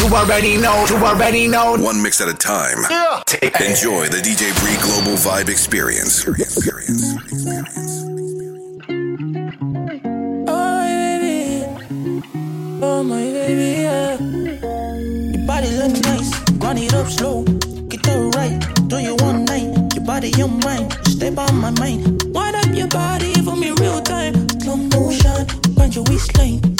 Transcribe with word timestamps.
You 0.00 0.14
already 0.14 0.56
know, 0.56 0.86
you 0.88 0.96
already 0.96 1.48
know. 1.48 1.76
One 1.78 2.02
mix 2.02 2.20
at 2.20 2.28
a 2.28 2.34
time. 2.34 2.78
Yeah. 2.88 3.22
Enjoy 3.60 4.06
the 4.06 4.22
DJ 4.22 4.54
Bree 4.60 4.76
Global 4.80 5.18
Vibe 5.18 5.48
Experience. 5.50 6.26
Experience. 6.26 7.14
Oh, 10.48 10.54
my 10.56 11.18
baby. 11.20 11.66
Oh, 12.82 13.02
my 13.02 13.22
baby, 13.22 13.82
yeah. 13.82 14.18
Your 14.18 15.46
body 15.46 15.70
look 15.76 15.92
nice. 16.04 16.50
Run 16.52 16.78
it 16.78 16.94
up 16.94 17.08
slow. 17.08 17.44
Get 17.88 18.02
the 18.04 18.30
right. 18.34 18.88
Do 18.88 18.98
you 18.98 19.14
one 19.16 19.44
night? 19.44 19.94
Your 19.94 20.04
body, 20.06 20.30
your 20.38 20.48
mind. 20.48 20.96
Stay 21.06 21.30
by 21.30 21.50
my 21.52 21.70
mind. 21.72 22.22
Wind 22.32 22.56
up 22.56 22.74
your 22.74 22.88
body 22.88 23.34
for 23.42 23.56
me 23.56 23.72
real 23.72 24.00
time. 24.00 24.48
Slow 24.60 24.76
motion. 24.76 25.46
Find 25.74 25.94
your 25.94 26.04
waistline. 26.04 26.77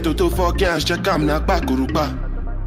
Men 0.00 0.08
with 0.08 0.18
the 0.18 0.28
fear 0.28 0.28
to 0.28 0.30
do 0.30 0.30
for 0.30 0.52
gas, 0.52 0.84
check 0.84 1.06
I'm 1.08 1.26
not 1.26 1.46
back 1.46 1.68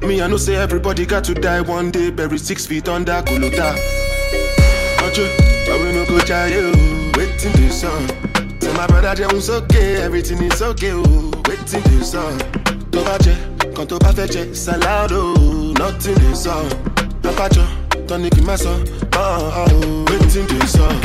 Me, 0.04 0.22
I 0.22 0.28
know 0.28 0.38
say 0.38 0.56
everybody 0.56 1.06
got 1.06 1.24
to 1.26 1.34
die 1.34 1.62
one 1.62 1.92
day, 1.92 2.10
buried 2.12 2.40
six 2.42 2.66
feet 2.66 2.90
under 2.90 3.22
Kolota. 3.22 3.76
Ojo, 5.04 5.28
but 5.68 5.80
we 5.80 5.92
no 5.92 6.06
go 6.06 6.20
try 6.20 6.48
you, 6.48 6.72
waiting 7.16 7.52
this 7.54 7.82
song. 7.82 8.08
Tell 8.60 8.74
my 8.76 8.88
brother 8.88 9.16
Jones 9.16 9.50
okay, 9.50 10.02
everything 10.02 10.42
is 10.44 10.62
okay, 10.62 10.92
oh, 10.94 11.32
waiting 11.48 11.84
this 11.84 12.12
song. 12.12 12.38
Tó 12.92 13.04
bá 13.04 13.18
jẹ, 13.24 13.36
kan 13.76 13.88
tó 13.88 13.98
bá 14.00 14.12
fẹ́ 14.12 14.28
jẹ, 14.28 14.54
salado, 14.56 15.34
nothing 15.80 16.16
this 16.16 16.44
song. 16.44 16.68
Abájọ, 17.24 17.66
tọ́ni 18.08 18.30
kì 18.30 18.42
í 18.42 18.46
má 18.46 18.58
sọ, 18.58 18.74
oh, 19.16 19.66
oh, 19.66 20.06
waiting 20.10 20.48
this 20.48 20.74
song. 20.74 21.00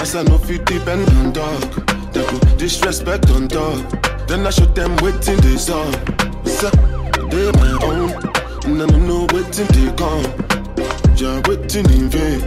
As 0.00 0.14
I 0.14 0.22
know 0.22 0.38
fit 0.38 0.64
depend 0.64 1.08
on 1.10 1.32
dog. 1.32 1.99
They 2.12 2.24
go 2.26 2.38
disrespect 2.56 3.30
on 3.30 3.48
top. 3.48 4.26
Then 4.26 4.46
I 4.46 4.50
show 4.50 4.66
them 4.66 4.96
waiting 4.96 5.40
they 5.40 5.56
saw. 5.56 5.84
So 6.44 6.70
they 7.30 7.50
my 7.52 7.78
own. 7.82 8.10
And 8.64 8.82
I 8.82 8.86
don't 8.86 9.06
know 9.06 9.26
waiting 9.32 9.66
they 9.74 9.92
come. 9.96 10.26
You're 11.16 11.40
waiting 11.42 11.88
in 11.90 12.08
vain. 12.08 12.42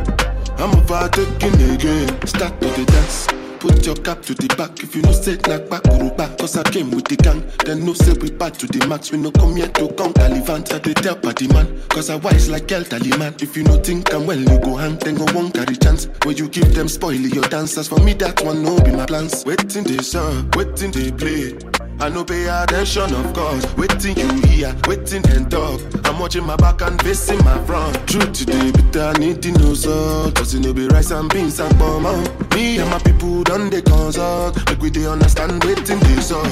I'm 0.58 0.72
overtaking 0.80 1.56
again. 1.72 2.28
Start 2.28 2.60
to 2.62 2.68
the 2.68 2.86
dance. 2.86 3.43
Put 3.64 3.86
your 3.86 3.96
cap 3.96 4.22
to 4.24 4.34
the 4.34 4.54
back 4.58 4.84
if 4.84 4.94
you 4.94 5.02
know 5.04 5.14
say 5.14 5.38
knock 5.48 5.70
back 5.70 5.84
back. 6.18 6.38
Cause 6.38 6.58
I 6.58 6.64
came 6.64 6.92
with 6.92 7.06
the 7.06 7.16
gang. 7.16 7.42
Then 7.64 7.86
no 7.86 7.94
say 7.94 8.12
we 8.12 8.30
back 8.30 8.58
to 8.58 8.68
the 8.68 8.86
max. 8.88 9.10
We 9.10 9.18
no 9.20 9.32
come 9.32 9.56
here 9.56 9.70
to 9.70 9.88
count 9.94 10.16
Taliban. 10.16 10.68
So 10.68 10.80
they 10.80 10.94
tell 10.94 11.16
party 11.16 11.48
man. 11.48 11.80
Cause 11.88 12.10
I 12.10 12.18
wise 12.18 12.50
like 12.50 12.70
elderly 12.70 13.16
man. 13.18 13.34
If 13.40 13.56
you 13.56 13.64
no 13.64 13.78
think 13.78 14.14
I'm 14.14 14.28
well, 14.28 14.38
you 14.38 14.60
go 14.60 14.76
hang. 14.76 14.98
Then 14.98 15.16
go 15.16 15.24
won't 15.34 15.54
carry 15.54 15.78
chance. 15.78 16.10
Where 16.26 16.36
you 16.36 16.50
give 16.50 16.76
them 16.76 16.90
spoil 16.90 17.16
your 17.16 17.46
dancers. 17.46 17.88
For 17.88 18.00
me, 18.02 18.12
that 18.16 18.44
one 18.44 18.64
no 18.64 18.78
be 18.82 18.92
my 18.92 19.06
plans. 19.06 19.46
Waiting 19.46 19.86
they 19.86 20.00
song, 20.00 20.52
waiting 20.58 20.92
they 20.92 21.12
play. 21.14 21.83
I 22.00 22.10
no 22.10 22.24
pay 22.26 22.48
attention, 22.48 23.14
of 23.14 23.34
course. 23.34 23.66
Waiting 23.78 24.18
you 24.18 24.30
hear, 24.48 24.76
waiting 24.88 25.24
and 25.30 25.50
talk. 25.50 25.80
I'm 26.06 26.20
watching 26.20 26.46
my 26.46 26.56
back 26.56 26.82
and 26.82 27.02
facing 27.02 27.44
my 27.46 27.58
front. 27.66 27.96
True 28.08 28.22
today, 28.34 28.72
but 28.72 28.96
I 28.98 29.14
need 29.20 29.42
to 29.44 29.52
know 29.54 29.74
so. 29.74 30.32
Cause 30.36 30.54
it 30.54 30.60
no 30.62 30.74
be 30.74 30.88
rice 30.88 31.12
and 31.12 31.30
beans 31.32 31.60
and 31.60 31.78
bomb 31.80 32.06
out. 32.06 32.54
Me 32.56 32.78
and 32.80 32.90
my 32.90 33.00
people 33.00 33.44
done 33.44 33.70
they 33.70 33.82
consult. 33.82 34.58
Make 34.70 34.82
we 34.82 34.90
they 34.90 35.06
understand 35.08 35.64
waiting 35.64 36.00
this 36.00 36.30
song. 36.30 36.48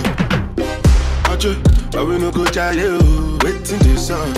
Ojo, 1.30 1.56
but 1.92 2.06
we 2.08 2.18
no 2.18 2.32
go 2.32 2.46
try 2.46 2.72
you. 2.72 2.98
Oh. 3.02 3.40
Waiting 3.44 3.80
this 3.80 4.08
song. 4.08 4.34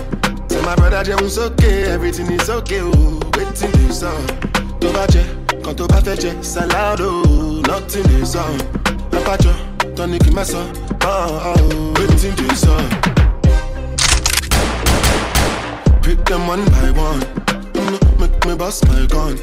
Say 0.49 0.61
my 0.61 0.75
brother 0.75 1.03
Jones 1.03 1.37
okay, 1.37 1.83
everything 1.91 2.31
is 2.31 2.49
okay. 2.49 2.79
Oh, 2.81 3.19
waiting 3.37 3.71
this 3.71 4.03
jẹ, 5.13 5.23
kan 5.63 5.75
tó 5.75 5.85
bá 5.87 5.99
fẹ́ 6.05 6.15
jẹ, 6.21 6.31
salado, 6.43 7.09
oh. 7.25 7.61
nothing 7.67 8.09
is 8.21 8.35
on. 8.35 8.57
Abájọ, 9.11 9.53
tọ́ni 9.97 10.17
kì 10.23 10.29
í 10.31 10.35
má 10.35 10.43
sọ, 10.43 10.61
oh, 11.05 11.53
oh, 11.53 11.93
waiting 11.97 12.35
this 12.35 12.61
song. 12.61 13.13
them 16.33 16.47
one 16.47 16.65
by 16.65 16.89
one. 16.91 17.21
Mm, 17.73 18.19
Make 18.19 18.45
me 18.45 18.55
bust 18.55 18.87
my 18.87 19.05
gun. 19.05 19.37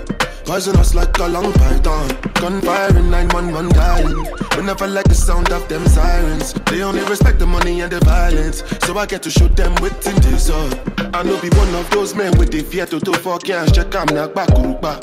Poisonous 0.45 0.93
like 0.95 1.17
a 1.19 1.29
long 1.29 1.53
python. 1.53 2.09
Gunfire 2.35 2.97
in 2.99 3.09
911 3.11 3.69
dialing. 3.73 4.27
We 4.57 4.63
never 4.65 4.89
like 4.89 5.05
the 5.07 5.15
sound 5.15 5.53
of 5.53 5.69
them 5.69 5.87
sirens. 5.87 6.53
They 6.67 6.83
only 6.83 7.03
respect 7.03 7.39
the 7.39 7.47
money 7.47 7.81
and 7.83 7.93
the 7.93 8.01
violence. 8.01 8.65
So 8.85 8.99
I 8.99 9.07
get 9.07 9.23
to 9.23 9.31
shoot 9.31 9.55
them 9.57 9.73
with 9.81 9.95
in. 10.05 10.71
I 11.15 11.23
know 11.23 11.41
be 11.41 11.49
one 11.51 11.73
of 11.77 11.89
those 11.91 12.17
men 12.17 12.37
with 12.39 12.51
the 12.51 12.63
fear 12.63 12.87
to 12.87 12.99
do 12.99 13.13
fuck 13.13 13.47
yeah, 13.47 13.65
check 13.67 13.95
I'm 13.95 14.13
not 14.13 14.35
back 14.35 14.51
back. 14.81 15.01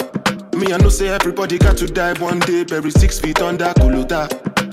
Me, 0.55 0.73
I 0.73 0.77
know 0.77 0.89
say 0.89 1.07
everybody 1.07 1.57
got 1.57 1.77
to 1.77 1.87
die 1.87 2.19
one 2.19 2.39
day, 2.39 2.65
bury 2.65 2.91
six 2.91 3.19
feet 3.19 3.41
under 3.41 3.71
Kulota. 3.79 4.66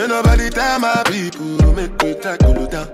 Me 0.00 0.06
nobody 0.06 0.48
tell 0.48 0.78
my 0.78 1.02
people, 1.08 1.74
make 1.74 2.02
me 2.02 2.14
tackle 2.14 2.66
down. 2.68 2.88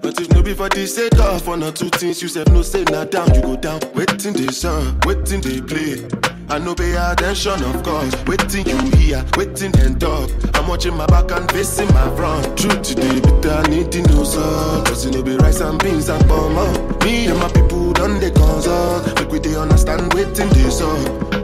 But 0.00 0.18
if 0.18 0.30
no 0.30 0.42
be 0.42 0.54
for 0.54 0.70
this 0.70 0.94
set 0.94 1.20
off 1.20 1.46
one 1.46 1.62
or 1.62 1.70
two 1.70 1.90
things, 1.90 2.22
you 2.22 2.28
said 2.28 2.50
no 2.50 2.62
say 2.62 2.82
not 2.84 3.10
down, 3.10 3.28
you 3.34 3.42
go 3.42 3.56
down. 3.56 3.78
Waiting 3.94 4.32
they 4.32 4.46
song, 4.46 4.98
waiting 5.04 5.42
they 5.42 5.60
play. 5.60 6.08
I 6.48 6.58
no 6.58 6.74
pay 6.74 6.96
attention, 6.96 7.62
of 7.62 7.82
course. 7.82 8.14
Waiting 8.24 8.64
you 8.64 8.78
hear, 8.96 9.22
waiting 9.36 9.70
then 9.72 9.98
talk. 9.98 10.30
I'm 10.54 10.66
watching 10.66 10.96
my 10.96 11.04
back 11.04 11.30
and 11.30 11.50
facing 11.52 11.92
my 11.92 12.08
front. 12.16 12.56
Truth 12.56 12.84
today, 12.84 13.20
but 13.20 13.44
I 13.44 13.68
need 13.68 13.92
to 13.92 14.00
know 14.08 14.24
so. 14.24 14.82
Cause 14.86 15.04
it 15.04 15.12
no 15.12 15.22
be 15.22 15.36
rice 15.36 15.60
and 15.60 15.78
beans 15.82 16.08
and 16.08 16.24
up. 16.30 17.04
Me 17.04 17.26
and 17.26 17.38
my 17.38 17.52
people 17.52 17.92
done 17.92 18.18
the 18.18 18.30
consult. 18.30 19.04
Make 19.20 19.30
we 19.30 19.40
they 19.40 19.56
understand, 19.56 20.10
waiting 20.14 20.48
this 20.56 20.80
up. 20.80 21.34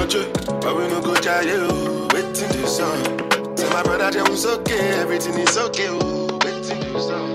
Ache, 0.00 0.32
but 0.62 0.74
we 0.74 0.88
no 0.88 1.02
go 1.02 1.14
try 1.16 1.42
you. 1.42 1.68
Oh? 1.68 2.08
Waiting 2.14 2.48
this 2.56 2.80
up. 2.80 3.23
Tell 3.74 3.82
my 3.82 3.88
brother 3.96 4.20
that 4.20 4.30
was 4.30 4.46
okay, 4.46 5.00
everything 5.00 5.34
is 5.34 5.58
okay. 5.58 5.88
Oh, 5.88 6.38
waiting 6.44 6.78
this 6.92 7.08
up. 7.08 7.28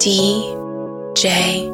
DJ 0.00 1.70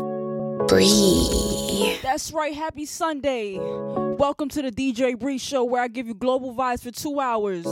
Bree. 0.69 1.99
That's 2.03 2.33
right. 2.33 2.53
Happy 2.53 2.85
Sunday. 2.85 3.57
Welcome 3.59 4.51
to 4.51 4.61
the 4.61 4.71
DJ 4.71 5.19
Bree 5.19 5.39
Show 5.39 5.65
where 5.65 5.81
I 5.83 5.89
give 5.89 6.07
you 6.07 6.13
global 6.13 6.55
vibes 6.55 6.83
for 6.83 6.91
two 6.91 7.19
hours. 7.19 7.65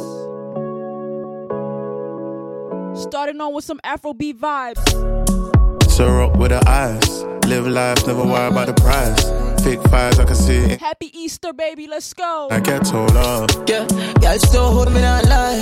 Starting 2.99 3.39
on 3.39 3.53
with 3.53 3.67
some 3.67 3.79
Afrobeat 3.85 4.39
vibes. 4.39 5.91
So 5.91 6.09
rock 6.09 6.35
with 6.37 6.53
the 6.53 6.67
eyes. 6.67 7.25
Live 7.45 7.67
life, 7.67 8.07
never 8.07 8.25
worry 8.25 8.49
about 8.49 8.69
the 8.69 8.73
price. 8.73 9.46
Fake 9.67 9.83
fires, 9.89 10.21
I 10.21 10.25
can 10.25 10.37
see 10.37 10.59
it. 10.59 10.81
Happy 10.81 11.11
Easter, 11.13 11.53
baby. 11.53 11.89
Let's 11.89 12.15
go. 12.15 12.47
I 12.53 12.61
get 12.61 12.85
told 12.87 13.17
off. 13.17 13.51
Yeah, 13.67 13.85
girl 14.21 14.39
still 14.39 14.71
hold 14.71 14.93
me 14.93 15.01
not 15.01 15.25
lie. 15.25 15.61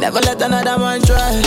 Never 0.00 0.18
let 0.18 0.42
another 0.42 0.76
man 0.76 1.00
try. 1.02 1.40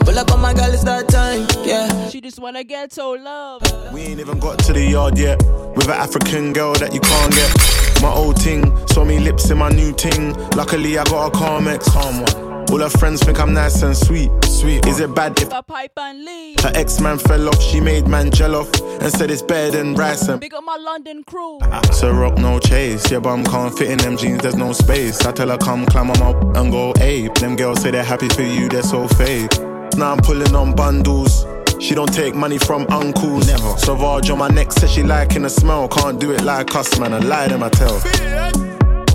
Pull 0.00 0.18
up 0.18 0.32
on 0.32 0.40
my 0.40 0.54
girl, 0.54 0.72
it's 0.72 0.82
that 0.84 1.08
time. 1.08 1.46
Yeah, 1.62 2.08
She 2.08 2.22
just 2.22 2.38
wanna 2.40 2.64
get 2.64 2.92
to 2.92 3.04
love. 3.06 3.60
We 3.92 4.00
ain't 4.00 4.18
even 4.18 4.38
got 4.38 4.60
to 4.60 4.72
the 4.72 4.82
yard 4.82 5.18
yet. 5.18 5.36
With 5.76 5.88
an 5.88 6.00
African 6.06 6.54
girl 6.54 6.72
that 6.76 6.94
you 6.94 7.00
can't 7.00 7.34
get. 7.34 8.02
My 8.02 8.10
old 8.10 8.36
ting, 8.40 8.64
saw 8.86 9.04
me 9.04 9.18
lips 9.18 9.50
in 9.50 9.58
my 9.58 9.68
new 9.68 9.92
ting. 9.92 10.32
Luckily, 10.56 10.96
I 10.96 11.04
got 11.04 11.26
a 11.26 11.30
calm 11.32 11.68
ex. 11.68 11.86
Calm 11.90 12.22
one. 12.22 12.49
All 12.70 12.78
her 12.78 12.88
friends 12.88 13.22
think 13.22 13.40
I'm 13.40 13.52
nice 13.52 13.82
and 13.82 13.96
sweet. 13.96 14.30
Sweet. 14.44 14.86
Is 14.86 15.00
it 15.00 15.14
bad 15.14 15.40
if 15.40 15.52
A 15.52 15.62
pipe 15.62 15.92
and 15.96 16.24
leave. 16.24 16.60
her 16.60 16.72
ex 16.74 17.00
man 17.00 17.18
fell 17.18 17.48
off? 17.48 17.60
She 17.60 17.80
made 17.80 18.06
man 18.06 18.30
gel 18.30 18.54
off 18.54 18.68
and 19.00 19.10
said 19.12 19.30
it's 19.30 19.42
better 19.42 19.76
than 19.78 19.94
rice 19.94 20.28
and 20.28 20.40
Big 20.40 20.54
up 20.54 20.62
my 20.64 20.76
London 20.76 21.24
crew. 21.24 21.58
So 21.92 22.12
rock 22.12 22.38
no 22.38 22.58
chase, 22.58 23.04
yeah 23.06 23.12
your 23.12 23.20
bum 23.22 23.44
can't 23.44 23.76
fit 23.76 23.90
in 23.90 23.98
them 23.98 24.16
jeans, 24.16 24.42
there's 24.42 24.56
no 24.56 24.72
space. 24.72 25.20
I 25.26 25.32
tell 25.32 25.48
her 25.48 25.58
come 25.58 25.84
climb 25.86 26.10
on 26.10 26.22
up 26.22 26.56
and 26.56 26.70
go 26.70 26.92
ape. 27.00 27.34
Them 27.34 27.56
girls 27.56 27.82
say 27.82 27.90
they're 27.90 28.04
happy 28.04 28.28
for 28.28 28.42
you, 28.42 28.68
they're 28.68 28.82
so 28.82 29.08
fake. 29.08 29.50
Now 29.96 30.12
I'm 30.12 30.18
pulling 30.18 30.54
on 30.54 30.74
bundles. 30.74 31.46
She 31.80 31.94
don't 31.94 32.12
take 32.12 32.34
money 32.34 32.58
from 32.58 32.86
uncles. 32.90 33.46
Never. 33.48 33.76
Sauvage 33.78 34.30
on 34.30 34.38
my 34.38 34.48
neck 34.48 34.70
says 34.70 34.90
she 34.92 35.02
liking 35.02 35.42
the 35.42 35.50
smell. 35.50 35.88
Can't 35.88 36.20
do 36.20 36.30
it 36.30 36.42
like 36.42 36.74
us, 36.76 36.98
man. 36.98 37.14
I 37.14 37.18
lie 37.18 37.48
them, 37.48 37.62
I 37.62 37.70
tell. 37.70 37.98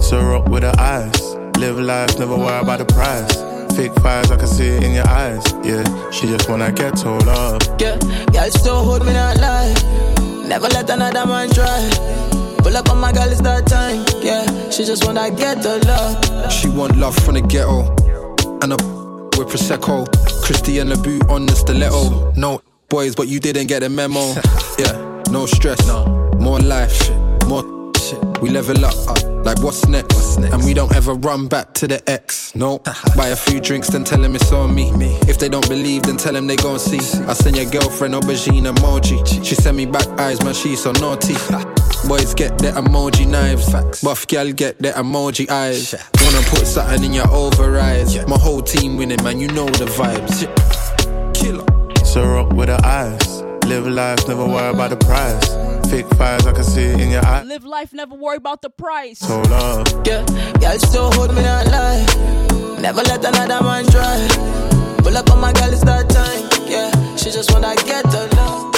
So 0.02 0.20
rock 0.22 0.50
with 0.50 0.64
her 0.64 0.74
eyes. 0.80 1.36
Live 1.60 1.80
life, 1.80 2.20
never 2.20 2.36
worry 2.36 2.60
about 2.60 2.80
the 2.80 2.86
price. 2.86 3.34
Fake 3.76 3.94
fires, 4.02 4.30
I 4.32 4.38
can 4.38 4.48
see 4.48 4.68
it 4.68 4.84
in 4.84 4.94
your 4.94 5.08
eyes. 5.08 5.44
Yeah, 5.64 5.84
she 6.12 6.28
just 6.28 6.50
wanna 6.50 6.72
get 6.72 6.98
told 6.98 7.28
off. 7.28 7.62
yeah, 7.80 7.98
girl 8.34 8.50
still 8.50 8.84
hold 8.84 9.06
me 9.06 9.14
not 9.14 9.38
lie. 9.40 9.74
Never 10.48 10.68
let 10.68 10.90
another 10.90 11.26
man 11.26 11.50
try. 11.50 11.90
Pull 12.60 12.76
up 12.78 12.90
on 12.90 13.00
my 13.00 13.12
girl, 13.12 13.30
it's 13.32 13.42
that 13.42 13.68
time. 13.68 14.06
Yeah, 14.22 14.46
she 14.70 14.86
just 14.86 15.06
wanna 15.06 15.32
get 15.32 15.62
the 15.64 15.80
love. 15.88 16.52
She 16.52 16.68
want 16.70 16.98
love 16.98 17.16
from 17.16 17.36
the 17.36 17.42
ghetto. 17.42 17.82
And 18.62 18.74
a 18.74 18.78
with 19.38 19.50
Prosecco. 19.50 20.06
Christy 20.44 20.80
and 20.80 20.92
the 20.92 20.98
boot 20.98 21.28
on 21.30 21.46
the 21.46 21.54
stiletto. 21.56 22.32
No 22.36 22.62
boys, 22.90 23.16
but 23.16 23.28
you 23.28 23.40
didn't 23.40 23.68
get 23.68 23.80
the 23.82 23.90
memo. 23.90 24.34
Yeah, 24.78 25.24
no 25.32 25.46
stress. 25.46 25.80
no. 25.88 26.06
More 26.40 26.60
life. 26.60 27.10
More 27.48 27.64
shit. 27.98 28.20
We 28.42 28.50
level 28.50 28.84
up. 28.86 28.94
uh, 29.08 29.25
Like 29.46 29.62
what's 29.62 29.88
next? 29.88 30.16
What's 30.16 30.38
next? 30.40 30.54
And 30.56 30.66
we 30.66 30.74
don't 30.74 30.94
ever 30.96 31.14
run 31.14 31.48
back 31.48 31.74
to 31.76 31.88
the 31.88 32.02
ex. 32.10 32.56
No. 32.56 32.82
Uh-huh. 32.84 33.16
Buy 33.16 33.28
a 33.28 33.36
few 33.36 33.62
drinks, 33.62 33.88
then 33.90 34.04
tell 34.04 34.20
them 34.20 34.36
it's 34.36 34.52
on 34.52 34.74
me. 34.74 34.90
If 35.30 35.38
they 35.38 35.50
don't 35.50 35.70
believe, 35.70 36.02
then 36.02 36.18
tell 36.18 36.34
them 36.34 36.48
they 36.48 36.56
gon' 36.56 36.80
see. 36.80 36.98
I 37.28 37.34
send 37.34 37.56
your 37.56 37.70
girlfriend 37.70 38.16
aubergine 38.16 38.66
emoji. 38.66 39.46
She 39.46 39.54
send 39.54 39.78
me 39.78 39.86
back 39.86 40.08
eyes, 40.20 40.44
man, 40.44 40.56
she's 40.56 40.82
so 40.82 40.94
naughty. 40.94 41.36
Boys 42.08 42.34
get 42.34 42.58
the 42.58 42.72
emoji 42.76 43.28
knives. 43.28 44.02
Buff 44.02 44.26
gal 44.26 44.52
get 44.52 44.80
their 44.80 44.94
emoji 44.94 45.48
eyes. 45.48 45.94
Wanna 46.22 46.42
put 46.48 46.66
something 46.66 47.04
in 47.04 47.14
your 47.14 47.30
overrides. 47.30 48.28
My 48.28 48.40
whole 48.40 48.64
team 48.64 48.98
winning, 48.98 49.24
man, 49.24 49.40
you 49.40 49.48
know 49.50 49.68
the 49.68 49.86
vibes. 49.86 50.42
Killer. 51.36 51.66
So 52.04 52.26
rock 52.26 52.52
with 52.52 52.70
her 52.70 52.82
eyes. 52.84 53.45
Live 53.66 53.88
life, 53.88 54.28
never 54.28 54.46
worry 54.46 54.70
about 54.70 54.92
the 54.92 54.98
price. 54.98 55.90
Fake 55.90 56.08
fires, 56.16 56.46
I 56.46 56.54
can 56.54 56.64
see 56.64 56.84
it 56.84 57.00
in 57.00 57.10
your 57.10 57.26
eyes. 57.26 57.48
Live 57.48 57.66
life, 57.66 57.94
never 57.94 58.14
worry 58.14 58.38
about 58.38 58.62
the 58.62 58.70
price. 58.70 59.20
Told 59.20 59.52
off. 59.52 59.88
Yeah, 60.06 60.24
girl 60.60 60.78
still 60.78 61.12
hold 61.14 61.34
me 61.34 61.42
not 61.42 61.66
lie. 61.68 62.06
Never 62.80 63.02
let 63.02 63.26
another 63.26 63.64
man 63.64 63.86
try. 63.88 64.28
Pull 65.00 65.18
up 65.18 65.32
on 65.32 65.42
my 65.42 65.52
girl, 65.54 65.74
it's 65.74 65.84
that 65.84 66.08
time. 66.10 66.70
Yeah, 66.70 66.92
she 67.16 67.32
just 67.32 67.52
wanna 67.52 67.76
get 67.76 68.04
the 68.06 68.30
love. 68.36 68.72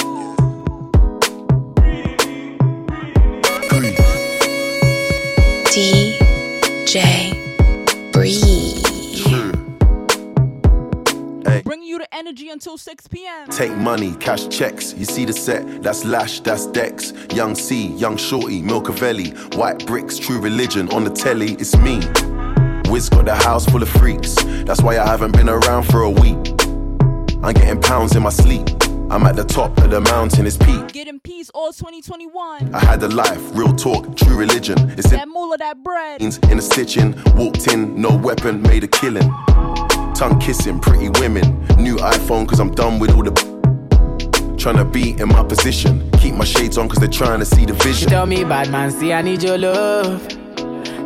DJ 5.70 7.38
Bree. 11.48 11.62
Bringing 11.62 11.88
you 11.88 11.98
the 11.98 12.14
energy 12.14 12.50
until 12.50 12.76
6 12.78 13.08
p.m. 13.08 13.48
Take 13.48 13.72
money, 13.76 14.14
cash 14.16 14.48
checks. 14.48 14.94
You 14.96 15.04
see 15.04 15.24
the 15.24 15.32
set, 15.32 15.82
that's 15.82 16.04
Lash, 16.04 16.40
that's 16.40 16.66
Dex. 16.66 17.12
Young 17.34 17.54
C, 17.54 17.88
Young 17.88 18.16
Shorty, 18.16 18.62
Milcavelli. 18.62 19.54
White 19.56 19.86
bricks, 19.86 20.18
true 20.18 20.40
religion. 20.40 20.88
On 20.90 21.04
the 21.04 21.10
telly, 21.10 21.52
it's 21.54 21.76
me. 21.78 22.00
Wiz 22.90 23.08
got 23.08 23.24
the 23.24 23.34
house 23.34 23.66
full 23.66 23.82
of 23.82 23.88
freaks. 23.88 24.34
That's 24.64 24.82
why 24.82 24.98
I 24.98 25.06
haven't 25.06 25.32
been 25.32 25.48
around 25.48 25.84
for 25.84 26.02
a 26.02 26.10
week. 26.10 26.36
I'm 27.42 27.52
getting 27.54 27.80
pounds 27.80 28.16
in 28.16 28.22
my 28.22 28.30
sleep. 28.30 28.66
I'm 29.10 29.24
at 29.24 29.36
the 29.36 29.44
top 29.44 29.76
of 29.78 29.90
the 29.90 30.00
mountain, 30.02 30.46
it's 30.46 30.58
peak. 30.58 30.88
Getting 30.92 31.18
peace 31.20 31.48
all 31.54 31.72
2021. 31.72 32.74
I 32.74 32.78
had 32.78 33.02
a 33.02 33.08
life, 33.08 33.40
real 33.56 33.74
talk, 33.74 34.14
true 34.16 34.36
religion. 34.36 34.76
It's 34.98 35.10
in 35.10 35.16
That 35.18 35.28
moolah, 35.28 35.56
that 35.58 35.82
bread. 35.82 36.20
in 36.20 36.56
the 36.56 36.62
stitching. 36.62 37.14
Walked 37.34 37.68
in, 37.68 37.98
no 38.00 38.14
weapon, 38.14 38.60
made 38.62 38.84
a 38.84 38.88
killing. 38.88 39.32
Tongue 40.18 40.40
kissing, 40.40 40.80
pretty 40.80 41.10
women. 41.20 41.44
New 41.78 41.94
iPhone, 41.98 42.48
cause 42.48 42.58
I'm 42.58 42.72
done 42.72 42.98
with 42.98 43.12
all 43.14 43.22
the. 43.22 43.30
Tryna 44.56 44.92
be 44.92 45.12
in 45.12 45.28
my 45.28 45.44
position. 45.44 46.10
Keep 46.18 46.34
my 46.34 46.44
shades 46.44 46.76
on, 46.76 46.88
cause 46.88 46.98
they're 46.98 47.08
trying 47.08 47.38
to 47.38 47.44
see 47.44 47.64
the 47.64 47.74
She 47.74 47.88
vision. 47.88 48.08
tell 48.08 48.26
me, 48.26 48.42
bad 48.42 48.68
man, 48.68 48.90
see 48.90 49.12
I 49.12 49.22
need 49.22 49.44
your 49.44 49.56
love. 49.56 50.20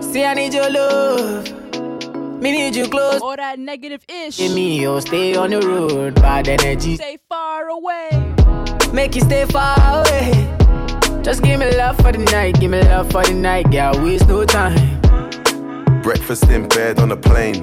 See 0.01 0.25
I 0.25 0.33
need 0.33 0.55
your 0.55 0.71
love. 0.71 1.45
Me 2.41 2.53
need 2.53 2.75
you 2.75 2.89
close. 2.89 3.21
All 3.21 3.37
that 3.37 3.59
negative 3.59 4.03
ish. 4.09 4.39
Give 4.39 4.55
me 4.55 4.81
your 4.81 5.03
stay 5.03 5.37
on 5.37 5.51
the 5.51 5.61
road. 5.61 6.15
Bad 6.15 6.49
energy. 6.49 6.97
Stay 6.97 7.19
far 7.29 7.69
away. 7.69 8.09
Make 8.95 9.15
you 9.15 9.21
stay 9.21 9.45
far 9.45 9.77
away. 10.01 10.49
Just 11.23 11.43
give 11.43 11.61
me 11.61 11.71
love 11.77 11.99
for 11.99 12.13
the 12.13 12.25
night. 12.33 12.59
Give 12.59 12.71
me 12.71 12.81
love 12.81 13.13
for 13.13 13.23
the 13.23 13.35
night. 13.35 13.71
Girl, 13.71 13.93
waste 14.03 14.27
no 14.27 14.47
time. 14.47 15.01
Breakfast 16.01 16.45
in 16.49 16.67
bed 16.69 16.99
on 16.99 17.13
a 17.13 17.17
plane. 17.17 17.63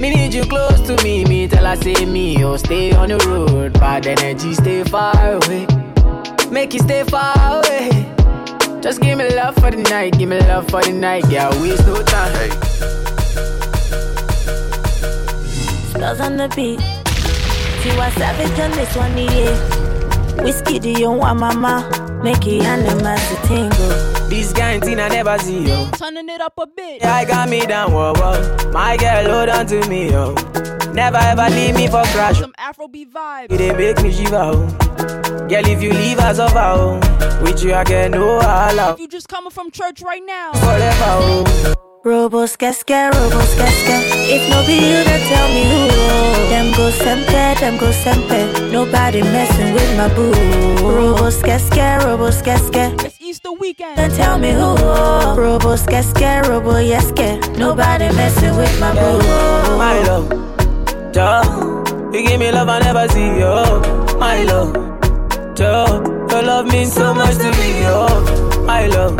Me 0.00 0.10
need 0.10 0.34
you 0.34 0.44
close 0.44 0.80
to 0.82 1.02
me. 1.02 1.24
Me 1.24 1.48
tell 1.48 1.64
her 1.64 1.76
say 1.76 2.04
me, 2.04 2.44
oh 2.44 2.56
stay 2.56 2.92
on 2.92 3.08
the 3.08 3.18
road. 3.28 3.72
Bad 3.74 4.06
energy, 4.06 4.54
stay 4.54 4.84
far 4.84 5.14
away. 5.34 5.66
make 6.50 6.74
you 6.74 6.80
stay 6.80 7.04
far 7.04 7.34
away. 7.58 7.90
Just 8.80 9.00
give 9.00 9.16
me 9.18 9.28
love 9.34 9.54
for 9.56 9.70
the 9.70 9.78
night, 9.78 10.18
give 10.18 10.28
me 10.28 10.38
love 10.40 10.68
for 10.68 10.82
the 10.82 10.92
night, 10.92 11.24
yeah, 11.30 11.48
waste 11.60 11.86
no 11.86 12.02
time. 12.02 12.50
Spells 15.90 16.20
on 16.20 16.36
the 16.36 16.48
beat. 16.54 16.80
Tiwa 17.80 18.10
Savage 18.18 18.60
on 18.60 18.70
this 18.72 18.96
one, 18.96 19.16
yeah. 19.16 20.42
Whiskey, 20.42 20.78
do 20.78 20.90
you 20.90 21.10
want 21.10 21.40
mama? 21.40 22.20
Make 22.22 22.46
it 22.46 22.62
animals 22.62 23.20
to 23.28 23.36
tingle. 23.48 24.23
This 24.34 24.52
guy 24.52 24.72
I 24.82 25.08
never 25.10 25.38
see 25.38 25.68
yo. 25.68 25.88
Turning 25.92 26.28
it 26.28 26.40
up 26.40 26.54
a 26.58 26.66
bit. 26.66 27.00
Yeah, 27.02 27.14
I 27.14 27.24
got 27.24 27.48
me 27.48 27.60
down, 27.66 27.92
whoa, 27.92 28.12
whoa. 28.16 28.72
My 28.72 28.96
girl, 28.96 29.32
hold 29.32 29.48
on 29.48 29.64
to 29.68 29.88
me, 29.88 30.10
yo. 30.10 30.34
Never 30.92 31.18
ever 31.18 31.48
leave 31.54 31.76
me 31.76 31.86
for 31.86 32.02
crash. 32.12 32.40
Some 32.40 32.52
Afrobeat 32.58 33.12
vibe. 33.12 33.52
It 33.52 33.58
dey 33.58 33.72
make 33.72 34.02
me 34.02 34.12
shiver, 34.12 34.34
oh. 34.34 34.66
Girl, 35.48 35.66
if 35.66 35.80
you 35.80 35.92
leave 35.92 36.18
us 36.18 36.40
over, 36.40 36.58
oh. 36.58 37.40
With 37.44 37.62
you, 37.62 37.74
I 37.74 37.84
get 37.84 38.10
no 38.10 38.38
allow. 38.38 38.94
If 38.94 38.98
you 38.98 39.06
just 39.06 39.28
coming 39.28 39.50
from 39.52 39.70
church 39.70 40.02
right 40.02 40.22
now. 40.26 40.52
Forever, 40.54 41.04
oh. 41.06 41.93
Robo 42.04 42.46
skeske, 42.46 43.10
robo 43.14 43.40
skeske. 43.40 43.96
If 44.28 44.50
no 44.50 44.60
be 44.66 44.74
you, 44.74 45.04
then 45.04 45.20
tell 45.28 45.48
me 45.48 45.62
who. 45.70 45.88
Them 46.50 46.72
go 46.76 46.90
sempe, 46.90 47.58
them 47.60 47.78
go 47.78 47.90
sempe. 47.92 48.70
Nobody 48.70 49.22
messing 49.22 49.72
with 49.72 49.96
my 49.96 50.08
boo. 50.14 50.32
Robo 50.84 51.30
skeske, 51.30 52.04
robo 52.04 52.30
skeske. 52.30 52.92
It's 53.04 53.18
Easter 53.20 53.52
weekend. 53.58 53.96
Then 53.96 54.10
tell 54.10 54.38
me 54.38 54.52
who. 54.52 54.76
Robo 55.40 55.76
skeske, 55.76 56.42
robo 56.46 56.76
yeske. 56.76 57.40
Nobody 57.56 58.12
messing 58.14 58.54
with 58.56 58.78
my 58.80 58.92
boo. 58.92 59.18
My 59.78 59.98
love, 60.06 60.28
Joe, 61.12 61.82
you 62.12 62.22
give 62.26 62.38
me 62.38 62.52
love 62.52 62.68
I 62.68 62.80
never 62.80 63.08
see, 63.08 63.40
yo. 63.40 63.80
My 64.18 64.42
love, 64.44 64.74
Joe, 65.56 66.02
your 66.30 66.42
love 66.42 66.66
means 66.66 66.92
so 66.92 67.14
much 67.14 67.36
to 67.38 67.50
me, 67.58 67.80
yo. 67.80 68.08
My 68.66 68.86
love, 68.88 69.16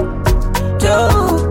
Joe, 0.78 1.50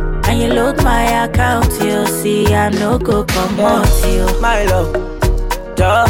And 0.27 0.39
you 0.41 0.47
load 0.53 0.83
my 0.83 1.25
account, 1.25 1.71
you. 1.81 2.05
See, 2.07 2.53
I 2.53 2.69
no 2.69 2.97
go 2.97 3.23
come 3.25 3.59
out, 3.59 3.87
you. 4.07 4.25
My 4.39 4.63
love, 4.65 4.93
Joe, 5.75 6.05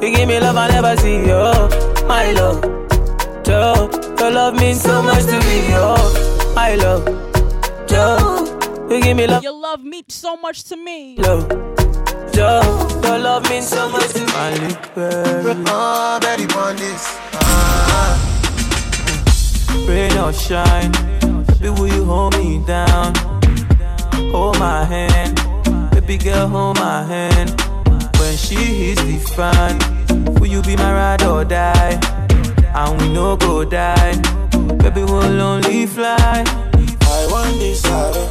you 0.00 0.14
give 0.14 0.28
me 0.28 0.38
love 0.40 0.56
I 0.56 0.68
never 0.68 0.96
see, 0.96 1.26
yo. 1.26 1.68
My 2.06 2.32
love, 2.32 2.62
Joe, 3.44 3.88
your 4.18 4.30
love 4.30 4.54
means 4.54 4.80
so 4.82 5.02
much 5.02 5.24
to 5.24 5.38
me, 5.40 5.68
yo. 5.70 5.96
My 6.54 6.74
love, 6.74 7.04
Joe, 7.86 8.86
you 8.90 9.00
give 9.02 9.16
me 9.16 9.26
love. 9.26 9.42
Your 9.42 9.58
love 9.58 9.82
means 9.82 10.14
so 10.14 10.36
much 10.36 10.64
to 10.64 10.76
me. 10.76 11.16
Love. 11.16 11.48
Joe, 12.32 12.60
your 13.02 13.18
love 13.18 13.48
means 13.48 13.66
so 13.66 13.88
much 13.88 14.08
to 14.12 14.20
me. 14.20 14.26
Oh, 15.68 16.18
Betty 16.20 16.44
on 16.54 16.76
this. 16.76 17.16
Ah. 17.34 18.12
Rain 19.88 20.18
or 20.18 20.32
shine, 20.34 20.92
baby, 21.60 21.70
will 21.70 21.88
you 21.88 22.04
hold 22.04 22.36
me 22.36 22.58
down? 22.66 23.14
Hold 24.32 24.58
my 24.58 24.84
hand, 24.84 25.40
baby 25.92 26.16
girl, 26.18 26.48
hold 26.48 26.76
my 26.78 27.02
hand. 27.02 27.50
When 28.18 28.36
she 28.36 28.56
hits 28.56 29.02
the 29.02 29.18
fan, 29.36 29.78
will 30.34 30.46
you 30.46 30.62
be 30.62 30.76
my 30.76 30.92
ride 30.92 31.22
or 31.22 31.44
die? 31.44 31.98
And 32.74 33.00
we 33.00 33.08
no 33.08 33.36
go 33.36 33.64
die, 33.64 34.16
baby, 34.78 35.02
we'll 35.04 35.40
only 35.40 35.86
fly. 35.86 36.44
I 37.16 37.28
want 37.30 37.58
this 37.58 37.84
harder. 37.86 38.26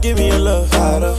Give 0.00 0.16
me 0.16 0.28
your 0.28 0.38
love 0.38 0.70
harder. 0.72 1.14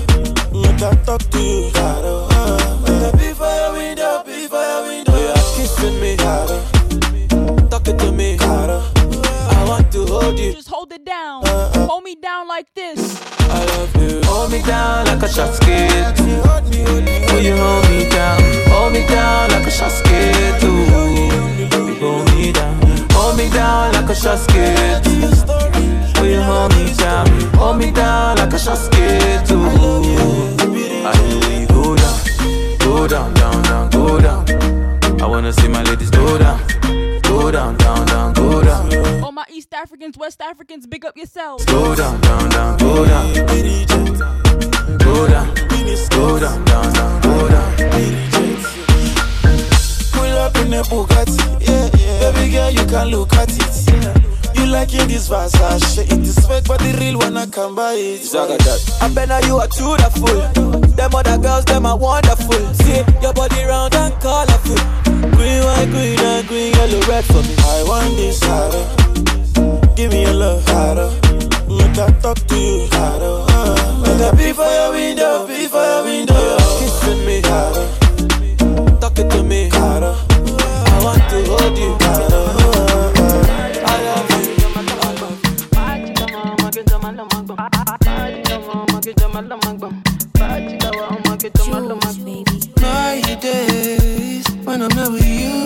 Make 0.54 0.82
I 0.82 0.96
talk 1.06 1.22
to 1.22 1.40
you 1.40 1.72
harder. 1.74 2.28
Uh, 2.32 3.12
be 3.18 3.34
for 3.34 3.46
your 3.46 3.74
window, 3.74 4.24
be 4.26 4.48
your 4.48 4.84
window. 4.88 5.18
You're 5.18 5.36
kissing 5.56 6.00
me 6.00 6.16
harder. 6.20 7.70
Talking 7.70 7.98
to 7.98 8.12
me 8.12 8.38
harder. 8.38 8.93
I 10.14 10.16
want 10.16 10.22
to 10.22 10.30
hold 10.30 10.40
you. 10.40 10.54
Just 10.54 10.70
hold 10.70 10.94
it 10.94 11.06
down. 11.06 11.48
Uh, 11.48 11.72
uh. 11.74 11.88
Hold 11.88 12.04
me 12.04 12.16
down 12.16 12.48
like 12.48 12.68
this. 12.76 13.00
I 13.50 13.66
love 13.66 13.96
you. 13.98 14.22
Hold 14.26 14.52
me 14.52 14.62
down 14.62 15.08
like 15.08 15.24
a 15.24 15.28
shot 15.28 15.56
skate. 15.56 16.20
Will 17.32 17.42
you 17.42 17.58
hold 17.58 17.90
me 17.90 18.08
down? 18.10 18.40
Hold 18.70 18.94
me 18.94 19.08
down 19.08 19.50
like 19.50 19.66
a 19.66 19.72
shot 19.72 19.92
skate. 19.92 20.64
Ooh. 20.64 20.86
Baby, 21.70 22.00
hold 22.00 22.32
me 22.36 22.52
down. 22.52 23.10
Hold 23.12 23.38
me 23.38 23.50
down 23.50 23.94
like 23.94 24.10
a 24.10 24.16
shot 24.16 24.38
skate. 24.38 25.02
Will 26.22 26.30
you 26.30 26.42
hold 26.42 26.72
me 26.76 26.94
down? 26.94 27.28
Hold 27.56 27.78
me 27.78 27.92
down 27.92 28.38
like 28.38 28.54
a 28.54 28.60
shot. 28.60 28.78
Ooh. 28.94 29.66
I 31.06 31.12
know 31.18 31.60
you 31.60 31.66
go 31.68 31.96
down, 31.96 32.20
go 32.78 33.08
down, 33.08 33.34
down, 33.34 33.64
down, 33.64 33.90
go 33.90 34.22
down. 34.22 34.46
I 35.22 35.26
wanna 35.26 35.52
see 35.52 35.68
my 35.68 35.82
ladies 35.84 36.12
go 36.12 36.38
down, 36.38 36.60
go 37.24 37.50
down, 37.52 37.78
down, 37.78 38.06
down, 38.06 38.34
go 38.34 38.62
down. 38.64 39.03
All 39.24 39.32
my 39.32 39.46
East 39.50 39.74
Africans, 39.74 40.18
West 40.18 40.42
Africans, 40.42 40.86
big 40.86 41.06
up 41.06 41.16
yourselves. 41.16 41.64
Go 41.64 41.96
down, 41.96 42.20
down, 42.20 42.50
down, 42.50 42.78
go 42.78 43.06
down. 43.06 43.34
Go 43.34 43.46
down, 45.30 45.56
go 46.10 46.40
down, 46.40 46.66
down, 46.66 46.94
down, 46.94 47.22
go 47.22 47.48
down. 47.48 47.74
Pull 50.24 50.38
up 50.40 50.56
in 50.56 50.74
a 50.74 50.82
Bugatti. 50.84 51.36
Yeah, 51.68 51.90
yeah. 52.00 52.32
Baby 52.32 52.52
girl, 52.54 52.72
you 52.72 52.86
can 52.88 53.08
look 53.10 53.34
at 53.34 53.52
it. 53.52 53.76
Yeah. 53.92 54.56
You 54.56 54.72
like 54.72 54.94
in 54.94 55.10
this 55.10 55.28
Versace. 55.28 56.00
It 56.00 56.24
is 56.24 56.40
fake, 56.48 56.64
but 56.66 56.80
the 56.80 56.96
real 56.98 57.20
one 57.20 57.36
I 57.36 57.46
can 57.46 57.76
buy 57.76 57.96
it. 57.96 58.24
I 58.34 59.10
bet 59.14 59.28
now 59.28 59.40
you 59.44 59.58
are 59.58 59.68
too 59.68 60.00
the 60.00 60.08
fool. 60.16 60.40
Them 60.96 61.14
other 61.14 61.38
girls, 61.38 61.66
them 61.66 61.86
are 61.86 61.98
wonderful. 61.98 62.64
See 62.80 63.04
your 63.22 63.34
body 63.34 63.64
round 63.66 63.96
and 63.96 64.14
colorful. 64.24 64.80
Green, 65.36 65.60
white, 65.68 65.90
green, 65.92 66.20
and 66.20 66.48
green, 66.48 66.72
yellow, 66.72 67.02
red 67.12 67.26
for 67.26 67.44
me. 67.44 67.56
I 67.60 67.84
want 67.84 68.16
this 68.16 68.40
harder. 68.48 68.86
Give 69.98 70.10
me 70.10 70.22
your 70.24 70.40
love 70.40 70.64
harder. 70.72 71.12
Make 71.68 72.00
I 72.00 72.08
talk 72.24 72.40
to 72.48 72.56
you 72.56 72.88
harder. 72.96 73.44
Uh, 73.52 73.76
make 74.00 74.24
I 74.24 74.32
be 74.40 74.54
for 74.56 74.72
your 74.72 74.92
window, 74.96 75.48
be 75.48 75.68
for 75.68 75.84
your 75.84 76.04
window. 76.06 76.58
Kissing 76.80 77.26
me 77.28 77.42
harder. 77.44 78.04
Talking 79.04 79.28
to 79.30 79.44
me 79.44 79.53
want 81.04 81.22
to 81.30 81.44
hold 81.46 81.78
you. 81.78 81.98
I 82.00 82.28
love 82.30 82.58
you. 82.58 83.44
My 92.82 93.22
days 93.42 94.48
when 94.64 94.82
I'm 94.82 94.90
not 94.96 95.12
with 95.12 95.26
you, 95.26 95.63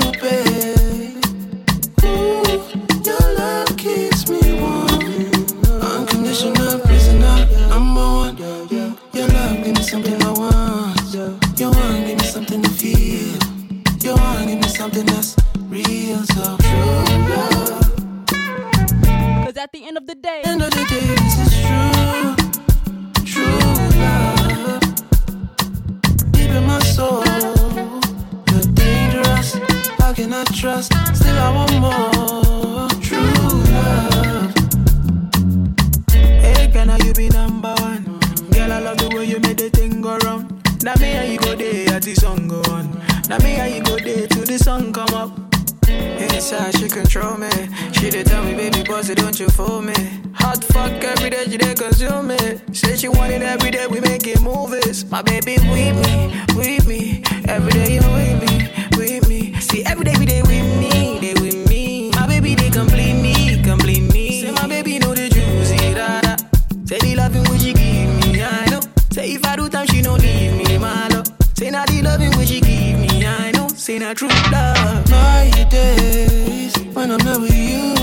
at 19.67 19.73
the 19.73 19.85
end 19.85 19.97
of 19.97 20.05
the 20.05 20.15
day, 20.15 20.41
End 20.45 20.61
of 20.61 20.69
the 20.69 20.85
day, 20.85 21.01
this 21.21 21.35
is 21.43 21.51
true, 21.67 22.35
true 23.25 23.59
love. 23.99 24.79
Deep 26.31 26.51
in 26.51 26.65
my 26.65 26.79
soul, 26.79 27.25
you're 28.49 28.67
dangerous. 28.75 29.55
How 29.99 30.13
can 30.13 30.31
I 30.31 30.45
trust? 30.45 30.93
Still, 31.13 31.37
I 31.37 31.49
want 31.57 31.73
more. 31.83 32.87
True 33.01 33.19
love. 33.75 34.53
Hey, 36.13 36.67
girl, 36.71 36.85
now 36.85 36.97
you 37.03 37.13
be 37.13 37.27
number 37.29 37.75
one. 37.79 38.03
Girl, 38.51 38.71
I 38.71 38.79
love 38.79 38.99
the 38.99 39.09
way 39.13 39.25
you 39.25 39.39
made 39.41 39.57
the 39.57 39.69
thing 39.69 40.01
go 40.01 40.17
wrong. 40.19 40.61
Now 40.81 40.93
me 41.01 41.07
and 41.07 41.33
you 41.33 41.39
go 41.39 41.55
there 41.55 41.93
at 41.95 42.03
the 42.03 42.15
song 42.15 42.47
go 42.47 42.61
on. 42.71 42.85
Now 43.27 43.39
me 43.39 43.55
and 43.55 43.75
you 43.75 43.83
go 43.83 43.97
there 43.97 44.27
till 44.27 44.45
the 44.45 44.57
sun 44.57 44.93
come 44.93 45.13
up 45.13 45.46
inside, 46.37 46.77
she 46.77 46.87
control 46.87 47.35
me. 47.35 47.49
She 47.93 48.11
did 48.11 48.27
tell 48.27 48.43
me, 48.43 48.53
baby, 48.53 48.83
bossy, 48.83 49.15
don't 49.15 49.39
you 49.39 49.47
fool 49.47 49.81
me. 49.81 49.95
Hot 50.35 50.63
fuck 50.65 51.03
every 51.03 51.31
day, 51.31 51.45
she 51.45 51.57
did 51.57 51.79
consume 51.79 52.27
me. 52.27 52.37
Say 52.73 52.95
she 52.95 53.07
want 53.07 53.31
it 53.31 53.41
every 53.41 53.71
day, 53.71 53.87
we 53.87 53.99
making 54.01 54.43
movies. 54.43 55.03
My 55.09 55.23
baby, 55.23 55.57
with 55.73 55.95
me, 56.05 56.15
with 56.55 56.87
me. 56.87 57.23
Every 57.45 57.71
day, 57.71 57.95
you 57.95 58.05
with 58.17 58.37
me, 58.43 58.53
with 58.97 59.27
me. 59.27 59.59
See, 59.59 59.83
every 59.85 60.05
day, 60.05 60.13
we 60.19 60.25
day 60.27 60.41
with 60.43 60.67
me, 60.81 61.19
they 61.19 61.33
with 61.41 61.67
me. 61.69 62.11
My 62.11 62.27
baby, 62.27 62.53
they 62.53 62.69
complete 62.69 63.19
me, 63.19 63.61
complete 63.63 64.05
me. 64.13 64.41
Say, 64.41 64.51
my 64.51 64.67
baby, 64.67 64.99
know 64.99 65.15
the 65.15 65.29
juicy, 65.29 65.75
eh, 65.85 65.93
da 65.95 66.21
da. 66.21 66.35
Say, 66.85 66.99
the 66.99 67.15
loving 67.15 67.45
what 67.45 67.59
she 67.59 67.73
give 67.73 68.09
me, 68.21 68.43
I 68.43 68.65
know. 68.69 68.81
Say, 69.11 69.33
if 69.33 69.43
I 69.43 69.55
do 69.55 69.69
time, 69.69 69.87
she 69.87 70.03
don't 70.03 70.21
leave 70.21 70.53
me, 70.53 70.77
my 70.77 71.07
love. 71.07 71.27
Say, 71.55 71.71
not 71.71 71.87
the 71.87 72.03
loving 72.03 72.31
what 72.37 72.47
she 72.47 72.61
give 72.61 72.99
me, 72.99 73.25
I 73.25 73.51
know. 73.53 73.67
Say, 73.69 73.97
not 73.97 74.17
true 74.17 74.29
love. 74.51 75.09
Now 75.09 75.65
day 75.69 76.06
when 76.97 77.11
I'm 77.11 77.23
not 77.23 77.39
with 77.39 77.53
you, 77.53 77.96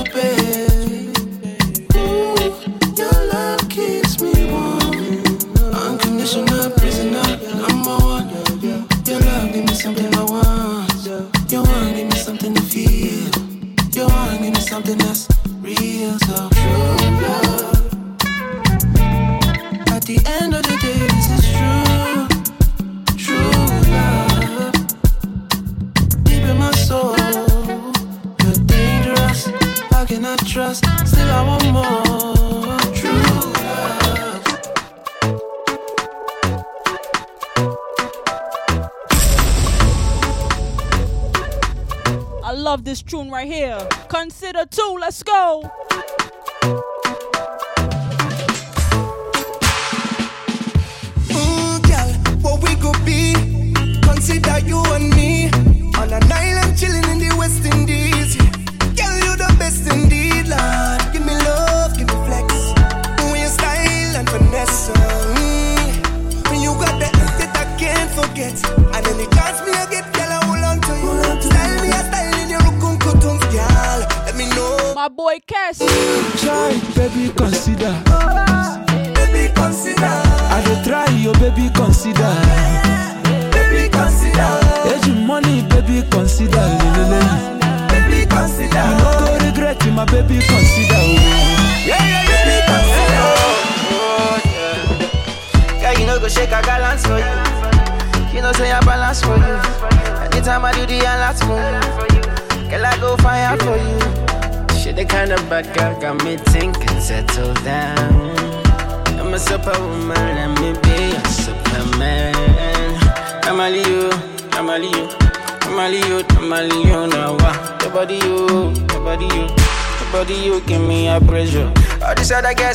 Let's 45.63 45.84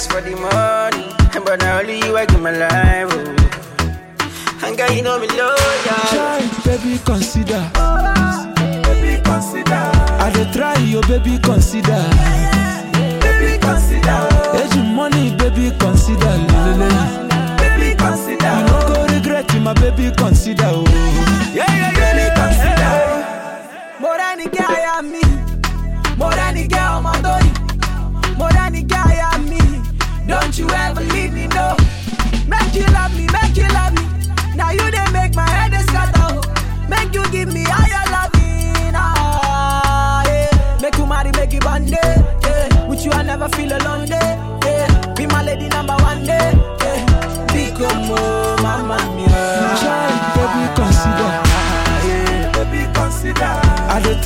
for 0.08 0.22
the 0.22 0.36
money, 0.36 0.69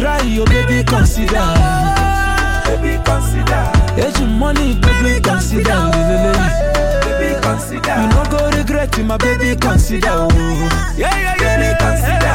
try 0.03 0.21
you, 0.23 0.43
baby, 0.45 0.83
consider. 0.83 1.47
Baby, 2.67 2.99
consider. 3.05 3.63
Age 3.95 4.21
money, 4.27 4.75
baby, 4.75 5.21
consider. 5.21 5.79
Baby, 7.05 7.39
consider. 7.41 7.95
You 8.01 8.07
no 8.11 8.23
go 8.29 8.49
regret 8.57 8.97
it, 8.99 9.03
my 9.05 9.15
baby, 9.15 9.55
consider. 9.55 10.09
Oh. 10.11 10.27
Yeah, 10.97 11.07
yeah, 11.07 11.35
yeah. 11.39 11.57
Baby, 11.57 11.69
consider. 11.79 12.33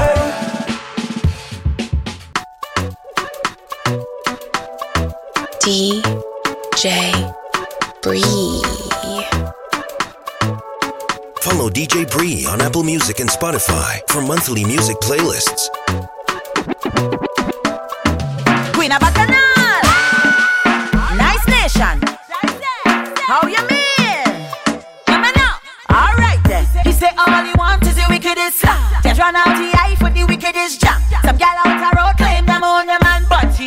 DJ 5.61 6.03
Bree. 8.01 8.23
Follow 11.43 11.69
DJ 11.69 12.11
Bree 12.11 12.47
on 12.47 12.63
Apple 12.63 12.83
Music 12.83 13.21
and 13.21 13.29
Spotify 13.29 14.01
for 14.09 14.23
monthly 14.23 14.65
music 14.65 14.97
playlists. 15.01 15.69
Queen 18.89 18.97
of 18.97 19.01
Bacchanal. 19.01 19.83
Nice 21.19 21.47
nation. 21.47 22.01
How 23.29 23.47
you 23.47 23.61
mean? 23.69 24.25
Come 25.05 25.25
on. 25.25 25.35
All 25.91 26.15
right 26.17 26.41
then. 26.45 26.67
He 26.85 26.93
say 26.93 27.11
all 27.19 27.45
he 27.45 27.53
wants 27.59 27.87
is 27.87 27.97
the 27.97 28.07
wickedest 28.09 28.61
slam. 28.61 29.03
Just 29.03 29.21
run 29.21 29.37
out 29.37 29.45
the 29.45 29.77
eye 29.77 29.95
for 29.99 30.09
the 30.09 30.25
wickedest 30.25 30.81
jam. 30.81 30.98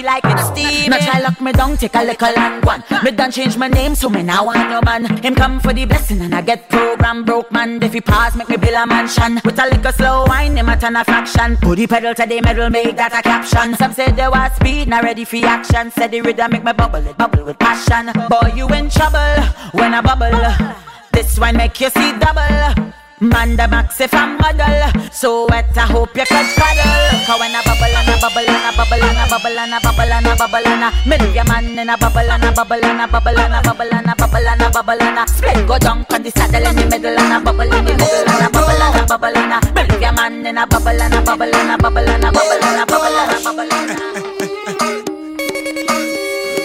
Like 0.04 0.24
it 0.26 0.40
steamy. 0.40 0.90
Now 0.90 0.98
try 0.98 1.20
lock 1.20 1.40
me 1.42 1.52
down, 1.52 1.78
take 1.78 1.96
a 1.96 2.04
little 2.04 2.38
and 2.38 2.64
one. 2.66 2.84
Me 3.04 3.12
done 3.12 3.32
change 3.32 3.58
my 3.58 3.68
name, 3.68 3.96
so 3.96 4.10
me 4.10 4.24
now 4.24 4.46
want 4.46 4.70
no 4.70 4.82
man. 4.82 5.06
Him 5.24 5.36
come 5.36 5.60
for 5.60 5.74
the 5.74 5.86
blessing 5.86 6.22
and 6.22 6.34
I 6.34 6.42
get 6.42 6.70
program 6.70 7.24
broke 7.26 7.52
man. 7.52 7.82
If 7.82 7.94
he 7.94 8.02
pass, 8.02 8.36
make 8.36 8.50
me 8.50 8.58
build 8.58 8.76
a 8.76 8.86
mansion. 8.86 9.40
With 9.44 9.60
a 9.60 9.66
little 9.66 9.92
slow 9.92 10.26
wine, 10.28 10.58
him 10.58 10.70
a 10.70 10.78
turn 10.78 10.96
a 10.96 11.04
fraction. 11.04 11.58
Put 11.58 11.78
the 11.78 11.88
pedal 11.88 12.14
to 12.14 12.26
the 12.26 12.42
metal, 12.42 12.70
make 12.70 12.96
that 12.98 13.14
a 13.14 13.22
caption. 13.22 13.76
Some 13.76 13.94
say 13.94 14.12
they 14.12 14.28
want 14.28 14.54
speed, 14.56 14.88
not 14.88 15.04
ready 15.04 15.26
for 15.26 15.38
action. 15.46 15.92
Said 15.92 16.12
the 16.12 16.22
rhythm 16.22 16.52
make 16.52 16.64
me 16.64 16.74
bubble, 16.74 17.06
it 17.06 17.18
bubble 17.18 17.46
with 17.46 17.60
passion. 17.60 18.12
Boy, 18.30 18.54
you 18.56 18.68
in 18.70 18.90
trouble 18.90 19.44
when 19.74 19.94
I 19.94 20.02
bubble. 20.02 20.76
This 21.12 21.38
one 21.38 21.58
make 21.58 21.80
you 21.80 21.90
see 21.90 22.14
double. 22.20 22.94
Man 23.22 23.56
the 23.56 23.68
max 23.68 24.02
if 24.02 24.16
I'm 24.16 24.36
model 24.42 24.82
So 25.14 25.46
wet 25.46 25.78
I 25.78 25.86
hope 25.86 26.18
you 26.18 26.26
can 26.26 26.46
paddle 26.58 27.22
Cause 27.30 27.40
when 27.40 27.54
I 27.54 27.62
bubble 27.62 27.86
and 27.86 28.10
I 28.10 28.18
bubble 28.18 28.42
and 28.42 28.66
I 28.66 28.74
bubble 28.74 28.98
and 28.98 29.18
I 29.22 29.30
bubble 29.30 29.60
and 29.62 29.74
I 29.74 29.80
bubble 29.80 30.10
and 30.10 30.26
I 30.26 30.36
bubble 30.36 30.66
and 30.66 30.84
I 30.86 30.90
Me 31.06 31.18
leave 31.22 31.36
your 31.36 31.46
man 31.46 31.78
in 31.78 31.90
a 31.90 31.98
bubble 32.02 32.18
and 32.18 32.44
I 32.44 32.52
bubble 32.52 32.82
and 32.84 33.02
I 33.02 33.06
bubble 33.06 33.38
and 33.38 33.54
I 33.54 33.62
bubble 33.62 33.94
and 33.94 34.10
I 34.10 34.14
bubble 34.18 34.38
and 34.42 34.62
I 34.64 34.70
bubble 34.74 35.02
and 35.06 35.20
I 35.20 35.26
Split 35.30 35.68
go 35.68 35.78
down 35.78 36.04
on 36.10 36.24
the 36.24 36.32
saddle 36.32 36.66
in 36.66 36.76
the 36.76 36.86
middle 36.90 37.14
and 37.14 37.34
I 37.34 37.44
bubble 37.44 37.62
in 37.62 37.86
the 37.86 37.94
middle 37.94 38.26
and 38.26 38.42
I 38.42 38.50
bubble 38.50 38.82
and 38.82 38.98
I 38.98 39.06
bubble 39.06 39.38
and 39.38 39.54
I 39.54 39.60
Me 39.70 39.84
leave 39.86 40.02
your 40.02 40.14
man 40.14 40.42
in 40.44 40.58
a 40.58 40.66
bubble 40.66 40.90
and 40.90 41.14
I 41.14 41.22
bubble 41.24 41.46
and 41.46 41.72
I 41.72 41.78
bubble 41.78 42.10
and 42.10 42.26
I 42.26 42.32
bubble 42.34 42.58
and 42.58 42.82
I 42.82 42.86
bubble 42.90 43.06
and 43.06 43.38
I 43.38 43.44
bubble 43.46 43.70
and 43.70 43.92
I 43.94 44.32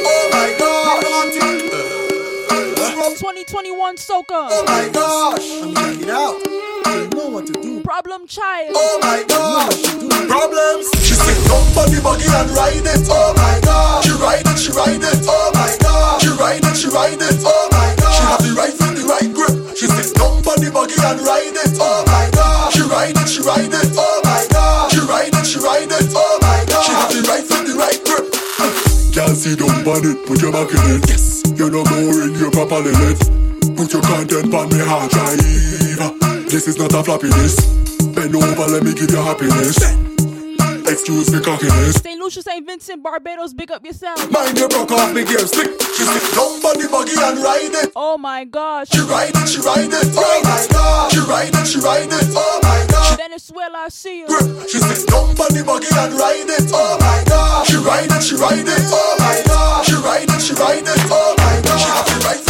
Oh 0.08 0.24
my 0.32 0.56
gosh. 0.56 1.65
2021 2.96 3.96
Soca. 4.00 4.48
Oh 4.48 4.64
my 4.64 4.88
gosh. 4.88 5.44
I'm 5.60 5.76
check 5.76 6.00
it 6.00 6.08
out. 6.08 6.40
You 6.96 7.12
know 7.12 7.28
what 7.28 7.46
to 7.46 7.52
do. 7.52 7.82
Problem 7.84 8.26
Child. 8.26 8.72
Oh 8.72 8.96
my 9.04 9.20
gosh. 9.28 9.84
Problems. 10.24 10.88
She 11.04 11.12
sit 11.12 11.36
down 11.44 11.60
on 11.76 11.92
the 11.92 12.00
buggy 12.00 12.24
and 12.24 12.48
ride 12.56 12.88
it. 12.88 13.04
Oh 13.12 13.36
my 13.36 13.60
gosh. 13.60 14.08
She 14.08 14.16
ride 14.16 14.48
it, 14.48 14.56
she 14.56 14.72
ride 14.72 15.04
it. 15.04 15.20
Oh 15.28 15.52
my 15.52 15.76
gosh. 15.76 16.24
She 16.24 16.32
ride 16.40 16.64
it, 16.64 16.72
she 16.72 16.88
ride 16.88 17.20
it. 17.20 17.36
Oh 17.44 17.68
my 17.68 17.92
gosh. 18.00 18.16
She 18.16 18.22
have 18.32 18.40
the 18.40 18.52
right 18.56 18.72
foot, 18.72 18.96
the 18.96 19.04
right 19.04 19.28
grip. 19.28 19.76
She 19.76 19.92
sits 19.92 20.16
down 20.16 20.40
on 20.40 20.56
the 20.56 20.72
buggy 20.72 20.96
and 20.96 21.20
ride 21.20 21.52
it. 21.52 21.76
Oh 21.76 22.00
my 22.08 22.32
gosh. 22.32 22.72
She 22.72 22.82
ride 22.88 23.12
it, 23.12 23.28
she 23.28 23.44
ride 23.44 23.76
it. 23.76 23.92
Oh 23.92 24.24
my 24.24 24.40
gosh. 24.48 24.96
She 24.96 25.04
ride 25.04 25.36
it, 25.36 25.44
she 25.44 25.60
ride 25.60 25.92
it. 25.92 26.08
Oh 26.16 26.36
Girl, 29.16 29.28
sit 29.28 29.58
down 29.58 29.70
on 29.70 30.04
it, 30.04 30.26
put 30.26 30.42
your 30.42 30.52
back 30.52 30.68
in 30.68 30.76
it. 30.92 31.08
Yes, 31.08 31.42
you're 31.56 31.70
not 31.70 31.88
boring, 31.88 32.34
you're 32.34 32.50
properly 32.50 32.92
lit. 32.92 33.18
Put 33.74 33.90
your 33.94 34.02
content 34.02 34.52
on 34.52 34.68
me 34.68 34.78
hard 34.84 35.10
drive. 35.10 35.38
This 36.50 36.68
is 36.68 36.76
not 36.76 36.92
a 36.92 37.02
floppiness. 37.02 37.56
Bend 38.14 38.36
over, 38.36 38.70
let 38.70 38.82
me 38.82 38.92
give 38.92 39.10
you 39.10 39.16
happiness. 39.16 40.15
Excuse 40.88 41.32
me 41.32 41.40
cockiness. 41.40 41.96
St. 41.96 42.20
Lucia, 42.20 42.42
St. 42.42 42.64
Vincent, 42.64 43.02
Barbados, 43.02 43.52
big 43.52 43.72
up 43.72 43.84
yourself. 43.84 44.30
Mind 44.30 44.56
you 44.58 44.68
broke 44.68 44.92
off 44.92 45.12
me 45.12 45.24
gear 45.24 45.40
stick. 45.40 45.72
She 45.96 46.04
sit 46.04 46.22
down 46.34 46.62
on 46.62 46.78
the 46.80 46.88
buggy 46.90 47.16
and 47.18 47.38
ride 47.42 47.74
it. 47.84 47.90
Oh 47.96 48.16
my 48.16 48.44
gosh. 48.44 48.88
She 48.90 49.00
ride 49.00 49.34
it, 49.34 49.48
she 49.48 49.58
ride 49.60 49.90
it. 49.90 50.06
Oh 50.14 50.40
my 50.44 50.64
god. 50.70 51.10
She 51.12 51.18
ride 51.20 51.52
it, 51.54 51.66
she 51.66 51.80
ride 51.80 52.06
it. 52.06 52.28
Oh 52.34 52.60
my 52.62 52.86
god. 52.88 53.16
Venezuela, 53.18 53.78
I 53.78 53.88
see 53.88 54.20
you. 54.20 54.28
She 54.68 54.78
sit 54.78 55.08
down 55.08 55.30
on 55.30 55.52
the 55.54 55.64
buggy 55.66 55.88
and 55.90 56.14
ride 56.14 56.48
it. 56.48 56.70
Oh 56.72 56.96
my 57.00 57.24
god. 57.26 57.66
She 57.66 57.76
ride 57.76 58.10
it, 58.10 58.22
she 58.22 58.36
ride 58.36 58.66
it. 58.66 58.82
Oh 58.86 59.16
my 59.18 59.42
god. 59.46 59.84
She 59.86 59.94
ride 59.96 60.30
it, 60.30 60.40
she 60.40 60.54
ride 60.54 60.86
it. 60.86 60.98
Oh 61.10 61.34
my 61.38 61.60
god. 61.66 61.78
She 61.82 61.88
have 61.90 62.06
to 62.06 62.18
ride 62.26 62.42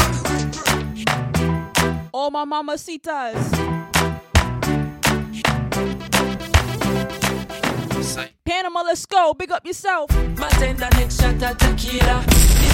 it. 1.89 2.11
All 2.13 2.31
my 2.31 2.45
mamacitas. 2.45 3.76
Panama, 8.45 8.83
let's 8.83 9.05
go. 9.07 9.35
Big 9.35 9.51
up 9.51 9.67
yourself. 9.67 10.11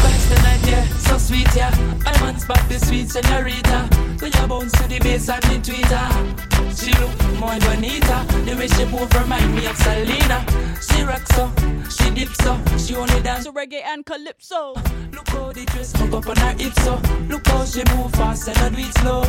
Bartender 0.03 0.11
next 0.11 0.27
shot 0.29 0.45
at 0.45 0.59
tequila. 0.59 0.63
The 0.63 0.63
vibes 0.63 0.63
tonight, 0.63 0.63
yeah, 0.69 0.85
so 0.99 1.19
sweet, 1.19 1.55
yeah. 1.55 1.71
My 2.05 2.21
man 2.21 2.39
spot 2.39 2.69
the 2.69 2.79
sweet 2.79 3.11
senorita. 3.11 3.89
When 4.21 4.33
you 4.33 4.47
bounce 4.47 4.73
to 4.73 4.89
the 4.89 4.99
bass 4.99 5.29
and 5.29 5.43
the 5.45 5.59
tweeter. 5.59 6.53
She 6.77 6.91
look 7.01 7.39
more 7.39 7.59
bonita. 7.61 8.25
The 8.45 8.57
way 8.57 8.69
she 8.69 8.85
move 8.87 9.13
remind 9.15 9.55
me 9.55 9.67
of 9.67 9.77
Selena. 9.77 10.45
She 10.81 11.03
rock 11.03 11.27
so, 11.33 11.51
she 11.91 12.11
dip 12.11 12.29
so, 12.43 12.59
she 12.79 12.95
only 12.97 13.21
dance 13.23 13.45
to 13.45 13.53
reggae 13.53 13.83
and 13.85 14.05
calypso. 14.05 14.75
Look 15.13 15.29
how 15.29 15.53
the 15.53 15.65
dress 15.67 15.93
hook 15.97 16.13
up 16.13 16.29
on 16.29 16.37
her 16.37 16.55
hips 16.59 16.83
so. 16.83 17.01
Look 17.29 17.47
how 17.47 17.65
she 17.65 17.83
move 17.95 18.13
fast 18.13 18.49
and 18.49 18.59
not 18.59 18.73
do 18.73 18.83
it 18.83 18.95
slow. 18.99 19.23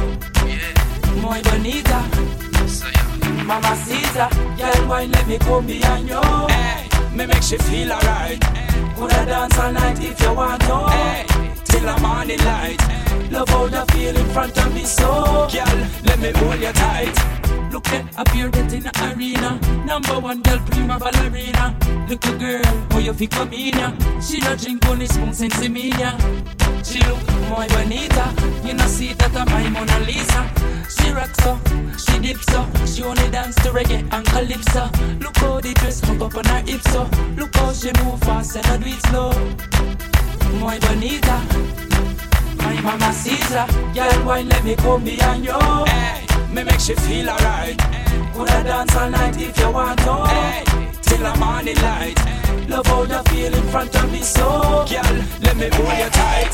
Yeah. 0.48 1.22
Muy 1.22 1.42
bonita. 1.44 2.04
Mamacita, 3.46 4.30
girl, 4.58 4.88
why 4.88 5.06
let 5.06 5.28
me 5.28 5.38
come 5.38 5.68
behind 5.68 6.08
you? 6.10 6.22
Hey, 6.48 6.88
me 7.16 7.26
make 7.26 7.44
she 7.44 7.58
feel 7.58 7.92
alright. 7.92 8.40
Coulda 8.96 9.26
dance 9.26 9.58
all 9.60 9.72
night 9.72 10.00
if 10.02 10.20
you 10.22 10.34
want 10.34 10.62
to. 10.62 11.64
Till 11.66 11.82
the 11.82 12.00
morning 12.02 12.40
light. 12.40 12.80
Love 13.32 13.50
how 13.50 13.66
you 13.66 13.86
feel 13.94 14.16
in 14.16 14.26
front 14.30 14.58
of 14.58 14.74
me, 14.74 14.84
so 14.84 15.48
girl, 15.52 15.78
let 16.06 16.20
me 16.20 16.32
hold 16.36 16.60
you 16.60 16.72
tight. 16.74 17.16
Look 17.72 17.88
at 17.90 18.18
up 18.18 18.30
here 18.30 18.46
in 18.46 18.68
the 18.68 19.14
arena. 19.16 19.60
Number 19.86 20.20
one 20.20 20.42
girl, 20.42 20.60
prima 20.68 21.00
ballerina. 21.00 21.76
Look, 22.10 22.24
Little 22.26 22.38
girl, 22.38 22.64
how 22.92 23.00
you 23.00 23.28
come 23.28 23.54
in 23.54 23.78
ya? 23.78 23.92
She 24.20 24.40
no 24.40 24.56
drink 24.56 24.86
only 24.88 25.08
spoon 25.08 25.34
since 25.34 25.60
the 25.60 25.70
media. 25.70 26.18
She 26.84 27.00
look 27.00 27.20
muy 27.50 27.68
bonita. 27.68 28.34
You 28.64 28.74
know 28.74 28.86
see 28.88 29.14
that 29.14 29.36
I'm 29.36 29.50
my 29.50 29.70
Mona 29.70 30.00
Lisa. 30.06 30.83
Reggae 33.84 34.08
and 34.12 34.26
calypso. 34.26 34.90
Look 35.20 35.38
how 35.38 35.60
the 35.60 35.74
dress 35.74 36.04
up 36.04 36.36
on 36.36 36.46
her 36.46 36.62
hips 36.66 36.92
so. 36.92 37.10
Look 37.38 37.56
how 37.56 37.74
she 37.74 37.92
move 38.04 38.20
fast 38.22 38.56
and 38.56 38.66
I 38.66 38.78
do 38.78 38.86
it 38.88 39.02
slow. 39.08 39.32
Muy 40.60 40.80
bonita. 40.80 41.42
My 42.58 42.82
mama 42.82 43.14
Caesar, 43.14 43.66
girl, 43.94 44.26
why 44.26 44.42
let 44.42 44.64
me 44.64 44.76
come 44.76 45.04
behind 45.04 45.44
you? 45.44 45.54
Hey, 45.86 46.26
me 46.54 46.64
make 46.64 46.80
she 46.80 46.96
feel 46.96 47.30
alright. 47.30 47.78
Coulda 48.34 48.64
dance 48.64 48.96
all 48.96 49.10
night 49.10 49.40
if 49.40 49.58
you 49.58 49.72
want 49.72 50.00
to. 50.00 50.26
Hey, 50.28 50.64
till 51.02 51.18
the 51.18 51.36
morning 51.38 51.76
light. 51.78 52.18
Love 52.70 52.86
how 52.88 53.04
you 53.04 53.24
feel 53.24 53.54
in 53.54 53.64
front 53.70 53.96
of 53.96 54.12
me, 54.12 54.22
so 54.22 54.86
girl, 54.90 55.16
let 55.42 55.58
me 55.58 55.70
hold 55.74 55.98
you 55.98 56.10
tight. 56.10 56.54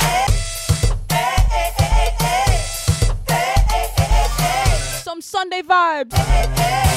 Some 5.03 5.21
Sunday 5.21 5.61
vibes. 5.61 6.88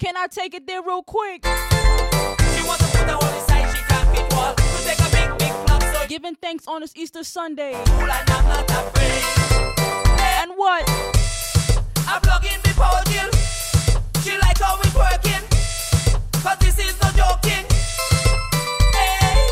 Can 0.00 0.16
I 0.16 0.26
take 0.28 0.54
it 0.54 0.66
there 0.66 0.82
real 0.82 1.02
quick? 1.02 1.69
Giving 6.20 6.36
thanks 6.36 6.68
on 6.68 6.82
this 6.82 6.92
Easter 6.96 7.24
Sunday. 7.24 7.72
And 7.72 7.88
what? 10.54 10.84
I'm 12.06 12.20
me. 12.68 13.30
She 14.22 14.36
like 14.36 14.58
how 14.58 14.76
we 14.76 14.90
working. 14.94 15.40
Cause 16.42 16.58
this 16.58 16.78
is 16.78 17.00
no 17.00 17.08
joking. 17.16 17.64
Hey. 18.92 19.48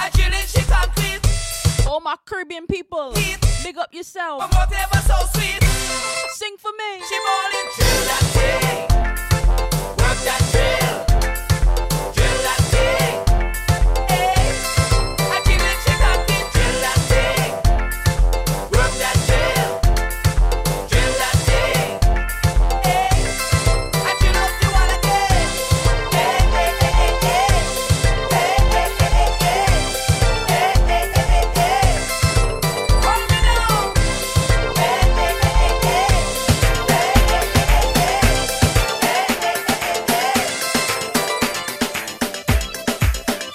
I 0.00 0.08
chillin', 0.14 0.46
she 0.48 0.62
complete. 0.64 1.20
All 1.86 2.00
my 2.00 2.16
Caribbean 2.24 2.66
people, 2.66 3.12
big 3.62 3.76
up 3.76 3.92
yourself. 3.92 4.40
Whatever 4.54 5.02
so 5.06 5.18
sweet. 5.34 5.62
Sing 6.32 6.56
for 6.56 6.72
me. 6.72 7.04
She 7.06 7.18
ballin', 7.26 7.68
that 8.08 8.24
thing. 8.32 8.88
Work 9.98 10.18
that 10.24 10.40
drill. 10.50 10.85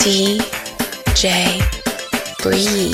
DJ 0.02 1.62
Bree. 2.42 2.90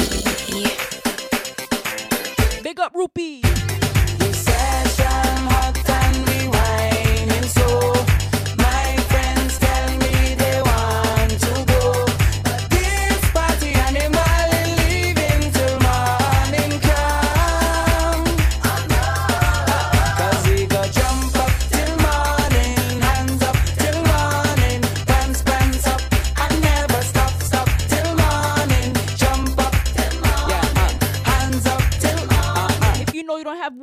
Big 2.62 2.80
up 2.82 2.94
Rupee. 2.94 3.57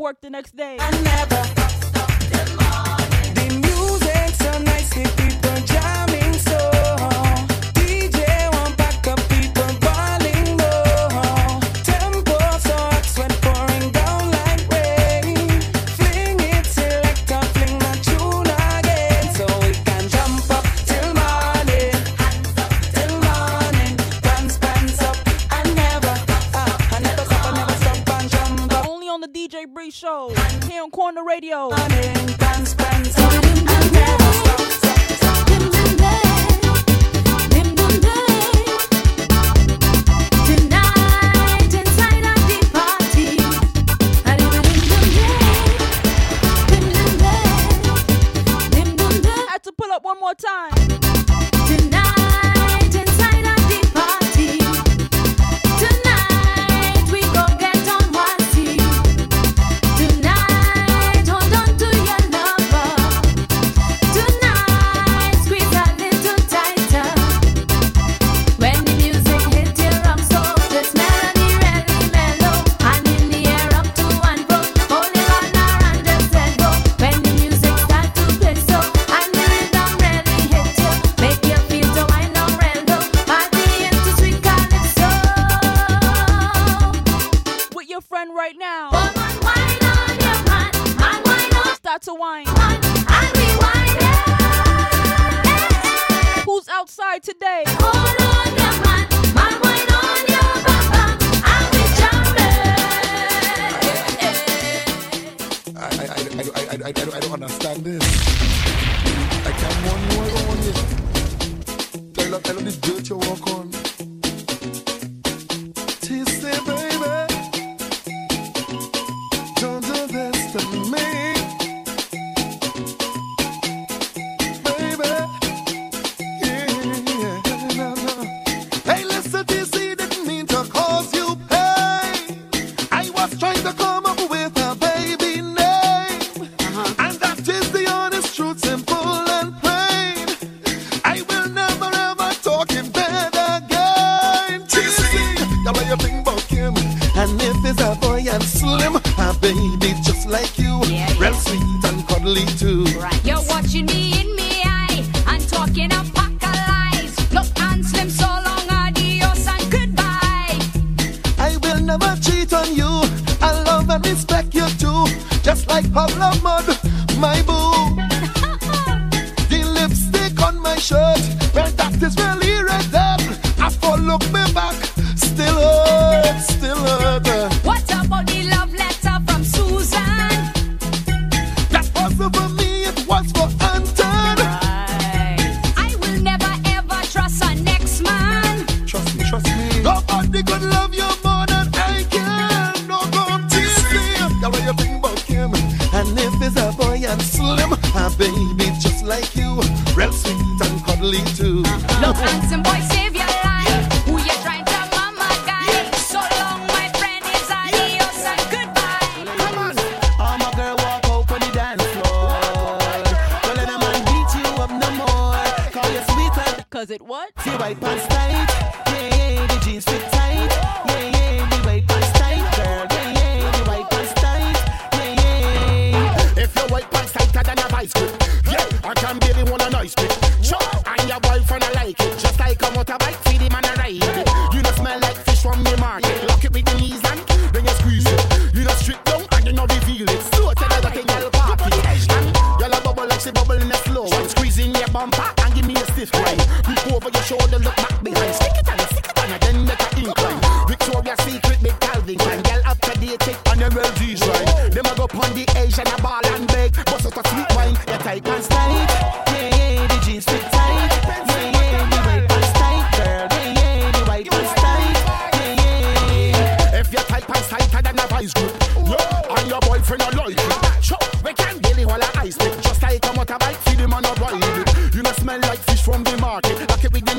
Work 0.04 0.20
the 0.20 0.28
next 0.28 0.54
day. 0.54 0.76
The 0.76 1.53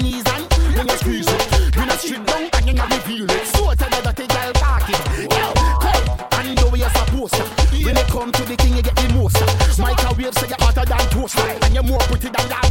knees 0.02 0.24
and 0.28 0.44
when 0.76 0.88
you 0.88 0.98
squeeze 0.98 1.28
it, 1.28 1.76
you 1.76 1.86
not 1.86 2.00
strip 2.00 2.26
down 2.26 2.50
and 2.54 2.68
you 2.68 2.74
not 2.74 2.90
reveal 2.92 3.30
it. 3.30 3.46
So 3.48 3.74
tell 3.74 3.90
me 3.90 4.00
that 4.02 4.20
a 4.20 4.28
girl 4.28 4.54
talking. 4.54 5.02
Yeah, 5.30 5.54
come 5.84 6.46
and 6.46 6.56
know 6.58 6.68
where 6.70 6.82
you're 6.82 6.90
supposed 6.90 7.34
to. 7.36 7.44
When 7.86 7.96
you 7.96 8.04
come 8.10 8.32
to 8.32 8.44
the 8.44 8.56
thing, 8.56 8.76
you 8.76 8.82
get 8.82 8.96
the 8.96 9.14
most. 9.14 9.40
Microwave 9.80 10.34
say 10.34 10.42
so 10.42 10.48
you're 10.48 10.58
hotter 10.60 10.86
than 10.86 11.10
toast, 11.10 11.38
and 11.38 11.74
you're 11.74 11.84
more 11.84 12.00
pretty 12.00 12.30
than 12.30 12.50
that. 12.50 12.65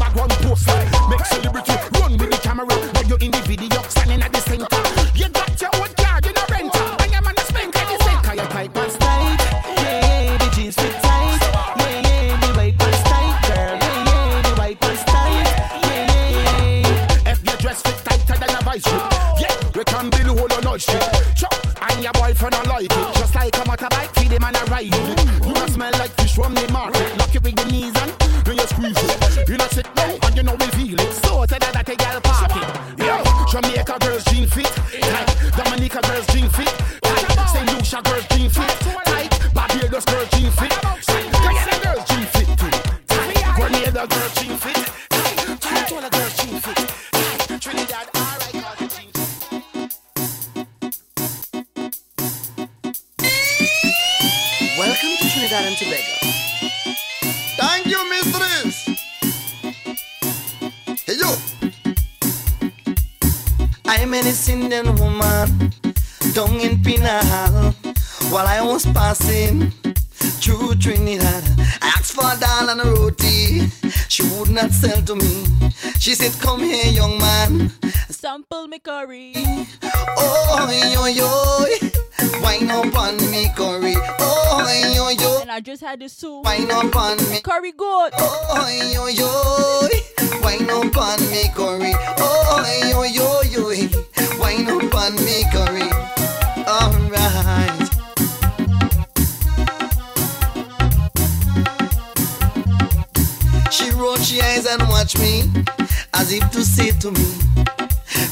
bar 65.47 65.83
down 66.33 66.61
in 66.61 66.83
Penal 66.83 67.73
while 68.31 68.47
I 68.47 68.61
was 68.63 68.87
passing 68.87 69.71
through 70.41 70.75
Trinidad. 70.77 71.45
I 71.83 71.95
asked 71.97 72.13
for 72.13 72.25
a 72.25 72.39
doll 72.39 72.71
and 72.71 72.81
a 72.81 72.85
roti. 72.85 73.69
She 74.09 74.23
would 74.23 74.51
not 74.51 74.71
sell 74.73 75.01
to 75.03 75.17
me. 75.17 75.45
She 75.99 76.15
said, 76.15 76.33
Come 76.41 76.61
here, 76.61 76.87
young 76.93 77.19
man. 77.19 77.71
Sample 78.09 78.69
me 78.69 78.79
curry. 78.79 79.33
Oh, 80.17 80.69
yo, 80.93 81.07
yo. 81.07 82.41
Wine 82.41 82.71
up 82.71 82.97
on 82.97 83.17
me 83.31 83.51
curry. 83.57 83.97
I 85.55 85.61
just 85.61 85.83
had 85.83 86.01
this 86.01 86.17
too. 86.17 86.41
Wine 86.41 86.69
up 86.69 86.97
on 86.97 87.17
me. 87.31 87.41
Curry 87.41 87.71
goat. 87.71 88.11
Oh, 88.19 88.67
yo, 88.93 89.07
yo. 89.07 89.89
Wine 90.43 90.69
up 90.69 90.97
on 90.97 91.21
me, 91.31 91.45
curry. 91.55 91.93
Oh, 92.19 92.59
oh, 92.59 92.91
yo, 92.91 93.05
yo, 93.05 93.41
yo. 93.41 93.89
Wine 94.41 94.67
up 94.69 94.93
on 94.93 95.15
me, 95.15 95.45
curry. 95.53 95.89
Alright. 96.67 97.71
She 103.71 103.91
rolled 103.93 104.19
her 104.19 104.43
eyes 104.43 104.67
and 104.67 104.83
watched 104.89 105.21
me 105.21 105.45
as 106.15 106.33
if 106.33 106.51
to 106.51 106.65
say 106.65 106.91
to 106.99 107.13
me, 107.13 107.27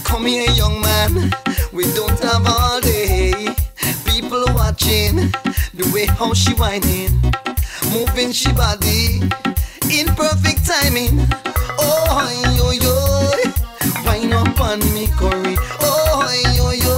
Come 0.02 0.26
here, 0.26 0.50
young 0.50 0.80
man, 0.80 1.32
we 1.72 1.84
don't 1.94 2.18
have 2.18 2.44
all 2.48 2.80
day. 2.80 3.54
People 4.06 4.44
watching 4.54 5.32
the 5.82 5.92
way 5.92 6.06
how 6.06 6.32
she 6.34 6.52
whining, 6.54 7.10
moving 7.92 8.32
she 8.32 8.52
body 8.52 9.20
in 9.90 10.06
perfect 10.14 10.64
timing. 10.66 11.26
Oh, 11.78 12.28
yo, 12.56 12.70
yo, 12.70 12.94
wine 14.04 14.32
up 14.32 14.60
on 14.60 14.80
me, 14.94 15.06
Corey. 15.18 15.56
Oh, 15.80 16.28
yo, 16.56 16.70
yo, 16.70 16.94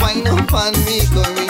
wine 0.00 0.26
up 0.26 0.52
on 0.52 0.72
me, 0.84 1.00
Corey. 1.12 1.45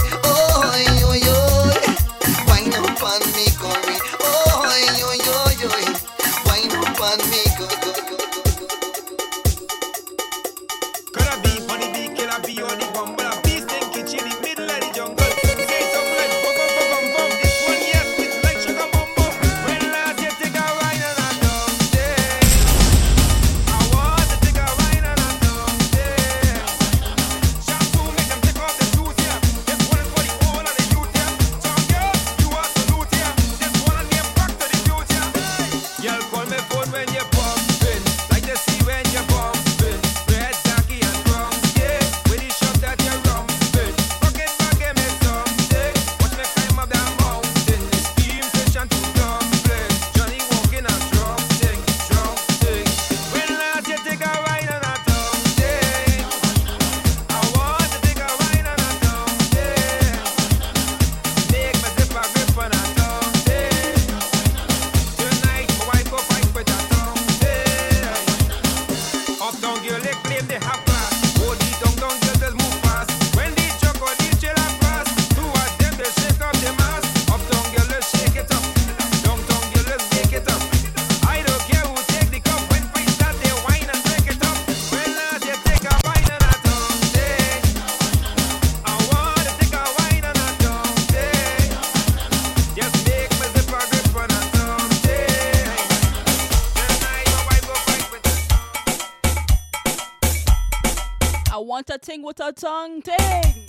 Want 102.23 102.41
a 102.41 102.53
ting 102.53 102.53
with 102.53 102.53
a 102.53 102.53
tongue 102.53 103.03
ting. 103.03 103.65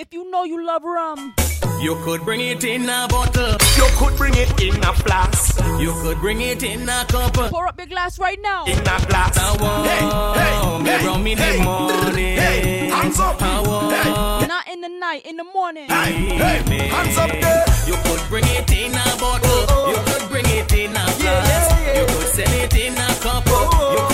If 0.00 0.12
you 0.12 0.30
know 0.30 0.44
you 0.44 0.64
love 0.64 0.82
rum, 0.82 1.34
You 1.80 1.96
could 2.04 2.22
bring 2.24 2.40
it 2.40 2.64
in 2.64 2.88
a 2.88 3.06
bottle. 3.08 3.56
You 3.76 3.86
could 3.98 4.16
bring 4.16 4.34
it 4.36 4.60
in 4.60 4.76
a 4.84 4.92
flask. 4.92 5.58
You 5.80 5.92
could 6.02 6.18
bring 6.20 6.40
it 6.40 6.62
in 6.62 6.88
a 6.88 7.04
cup. 7.06 7.34
pour 7.50 7.66
up 7.66 7.78
your 7.78 7.88
glass 7.88 8.18
right 8.18 8.38
now. 8.40 8.64
In 8.66 8.78
a 8.78 8.98
glass. 9.08 9.36
I 9.36 9.56
want 9.60 9.88
hey, 9.88 10.84
me 10.84 10.90
hey, 10.90 11.06
rum 11.06 11.26
in 11.26 11.38
hey, 11.38 11.58
the 11.58 11.64
morning. 11.64 12.36
hey, 12.36 12.88
hands 12.88 13.18
up. 13.18 13.42
I 13.42 13.60
want 13.62 14.48
Not 14.48 14.68
in 14.68 14.80
the 14.80 14.88
night, 14.88 15.26
in 15.26 15.36
the 15.36 15.44
morning. 15.44 15.88
hey, 15.88 16.12
hey, 16.38 16.88
hands 16.88 17.18
up 17.18 17.30
there. 17.30 17.64
You 17.86 17.96
could 18.04 18.22
bring 18.28 18.44
it 18.46 18.70
in 18.70 18.92
a 18.92 19.04
bottle. 19.18 19.50
Oh, 19.50 19.66
oh, 19.68 19.74
oh. 19.74 19.90
You 19.90 19.98
could 20.12 20.28
bring 20.30 20.46
it 20.46 20.72
in 20.72 20.94
a 20.94 21.04
flask. 21.18 21.98
You 21.98 22.06
could 22.06 22.28
sell 22.28 22.54
it 22.62 22.74
in 22.76 22.94
a 22.94 23.08
cup. 23.24 23.44
You 23.46 23.58
could 23.70 23.96
bring 23.96 24.11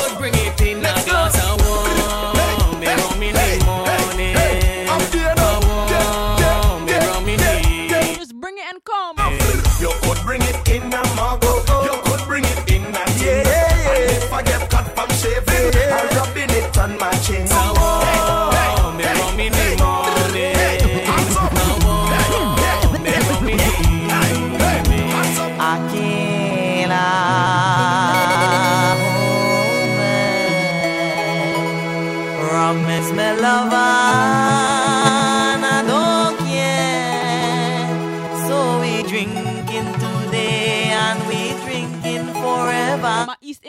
glass. 1.09 1.37
I 1.37 1.57
want 1.64 2.81
me 2.81 2.92
rum 2.97 3.23
in 3.23 3.59
the 3.59 3.64
morning. 3.64 3.88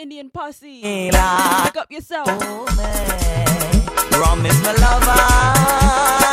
Indian 0.00 0.30
posse. 0.30 0.80
Pick 0.80 1.76
up 1.76 1.90
yourself. 1.90 2.26
Rum 4.18 4.46
is 4.46 4.58
my 4.62 4.72
lover, 4.80 5.20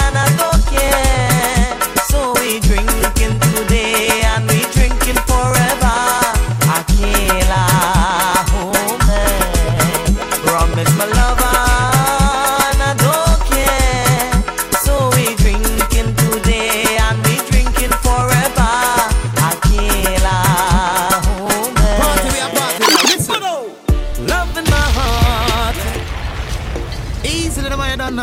and 0.06 0.16
I 0.16 0.28
don't 0.40 0.64
care. 0.72 1.76
So 2.08 2.32
we 2.40 2.62
drinking 2.62 3.38
today, 3.52 4.22
and 4.24 4.48
we 4.48 4.62
drinking 4.72 5.20
forever. 5.28 6.00
Akela, 6.78 7.68
oh 8.56 8.98
man. 9.06 10.16
Rum 10.48 10.80
is 10.80 10.92
my 10.96 11.06
lover, 11.20 11.60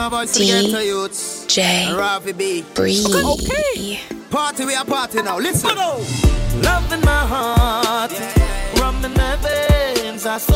DJ 0.04 0.74
Bree. 2.74 3.04
Okay. 3.06 4.00
Party, 4.30 4.66
we 4.66 4.74
are 4.74 4.84
party 4.84 5.22
now. 5.22 5.38
Listen. 5.38 5.74
Love 5.74 6.92
in 6.92 7.00
my 7.00 7.26
heart, 7.26 8.12
rum 8.78 9.02
in 9.02 9.14
my 9.14 9.36
veins. 9.36 10.26
I 10.26 10.36
so 10.36 10.54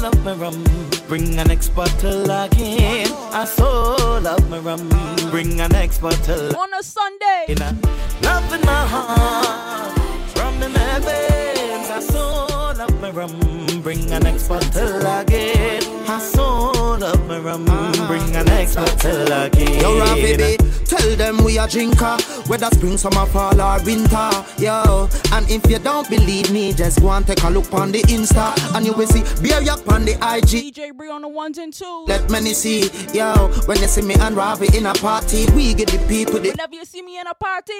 love 0.00 0.24
my 0.24 0.32
rum. 0.32 0.64
Bring 1.06 1.38
an 1.38 1.48
next 1.48 1.74
bottle 1.74 2.30
again. 2.30 3.08
I 3.32 3.44
so 3.44 4.20
love 4.22 4.48
my 4.48 4.58
rum. 4.58 4.88
Bring 5.30 5.60
an 5.60 5.70
next 5.72 5.98
bottle. 6.00 6.56
On 6.56 6.72
a 6.72 6.82
Sunday. 6.82 7.44
In 7.48 7.60
a 7.60 7.76
love 8.22 8.52
in 8.54 8.62
my 8.62 8.86
heart, 8.86 10.36
rum 10.36 10.62
in 10.62 10.72
my 10.72 10.98
veins. 11.00 11.90
I 11.90 12.00
so 12.00 12.46
love 12.78 13.00
my 13.02 13.10
rum. 13.10 13.38
Bring 13.82 14.10
an 14.12 14.22
next 14.22 14.48
bottle 14.48 15.06
again. 15.20 15.82
I 16.08 16.18
so 16.20 16.77
love 16.98 17.26
my 17.26 17.38
rum. 17.38 17.64
Bring 18.06 18.34
an 18.36 18.46
next 18.46 18.76
bottle 18.76 19.32
again. 19.32 19.80
Yo, 19.80 19.98
Ravi 19.98 20.36
B, 20.36 20.56
tell 20.84 21.16
them 21.16 21.44
we 21.44 21.58
a 21.58 21.66
drinker, 21.66 22.16
whether 22.46 22.66
spring, 22.72 22.96
summer, 22.96 23.26
fall 23.26 23.60
or 23.60 23.82
winter. 23.84 24.30
Yo, 24.58 25.08
and 25.32 25.48
if 25.50 25.68
you 25.70 25.78
don't 25.78 26.08
believe 26.08 26.50
me, 26.50 26.72
just 26.72 27.00
go 27.00 27.10
and 27.10 27.26
take 27.26 27.42
a 27.42 27.50
look 27.50 27.72
on 27.72 27.92
the 27.92 28.00
Insta, 28.02 28.54
and 28.74 28.84
you 28.86 28.92
will 28.92 29.06
see 29.06 29.22
beer 29.42 29.60
yak 29.60 29.86
on 29.88 30.04
the 30.04 30.12
IG. 30.14 30.74
DJ 30.74 30.96
Bree 30.96 31.10
on 31.10 31.22
the 31.22 31.28
ones 31.28 31.58
and 31.58 31.72
twos. 31.72 32.08
Let 32.08 32.28
many 32.30 32.52
see, 32.54 32.90
yo, 33.12 33.48
when 33.66 33.78
you 33.78 33.86
see 33.86 34.02
me 34.02 34.14
and 34.14 34.36
Ravi 34.36 34.76
in 34.76 34.86
a 34.86 34.94
party, 34.94 35.46
we 35.54 35.74
get 35.74 35.88
the 35.88 35.98
people 36.08 36.38
the 36.40 36.50
Whenever 36.50 36.74
you 36.74 36.84
see 36.84 37.02
me 37.02 37.18
in 37.20 37.26
a 37.26 37.34
party, 37.34 37.72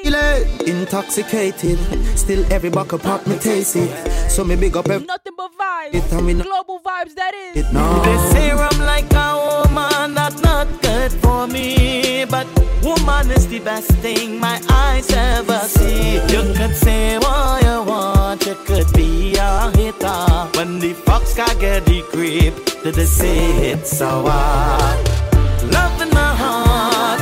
intoxicated. 0.66 1.78
Still 2.18 2.44
every 2.52 2.70
buckle 2.70 2.98
pop 2.98 3.26
me 3.26 3.36
taste 3.38 3.76
it. 3.76 4.30
So 4.30 4.44
me 4.44 4.56
big 4.56 4.76
up 4.76 4.88
every 4.88 5.06
nothing 5.06 5.32
but 5.36 5.50
vibes. 5.58 5.94
It, 5.94 6.12
I 6.12 6.20
mean- 6.20 6.38
Global 6.38 6.80
vibes, 6.80 7.14
that 7.14 7.34
is. 7.34 7.64
it 7.66 7.72
now. 7.72 8.02
They 8.02 8.16
say 8.32 8.50
I'm 8.50 8.78
like 8.80 9.07
A 9.14 9.64
woman 9.64 10.14
that's 10.14 10.40
not 10.42 10.66
good 10.82 11.12
for 11.12 11.46
me, 11.46 12.24
but 12.24 12.46
woman 12.82 13.30
is 13.30 13.46
the 13.48 13.58
best 13.60 13.90
thing 14.02 14.38
my 14.40 14.60
eyes 14.70 15.10
ever 15.10 15.60
see. 15.60 16.14
You 16.32 16.42
could 16.54 16.74
say 16.74 17.18
what 17.18 17.62
you 17.62 17.82
want, 17.82 18.46
you 18.46 18.54
could 18.66 18.92
be 18.92 19.36
a 19.36 19.70
hitter. 19.76 20.48
When 20.56 20.78
the 20.78 20.92
fox 20.92 21.34
can 21.34 21.58
get 21.58 21.84
the 21.86 22.02
grip, 22.12 22.54
did 22.82 22.94
they 22.94 23.04
say 23.04 23.72
it's 23.72 23.96
so 23.98 24.08
hard? 24.26 24.98
Love 25.72 26.00
in 26.02 26.10
my 26.10 26.34
heart, 26.42 27.20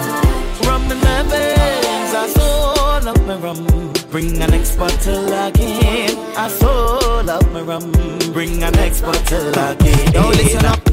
rum 0.66 0.82
in 0.91 0.99
my 0.99 1.22
veins, 1.30 2.12
I 2.14 2.26
so 2.28 3.01
love 3.05 3.26
my 3.26 3.37
rum. 3.37 3.93
Bring 4.11 4.41
an 4.41 4.51
next 4.51 4.76
bottle 4.76 5.26
again. 5.26 6.16
I 6.37 6.49
so 6.49 7.22
love 7.24 7.53
my 7.53 7.61
rum. 7.61 7.93
Bring 8.32 8.62
an 8.62 8.72
next 8.74 9.03
bottle 9.03 9.51
again. 9.51 10.12
Yo, 10.14 10.28
listen 10.30 10.64
up. 10.64 10.86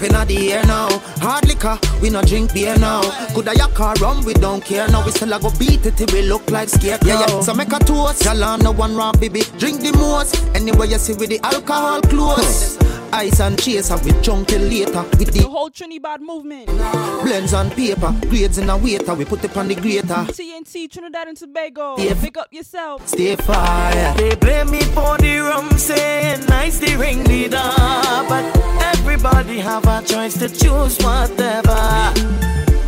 Cup 0.00 0.08
in 0.08 0.28
the 0.28 0.52
air 0.52 0.64
now. 0.64 0.88
Hard 1.20 1.46
liquor, 1.46 1.78
we 2.00 2.10
not 2.10 2.26
drink 2.26 2.54
beer 2.54 2.76
now. 2.78 3.02
Could 3.34 3.48
I 3.48 3.52
yak 3.52 3.78
or 3.78 3.92
rum, 3.94 4.24
we 4.24 4.32
don't 4.34 4.64
care 4.64 4.88
now. 4.88 5.04
We 5.04 5.12
still 5.12 5.32
a 5.32 5.38
go 5.38 5.50
beat 5.58 5.84
it 5.84 5.96
till 5.96 6.06
we 6.12 6.22
look 6.22 6.50
like 6.50 6.68
scarecrow. 6.68 7.08
Yeah, 7.08 7.26
yeah. 7.28 7.40
So 7.40 7.54
make 7.54 7.72
a 7.72 7.78
toast. 7.78 8.24
Y'all 8.24 8.58
no 8.58 8.72
one 8.72 8.96
wrong, 8.96 9.14
baby. 9.20 9.42
Drink 9.58 9.80
the 9.80 9.92
most. 9.92 10.36
Anywhere 10.54 10.86
you 10.86 10.98
see 10.98 11.14
with 11.14 11.28
the 11.28 11.40
alcohol 11.42 12.00
close. 12.02 12.78
Ice 13.12 13.40
and 13.40 13.58
chaser 13.60 13.96
with 13.96 14.22
junkie 14.22 14.58
later. 14.58 15.02
With 15.18 15.32
The 15.32 15.40
the 15.40 15.48
whole 15.48 15.68
Trinidad 15.70 16.20
movement. 16.22 16.66
blends 17.24 17.52
on 17.52 17.70
paper. 17.70 18.14
Grades 18.28 18.58
in 18.58 18.70
a 18.70 18.76
waiter. 18.76 19.14
We 19.14 19.24
put 19.24 19.44
it 19.44 19.56
on 19.56 19.68
the 19.68 19.74
grater. 19.74 20.06
TNT, 20.32 20.88
Trinidad 20.90 21.28
and 21.28 21.36
Tobago. 21.36 21.96
Yeah. 21.98 22.14
Pick 22.20 22.36
up 22.38 22.48
yourself. 22.52 23.06
Stay 23.08 23.36
fire. 23.36 24.14
They 24.16 24.34
blame 24.36 24.70
me 24.70 24.80
for 24.82 25.18
the 25.18 25.38
rum, 25.38 25.70
saying 25.76 26.46
nice 26.46 26.78
they 26.78 26.96
ring 26.96 27.24
the 27.24 27.48
door. 27.48 28.28
But 28.28 28.44
everybody 28.94 29.58
have 29.58 29.86
a 29.86 30.02
choice 30.06 30.34
to 30.38 30.48
choose 30.48 30.96
whatever. 30.98 32.12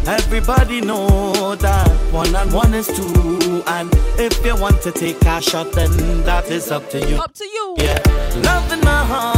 Everybody 0.05 0.81
know 0.81 1.55
that 1.57 1.89
one 2.13 2.35
and 2.35 2.53
one 2.53 2.75
is 2.75 2.87
two. 2.89 3.63
And 3.67 3.89
if 4.19 4.45
you 4.45 4.57
want 4.57 4.83
to 4.83 4.91
take 4.93 5.21
a 5.25 5.41
shot, 5.41 5.73
then 5.73 5.91
that 6.25 6.51
is 6.51 6.71
up 6.73 6.89
to 6.91 6.99
you. 7.09 7.17
Up 7.17 7.33
to 7.35 7.45
you. 7.45 7.75
Yeah. 7.79 8.03
Love 8.43 8.73
in 8.73 8.81
my 8.81 9.05
heart, 9.05 9.32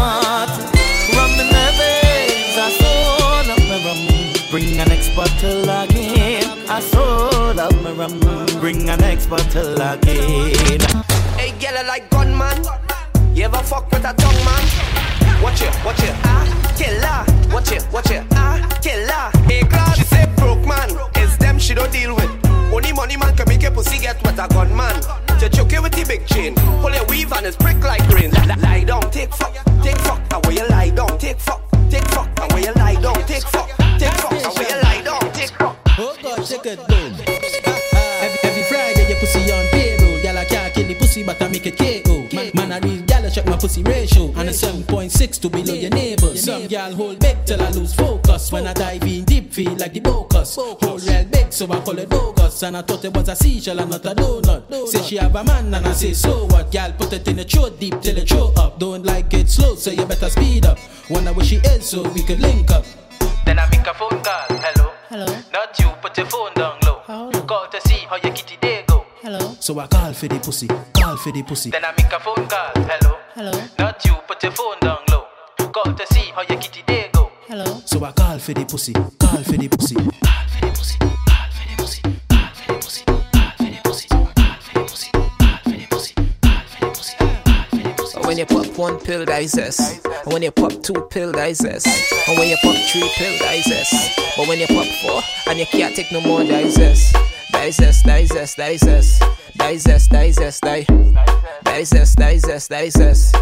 bottle 5.45 5.85
again. 5.85 6.69
I 6.69 6.81
so 6.81 7.53
love 7.53 7.83
my 7.83 7.93
rum. 7.93 8.19
Bring 8.61 8.89
an 8.89 8.99
next 9.01 9.27
bottle 9.27 9.75
again. 9.75 10.81
Hey, 11.37 11.53
girl, 11.61 11.77
I 11.79 11.85
like 11.87 12.11
gunman. 12.11 12.65
You 13.35 13.45
ever 13.45 13.59
fuck 13.59 13.91
with 13.91 14.05
a 14.05 14.15
tongue 14.15 14.45
man? 14.45 15.43
Watch 15.43 15.61
it, 15.61 15.75
watch 15.85 16.03
it, 16.03 16.15
ah, 16.25 16.45
killer. 16.79 17.53
Watch 17.53 17.73
it, 17.73 17.87
watch 17.93 18.11
it, 18.11 18.25
ah, 18.33 18.57
killer. 18.81 19.31
Hey, 19.47 19.63
class, 19.63 19.99
she 19.99 20.05
say 20.05 20.27
broke 20.37 20.67
man. 20.67 20.89
It's 21.17 21.37
them 21.37 21.59
she 21.59 21.75
don't 21.75 21.93
deal 21.93 22.15
with. 22.15 22.31
Only 22.73 22.93
money 22.93 23.17
man 23.17 23.37
can 23.37 23.49
make 23.49 23.63
your 23.63 23.73
pussy 23.73 23.99
get 23.99 24.23
what 24.25 24.39
a 24.39 24.49
gunman. 24.49 24.95
To 25.41 25.49
choke 25.49 25.73
you 25.73 25.83
with 25.83 25.93
the 25.93 26.05
big 26.07 26.27
chain. 26.27 26.55
Pull 26.55 26.95
your 26.95 27.05
weave 27.07 27.33
and 27.33 27.45
it's 27.45 27.57
prick 27.57 27.83
like 27.83 28.09
rain. 28.09 28.31
Lie, 28.31 28.85
down, 28.85 29.11
take 29.11 29.35
fuck, 29.35 29.53
take 29.83 29.99
fuck. 29.99 30.21
And 30.33 30.47
where 30.47 30.55
you 30.55 30.69
lie 30.69 30.91
down, 30.91 31.19
take 31.19 31.39
fuck, 31.39 31.61
take 31.91 32.05
fuck. 32.09 32.29
And 32.41 32.53
where 32.53 32.63
you 32.63 32.73
lie 32.75 32.95
down, 32.95 33.21
take 33.27 33.43
fuck. 33.43 33.64
Pussy 41.15 41.25
but 41.25 41.41
I 41.41 41.49
make 41.49 41.67
it 41.67 41.77
KO. 41.79 42.37
Man, 42.37 42.51
man 42.55 42.73
I 42.73 42.79
real 42.87 43.03
gal 43.07 43.25
I 43.25 43.31
check 43.31 43.47
my 43.47 43.57
pussy 43.57 43.83
ratio 43.83 44.33
and 44.37 44.49
a 44.49 44.53
7.6 44.53 45.41
to 45.41 45.49
below 45.49 45.75
your 45.75 45.91
neighbors. 45.91 46.45
Some 46.45 46.67
gal 46.67 46.93
hold 46.95 47.21
back 47.21 47.47
till 47.47 47.63
I 47.63 47.71
lose 47.71 47.95
focus. 47.95 48.51
When 48.51 48.67
I 48.67 48.73
dive 48.73 49.03
in 49.05 49.25
deep 49.25 49.53
feel 49.53 49.73
like 49.77 49.93
the 49.93 50.01
bocus. 50.01 50.57
Hold 50.57 51.03
real 51.03 51.25
big 51.25 51.53
so 51.53 51.71
I 51.71 51.81
call 51.81 51.99
it 51.99 52.09
bogus. 52.09 52.63
And 52.63 52.77
I 52.77 52.83
thought 52.83 53.05
it 53.05 53.15
was 53.15 53.29
a 53.29 53.37
seashell 53.37 53.79
and 53.79 53.91
not 53.91 54.05
a 54.05 54.15
donut. 54.15 54.89
Say 54.89 55.03
she 55.03 55.17
have 55.17 55.35
a 55.37 55.45
man 55.45 55.73
and 55.75 55.87
I 55.87 55.93
say 55.93 56.13
so 56.13 56.47
what? 56.47 56.71
Gal 56.71 56.93
put 56.93 57.13
it 57.13 57.29
in 57.29 57.37
the 57.37 57.45
throat 57.45 57.79
deep 57.79 58.01
till 58.01 58.17
it 58.17 58.29
throw 58.29 58.53
up. 58.57 58.79
Don't 58.79 59.05
like 59.05 59.33
it 59.35 59.49
slow 59.49 59.75
so 59.77 59.91
you 59.91 60.05
better 60.07 60.29
speed 60.31 60.67
up. 60.67 60.79
Wonder 61.11 61.33
where 61.33 61.45
she 61.45 61.57
is 61.57 61.89
so 61.89 62.03
we 62.11 62.23
could 62.23 62.41
link 62.41 62.71
up. 62.71 62.85
Then 63.45 63.59
I 63.59 63.69
make 63.71 63.87
a 63.87 63.95
phone 63.95 64.23
call. 64.23 64.47
Hello. 64.49 64.91
Hello. 65.09 65.27
Not 65.53 65.79
you, 65.79 65.89
put 66.03 66.17
your 66.17 66.27
phone 66.27 66.55
down 66.55 66.79
low. 66.85 67.03
Call 67.47 67.69
to 67.69 67.81
see 67.83 68.07
how 68.09 68.17
your 68.17 68.33
kitty 68.33 68.57
day 68.57 68.61
go. 68.63 68.63
Hello. 68.63 68.64
So 69.65 69.79
I 69.79 69.87
call 69.87 70.13
for 70.13 70.29
the 70.29 70.39
pussy, 70.41 70.69
call 70.93 71.17
for 71.17 71.33
the 71.33 71.43
pussy. 71.43 71.71
Then 71.71 71.87
I 71.87 71.93
make 71.97 72.13
a 72.13 72.21
phone 72.21 72.47
call. 72.47 72.85
Hello. 72.85 73.17
Hello. 73.33 73.65
Not 73.79 74.05
you, 74.05 74.13
put 74.29 74.43
your 74.43 74.53
phone 74.53 74.79
down 74.81 74.99
low. 75.11 75.25
Call 75.73 75.95
to 75.95 76.07
see 76.13 76.31
how 76.35 76.43
your 76.43 76.61
kitty 76.61 76.83
day 76.87 77.09
go. 77.15 77.33
Hello. 77.49 77.81
So 77.87 78.05
I 78.05 78.13
call 78.13 78.39
for 78.39 78.53
the 78.53 78.67
pussy, 78.67 78.93
call 78.93 79.43
for 79.43 79.57
the 79.57 79.69
pussy. 79.69 79.95
Call 79.95 80.49
for 80.53 80.61
the 80.61 80.71
pussy, 80.71 80.99
call 80.99 81.49
for 81.49 81.65
the 81.67 81.77
pussy, 81.79 82.05
call 82.05 82.51
for 82.53 82.69
the 82.69 82.77
pussy. 82.77 83.05
Alfa 83.09 84.75
the 85.73 85.87
pussy. 85.89 86.15
Alfa 86.45 87.79
the 87.89 87.95
pussy. 87.97 88.17
And 88.19 88.27
when 88.27 88.37
you 88.37 88.45
pop 88.45 88.67
one 88.77 89.01
pill, 89.01 89.25
digest. 89.25 90.05
And 90.05 90.33
when 90.35 90.43
you 90.43 90.51
pop 90.51 90.83
two 90.83 91.09
pill, 91.09 91.33
digest. 91.33 91.87
And 92.29 92.39
when 92.39 92.51
you 92.51 92.59
pop 92.63 92.77
three 92.93 93.09
pill, 93.17 93.39
digest. 93.39 94.21
But 94.37 94.47
when 94.47 94.59
you 94.59 94.67
pop 94.67 94.87
four, 95.01 95.23
and 95.49 95.59
you 95.59 95.65
can't 95.65 95.97
take 95.97 96.13
no 96.13 96.21
more, 96.21 96.45
they 97.55 97.71
says, 97.71 98.03
they 98.03 98.27
says, 98.27 98.55
they 98.55 98.77
says, 98.77 99.21
they 99.57 99.79
says, 99.79 100.09
they 100.09 100.33
says, 100.33 100.61
they, 100.61 100.87
they 101.65 101.85
says, 101.85 102.15
they 102.15 102.39
says, 102.39 102.69
they 102.69 102.91
says. 102.91 103.33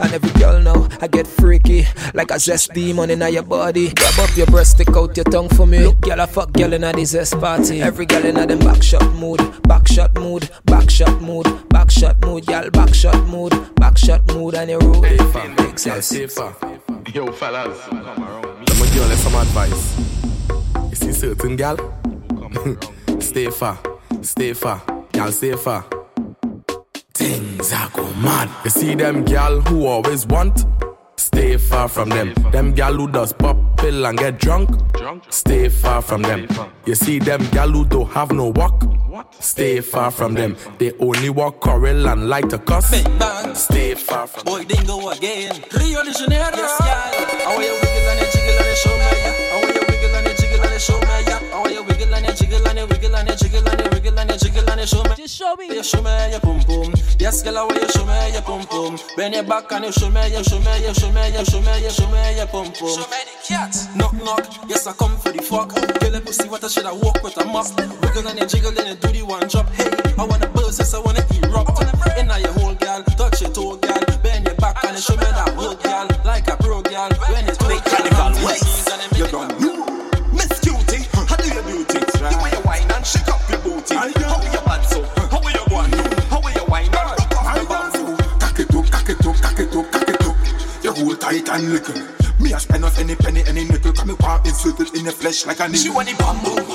And 0.00 0.12
every 0.12 0.30
girl 0.40 0.60
know 0.60 0.88
I 1.00 1.08
get 1.08 1.26
freaky 1.26 1.84
Like 2.14 2.30
a 2.30 2.38
zest 2.38 2.72
demon 2.72 3.10
in 3.10 3.20
your 3.32 3.42
body. 3.42 3.92
Grab 3.94 4.18
up 4.20 4.36
your 4.36 4.46
breast, 4.46 4.72
stick 4.72 4.96
out 4.96 5.16
your 5.16 5.24
tongue 5.24 5.48
for 5.48 5.66
me. 5.66 5.80
Look, 5.80 6.00
girl, 6.00 6.20
I 6.20 6.26
fuck 6.26 6.52
girl 6.52 6.72
in 6.72 6.82
this 6.82 7.10
zest 7.10 7.38
party. 7.38 7.82
Every 7.82 8.06
girl 8.06 8.24
in 8.24 8.34
them 8.34 8.58
backshot 8.60 9.14
mood 9.18 9.40
Backshot 9.68 10.14
mood, 10.14 10.50
backshot 10.66 11.20
mood 11.20 11.46
Backshot 11.68 12.24
mood, 12.24 12.48
y'all 12.48 12.70
backshot 12.70 13.26
mood 13.26 13.52
Backshot 13.76 14.34
mood 14.34 14.54
and 14.54 14.70
you 14.70 14.78
roll 14.78 15.02
hey, 15.02 15.16
fam, 15.32 15.54
makes 15.56 15.82
sense 15.82 16.12
Yo, 17.14 17.32
fellas. 17.32 17.78
Let 17.90 18.80
me 18.80 18.86
give 18.92 19.08
you 19.08 19.16
some 19.16 19.34
advice. 19.34 19.98
You 20.90 20.94
see 20.94 21.12
certain 21.12 21.56
girl 21.56 21.76
stay 23.20 23.50
far, 23.50 23.78
stay 24.22 24.52
far, 24.52 24.82
gal, 25.12 25.32
stay 25.32 25.54
far. 25.56 25.84
Things 27.14 27.72
are 27.72 27.90
go 27.90 28.04
mad. 28.14 28.48
You 28.64 28.70
see 28.70 28.94
them 28.94 29.24
gal 29.24 29.60
who 29.60 29.86
always 29.86 30.26
want, 30.26 30.64
stay 31.16 31.56
far 31.56 31.88
from 31.88 32.08
them. 32.08 32.32
Them 32.52 32.72
gal 32.74 32.94
who 32.94 33.08
does 33.08 33.32
pop 33.32 33.56
pill 33.78 34.06
and 34.06 34.18
get 34.18 34.38
drunk, 34.38 34.70
stay 35.30 35.68
far 35.68 36.00
from 36.02 36.22
them. 36.22 36.48
You 36.86 36.94
see 36.94 37.18
them 37.18 37.46
gal 37.50 37.68
who 37.68 37.84
don't 37.84 38.10
have 38.12 38.32
no 38.32 38.48
walk, 38.48 38.84
stay 39.40 39.80
far 39.80 40.10
from 40.10 40.34
them. 40.34 40.56
They 40.78 40.92
only 40.98 41.30
walk 41.30 41.60
quarrel 41.60 42.08
and 42.08 42.28
like 42.28 42.48
to 42.50 42.58
cuss, 42.58 42.88
stay 43.54 43.94
far 43.94 44.26
from 44.26 44.44
Boy, 44.44 44.64
then 44.64 44.86
go 44.86 45.10
again. 45.10 45.62
Rio 45.76 46.02
de 46.04 46.12
Janeiro. 46.12 46.56
Yes, 46.56 47.97
and 53.18 53.28
you 53.28 53.34
and 53.34 53.42
you 53.42 53.48
jiggle 53.48 53.68
and 53.68 53.80
you 53.80 53.90
wiggle 53.90 54.18
and 54.18 54.30
you 54.30 54.38
jiggle 54.38 54.70
and 54.70 54.80
you 54.80 54.86
show 54.86 55.02
me? 55.02 55.14
Just 55.16 55.36
show 55.36 55.56
me. 55.56 55.66
You 55.66 55.82
show 55.82 56.02
me 56.02 56.30
your 56.30 56.40
pum 56.40 56.60
pum. 56.60 56.94
Yes, 57.18 57.42
girl, 57.42 57.54
how 57.54 57.70
you 57.70 57.88
show 57.90 58.06
me 58.06 58.32
your 58.32 58.42
pum 58.42 58.66
pum? 58.66 58.98
Bend 59.16 59.34
your 59.34 59.42
back 59.42 59.70
and 59.72 59.84
you 59.86 59.92
show 59.92 60.10
me, 60.10 60.28
you 60.28 60.44
show 60.44 60.58
me, 60.60 60.86
you 60.86 60.94
show 60.94 61.10
me, 61.12 61.28
you 61.32 61.44
show 61.44 61.60
me, 61.60 61.82
you 61.82 61.90
show 61.90 62.06
me 62.10 62.36
your 62.36 62.46
pum 62.46 62.66
pum. 62.72 62.88
Show 62.94 63.08
me 63.10 63.20
the 63.26 63.34
cat. 63.46 63.74
Knock 63.96 64.14
knock. 64.14 64.46
Yes, 64.68 64.86
I 64.86 64.92
come 64.92 65.16
for 65.16 65.32
the 65.32 65.42
fuck. 65.42 65.74
Girl, 65.74 66.10
let 66.10 66.24
me 66.24 66.32
see 66.32 66.48
what 66.48 66.62
I 66.64 66.68
should 66.68 66.86
I 66.86 66.92
walk 66.92 67.22
with 67.22 67.36
a 67.38 67.44
mop. 67.44 67.66
Wiggle 68.02 68.28
and 68.28 68.38
you 68.38 68.46
jiggle 68.46 68.78
and 68.78 68.88
you 68.88 68.94
do 68.94 69.08
the 69.08 69.22
one 69.22 69.48
drop. 69.48 69.68
Hey, 69.74 69.90
I 70.16 70.24
wanna 70.24 70.48
buzz, 70.48 70.78
yes, 70.78 70.94
I 70.94 71.00
wanna 71.00 71.22
fish 95.38 95.46
like 95.46 95.60
a 95.60 95.64
nigga. 95.64 95.82
She 95.82 95.90
want 95.90 96.08
the 96.08 96.14
bamboo. 96.14 96.67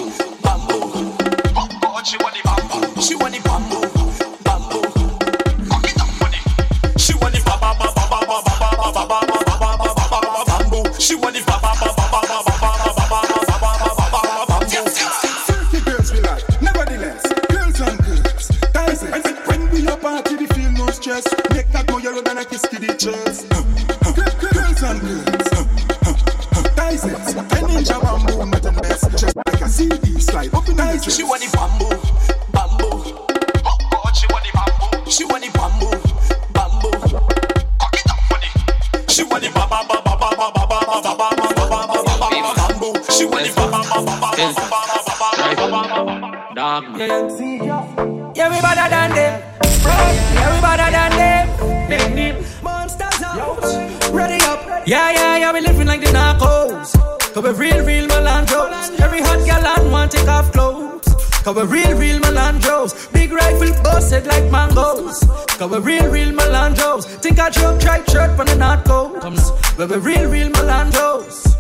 Cause 61.54 61.70
we 61.70 61.82
real, 61.84 61.98
real 62.00 62.20
Melandros. 62.20 63.14
Big 63.14 63.32
rifle 63.32 63.72
busted 63.84 64.26
like 64.26 64.50
mangoes. 64.52 65.20
Cause 65.60 65.70
we 65.70 65.78
real, 65.78 66.10
real 66.10 66.32
Melandros. 66.34 67.06
Think 67.22 67.40
I 67.40 67.52
joke, 67.52 67.80
try 67.80 68.04
shirt 68.06 68.36
from 68.36 68.48
the 68.48 68.56
North 68.56 68.84
Coast. 68.86 69.78
But 69.78 69.92
we 69.92 69.98
real, 69.98 70.32
real 70.32 70.50
Melandros. 70.50 71.54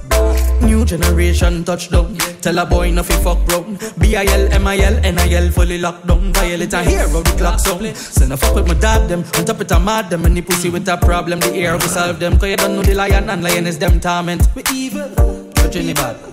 New 0.63 0.83
generation 0.83 1.63
touchdown. 1.63 2.17
Tell 2.41 2.57
a 2.57 2.65
boy 2.65 2.89
nothing 2.89 3.23
fuck 3.23 3.45
brown. 3.45 3.77
B-I-L, 3.99 4.53
M-I-L, 4.53 5.05
N-I-L 5.05 5.51
fully 5.51 5.77
locked 5.77 6.07
down. 6.07 6.33
Violate 6.33 6.73
a 6.73 6.83
hero, 6.83 7.21
the 7.21 7.35
clock 7.37 7.59
sound. 7.59 7.95
Send 7.95 8.33
a 8.33 8.37
fuck 8.37 8.55
with 8.55 8.67
my 8.67 8.73
dad 8.73 9.07
them. 9.07 9.23
On 9.37 9.45
top 9.45 9.61
it 9.61 9.69
a 9.69 9.79
mad 9.79 10.09
them. 10.09 10.25
Any 10.25 10.41
pussy 10.41 10.71
with 10.71 10.89
a 10.89 10.97
problem, 10.97 11.39
the 11.39 11.53
air 11.53 11.75
we 11.75 11.81
solve 11.81 12.19
them. 12.19 12.39
Cause 12.39 12.49
you 12.49 12.57
don't 12.57 12.75
know 12.75 12.81
the 12.81 12.95
lion 12.95 13.29
and 13.29 13.43
lion 13.43 13.67
is 13.67 13.77
them 13.77 13.99
torment. 13.99 14.47
We 14.55 14.63
evil, 14.73 15.07
but 15.53 15.75
you 15.75 15.93
bad. 15.93 16.32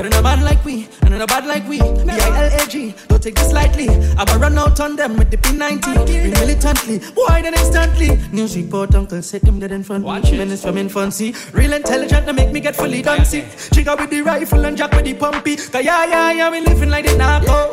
In 0.00 0.14
a 0.14 0.22
bad 0.22 0.42
like 0.42 0.64
we, 0.64 0.88
and 1.02 1.12
a 1.12 1.26
bad 1.26 1.44
like 1.46 1.68
we. 1.68 1.78
B-I-L-A-G, 1.78 2.94
don't 3.08 3.22
take 3.22 3.34
this 3.34 3.52
lightly. 3.52 3.86
I'ma 4.16 4.32
run 4.40 4.56
out 4.56 4.80
on 4.80 4.96
them 4.96 5.18
with 5.18 5.30
the 5.30 5.36
P90. 5.36 6.06
Be 6.06 6.30
militantly, 6.30 7.00
boy, 7.14 7.42
then 7.42 7.52
instantly. 7.52 8.16
News 8.32 8.56
report, 8.56 8.94
uncle 8.94 9.20
said 9.20 9.42
him 9.42 9.60
dead 9.60 9.72
in 9.72 9.82
front. 9.82 10.04
Watch 10.04 10.32
Minutes 10.32 10.62
from 10.62 10.78
infancy. 10.78 11.34
Real 11.52 11.74
intelligent 11.74 12.26
to 12.26 12.32
make 12.32 12.50
me 12.50 12.60
get 12.60 12.76
fully 12.76 13.02
dancy. 13.02 13.44
Chica 13.74 13.94
with 13.98 14.08
the 14.08 14.22
rifle 14.22 14.64
and 14.64 14.74
Jack 14.74 14.92
with 14.92 15.04
the 15.04 15.12
pumpy. 15.12 15.56
Cause 15.70 15.84
yeah, 15.84 16.06
yeah, 16.06 16.32
yeah, 16.32 16.50
we 16.50 16.60
living 16.62 16.88
like 16.88 17.04
the 17.04 17.14
narco. 17.18 17.70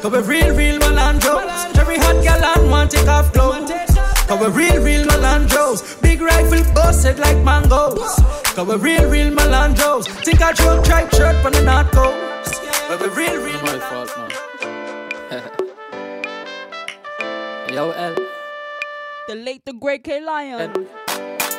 Cause 0.00 0.12
we 0.12 0.18
real, 0.20 0.56
real 0.56 0.78
Melandros. 0.80 1.76
Every 1.78 1.98
hot 1.98 2.24
gal 2.24 2.42
and 2.42 2.70
want 2.70 2.90
take 2.90 3.06
off 3.06 3.34
clothes. 3.34 3.70
Cause 4.26 4.40
we 4.40 4.46
real, 4.64 4.82
real 4.82 5.06
Melandros. 5.06 6.00
Big 6.00 6.22
rifle 6.22 6.64
busted 6.72 7.18
like 7.18 7.36
mangoes. 7.44 8.39
Cause 8.60 8.68
we 8.68 8.74
real, 8.92 9.08
real 9.08 9.30
Melandros. 9.30 10.04
Think 10.22 10.42
I 10.42 10.52
joke, 10.52 10.84
try 10.84 11.08
shirt 11.08 11.34
from 11.42 11.54
the 11.54 11.62
North 11.64 11.90
Coast. 11.92 12.60
But 12.88 13.00
we're 13.00 13.08
real, 13.08 13.42
real 13.42 13.62
My 13.62 13.78
fault, 13.88 14.14
man. 14.18 14.30
Yo, 17.72 17.90
L. 17.90 18.14
The 19.28 19.34
late, 19.34 19.64
the 19.64 19.72
great 19.72 20.04
K 20.04 20.20
Lion. 20.20 20.86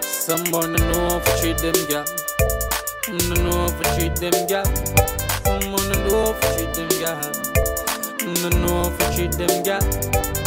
Someone 0.01 0.77
to 0.77 0.91
know 0.91 1.17
if 1.17 1.27
I 1.27 1.39
treat 1.41 1.57
them 1.57 1.73
gal. 1.89 2.05
To 2.05 3.33
know 3.41 3.65
if 3.65 3.81
I 3.81 3.83
treat 3.97 4.15
them 4.17 4.37
gal. 4.45 4.65
Someone 5.41 5.89
to 5.89 5.97
know 6.05 6.35
if 6.37 6.43
I 6.45 6.47
treat 6.55 6.73
them 6.75 6.89
gal. 7.01 7.17
To 8.19 8.49
know 8.61 8.93
if 8.93 9.01
I 9.01 9.03
treat 9.15 9.31
them 9.31 9.63
gal. 9.63 9.81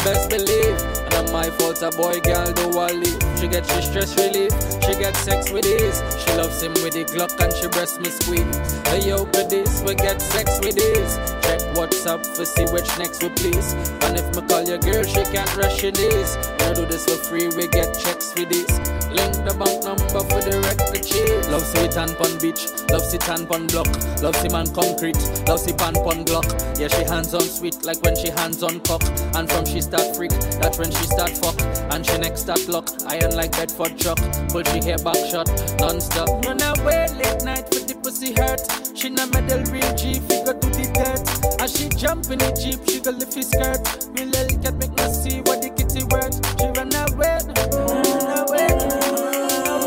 Best 0.05 0.30
believe, 0.30 0.78
and 0.80 0.93
not 1.15 1.33
my 1.33 1.51
fault. 1.51 1.81
A 1.83 1.91
boy 1.91 2.21
girl 2.21 2.53
do 2.53 2.79
all 2.79 2.93
leave. 2.93 3.23
She 3.39 3.49
get 3.49 3.65
she 3.71 3.83
stress 3.83 4.17
relief. 4.19 4.53
She 4.85 4.93
get 4.99 5.17
sex 5.17 5.51
with 5.51 5.67
ease. 5.67 6.03
She 6.21 6.31
loves 6.35 6.61
him 6.62 6.75
with 6.83 6.95
the 6.95 7.05
Glock 7.05 7.33
and 7.41 7.53
she 7.55 7.69
breast 7.69 8.01
me 8.01 8.11
squeeze. 8.11 8.83
Hey 8.89 9.09
yo, 9.09 9.25
this 9.49 9.83
we 9.83 9.95
get 9.95 10.21
sex 10.21 10.59
with 10.61 10.77
ease. 10.79 11.15
Check 11.47 11.61
what's 11.77 12.05
up 12.07 12.27
for 12.27 12.45
see 12.45 12.67
which 12.75 12.91
next 12.99 13.23
we 13.23 13.31
please. 13.31 13.73
And 14.05 14.19
if 14.19 14.27
me 14.35 14.43
call 14.55 14.68
your 14.68 14.78
girl, 14.78 15.02
she 15.02 15.22
can't 15.34 15.57
rush 15.57 15.82
your 15.82 15.90
days. 15.90 16.36
You 16.62 16.74
do 16.74 16.86
this 16.86 17.05
for 17.07 17.18
free, 17.24 17.48
we 17.57 17.66
get 17.68 17.90
checks 17.98 18.32
for 18.32 18.44
this. 18.44 18.70
Link 19.11 19.34
the 19.42 19.55
bank 19.59 19.82
number 19.82 20.22
for 20.30 20.40
the 20.46 20.62
record 20.62 21.02
cheese. 21.02 21.48
Love 21.50 21.62
sit 21.62 21.96
and 21.96 22.14
pon 22.16 22.38
beach, 22.38 22.62
love 22.90 23.02
sit 23.02 23.28
and 23.28 23.48
pon 23.48 23.66
block, 23.66 23.90
love 24.22 24.36
see 24.36 24.48
man 24.48 24.66
concrete, 24.72 25.18
love 25.48 25.59
see 25.59 25.72
pan 25.72 25.94
pon 25.94 26.22
block. 26.24 26.46
Yeah, 26.78 26.86
she 26.86 27.02
hands 27.02 27.34
on 27.34 27.42
sweet 27.42 27.84
like 27.84 28.00
when 28.02 28.14
she 28.14 28.30
hands 28.30 28.62
on 28.62 28.78
cock. 28.80 29.02
And 29.34 29.50
from 29.50 29.66
she 29.66 29.80
start 29.80 30.14
freak, 30.14 30.30
that's 30.62 30.78
when 30.78 30.90
she 30.92 31.05
start 31.05 31.34
fuck. 31.36 31.59
And 31.92 32.07
she 32.07 32.16
next 32.18 32.42
start 32.42 32.68
lock, 32.68 32.88
iron 33.07 33.34
like 33.34 33.50
Bedford 33.52 33.98
truck. 33.98 34.18
Pull 34.50 34.62
she 34.70 34.78
hair 34.86 34.98
back 34.98 35.18
shot, 35.26 35.50
non-stop. 35.82 36.28
Run 36.46 36.62
away 36.62 37.09
late 37.18 37.42
night 37.42 37.66
with 37.74 37.88
the 37.88 37.96
pussy 37.96 38.32
hurt. 38.32 38.62
She 38.94 39.09
na 39.11 39.26
medal 39.26 39.64
real 39.72 39.94
G, 39.96 40.20
figure 40.20 40.55
to 40.55 40.68
the 40.78 40.86
dirt. 40.94 41.43
She 41.67 41.89
jump 41.89 42.31
in 42.31 42.39
the 42.39 42.53
jeep, 42.53 42.79
she 42.89 43.01
go 43.01 43.11
lift 43.11 43.35
his 43.35 43.49
skirt. 43.49 43.81
Real 44.12 44.29
little 44.29 44.59
cat 44.62 44.75
make 44.77 44.93
me 44.93 45.05
see 45.09 45.41
what 45.41 45.62
the 45.62 45.71
kitty 45.71 46.05
worth. 46.12 46.37
She 46.61 46.67
run 46.77 46.93
away, 46.93 47.41
run 47.41 48.05
away, 48.39 48.69
run 48.69 49.09
away. 49.33 49.85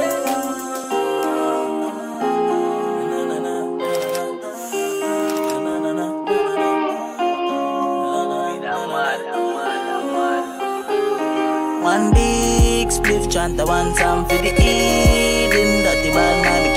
One 11.83 12.11
big 12.11 12.89
spliff 12.89 13.31
chant, 13.31 13.59
I 13.59 13.63
want 13.63 13.95
some 13.97 14.25
for 14.25 14.35
the 14.35 14.49
evening. 14.49 15.83
Dirty 15.83 16.09
bad 16.09 16.41
man, 16.43 16.75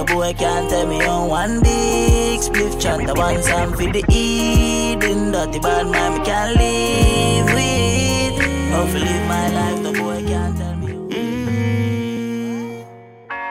no 0.00 0.06
boy 0.06 0.32
can't 0.32 0.70
tell 0.70 0.86
me 0.86 1.04
on 1.04 1.28
one 1.28 1.60
big 1.60 2.40
spliff 2.40 2.80
chant, 2.80 3.08
I 3.10 3.12
want 3.12 3.44
some 3.44 3.72
for 3.72 3.92
the 3.96 4.02
evening. 4.08 5.32
Dirty 5.32 5.58
bad 5.58 5.86
man, 5.88 6.18
me 6.18 6.24
can't 6.24 6.56
live 6.56 7.46
with. 7.56 8.36
If 8.80 8.94
live 8.94 9.24
my 9.28 9.48
life, 9.56 9.80
no 9.82 9.92
boy 9.92 10.24
can't 10.26 10.56
tell 10.56 10.76
me. 10.76 10.92
Mm. 11.16 12.86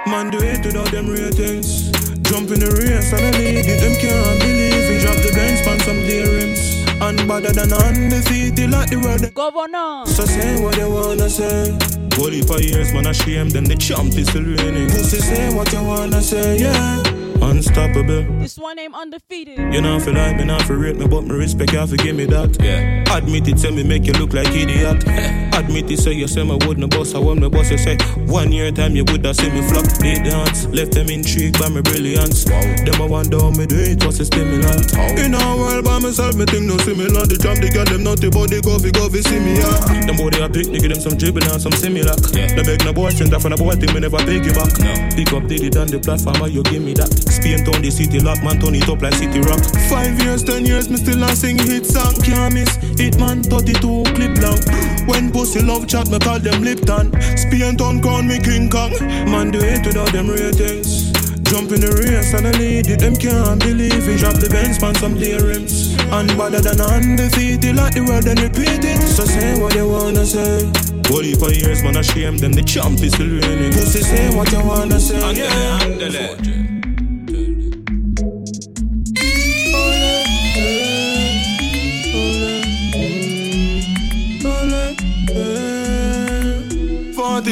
Man, 0.08 0.30
do 0.32 0.40
it 0.42 0.66
without 0.66 0.92
them 0.92 1.08
ratings. 1.10 1.92
Jump 2.28 2.50
in 2.52 2.60
the 2.66 2.72
race 2.82 3.14
and 3.14 3.26
I 3.28 3.32
lead 3.38 3.66
it. 3.68 3.80
Them 3.82 3.96
can't 4.02 4.40
believe 4.40 4.90
it. 4.94 5.02
Drop 5.04 5.18
the 5.18 5.32
Benz 5.36 5.68
on 5.68 5.80
some 5.80 6.02
clear 6.06 6.28
rims. 6.36 6.62
And 7.00 7.28
better 7.28 7.54
than 7.54 7.74
undefeated 7.74 8.72
like 8.72 8.90
the 8.90 8.98
world. 8.98 9.34
Governor. 9.36 10.06
So 10.08 10.26
say 10.26 10.62
what 10.64 10.76
they 10.76 10.86
wanna 10.86 11.30
say. 11.30 11.99
Holy 12.20 12.42
for 12.42 12.60
years, 12.60 12.92
man, 12.92 13.08
I 13.08 13.14
shame 13.14 13.48
them. 13.48 13.64
The 13.64 13.76
champ 13.78 14.14
is 14.18 14.28
still 14.28 14.44
reigning. 14.44 14.90
Pussy 14.90 15.20
say 15.20 15.54
what 15.54 15.72
you 15.72 15.82
wanna 15.82 16.22
say, 16.22 16.60
yeah. 16.60 17.02
Unstoppable. 17.42 18.24
This 18.40 18.58
one 18.58 18.76
name 18.76 18.94
undefeated. 18.94 19.74
You 19.74 19.82
know, 19.82 20.02
feel 20.02 20.16
like 20.16 20.36
me 20.36 20.44
not 20.44 20.64
for 20.64 20.78
rate 20.78 20.98
me, 20.98 21.08
but 21.08 21.22
me 21.22 21.36
respect 21.36 21.72
you 21.72 21.88
for 21.88 21.96
give 21.96 22.18
me 22.18 22.26
that. 22.26 22.62
Yeah. 22.62 23.16
Admit 23.16 23.48
it, 23.48 23.58
tell 23.58 23.72
me 23.72 23.84
make 23.84 24.06
you 24.06 24.12
look 24.14 24.34
like 24.34 24.48
idiot. 24.48 25.46
Admit 25.60 25.92
it, 25.92 26.00
say 26.00 26.14
you 26.14 26.26
say 26.26 26.42
me 26.42 26.56
wouldn't 26.64 26.90
boss. 26.90 27.14
I 27.14 27.20
want 27.20 27.42
me 27.42 27.50
boss, 27.50 27.70
you 27.70 27.78
say 27.78 27.98
one 28.32 28.50
year 28.54 28.72
time 28.72 28.96
you 28.96 29.04
would 29.12 29.26
have 29.26 29.36
seen 29.36 29.52
me 29.52 29.60
flop. 29.68 29.84
The 30.00 30.24
hands, 30.24 30.72
left 30.72 30.96
them 30.96 31.12
intrigued 31.12 31.60
by 31.60 31.68
my 31.68 31.82
brilliance. 31.84 32.48
Them 32.48 32.96
I 32.96 33.04
wonder 33.04 33.44
how 33.44 33.52
me 33.52 33.68
do 33.68 33.76
it, 33.76 34.00
what's 34.00 34.24
a 34.24 34.26
stimulant. 34.26 34.96
In 35.20 35.36
a 35.36 35.44
world 35.60 35.84
by 35.84 36.00
myself, 36.00 36.40
me 36.40 36.48
think 36.48 36.64
no 36.64 36.80
similar. 36.88 37.28
The 37.28 37.36
jump, 37.36 37.60
the 37.60 37.68
girl, 37.68 37.84
them 37.84 38.08
naughty 38.08 38.32
body, 38.32 38.64
go 38.64 38.80
fi 38.80 38.88
go 38.88 39.12
fi 39.12 39.20
see 39.20 39.36
me, 39.36 39.60
yeah. 39.60 40.08
Them 40.08 40.16
body 40.16 40.40
a 40.40 40.48
pick, 40.48 40.72
nigga, 40.72 40.96
them 40.96 41.02
some 41.04 41.20
dribble 41.20 41.44
and 41.44 41.60
some 41.60 41.76
similar. 41.76 42.16
Yeah. 42.32 42.56
They 42.56 42.64
beg 42.64 42.88
no 42.88 42.96
boy, 42.96 43.12
send 43.12 43.36
that 43.36 43.44
from 43.44 43.52
a 43.52 43.60
boy, 43.60 43.76
think 43.76 43.92
me 43.92 44.00
never 44.00 44.24
beg 44.24 44.48
you 44.48 44.56
back. 44.56 44.72
No. 44.80 44.96
Pick 45.12 45.36
up, 45.36 45.44
did 45.52 45.60
it 45.60 45.76
on 45.76 45.92
the 45.92 46.00
platform, 46.00 46.40
you 46.48 46.64
give 46.72 46.80
me 46.80 46.96
that. 46.96 47.12
Spain 47.12 47.68
town, 47.68 47.84
the 47.84 47.92
city 47.92 48.24
lock, 48.24 48.40
man, 48.48 48.64
turn 48.64 48.80
it 48.80 48.88
up 48.88 49.04
like 49.04 49.20
city 49.20 49.44
rock. 49.44 49.60
Five 49.92 50.16
years, 50.24 50.40
ten 50.40 50.64
years, 50.64 50.88
me 50.88 50.96
still 50.96 51.20
a 51.20 51.36
sing 51.36 51.60
hit 51.60 51.84
song. 51.84 52.16
Can't 52.24 52.56
miss, 52.56 52.72
hit 52.96 53.20
man, 53.20 53.44
32 53.44 54.08
clip 54.16 54.40
long. 54.40 54.64
When 55.04 55.36
pussy 55.50 55.66
love 55.66 55.88
chat, 55.88 56.10
me 56.10 56.20
call 56.20 56.40
them 56.40 56.62
Lipton. 56.62 57.10
Spain 57.38 57.76
town, 57.76 58.02
call 58.02 58.22
me 58.22 58.40
King 58.40 58.70
Kong. 58.70 58.92
Man, 59.26 59.52
do 59.52 59.60
it 59.60 59.86
without 59.86 60.12
them 60.12 60.30
ratings. 60.30 61.12
Jump 61.50 61.72
in 61.72 61.82
the 61.82 61.90
race 61.90 62.34
and 62.34 62.46
I 62.46 62.52
lead 62.52 62.88
it, 62.88 63.00
them 63.00 63.16
can't 63.16 63.60
believe 63.60 64.08
it. 64.08 64.20
Drop 64.20 64.36
the 64.36 64.50
Benz 64.50 64.82
on 64.84 64.94
some 64.96 65.16
clear 65.16 65.42
rims. 65.42 65.96
And 66.12 66.30
better 66.38 66.62
than 66.62 66.80
undefeated, 66.82 67.76
like 67.76 67.96
the 67.96 68.06
world 68.06 68.28
and 68.28 68.40
repeat 68.40 68.86
it. 68.86 69.02
So 69.02 69.26
say 69.26 69.60
what 69.60 69.74
you 69.74 69.88
wanna 69.88 70.26
say. 70.26 70.70
Holy 71.08 71.34
for 71.34 71.52
years, 71.52 71.82
man, 71.82 71.98
I 71.98 72.02
shame 72.02 72.38
them. 72.38 72.54
The 72.54 72.64
champ 72.64 73.02
is 73.02 73.14
still 73.14 73.28
reigning. 73.28 73.74
Pussy 73.74 74.02
say 74.02 74.30
what 74.36 74.52
you 74.52 74.64
wanna 74.64 75.00
say. 75.00 75.18
Yeah. 75.34 76.79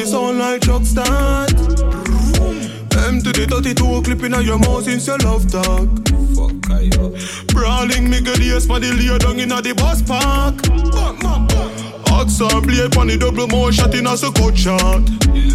Sound 0.08 0.38
like 0.38 0.62
truck 0.62 0.84
start. 0.84 1.52
M 3.08 3.20
to 3.20 3.30
the 3.32 3.46
32 3.48 4.02
clipping 4.02 4.32
on 4.32 4.44
your 4.44 4.58
mouth 4.58 4.84
since 4.84 5.06
your 5.06 5.18
love 5.18 5.50
talk. 5.50 5.88
Fuck 6.34 6.70
I 6.70 6.88
up. 6.96 7.12
Brawling 7.48 8.08
me 8.08 8.22
good 8.22 8.40
ears 8.40 8.66
for 8.66 8.80
the 8.80 8.90
lay 8.92 9.18
down 9.18 9.38
in 9.38 9.50
the 9.50 9.74
bus 9.76 10.00
park. 10.02 10.97
Box 12.28 12.40
and 12.40 12.66
blade 12.66 12.96
on 12.98 13.06
the 13.06 13.16
double 13.16 13.48
more 13.48 13.72
shot 13.72 13.94
in 13.94 14.04
a 14.04 14.12
cut 14.12 14.52
shot. 14.52 15.00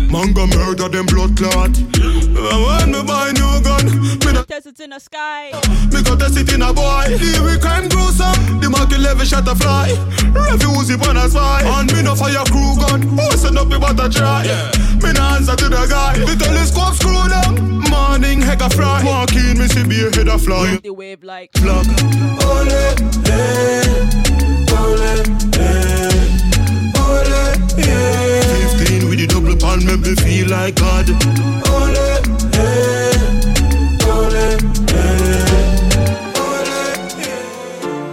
Manga 0.10 0.50
murder 0.50 0.90
them 0.90 1.06
blood 1.06 1.38
clot. 1.38 1.70
When 1.70 2.90
me 2.90 3.02
buy 3.06 3.30
new 3.30 3.62
gun, 3.62 3.86
me 4.26 4.34
not 4.34 4.48
Test 4.48 4.66
it 4.66 4.80
in 4.80 4.90
the 4.90 4.98
sky. 4.98 5.54
me 5.94 6.02
got 6.02 6.18
test 6.18 6.38
it 6.38 6.52
in 6.52 6.64
a 6.64 6.74
boy. 6.74 7.14
The 7.14 7.46
we 7.46 7.62
crime 7.62 7.90
gruesome. 7.90 8.58
The 8.58 8.70
market 8.74 9.06
level 9.06 9.24
shot 9.24 9.46
a 9.46 9.54
fly. 9.54 9.94
Refuse 10.34 10.90
it 10.90 11.08
on 11.08 11.18
a 11.18 11.30
spy. 11.30 11.62
And 11.78 11.94
me 11.94 12.02
no 12.02 12.16
fire 12.16 12.42
crew 12.50 12.74
gun. 12.82 13.06
Who 13.06 13.38
send 13.38 13.58
up 13.58 13.68
me 13.70 13.78
but 13.78 14.02
a 14.02 14.10
try? 14.10 14.42
Me 14.98 15.14
no 15.14 15.22
answer 15.38 15.56
to 15.56 15.70
the 15.70 15.86
guy. 15.86 16.18
The 16.26 16.34
telescope 16.42 16.98
screw 16.98 17.30
them. 17.30 17.86
Morning 17.86 18.42
heck 18.42 18.62
a 18.62 18.70
fly. 18.74 19.04
Walk 19.06 19.36
in, 19.38 19.62
me 19.62 19.68
see 19.70 19.86
be 19.86 20.02
a 20.02 20.10
head 20.10 20.28
a 20.28 20.40
fly. 20.40 20.82
The 20.82 20.90
wave 20.90 21.22
like. 21.22 21.54
Plug. 21.54 21.86
Ole, 22.50 22.98
eh, 23.30 23.94
ole, 24.74 25.22
eh, 25.62 25.86
ole, 25.86 25.93
yeah. 27.78 28.78
15 28.78 29.10
with 29.10 29.20
the 29.20 29.28
double 29.28 29.56
pan 29.56 29.86
make 29.86 30.02
me 30.02 30.16
feel 30.16 30.48
like 30.50 30.76
God. 30.76 31.10
Ole, 31.70 31.96
eh, 32.54 33.18
ole, 34.08 34.36
eh, 34.94 35.64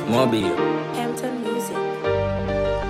Mobile. 0.08 0.56
Hampton 0.94 1.42
Music. 1.42 1.76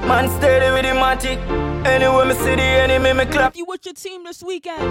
Man 0.07 0.29
steady 0.39 0.71
with 0.73 0.83
the 0.83 0.95
matic. 0.99 1.39
Anywhere 1.87 2.27
me 2.27 2.35
see 2.35 2.55
the 2.57 2.63
enemy, 2.63 3.13
me 3.13 3.25
clap. 3.27 3.57
You 3.57 3.65
with 3.67 3.85
your 3.85 3.95
team 3.95 4.25
this 4.25 4.43
weekend? 4.43 4.83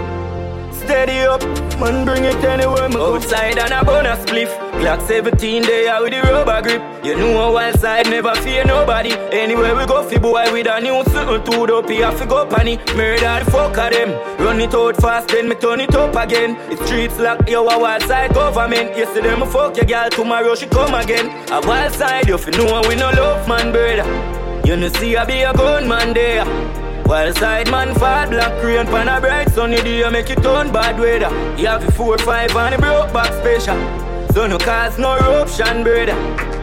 Steady 0.80 1.20
up, 1.26 1.42
man 1.78 2.06
bring 2.06 2.24
it 2.24 2.42
anywhere 2.42 2.88
me. 2.88 2.96
Outside 2.96 3.58
and 3.58 3.72
a 3.72 3.84
bonus 3.84 4.18
spliff. 4.24 4.50
Glock 4.80 5.06
17 5.06 5.62
day 5.62 5.88
out 5.88 6.02
with 6.02 6.12
the 6.12 6.22
rubber 6.22 6.62
grip. 6.62 6.82
You 7.04 7.16
know 7.16 7.48
a 7.48 7.52
wild 7.52 7.78
side 7.78 8.08
never 8.08 8.34
fear 8.36 8.64
nobody. 8.64 9.12
Anywhere 9.30 9.76
we 9.76 9.84
go, 9.84 10.02
fi 10.08 10.18
boy 10.18 10.50
with 10.50 10.66
a 10.66 10.80
new 10.80 11.04
something 11.12 11.44
to 11.44 11.76
up, 11.76 11.88
he 11.88 11.96
have 11.96 12.18
to 12.18 12.26
go 12.26 12.46
panny. 12.46 12.78
Murder 12.96 13.44
the 13.44 13.50
fuck 13.50 13.76
of 13.76 13.92
them. 13.92 14.10
Run 14.38 14.60
it 14.60 14.74
out 14.74 14.96
fast, 14.96 15.28
then 15.28 15.50
me 15.50 15.54
turn 15.56 15.80
it 15.80 15.94
up 15.94 16.16
again. 16.16 16.56
It's 16.72 16.82
streets 16.86 17.18
lock, 17.18 17.46
yo 17.46 17.68
a 17.68 17.78
wild 17.78 18.02
side 18.04 18.32
government. 18.32 18.96
Yesterday 18.96 19.36
me 19.36 19.46
fuck 19.46 19.76
your 19.76 19.84
girl, 19.84 20.08
tomorrow 20.08 20.54
she 20.54 20.66
come 20.66 20.94
again. 20.94 21.26
A 21.52 21.60
wild 21.66 21.92
side, 21.92 22.26
you 22.26 22.38
fi 22.38 22.52
know 22.52 22.82
we 22.88 22.94
no 22.94 23.10
love 23.10 23.46
man, 23.46 23.70
brother. 23.70 24.06
You 24.66 24.76
know 24.76 24.88
see 24.88 25.14
I 25.14 25.26
be 25.26 25.42
a 25.42 25.52
gunman 25.52 26.14
there. 26.14 26.89
While 27.06 27.34
side 27.34 27.70
man 27.70 27.94
fall 27.94 28.28
black 28.28 28.62
rain 28.62 28.86
pan 28.86 29.08
a 29.08 29.20
bright 29.20 29.50
sunny 29.50 29.82
day 29.82 30.08
make 30.10 30.30
it 30.30 30.42
turn 30.42 30.72
bad 30.72 30.98
weather. 30.98 31.30
You 31.56 31.66
have 31.66 31.84
the 31.84 31.92
four 31.92 32.18
five 32.18 32.54
and 32.56 32.74
the 32.74 32.78
broke 32.78 33.12
back 33.12 33.32
special. 33.40 33.78
So 34.32 34.46
no 34.46 34.58
cause 34.58 34.98
no 34.98 35.16
eruption 35.16 35.82
brother. 35.82 36.14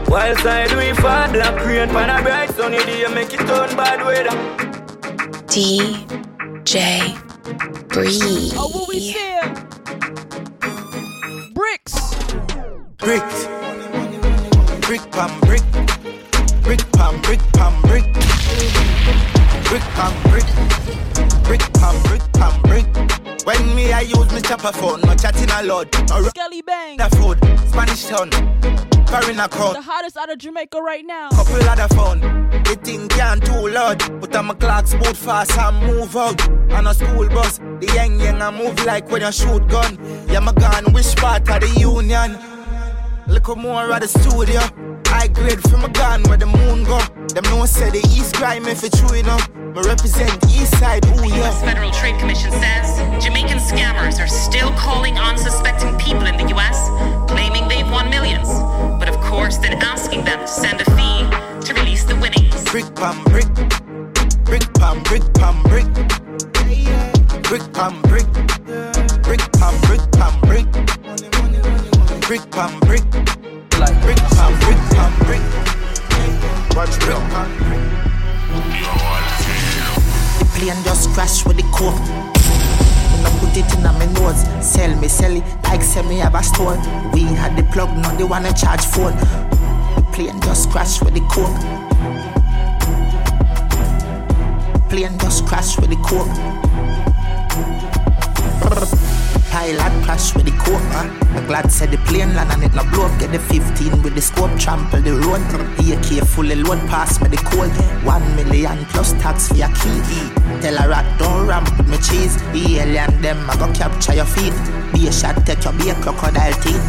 While 0.07 0.35
side 0.37 0.71
we 0.75 0.93
fall 1.01 1.31
black 1.31 1.65
rain 1.65 1.89
pan 1.89 2.09
a 2.09 2.21
bright 2.23 2.49
sunny 2.51 2.77
day 2.77 3.05
make 3.13 3.33
it 3.33 3.39
turn 3.39 3.75
bad 3.75 4.05
weather. 4.05 4.35
DJ 5.47 7.17
Breathe. 7.97 8.53
Oh, 8.55 8.69
what 8.69 8.89
we 8.89 8.99
say? 8.99 9.39
Bricks. 11.53 12.13
Bricks. 12.97 13.47
Brick 14.85 15.11
pam 15.11 15.39
brick. 15.41 15.63
Brick 16.63 16.91
pam 16.91 17.21
brick 17.21 17.39
pam 17.53 17.81
brick. 17.83 18.16
Brick 19.67 19.81
pam 19.81 20.13
brick. 20.31 20.45
Brick 21.43 21.73
pam 21.73 22.01
brick 22.03 22.21
pam 22.33 22.61
brick. 22.61 22.85
When 23.45 23.75
me 23.75 23.91
I 23.91 24.01
use 24.01 24.31
me 24.33 24.41
chopper 24.41 24.71
phone, 24.71 25.01
no 25.01 25.13
chatting 25.15 25.49
a 25.49 25.63
lot. 25.63 25.91
No 26.09 26.21
Skelly 26.23 26.61
Bang. 26.61 26.95
the 26.95 27.09
food, 27.17 27.37
Spanish 27.67 28.05
town, 28.05 28.31
foreign 29.07 29.39
account. 29.39 29.75
The 29.75 29.81
hottest 29.81 30.15
out 30.15 30.31
of 30.31 30.37
Jamaica 30.37 30.79
right 30.81 31.05
now. 31.05 31.29
Couple 31.31 31.55
of 31.55 31.77
the 31.77 31.95
phone, 31.95 32.19
the 32.63 32.79
thing 32.81 33.09
can't 33.09 33.45
too 33.45 33.67
loud. 33.67 33.99
Put 34.21 34.35
on 34.37 34.45
my 34.45 34.53
clocks, 34.53 34.93
boot 34.93 35.17
fast 35.17 35.57
and 35.57 35.85
move 35.85 36.15
out. 36.15 36.49
On 36.71 36.87
a 36.87 36.93
school 36.93 37.27
bus, 37.27 37.57
the 37.57 37.91
young 37.93 38.19
young 38.21 38.41
I 38.41 38.51
move 38.51 38.85
like 38.85 39.09
when 39.11 39.21
you 39.21 39.31
shoot 39.33 39.67
gun. 39.67 39.97
Yeah, 40.29 40.39
my 40.39 40.53
gun, 40.53 40.93
which 40.93 41.13
part 41.17 41.49
of 41.49 41.59
the 41.59 41.79
union? 41.79 42.39
Look 43.27 43.55
more 43.57 43.91
at 43.91 44.01
the 44.01 44.07
studio. 44.07 44.61
I 45.07 45.27
grade 45.27 45.61
from 45.69 45.83
a 45.83 45.89
gun 45.89 46.23
where 46.23 46.37
the 46.37 46.45
moon 46.45 46.85
go. 46.85 47.16
Them 47.33 47.43
no 47.45 47.65
say 47.65 47.89
the 47.89 48.03
east 48.15 48.35
crime 48.35 48.65
if 48.65 48.83
it's 48.83 48.99
true 48.99 49.17
enough. 49.17 49.47
Me 49.55 49.81
represent 49.85 50.31
east 50.45 50.77
side, 50.79 51.05
ooh 51.05 51.21
The 51.21 51.35
U.S. 51.41 51.61
Federal 51.61 51.91
Trade 51.91 52.19
Commission 52.19 52.51
says 52.51 52.97
Jamaican 53.23 53.59
scammers 53.59 54.19
are 54.19 54.27
still 54.27 54.71
calling 54.71 55.17
unsuspecting 55.17 55.97
people 55.99 56.25
in 56.25 56.37
the 56.37 56.47
U.S., 56.49 56.89
claiming 57.29 57.67
they've 57.67 57.89
won 57.91 58.09
millions, 58.09 58.47
but 58.99 59.09
of 59.09 59.15
course 59.21 59.57
then 59.57 59.73
asking 59.83 60.23
them 60.25 60.39
to 60.39 60.47
send 60.47 60.81
a 60.81 60.85
fee 60.95 61.23
to 61.65 61.73
release 61.73 62.03
the 62.05 62.15
winnings. 62.15 62.63
Brick 62.71 62.89
pam 62.95 63.23
brick. 63.25 63.49
Brick 64.45 64.65
pam 64.75 65.03
brick 65.03 65.23
pam 65.33 65.61
brick. 65.63 65.87
Brick 67.43 67.65
pam 67.73 68.01
brick. 68.03 68.27
Brick 69.23 69.43
pam 69.59 69.75
brick 69.85 70.03
pam 70.17 70.33
brick. 70.41 70.67
Brick 72.27 72.43
pam 72.51 72.79
brick. 72.81 73.03
Brick 73.69 74.17
pam 74.35 74.59
brick 74.59 74.77
pam 74.95 75.13
brick. 75.25 75.86
The 80.39 80.45
plane 80.55 80.83
just 80.83 81.09
crash 81.11 81.45
with 81.45 81.57
the 81.57 81.63
coke. 81.73 81.99
When 83.13 83.25
I 83.25 83.29
put 83.39 83.57
it 83.57 83.73
in 83.75 83.83
my 83.83 84.05
nose, 84.13 84.41
sell 84.65 84.95
me, 84.99 85.07
sell 85.07 85.35
it 85.35 85.43
like 85.63 85.81
sell 85.81 86.03
me 86.03 86.17
have 86.17 86.35
a 86.35 86.43
store. 86.43 86.77
We 87.13 87.21
had 87.23 87.55
the 87.55 87.63
plug, 87.71 87.95
not 87.97 88.17
the 88.17 88.25
one 88.25 88.45
I 88.45 88.51
charge 88.51 88.85
phone. 88.85 89.15
The 89.15 90.05
plane 90.11 90.41
just 90.41 90.69
crash 90.71 91.01
with 91.01 91.13
the 91.13 91.21
coke. 91.29 91.59
Plane 94.89 95.17
just 95.19 95.45
crash 95.45 95.77
with 95.77 95.89
the 95.89 95.97
coke. 95.97 96.27
Pilot 99.57 100.05
crash 100.05 100.35
with 100.35 100.45
the 100.45 100.53
man. 100.93 101.09
The 101.33 101.41
glad 101.47 101.71
said 101.71 101.89
the 101.89 101.97
plane 102.05 102.35
land 102.35 102.51
and 102.51 102.63
it 102.63 102.75
no 102.75 102.83
blow 102.91 103.07
up. 103.07 103.19
Get 103.19 103.31
the 103.31 103.39
15 103.39 104.03
with 104.03 104.13
the 104.13 104.21
scope, 104.21 104.53
trample 104.59 105.01
the 105.01 105.13
road. 105.17 105.41
AK 105.81 106.27
fully 106.27 106.53
load, 106.53 106.77
pass 106.87 107.19
me 107.19 107.27
the 107.27 107.37
code. 107.37 107.73
One 108.05 108.21
million 108.35 108.85
plus 108.93 109.13
tax 109.13 109.47
for 109.47 109.55
your 109.55 109.69
key. 109.69 109.97
Tell 110.61 110.77
a 110.77 110.87
rat 110.87 111.07
don't 111.17 111.47
ramp 111.47 111.75
with 111.75 111.89
me 111.89 111.97
cheese. 111.97 112.37
The 112.53 112.85
alien 112.85 113.19
them 113.23 113.49
I 113.49 113.57
go 113.57 113.65
capture 113.73 114.13
your 114.13 114.29
feet. 114.29 114.53
Be 114.93 115.07
a 115.07 115.11
shot, 115.11 115.43
take 115.43 115.63
your 115.63 115.73
be 115.73 115.89
a 115.89 115.95
crocodile 116.05 116.53
teeth. 116.61 116.85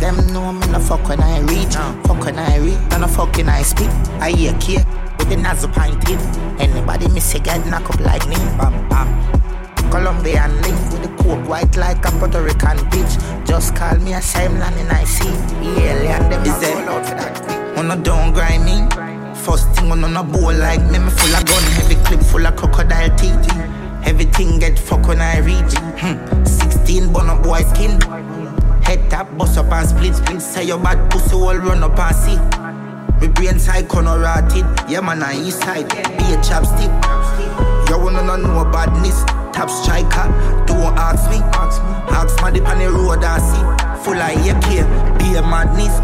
Them 0.00 0.16
know 0.34 0.50
me 0.50 0.66
no 0.66 0.80
fuck 0.80 1.08
when 1.08 1.22
I 1.22 1.38
reach. 1.46 1.78
Fuck 2.08 2.24
when 2.26 2.40
I 2.40 2.58
reach, 2.58 2.74
and 2.90 3.02
no 3.02 3.06
fucking 3.06 3.48
I 3.48 3.62
speak. 3.62 3.90
I 4.18 4.32
hear 4.32 4.52
key 4.58 4.82
with 5.16 5.28
the 5.28 5.36
nozzle 5.36 5.70
pinted. 5.70 6.18
Anybody 6.58 7.06
miss 7.14 7.32
a 7.36 7.38
get 7.38 7.64
knock 7.68 7.88
up 7.88 8.00
like 8.00 8.26
me. 8.26 8.34
Bam 8.58 8.74
bam. 8.88 9.39
Colombian 9.90 10.62
link 10.62 10.78
with 10.92 11.02
the 11.02 11.22
coke 11.22 11.48
white 11.48 11.76
like 11.76 12.04
a 12.06 12.10
Puerto 12.12 12.40
Rican 12.40 12.78
bitch. 12.90 13.46
Just 13.46 13.74
call 13.74 13.96
me 13.98 14.14
a 14.14 14.22
same 14.22 14.58
land 14.58 14.76
and 14.76 14.92
I 14.92 15.04
see. 15.04 15.30
The 15.58 15.70
alien 15.82 16.30
them 16.30 16.44
is 16.46 16.58
there. 16.60 16.88
out 16.88 17.04
for 17.04 17.14
that. 17.16 17.78
On 17.78 17.90
a 17.90 17.96
don't 17.96 18.32
grind 18.32 18.64
me. 18.64 18.86
First 19.34 19.68
thing 19.72 19.90
on 19.90 20.04
a 20.04 20.22
bowl 20.22 20.52
like 20.54 20.82
me, 20.90 20.98
me 20.98 21.10
full 21.10 21.34
of 21.34 21.44
gun, 21.44 21.62
heavy 21.74 21.96
clip 22.04 22.20
full 22.20 22.46
of 22.46 22.54
crocodile 22.54 23.10
teeth. 23.16 23.50
Everything 24.04 24.58
get 24.60 24.78
fuck 24.78 25.08
when 25.08 25.20
I 25.20 25.38
reach. 25.38 25.74
Hmm. 25.98 26.44
16 26.44 27.12
bun 27.12 27.28
up 27.28 27.42
boy 27.42 27.62
skin. 27.62 28.00
Head 28.82 29.10
tap, 29.10 29.36
bust 29.36 29.58
up 29.58 29.72
and 29.72 29.88
split 29.88 30.14
split. 30.14 30.40
Say 30.40 30.64
your 30.64 30.78
bad 30.78 31.10
pussy 31.10 31.34
all 31.34 31.56
run 31.56 31.82
up 31.82 31.98
and 31.98 32.16
see. 32.16 32.38
Me 33.20 33.32
brain 33.32 33.58
side 33.58 33.88
corner 33.88 34.18
rotted. 34.18 34.64
Yeah 34.88 35.00
man, 35.00 35.22
on 35.22 35.34
east 35.34 35.60
side. 35.60 35.88
Be 35.88 36.24
a 36.32 36.36
chapstick. 36.38 37.69
Wanna 38.02 38.22
know 38.22 38.36
no 38.36 38.64
badness. 38.70 39.24
Top 39.52 39.68
striker. 39.70 40.26
Don't 40.66 40.96
ask 40.96 41.28
me. 41.30 41.38
Ask 41.52 41.80
me 42.42 42.58
the 42.58 42.66
on 42.66 42.78
the 42.78 42.90
road 42.90 43.24
I 43.24 43.38
see. 43.38 43.64
Full 44.04 44.16
of 44.16 44.32
AK. 44.48 44.68
Be 45.18 45.36
a 45.36 45.42
madness. 45.42 45.94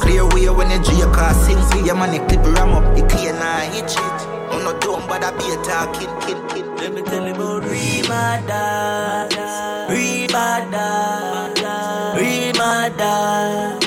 Clear 0.00 0.26
way 0.28 0.48
when 0.50 0.70
you 0.70 0.82
J 0.82 1.00
car 1.12 1.34
sing. 1.34 1.60
See 1.70 1.86
your 1.86 1.96
you 2.12 2.20
clip 2.26 2.44
ram 2.56 2.72
up. 2.72 2.96
You 2.96 3.04
clear 3.06 3.32
now 3.32 3.58
hit 3.72 3.90
shit. 3.90 4.42
I'm 4.52 4.64
not 4.64 4.80
dumb, 4.82 5.06
but 5.08 5.24
I 5.24 5.30
be 5.38 5.50
a 5.50 5.56
talking 5.64 6.08
kid, 6.20 6.36
kid. 6.50 6.66
Let 6.76 6.92
me 6.94 7.02
tell 7.02 7.26
you 7.26 7.34
about 7.34 7.62
Remada, 7.62 9.28
Remada, 9.88 10.88
Remada. 12.14 13.80
Hey, 13.80 13.81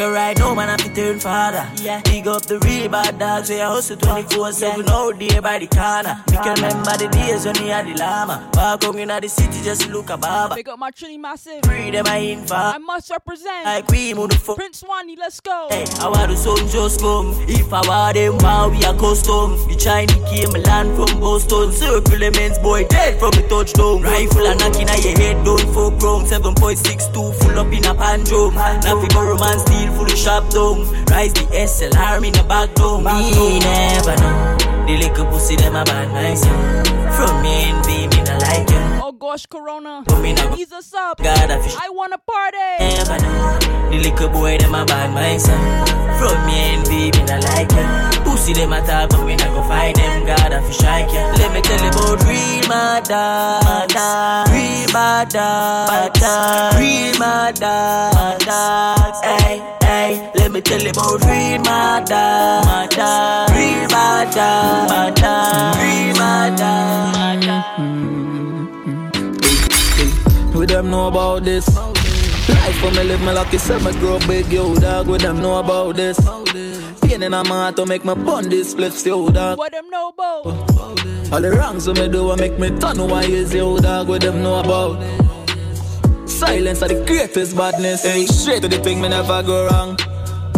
Cause 0.00 0.14
right 0.14 0.38
now, 0.38 0.54
man, 0.54 0.70
I'm 0.70 0.94
turn 0.94 1.20
father. 1.20 1.70
Yeah. 1.76 2.00
Big 2.04 2.26
up 2.26 2.40
the 2.46 2.58
real 2.60 2.88
bad 2.88 3.18
dogs, 3.18 3.50
where 3.50 3.66
I 3.66 3.68
hustle 3.68 3.98
24 3.98 4.52
7 4.52 4.88
all 4.88 5.12
day 5.12 5.38
by 5.40 5.58
the 5.58 5.66
corner. 5.66 6.24
We 6.26 6.36
can 6.38 6.54
remember 6.54 6.96
the 6.96 7.08
days 7.08 7.44
when 7.44 7.62
we 7.62 7.68
had 7.68 7.86
the 7.86 7.92
llama. 8.00 8.48
Walk 8.54 8.82
on 8.84 8.98
in 8.98 9.08
the 9.08 9.28
city, 9.28 9.60
just 9.62 9.90
look 9.90 10.08
a 10.08 10.16
baba. 10.16 10.54
Big 10.54 10.70
up 10.70 10.78
my 10.78 10.90
Trini 10.90 11.20
Massive. 11.20 11.62
Freedom 11.64 12.06
I 12.06 12.16
in 12.16 12.46
for. 12.46 12.54
I 12.54 12.78
must 12.78 13.10
represent. 13.10 13.66
Like 13.66 13.88
we 13.88 14.14
move 14.14 14.30
the 14.30 14.36
fuck. 14.36 14.56
Prince 14.56 14.80
Swanny, 14.80 15.16
let's 15.16 15.38
go. 15.40 15.66
Hey, 15.68 15.84
I 16.00 16.08
want 16.08 16.30
the 16.30 16.36
sun 16.36 16.66
just 16.68 17.02
come. 17.02 17.36
If 17.46 17.70
I 17.70 17.86
want 17.86 18.14
them, 18.14 18.38
wow, 18.38 18.70
we 18.70 18.82
are 18.86 18.96
custom. 18.96 19.52
The 19.68 19.76
Chinese 19.76 20.16
came 20.32 20.62
land 20.62 20.96
from 20.96 21.20
Boston. 21.20 21.72
Circle 21.72 22.30
men's 22.40 22.58
boy 22.58 22.86
dead 22.86 23.20
from 23.20 23.32
the 23.32 23.46
touchdown. 23.48 24.00
Rifle 24.00 24.46
and 24.46 24.60
knocking 24.60 24.88
at 24.88 25.04
your 25.04 25.18
head, 25.18 25.44
don't 25.44 25.60
fuck 25.76 26.00
wrong. 26.00 26.24
7.62 26.24 27.12
full 27.12 27.58
up 27.58 27.70
in 27.70 27.84
a 27.84 27.94
pandro. 27.94 28.48
Now 28.48 28.96
we 28.96 29.10
steal 29.60 29.89
Well 29.90 30.06
full 30.06 30.16
shop 30.16 30.50
down. 30.50 30.78
Rise 31.06 31.32
the 31.32 31.46
SLR 31.52 32.24
in 32.24 32.32
the 32.32 32.44
back 32.44 32.74
down. 32.74 33.04
Me 33.04 33.58
never 33.58 34.16
know. 34.16 34.56
The 34.86 34.96
little 34.96 35.26
pussy 35.26 35.56
them 35.56 35.76
a 35.76 35.84
bad 35.84 36.10
myself. 36.12 36.86
From 37.16 37.42
me 37.42 37.70
and 37.70 37.84
be 37.86 38.06
me 38.16 38.22
not 38.24 38.40
like 38.42 38.70
you. 38.70 38.78
Oh 39.02 39.12
gosh, 39.12 39.46
Corona. 39.46 40.04
But 40.06 40.20
me 40.20 40.32
not 40.32 40.58
Ease 40.58 40.72
us 40.72 40.94
up. 40.94 41.18
God, 41.18 41.50
I 41.50 41.62
fish. 41.62 41.76
I 41.80 41.90
wanna 41.90 42.18
party. 42.18 42.56
Never 42.80 43.18
know. 43.22 43.90
The 43.90 43.98
little 43.98 44.28
boy 44.28 44.58
them 44.58 44.74
a 44.74 44.84
bad 44.84 45.12
myself. 45.12 45.88
From 46.18 46.46
me 46.46 46.52
and 46.52 46.84
be 46.88 47.10
me 47.18 47.24
not 47.26 47.42
like 47.44 47.72
you. 47.72 48.09
Pussy 48.40 48.54
them 48.54 48.72
a 48.72 48.80
but 48.80 49.22
we 49.26 49.36
go 49.36 49.62
fight 49.68 49.96
them. 49.96 50.24
God, 50.24 50.50
I 50.54 50.62
fish 50.62 50.78
strike 50.78 51.12
you. 51.12 51.20
Let 51.20 51.52
me 51.52 51.60
tell 51.60 51.78
you 51.78 51.90
about 51.90 52.24
real 52.24 52.64
mother, 52.72 53.52
real 54.48 54.88
mother, 54.96 55.84
mother, 55.92 56.72
real 56.80 57.12
mother, 57.20 58.08
mother. 58.16 59.12
Hey, 59.44 59.60
hey, 59.82 60.32
let 60.36 60.50
me 60.52 60.62
tell 60.62 60.80
you 60.80 60.88
about 60.88 61.20
real 61.20 61.60
mother, 61.68 62.64
mother, 62.64 63.44
real 63.52 63.84
mother, 63.92 64.88
mother, 64.88 65.76
real 65.76 66.16
mother. 66.16 66.80
Mm-hmm. 68.96 69.36
With 70.56 70.70
them 70.70 70.88
know 70.88 71.08
about 71.08 71.44
this. 71.44 71.68
Life 71.76 72.78
for 72.80 72.90
me 72.92 73.04
live 73.04 73.20
my 73.20 73.32
lucky 73.32 73.58
me 73.84 73.92
grow 74.00 74.18
big, 74.20 74.50
yo 74.50 74.74
dog. 74.76 75.08
With 75.08 75.20
them 75.20 75.42
know 75.42 75.58
about 75.58 75.96
this. 75.96 76.18
Pain 77.10 77.24
in 77.24 77.32
my 77.32 77.44
heart 77.44 77.74
to 77.74 77.84
make 77.86 78.04
me 78.04 78.14
bun 78.14 78.48
this 78.48 78.72
spliffs, 78.72 79.04
yo 79.04 79.28
dog. 79.30 79.58
What 79.58 79.72
them 79.72 79.90
know 79.90 80.10
about? 80.10 80.46
All 81.32 81.40
the 81.40 81.50
wrongs 81.50 81.88
we 81.88 81.94
me 81.94 82.08
do, 82.08 82.30
I 82.30 82.36
make 82.36 82.56
me 82.56 82.70
turn 82.78 82.98
why 83.08 83.24
is 83.24 83.52
yo 83.52 83.78
dog. 83.78 84.08
With 84.08 84.22
them 84.22 84.44
know 84.44 84.60
about. 84.60 84.94
Silence 86.28 86.82
are 86.82 86.88
the 86.88 87.04
greatest 87.04 87.56
badness. 87.56 88.04
Hey, 88.04 88.26
straight 88.26 88.62
to 88.62 88.68
the 88.68 88.78
thing, 88.78 89.00
me 89.00 89.08
never 89.08 89.42
go 89.42 89.66
wrong. 89.66 89.96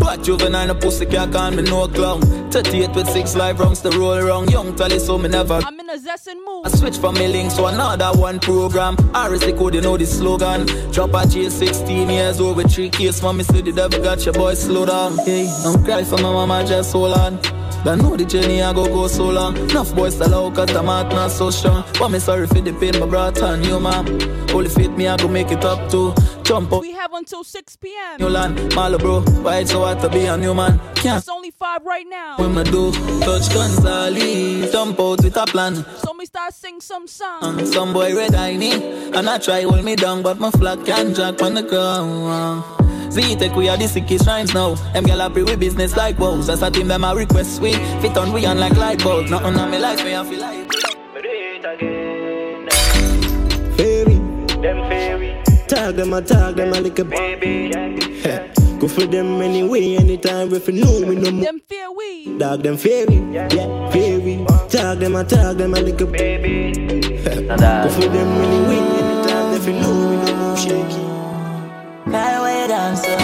But 0.02 0.24
juvenile, 0.24 0.66
no 0.66 0.74
pussy 0.74 1.06
can't 1.06 1.32
call 1.32 1.52
me 1.52 1.62
no 1.62 1.86
clown. 1.86 2.20
38 2.50 2.90
with 2.94 3.08
six 3.08 3.36
live 3.36 3.60
rounds 3.60 3.80
to 3.82 3.90
roll 3.90 4.14
around. 4.14 4.50
Young 4.50 4.74
tally, 4.74 4.98
so 4.98 5.16
me 5.16 5.28
never. 5.28 5.60
I'm 5.64 5.78
in 5.78 5.88
a 5.88 5.96
zestin 5.96 6.44
mood. 6.44 6.66
I 6.66 6.70
switch 6.70 6.98
from 6.98 7.14
me 7.14 7.28
links 7.28 7.54
to 7.54 7.66
another 7.66 8.10
one 8.18 8.40
program. 8.40 8.96
RSC 8.96 9.56
code, 9.56 9.76
you 9.76 9.80
know 9.80 9.96
the 9.96 10.04
slogan. 10.04 10.66
Drop 10.90 11.14
a 11.14 11.26
J 11.26 11.48
16 11.48 12.10
years 12.10 12.40
old 12.40 12.56
with 12.56 12.74
three 12.74 12.90
kids. 12.90 13.22
Mommy 13.22 13.44
said 13.44 13.64
the 13.64 13.72
devil 13.72 14.02
got 14.02 14.24
your 14.24 14.34
boy 14.34 14.54
slow 14.54 14.86
down. 14.86 15.16
Hey, 15.18 15.48
don't 15.62 15.84
cry 15.84 16.02
for 16.02 16.16
my 16.16 16.32
mama, 16.32 16.64
just 16.66 16.92
hold 16.92 17.16
on. 17.16 17.38
But 17.84 17.96
know 17.96 18.16
the 18.16 18.24
journey 18.24 18.62
I 18.62 18.72
go 18.72 18.86
go 18.86 19.08
so 19.08 19.30
long. 19.30 19.56
Enough 19.56 19.94
boys 19.94 20.20
out 20.20 20.54
cause 20.54 20.68
the 20.72 20.82
heart 20.82 21.08
not 21.12 21.30
so 21.30 21.50
strong. 21.50 21.84
But 21.98 22.10
me 22.10 22.18
sorry 22.18 22.46
for 22.46 22.60
the 22.60 22.72
pain 22.74 22.98
my 23.00 23.06
brought 23.06 23.42
on 23.42 23.64
you, 23.64 23.80
mom. 23.80 24.06
Only 24.50 24.68
fit 24.68 24.92
me, 24.96 25.08
I 25.08 25.16
go 25.16 25.28
make 25.28 25.50
it 25.50 25.64
up 25.64 25.90
too. 25.90 26.14
Jump 26.44 26.72
up. 26.72 26.82
We 26.82 26.91
have 27.02 27.12
until 27.14 27.42
6 27.42 27.76
p.m. 27.76 28.20
New 28.20 28.28
land, 28.28 28.74
Malo 28.76 28.96
bro, 28.96 29.20
why 29.42 29.58
it's 29.58 29.72
so 29.72 29.80
hard 29.80 29.98
to 30.00 30.08
be 30.08 30.26
a 30.26 30.36
new 30.36 30.54
man? 30.54 30.78
Can't 30.94 31.18
It's 31.18 31.28
only 31.28 31.50
5 31.50 31.84
right 31.84 32.06
now. 32.08 32.36
when 32.38 32.54
me 32.54 32.62
do 32.62 32.92
touch 33.20 33.52
Gonzales, 33.52 34.70
jump 34.70 35.00
out 35.00 35.20
with 35.22 35.36
a 35.36 35.44
plan. 35.46 35.74
So 35.98 36.14
me 36.14 36.26
start 36.26 36.54
sing 36.54 36.80
some 36.80 37.08
song. 37.08 37.42
Uh, 37.42 37.64
Some 37.66 37.92
boy 37.92 38.14
red 38.14 38.36
eye 38.36 38.56
me, 38.56 38.72
and 39.10 39.28
I 39.28 39.38
try 39.38 39.62
hold 39.62 39.84
me 39.84 39.96
down, 39.96 40.22
but 40.22 40.38
my 40.38 40.52
flag 40.52 40.84
can't 40.86 41.14
jack 41.16 41.42
on 41.42 41.54
the 41.54 41.62
ground. 41.64 42.62
See, 43.12 43.34
take 43.34 43.56
we 43.56 43.68
are 43.68 43.76
the 43.76 43.88
sickest 43.88 44.26
rhymes 44.28 44.54
now. 44.54 44.74
Them 44.94 45.04
gyal 45.04 45.26
a 45.26 45.28
pray 45.28 45.42
with 45.42 45.58
business 45.58 45.96
like 45.96 46.16
woes. 46.20 46.46
That's 46.46 46.62
a 46.62 46.70
team 46.70 46.86
them 46.86 47.02
a 47.04 47.14
request 47.16 47.60
we 47.60 47.72
fit 48.00 48.16
on 48.16 48.32
we 48.32 48.46
on 48.46 48.58
like 48.60 48.76
light 48.76 49.02
bulbs. 49.02 49.28
Nothing 49.30 49.56
on 49.58 49.70
me 49.72 49.78
life 49.78 50.04
me 50.04 50.14
I 50.14 50.24
feel 50.24 50.40
like. 50.40 50.72
Fairy, 53.76 54.14
them 54.62 54.78
fairy. 54.88 55.01
Tag 55.72 55.96
them, 55.96 56.12
I 56.12 56.20
tag 56.20 56.56
them, 56.56 56.74
I 56.74 56.80
like 56.80 56.98
a 56.98 57.04
baby. 57.04 57.70
Go 58.78 58.86
for 58.88 59.06
them 59.06 59.40
anyway, 59.40 59.96
anytime 59.96 60.52
if 60.52 60.68
you 60.68 60.74
know 60.74 61.00
me 61.00 61.14
no 61.16 61.30
more. 61.30 61.44
Them 61.46 61.60
fear 61.66 61.90
we. 61.90 62.36
Dog 62.36 62.62
them 62.62 62.76
fairy, 62.76 63.16
yeah, 63.32 63.48
fairy. 63.90 64.44
Tag 64.68 64.98
them, 64.98 65.16
I 65.16 65.24
tag 65.24 65.56
them, 65.56 65.74
I 65.74 65.80
like 65.80 65.98
a 66.02 66.04
baby. 66.04 66.74
Go 67.24 67.88
for 67.88 68.06
them 68.06 68.30
anyway, 68.44 68.82
anytime 69.00 69.54
if 69.54 69.66
you 69.66 69.72
know 69.72 69.94
me 70.10 70.16
no 70.26 70.36
more. 70.36 70.56
Shaky. 70.58 71.04
Highway 72.10 72.68
dancer. 72.68 73.16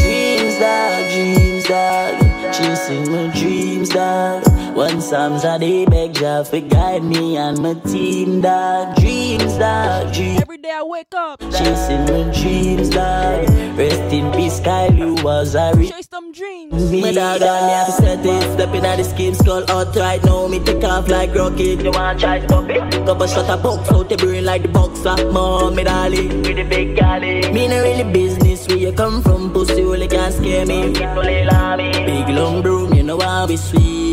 Dreams, 0.00 0.58
dog, 0.58 1.10
dreams, 1.12 1.64
dog. 1.66 2.14
Chasing 2.54 3.12
my 3.12 3.30
dreams, 3.38 3.90
dog. 3.90 4.55
One 4.76 5.00
Psalms 5.00 5.42
a 5.44 5.58
day, 5.58 5.86
beg 5.86 6.12
Jah 6.12 6.44
for 6.44 6.60
guide 6.60 7.02
me 7.02 7.38
and 7.38 7.62
my 7.62 7.72
team, 7.72 8.42
dog. 8.42 8.94
Dreams, 8.96 9.56
dog, 9.56 10.12
dreams. 10.12 10.42
Every 10.42 10.58
day 10.58 10.70
I 10.70 10.82
wake 10.82 11.14
up. 11.16 11.40
Chasing 11.40 12.04
my 12.04 12.30
dreams, 12.30 12.90
dog. 12.90 13.48
Rest 13.78 14.12
in 14.12 14.30
peace, 14.32 14.60
Kyle, 14.60 14.92
you 14.92 15.14
was 15.24 15.54
a 15.54 15.72
real. 15.74 15.90
Chase 15.90 16.08
them 16.08 16.30
dreams. 16.30 16.92
Me 16.92 17.10
dog 17.14 17.40
on 17.40 17.66
me 17.66 17.72
have 17.72 17.88
set 17.88 18.26
it 18.26 18.42
Stepping 18.52 18.84
at 18.84 18.96
the 18.96 19.04
scheme 19.04 19.34
skull 19.34 19.64
out 19.70 19.96
right 19.96 20.22
now 20.24 20.46
Me 20.46 20.60
take 20.60 20.84
off 20.84 21.08
like 21.08 21.34
rocket 21.34 21.82
You 21.82 21.90
wanna 21.90 22.18
try 22.18 22.44
stop 22.46 22.68
it 22.68 22.80
Couple 23.06 23.26
shot 23.26 23.48
a 23.48 23.62
box 23.62 23.90
out 23.90 24.08
the 24.08 24.16
brain 24.16 24.44
like 24.44 24.62
the 24.62 24.68
boxer 24.68 25.16
Mom 25.32 25.74
me 25.74 25.84
darling 25.84 26.42
With 26.42 26.56
the 26.56 26.64
big 26.64 26.96
galley 26.96 27.50
Me 27.52 27.66
no 27.68 27.82
really 27.82 28.10
business 28.12 28.66
where 28.68 28.78
you 28.78 28.92
come 28.92 29.22
from 29.22 29.52
Pussy 29.52 29.82
only 29.82 30.08
can't 30.08 30.34
scare 30.34 30.66
me 30.66 30.92
Big 30.92 32.28
long 32.28 32.62
broom 32.62 32.94
you 32.94 33.02
know 33.02 33.18
how 33.18 33.46
we 33.46 33.56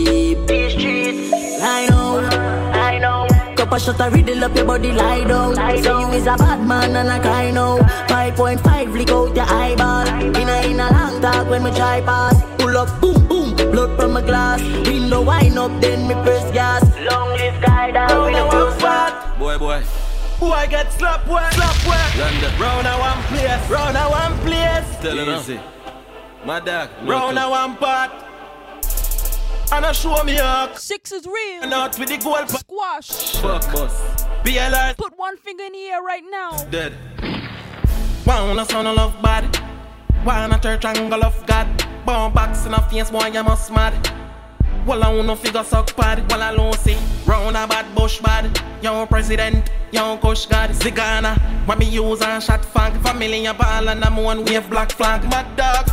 sweep 0.04 0.48
These 0.48 0.74
streets 0.74 1.62
I 1.62 1.88
know 1.90 2.20
I 2.90 3.00
know 3.00 3.28
Couple 3.56 3.78
shot 3.78 4.00
a 4.00 4.10
riddle 4.10 4.44
up 4.44 4.56
your 4.56 4.66
body 4.66 4.92
lie 4.92 5.24
down 5.24 5.56
So 5.84 6.00
you 6.00 6.08
is 6.18 6.28
a 6.28 6.36
bad 6.38 6.66
man 6.68 6.96
and 6.96 7.10
I 7.10 7.20
cry 7.20 7.52
now 7.52 7.78
5.5 8.08 8.92
flick 8.92 9.10
out 9.10 9.36
your 9.36 9.46
eyeball 9.46 10.08
In 10.42 10.50
a 10.50 10.58
in 10.70 10.80
a 10.80 10.92
long 10.92 11.22
talk 11.22 11.50
when 11.50 11.64
me 11.64 11.72
try 11.72 12.02
pass 12.02 12.36
Pull 12.58 12.78
up 12.78 12.90
boom 13.02 13.28
boom 13.28 13.56
blood 13.56 14.00
from 14.00 14.14
my 14.14 14.22
glass 14.22 14.62
Window 14.88 15.22
wind 15.22 15.58
up 15.58 15.72
then 15.82 16.08
me 16.08 16.16
press 16.24 16.52
gas 16.52 16.84
Long 17.10 17.30
live 17.30 17.62
guy 17.62 17.92
down 17.92 18.26
with 18.26 18.36
the 18.36 18.46
work 18.46 18.80
fat 18.80 19.14
Boy, 19.40 19.58
boy. 19.58 19.82
Who 20.40 20.48
I 20.52 20.68
get 20.68 20.92
slap 20.94 21.28
wet, 21.28 21.54
slap 21.54 21.88
wet. 21.88 22.18
London. 22.18 22.60
Round 22.60 22.88
a 22.88 22.96
one 22.98 23.22
place, 23.24 23.70
round 23.70 23.98
a 23.98 24.06
one 24.10 24.38
place. 24.46 25.02
Tell 25.02 25.18
her 25.18 25.26
now. 25.26 25.40
Easy. 25.40 25.60
My 26.46 26.60
dog. 26.60 26.90
Round 27.04 27.38
a 27.40 27.50
one 27.50 27.76
part. 27.78 28.12
And 29.72 29.86
I 29.86 29.92
show 29.92 30.24
me 30.24 30.38
up. 30.38 30.78
Six 30.78 31.12
is 31.12 31.26
real. 31.26 31.64
And 31.64 31.74
out 31.74 31.98
with 31.98 32.10
the 32.10 32.18
goal. 32.18 32.46
Squash. 32.48 33.38
Fuck, 33.38 33.72
boss. 33.74 34.26
Be 34.44 34.58
alert. 34.58 34.98
Put 34.98 35.18
one 35.18 35.38
finger 35.38 35.64
in 35.64 35.74
the 35.74 35.80
air 35.80 36.02
right 36.02 36.24
now. 36.30 36.52
Dead. 36.66 36.94
Why 38.26 38.38
on 38.38 38.60
a 38.60 38.66
son 38.66 38.88
of 38.88 38.96
love 38.96 39.16
bad. 39.22 39.46
Wanna 40.26 40.58
third 40.58 40.82
triangle 40.82 41.24
of 41.24 41.46
God. 41.46 41.68
Bomb 42.06 42.34
box 42.34 42.66
in 42.66 42.74
a 42.74 42.82
face, 42.90 43.10
boy, 43.10 43.28
you 43.28 43.44
must 43.44 43.72
mad. 43.72 43.94
Well, 44.86 45.04
I 45.04 45.14
wanna 45.14 45.36
figure 45.36 45.64
suck 45.64 45.96
pad. 45.96 46.30
Well, 46.30 46.42
I 46.42 46.56
don't 46.56 46.76
see. 46.76 46.98
Round 47.26 47.58
a 47.58 47.68
bad 47.68 47.94
bush 47.96 48.20
bad. 48.20 48.62
Young 48.82 49.08
president, 49.08 49.70
young 49.92 50.18
kush 50.20 50.46
god. 50.46 50.70
Zigana. 50.72 51.38
What 51.66 51.80
me 51.80 51.86
use 51.86 52.22
and 52.22 52.44
shot 52.44 52.62
fag. 52.62 53.02
Family 53.02 53.46
a 53.46 53.54
ball 53.54 53.90
and 53.90 54.04
I'm 54.04 54.18
one 54.18 54.46
wave 54.46 54.70
black 54.70 54.92
flag. 54.92 55.24
Mad 55.30 55.56
dog. 55.56 55.88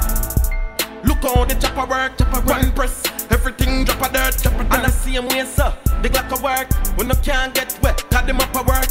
Look 1.04 1.22
how 1.22 1.44
the 1.44 1.54
chopper 1.54 1.88
work, 1.88 2.18
chopper 2.18 2.40
run 2.42 2.72
press. 2.72 3.19
Everything 3.40 3.84
drop 3.84 4.02
a 4.02 4.12
dirt, 4.12 4.36
drop 4.42 4.54
a 4.60 4.64
dirt. 4.64 4.72
And 4.74 4.86
I 4.86 4.90
see 4.90 5.12
him 5.12 5.26
way, 5.28 5.46
sir. 5.46 5.72
The 6.02 6.10
Glock 6.10 6.30
a 6.38 6.42
work. 6.42 6.68
When 6.98 7.08
no 7.08 7.14
can't 7.14 7.54
get 7.54 7.78
wet, 7.82 8.04
got 8.10 8.26
them 8.26 8.38
up 8.38 8.54
a 8.54 8.62
work. 8.62 8.84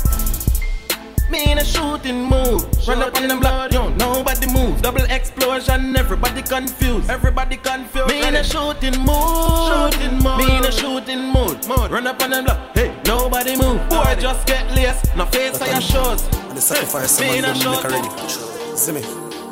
Me 1.30 1.52
in 1.52 1.60
a 1.60 1.64
shooting 1.64 2.24
move. 2.26 2.66
Run 2.88 3.04
up 3.04 3.16
on 3.16 3.28
them 3.28 3.40
block, 3.40 3.72
yo, 3.72 3.90
nobody 3.90 4.52
move. 4.52 4.82
Double 4.82 5.04
explosion, 5.04 5.96
everybody 5.96 6.42
confused. 6.42 7.12
Everybody 7.12 7.58
confused. 7.58 8.08
Me 8.08 8.28
in 8.28 8.36
a 8.38 8.44
shooting 8.44 8.98
mood. 9.06 9.94
Shooting 9.94 10.18
mode. 10.24 10.40
Me 10.40 10.58
in 10.58 10.66
a 10.66 10.72
shooting 10.72 11.22
mood. 11.32 11.68
Mode. 11.68 11.92
Run 11.92 12.08
up 12.08 12.20
on 12.24 12.32
them 12.32 12.46
block, 12.46 12.76
hey, 12.76 13.00
nobody 13.06 13.56
move. 13.56 13.88
Boy, 13.90 14.18
just 14.20 14.48
get 14.48 14.66
laced. 14.74 15.16
No 15.16 15.28
face 15.28 15.62
on 15.62 15.70
your 15.70 15.82
shows. 15.82 16.24
And 16.50 16.58
the 16.58 16.62
sacrifice 16.62 17.20
Me 17.20 17.28
someone 17.28 17.38
in 17.38 17.46
a 17.46 17.54
don't 17.54 17.84
make 17.84 17.92
shooting. 17.92 18.10
already. 18.10 18.78
See 18.78 18.92
me? 18.94 19.02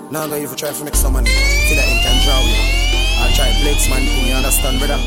Now 0.09 0.23
I'm 0.23 0.29
going 0.31 0.47
to 0.47 0.55
try 0.55 0.71
to 0.73 0.83
make 0.83 0.95
someone 0.95 1.25
feel 1.25 1.77
like 1.77 1.85
he 1.85 1.99
can 2.01 2.25
draw 2.25 2.41
you. 2.41 2.86
I'll 3.19 3.33
try 3.33 3.51
Blake's 3.61 3.89
man, 3.89 4.03
you 4.25 4.33
understand, 4.33 4.79
brother? 4.79 4.99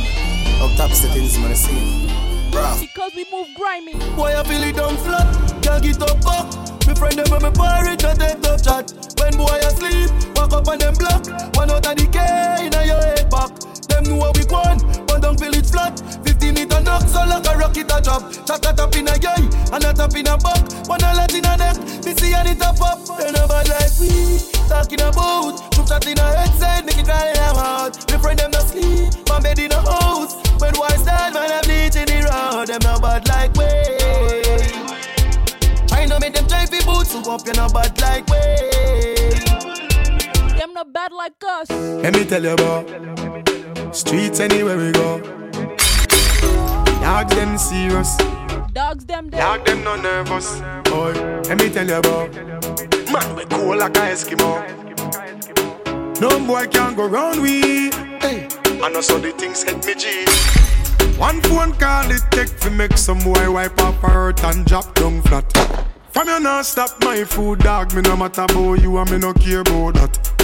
Up 0.60 0.76
top 0.76 0.90
the 0.90 1.08
things, 1.12 1.38
man, 1.38 1.54
see. 1.54 2.08
Bro. 2.50 2.76
Because 2.80 3.14
we 3.14 3.24
move 3.30 3.48
grimy. 3.54 3.94
Boy, 4.16 4.34
I 4.36 4.42
feel 4.44 4.62
it 4.62 4.76
down 4.76 4.96
flat, 4.98 5.62
can't 5.62 5.82
get 5.82 6.02
up 6.02 6.26
up. 6.26 6.70
Me 6.86 6.94
friend 6.94 7.16
them 7.16 7.30
when 7.30 7.42
me 7.42 7.50
porridge, 7.50 8.02
not 8.02 8.18
take 8.18 8.40
no 8.40 8.56
chat. 8.58 8.92
When 9.18 9.36
boy 9.36 9.58
asleep, 9.62 10.10
walk 10.34 10.52
up 10.52 10.66
on 10.66 10.78
them 10.78 10.94
block. 10.94 11.24
One 11.56 11.70
out 11.70 11.86
of 11.86 11.96
the 11.96 12.06
K 12.10 12.66
in 12.66 12.72
your 12.72 12.98
head 12.98 13.30
back. 13.30 13.69
Them 14.00 14.16
know 14.16 14.24
what 14.24 14.38
we 14.38 14.44
want, 14.48 14.80
but 15.06 15.20
don't 15.20 15.38
feel 15.38 15.52
it 15.52 15.66
flat. 15.66 16.00
15 16.24 16.54
meter 16.54 16.80
knock, 16.80 17.02
so 17.02 17.20
like 17.20 17.46
a 17.46 17.52
rocket 17.58 17.92
a 17.92 18.00
drop. 18.00 18.32
Chat 18.48 18.64
a 18.64 18.72
tap 18.72 18.96
in 18.96 19.06
a 19.06 19.18
guy, 19.18 19.36
and 19.36 19.84
a 19.84 19.92
tap 19.92 20.16
in 20.16 20.26
a 20.26 20.38
back. 20.40 20.88
One 20.88 21.04
a 21.04 21.12
lot 21.12 21.34
in 21.34 21.44
a 21.44 21.54
neck, 21.54 21.76
me 21.76 22.16
see 22.16 22.32
and 22.32 22.48
it 22.48 22.64
a 22.64 22.72
pop. 22.72 23.04
Then 23.18 23.36
a 23.36 23.44
bad 23.44 23.68
like 23.68 23.92
we, 24.00 24.40
talking 24.72 25.04
about. 25.04 25.60
Shoot 25.74 25.88
shot 25.88 26.06
in 26.06 26.16
a 26.16 26.24
headset, 26.32 26.86
make 26.86 26.96
it 26.96 27.04
cry 27.04 27.32
them 27.34 27.56
out. 27.56 27.92
Me 28.10 28.16
friend 28.16 28.38
them 28.38 28.50
not 28.52 28.62
sleep, 28.62 29.12
my 29.28 29.38
bed 29.38 29.58
in 29.58 29.72
a 29.72 29.80
house. 29.84 30.32
When 30.56 30.72
boy 30.72 30.88
stand, 30.96 31.34
man, 31.34 31.52
I'm 31.52 31.60
bleaching 31.68 32.08
the 32.08 32.24
road. 32.24 32.68
Them 32.72 32.80
not 32.80 33.02
bad 33.04 33.28
like 33.28 33.52
we. 33.52 33.68
Try 35.88 36.06
to 36.06 36.18
make 36.20 36.32
them 36.32 36.48
try 36.48 36.64
fi 36.64 36.80
boots, 36.86 37.12
so 37.12 37.20
up 37.30 37.46
you 37.46 37.52
not 37.52 37.74
bad 37.74 38.00
like 38.00 38.24
we. 38.32 38.40
Them 40.56 40.74
up 40.78 40.90
bad 40.90 41.12
like 41.12 41.36
us. 41.44 41.68
Let 41.68 42.14
me 42.16 42.24
tell 42.24 42.42
you 42.42 42.54
about 42.54 43.59
streets 43.92 44.40
anywhere 44.40 44.76
we 44.76 44.92
go. 44.92 45.20
Dogs 47.00 47.34
them 47.34 47.58
serious. 47.58 48.16
Dogs 48.72 49.04
them 49.04 49.30
dead. 49.30 49.40
Dog 49.40 49.64
them 49.64 49.84
no 49.84 49.96
nervous. 49.96 50.60
Boy, 50.84 51.12
let 51.48 51.58
me 51.58 51.70
tell 51.70 51.86
you 51.86 51.94
about 51.94 52.34
man 53.12 53.36
we 53.36 53.44
cool 53.46 53.76
like 53.76 53.96
a 53.96 54.00
Eskimo. 54.00 54.60
No 56.20 56.46
boy 56.46 56.66
can 56.66 56.94
go 56.94 57.06
round 57.06 57.42
we. 57.42 57.90
Hey, 58.20 58.48
I 58.82 58.90
know 58.90 59.00
so 59.00 59.18
the 59.18 59.32
things 59.32 59.62
hit 59.62 59.84
me 59.84 59.94
G. 59.94 60.24
One 61.18 61.40
phone 61.42 61.72
call 61.72 62.10
it 62.10 62.22
take 62.30 62.58
to 62.60 62.70
make 62.70 62.96
some 62.96 63.18
boy 63.18 63.50
wipe 63.50 63.78
up 63.80 63.94
her 63.96 64.08
hurt 64.08 64.44
and 64.44 64.64
drop 64.64 64.94
down 64.94 65.20
flat. 65.22 65.50
From 66.12 66.28
you 66.28 66.40
not 66.40 66.66
stop 66.66 66.90
my 67.02 67.24
food, 67.24 67.60
dog. 67.60 67.94
Me 67.94 68.02
no 68.02 68.16
matter 68.16 68.42
about 68.42 68.80
you 68.80 68.98
and 68.98 69.10
me 69.10 69.18
no 69.18 69.32
care 69.32 69.60
about 69.60 69.94
that. 69.94 70.39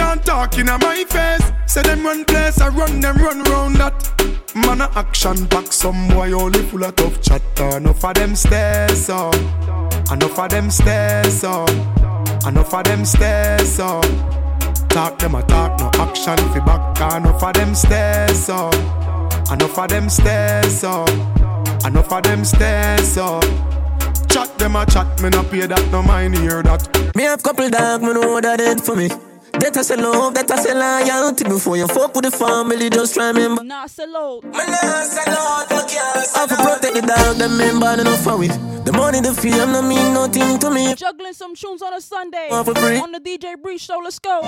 Can't 0.00 0.24
talk 0.24 0.56
in 0.56 0.66
my 0.66 1.04
face. 1.10 1.52
Say 1.66 1.82
them 1.82 2.02
run 2.02 2.24
place, 2.24 2.58
I 2.58 2.68
run 2.68 3.00
them 3.00 3.16
run 3.18 3.42
round 3.42 3.76
that. 3.76 3.98
Man 4.54 4.80
a 4.80 4.88
action 4.96 5.44
back, 5.44 5.70
some 5.72 6.08
boy 6.08 6.32
only 6.32 6.62
full 6.62 6.84
of 6.84 6.96
tough 6.96 7.20
chatter. 7.20 7.76
Enough 7.76 8.02
of 8.02 8.14
them 8.14 8.34
stairs 8.34 9.10
up, 9.10 9.34
enough 10.10 10.38
of 10.38 10.48
them 10.48 10.70
stairs 10.70 11.44
up, 11.44 11.68
enough 12.46 12.72
of 12.72 12.84
them 12.84 13.04
stairs 13.04 13.78
up. 13.78 14.02
Talk 14.88 15.18
them 15.18 15.34
a 15.34 15.42
talk, 15.42 15.78
no 15.78 15.90
action 16.02 16.38
fi 16.52 16.60
back. 16.60 17.14
Enough 17.16 17.42
of 17.42 17.52
them 17.52 17.74
stairs 17.74 18.48
up, 18.48 18.74
enough 19.52 19.78
of 19.78 19.88
them 19.90 20.08
stairs 20.08 20.82
up, 20.82 21.08
enough 21.84 22.10
of 22.10 22.22
them 22.22 22.42
stairs 22.42 23.18
up. 23.18 23.44
Chat 24.30 24.58
them 24.58 24.76
a 24.76 24.86
chat, 24.86 25.20
me 25.20 25.28
no 25.28 25.42
pay 25.42 25.66
that, 25.66 25.86
no 25.92 26.02
mind 26.02 26.38
hear 26.38 26.62
that. 26.62 27.14
Me 27.14 27.24
have 27.24 27.42
couple 27.42 27.68
dog, 27.68 28.00
me 28.02 28.14
know 28.14 28.40
that 28.40 28.56
did 28.56 28.80
for 28.80 28.96
me. 28.96 29.10
That 29.52 29.76
I 29.76 29.82
say 29.82 29.96
love, 29.96 30.34
that 30.34 30.50
I 30.50 30.56
say 30.56 30.74
loyalty 30.74 31.44
Before 31.44 31.76
you 31.76 31.86
fuck 31.88 32.14
with 32.14 32.24
the 32.24 32.30
family, 32.30 32.88
just 32.90 33.14
try 33.14 33.28
remember. 33.28 33.62
Nah, 33.64 33.82
out 33.82 34.44
Me 34.44 34.50
nah 34.50 35.02
sell 35.02 35.36
out, 35.36 35.70
no 35.70 35.84
care 35.86 36.24
I 36.34 36.46
protect 36.46 36.94
the 36.94 37.02
dog, 37.06 37.36
them 37.36 37.56
member, 37.58 38.02
no 38.02 38.16
for 38.16 38.36
with 38.38 38.84
The 38.84 38.92
money, 38.92 39.20
the 39.20 39.34
fame, 39.34 39.72
no 39.72 39.82
mean 39.82 40.14
nothing 40.14 40.58
to 40.58 40.70
me. 40.70 40.94
Juggling 40.94 41.32
some 41.34 41.54
tunes 41.54 41.82
on 41.82 41.94
a 41.94 42.00
Sunday. 42.00 42.48
Off 42.50 42.68
a 42.68 42.74
break. 42.74 43.02
On 43.02 43.12
the 43.12 43.20
DJ 43.20 43.60
Breach 43.60 43.82
show, 43.82 44.00
let's 44.02 44.18
go 44.18 44.40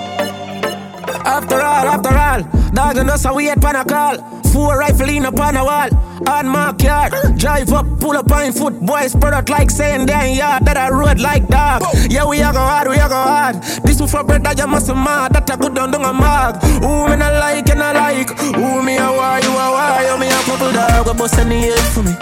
After 1.07 1.55
all, 1.55 1.87
after 1.87 2.09
all 2.09 2.41
Dog 2.71 2.97
and 2.97 3.09
us, 3.09 3.25
we 3.33 3.45
had 3.45 3.61
pan 3.61 3.75
a 3.75 3.85
call 3.85 4.17
Four 4.51 4.77
rifle 4.77 5.09
in 5.09 5.25
upon 5.25 5.57
a 5.57 5.63
wall 5.63 5.89
On 6.27 6.47
my 6.47 6.73
car 6.73 7.09
Drive 7.35 7.71
up, 7.73 7.85
pull 7.99 8.15
up 8.17 8.31
on 8.31 8.51
foot 8.51 8.79
Boys 8.79 9.11
spread 9.11 9.33
out 9.33 9.49
like 9.49 9.71
saying 9.71 10.05
damn 10.05 10.35
yard. 10.35 10.65
That 10.65 10.77
I 10.77 10.89
road 10.89 11.19
like 11.19 11.47
dog. 11.47 11.83
Yeah, 12.09 12.25
we 12.25 12.39
a 12.39 12.51
go 12.51 12.59
hard, 12.59 12.87
we 12.87 12.95
a 12.95 13.09
go 13.09 13.15
hard. 13.15 13.55
This 13.83 13.99
one 13.99 14.09
for 14.09 14.23
bread 14.23 14.43
that 14.43 14.57
you 14.57 14.67
must 14.67 14.87
mad 14.87 15.33
That 15.33 15.49
I 15.49 15.55
good 15.55 15.75
down 15.75 15.91
down 15.91 16.05
a 16.05 16.13
mag 16.13 16.61
Who 16.83 17.09
me 17.09 17.15
not 17.17 17.33
like 17.33 17.69
and 17.69 17.83
I 17.83 17.91
like? 17.93 18.29
Who 18.39 18.83
me 18.83 18.97
a 18.97 19.07
why, 19.11 19.39
you 19.39 19.49
a 19.49 19.67
why? 19.71 20.07
You 20.09 20.19
me 20.19 20.27
a 20.27 20.39
couple 20.43 20.71
dog, 20.71 21.07
we 21.07 21.13
bust 21.17 21.37
any 21.39 21.61
head 21.61 21.79
for 21.93 22.03
me. 22.03 22.13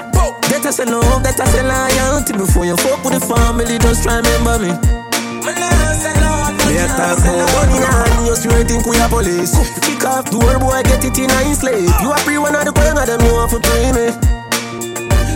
That 0.51 0.65
I 0.65 0.71
say 0.71 0.85
love, 0.85 1.23
that 1.23 1.39
I 1.39 1.45
say 1.45 1.63
loyalty 1.63 2.33
Before 2.33 2.65
you 2.65 2.75
fuck 2.77 3.03
with 3.03 3.13
the 3.13 3.25
family, 3.25 3.77
just 3.79 4.03
try 4.03 4.17
remember 4.17 4.59
me 4.59 5.80
Me 6.71 6.77
nah 6.77 6.87
say 6.87 6.87
love, 6.87 6.87
me 6.87 6.87
a 6.87 6.87
talk 6.87 7.19
about 7.19 7.51
gun 7.51 7.69
in 7.75 7.83
hand 7.83 8.27
You 8.27 8.35
straight 8.35 8.67
think 8.67 8.85
we 8.87 8.95
a 8.95 9.07
police 9.11 9.51
Kick 9.83 10.05
off 10.07 10.31
door, 10.31 10.57
boy, 10.57 10.71
I 10.71 10.83
get 10.83 11.03
it 11.03 11.19
in 11.19 11.29
a 11.29 11.43
his 11.43 11.59
slave 11.59 11.91
You 11.99 12.11
a 12.11 12.15
pre 12.23 12.37
one 12.37 12.55
of 12.55 12.63
the 12.63 12.71
gang 12.71 12.95
of 12.97 13.05
them, 13.05 13.19
you 13.27 13.33
want 13.35 13.51
to 13.51 13.59
pray 13.59 13.91
me 13.91 14.07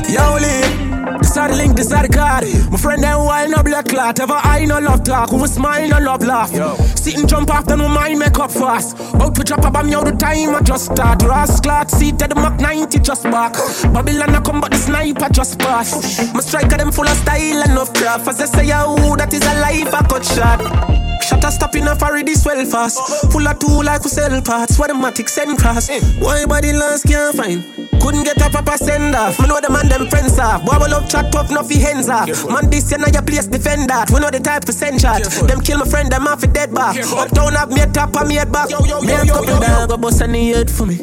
Yo, 0.08 0.40
Lee, 0.40 0.96
this 1.20 1.36
are 1.36 1.50
the 1.50 1.56
link, 1.56 1.76
this 1.76 1.92
are 1.92 2.08
the 2.08 2.14
card. 2.14 2.46
My 2.72 2.78
friend 2.78 3.04
them 3.04 3.26
wine 3.26 3.52
no 3.52 3.62
black 3.64 3.88
clot. 3.88 4.20
Ever 4.20 4.34
I 4.34 4.64
no 4.64 4.80
love 4.80 5.04
talk, 5.04 5.32
who 5.32 5.46
smile 5.48 5.90
no 5.90 6.00
love 6.00 6.24
laugh. 6.24 6.52
Sit 6.98 7.18
and 7.18 7.28
jump 7.28 7.50
off, 7.50 7.66
then 7.66 7.80
my 7.80 7.88
mind 7.88 8.20
make 8.20 8.40
up 8.40 8.52
fast. 8.52 8.96
Out 9.16 9.36
to 9.36 9.44
drop 9.44 9.66
a 9.66 9.72
bomb, 9.72 9.90
yo, 9.90 10.04
the 10.04 10.12
time 10.12 10.56
I 10.56 10.62
just 10.62 10.94
start. 10.94 11.22
Ras 11.24 11.60
clot, 11.60 11.92
seat 11.92 12.22
at 12.22 12.30
the 12.30 12.36
Mach 12.36 12.62
90 12.62 13.00
just 13.00 13.24
back. 13.24 13.54
Babylon 13.92 14.36
I 14.36 14.42
come, 14.42 14.62
but 14.62 14.72
the 14.72 14.78
sniper 14.78 15.28
just 15.34 15.60
pass. 15.60 16.34
My 16.34 16.40
striker 16.40 16.78
them 16.78 16.92
full 16.92 17.08
of 17.08 17.18
style 17.18 17.64
and 17.64 17.78
of 17.78 17.94
craft. 17.94 18.28
As 18.28 18.40
I 18.40 18.46
say, 18.46 18.68
yo, 18.68 19.16
that 19.18 19.34
is 19.34 19.42
a 19.42 19.60
life 19.60 19.94
I 19.94 20.08
cut 20.08 20.24
shot. 20.24 21.05
Shut 21.26 21.44
a 21.44 21.52
stop 21.52 21.76
in 21.76 21.88
a 21.88 21.98
already 22.04 22.36
swell 22.36 22.64
fast. 22.66 23.32
Full 23.32 23.48
of 23.48 23.58
two 23.58 23.82
like 23.82 24.04
we 24.04 24.10
sell 24.10 24.40
parts. 24.44 24.78
What 24.78 24.90
the 24.90 24.94
matic 24.94 25.28
send 25.28 25.58
cross. 25.58 25.90
Eh. 25.90 26.00
Why 26.20 26.46
body 26.46 26.72
last 26.72 27.06
can't 27.08 27.36
find? 27.36 27.95
Couldn't 28.06 28.24
get 28.24 28.38
a 28.38 28.50
proper 28.52 28.78
send 28.78 29.16
off. 29.16 29.40
Me 29.42 29.48
know 29.48 29.60
the 29.60 29.68
man 29.74 29.90
them 29.90 30.06
friends 30.06 30.38
off. 30.38 30.64
Boy, 30.64 30.78
we 30.78 30.94
love 30.94 31.10
chat 31.10 31.32
tough, 31.32 31.50
no 31.50 31.64
fi 31.64 31.82
hands 31.82 32.08
off. 32.08 32.30
Man, 32.46 32.70
this 32.70 32.92
year 32.92 33.00
now 33.00 33.10
your 33.10 33.24
place 33.24 33.48
defend 33.48 33.90
that. 33.90 34.12
We 34.14 34.20
know 34.20 34.30
the 34.30 34.40
type 34.40 34.64
to 34.66 34.74
send 34.74 35.02
shot. 35.02 35.24
Them 35.24 35.60
kill 35.60 35.80
my 35.80 35.90
friend, 35.90 36.12
them 36.12 36.28
off 36.28 36.44
a 36.44 36.48
dead 36.48 36.72
back. 36.72 37.02
Uptown 37.02 37.54
have 37.54 37.72
me 37.74 37.82
a 37.82 37.88
top 37.88 38.16
and 38.16 38.30
me 38.30 38.36
head 38.36 38.52
back. 38.52 38.70
Me 38.70 38.78
a 38.78 39.26
couple 39.26 39.58
dog, 39.58 39.90
go 39.90 39.98
bust 39.98 40.22
any 40.22 40.54
head 40.54 40.70
for 40.70 40.86
me. 40.86 40.98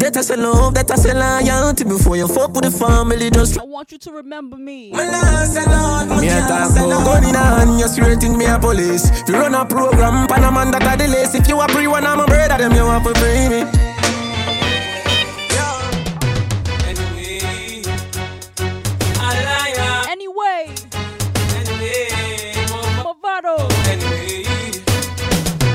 That 0.00 0.16
I 0.16 0.22
say 0.22 0.36
love, 0.36 0.72
that 0.80 0.90
I 0.90 0.96
say 0.96 1.12
loyalty. 1.12 1.84
Before 1.84 2.16
you 2.16 2.26
fuck 2.26 2.54
with 2.56 2.64
the 2.64 2.70
family, 2.70 3.28
just 3.28 3.60
I 3.60 3.64
want 3.64 3.92
you 3.92 3.98
to 3.98 4.12
remember 4.12 4.56
me. 4.56 4.92
me 4.92 4.96
a 4.96 6.40
talk 6.48 6.72
about 6.72 7.04
gun 7.04 7.24
in 7.28 7.36
a 7.36 7.38
hand, 7.38 7.78
you 7.78 7.86
straight 7.86 8.20
think 8.20 8.38
me 8.38 8.46
a 8.46 8.58
police. 8.58 9.10
If 9.12 9.28
you 9.28 9.36
run 9.36 9.54
a 9.54 9.66
program, 9.66 10.26
pan 10.26 10.44
a 10.44 10.50
man 10.50 10.70
that 10.70 10.88
a 10.88 10.96
the 10.96 11.06
lace. 11.06 11.34
If 11.34 11.48
you 11.48 11.60
a 11.60 11.68
pre 11.68 11.86
one, 11.86 12.06
I'm 12.06 12.20
a 12.20 12.24
brother, 12.24 12.56
them 12.56 12.72
you 12.72 12.84
want 12.84 13.04
to 13.04 13.12
bring 13.12 13.50
me. 13.52 13.85
Mavado. 23.46 23.68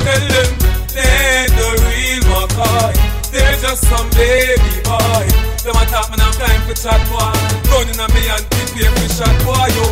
Tell 0.03 0.23
them 0.27 0.51
they 0.91 1.47
the 1.47 1.69
real 1.87 2.21
McCoy. 2.27 3.31
They're 3.31 3.57
just 3.61 3.87
some 3.87 4.09
baby 4.11 4.81
boy. 4.83 5.25
Them 5.63 5.75
a 5.75 5.85
talk, 5.85 6.09
man, 6.09 6.19
I'm 6.19 6.33
time 6.33 6.61
for 6.67 6.75
chat 6.75 7.01
boy. 7.09 7.31
Running 7.71 7.99
on 7.99 8.11
me 8.13 8.27
and 8.27 8.45
here 8.75 8.91
for 8.91 9.09
shot 9.13 9.35
boy, 9.45 9.67
yo. 9.75 9.85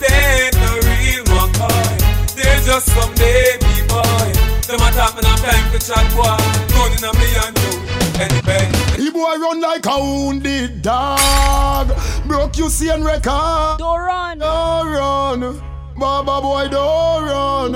They 0.00 0.50
the 0.52 0.70
real 0.86 1.24
McCoy. 1.24 2.34
They're 2.34 2.60
just 2.64 2.86
some 2.86 3.14
baby 3.14 3.84
boy. 3.88 4.32
Them 4.66 4.80
a 4.80 4.90
talk, 4.92 5.14
man, 5.14 5.26
I'm 5.26 5.38
time 5.38 5.70
for 5.70 5.78
chat 5.78 6.06
boy. 6.14 6.36
Running 6.72 7.04
on 7.04 7.14
me 7.18 7.28
and 7.44 7.56
yo. 7.58 7.70
Anyway. 8.16 8.70
The 8.96 9.10
boy 9.12 9.36
run 9.36 9.60
like 9.60 9.84
a 9.86 9.98
wounded 9.98 10.80
dog. 10.80 11.92
Broke 12.26 12.56
you 12.56 12.70
see 12.70 12.88
and 12.88 13.04
record. 13.04 13.78
Don't 13.78 14.00
run. 14.00 14.38
Don't 14.38 14.86
run. 14.86 15.75
Baba 15.98 16.40
boy, 16.42 16.68
don't 16.68 17.24
run. 17.24 17.72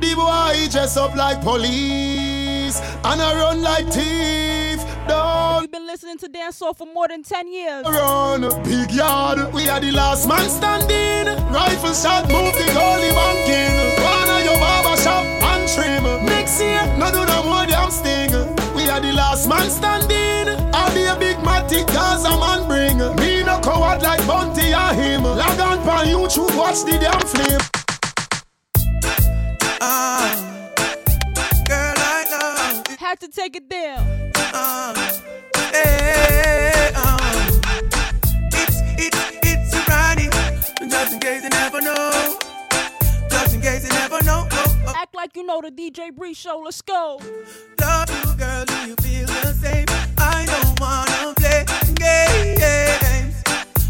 The 0.00 0.14
boy 0.14 0.68
dress 0.70 0.96
up 0.96 1.14
like 1.14 1.40
police 1.42 2.80
and 3.04 3.20
I 3.20 3.34
run 3.38 3.62
like 3.62 3.86
thief. 3.92 4.80
Don't 5.08 5.62
You've 5.62 5.70
been 5.70 5.86
listening 5.86 6.18
to 6.18 6.28
dancehall 6.28 6.76
for 6.76 6.86
more 6.86 7.08
than 7.08 7.22
10 7.22 7.52
years. 7.52 7.84
run. 7.86 8.40
Big 8.64 8.90
yard, 8.92 9.52
we 9.52 9.68
are 9.68 9.80
the 9.80 9.92
last 9.92 10.26
man 10.28 10.48
standing. 10.48 11.26
Rifle 11.52 11.92
shot, 11.94 12.24
move 12.28 12.52
the 12.54 12.66
goalie 12.72 13.14
banking. 13.14 13.76
Corner 14.02 14.40
your 14.44 14.58
barber 14.58 14.96
shop 15.00 15.24
and 15.24 15.68
trim. 15.68 16.26
Next 16.26 16.60
year, 16.60 16.82
no 16.98 17.10
do 17.10 17.24
no 17.26 17.42
more 17.44 17.66
damn 17.66 17.90
sting. 17.90 18.30
We 18.86 18.92
are 18.92 19.00
the 19.00 19.12
last 19.14 19.48
man 19.48 19.68
standing. 19.68 20.70
I'll 20.72 20.94
be 20.94 21.02
a 21.02 21.16
big 21.18 21.38
matic 21.38 21.88
cause 21.88 22.24
a 22.24 22.30
man 22.38 22.68
bring. 22.68 22.98
Me 23.16 23.42
no 23.42 23.58
coward 23.58 24.00
like 24.00 24.24
Bunty 24.28 24.72
or 24.72 24.94
him. 24.94 25.24
Log 25.24 25.58
on 25.58 25.82
pan 25.82 26.06
YouTube, 26.06 26.56
watch 26.56 26.84
the 26.84 26.96
damn 26.96 27.20
flame. 27.26 27.58
Uh, 29.80 30.30
girl, 31.66 31.94
I 31.98 32.26
know. 32.30 32.96
Had 32.96 33.18
to 33.18 33.28
take 33.28 33.56
it 33.56 33.68
down. 33.68 34.30
Uh, 34.54 34.94
hey, 35.72 36.92
um, 36.94 37.18
it's 38.52 38.80
it's 39.02 39.18
it's 39.42 39.74
a 39.74 39.82
Ronnie. 39.90 40.30
Just 40.88 41.12
in 41.12 41.18
case 41.18 41.42
you 41.42 41.48
never 41.48 41.80
know. 41.80 42.45
Just 43.66 43.84
in 43.84 43.90
case 43.90 43.92
you 43.92 43.98
never 43.98 44.24
know. 44.24 44.46
Oh, 44.48 44.84
oh. 44.86 44.94
Act 44.96 45.14
like 45.14 45.34
you 45.34 45.44
know 45.44 45.60
the 45.60 45.72
DJ 45.72 46.14
Bree 46.14 46.34
show. 46.34 46.62
Let's 46.64 46.82
go. 46.82 47.20
Love 47.80 48.08
you, 48.10 48.34
girl. 48.36 48.64
Do 48.64 48.74
you 48.86 48.94
feel 49.02 49.26
the 49.26 49.52
same? 49.54 49.86
I 50.18 50.46
don't 50.46 50.78
wanna 50.78 51.34
play 51.34 51.64
games. 51.96 53.42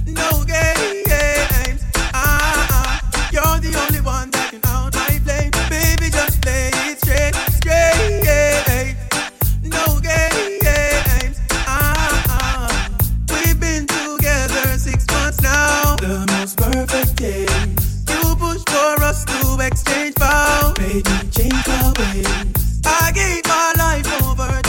No 0.07 0.45
games. 0.45 1.85
Ah, 2.15 2.67
ah. 2.73 3.29
You're 3.31 3.61
the 3.61 3.79
only 3.87 4.01
one 4.01 4.31
that 4.31 4.51
can 4.51 4.61
out 4.65 4.95
my 4.95 5.19
flame. 5.19 5.51
Baby, 5.69 6.11
just 6.11 6.41
play 6.41 6.71
it 6.73 6.99
straight, 6.99 7.35
straight. 7.59 8.97
No 9.63 10.01
games. 10.01 11.39
Ah, 11.67 12.25
ah. 12.31 12.89
We've 13.29 13.61
been 13.61 13.87
together 13.87 14.79
six 14.79 15.07
months 15.09 15.43
now. 15.43 15.97
The 15.97 16.25
most 16.33 16.57
perfect 16.57 17.17
days. 17.17 17.46
Us 19.17 19.25
to 19.25 19.67
exchange 19.67 20.15
vows. 20.19 20.79
Me 20.79 21.01
change 21.31 21.67
my 21.67 21.93
ways. 21.99 22.81
I 22.85 23.13
gave 23.15 23.45
my 23.47 23.73
life 23.79 24.23
over 24.23 24.66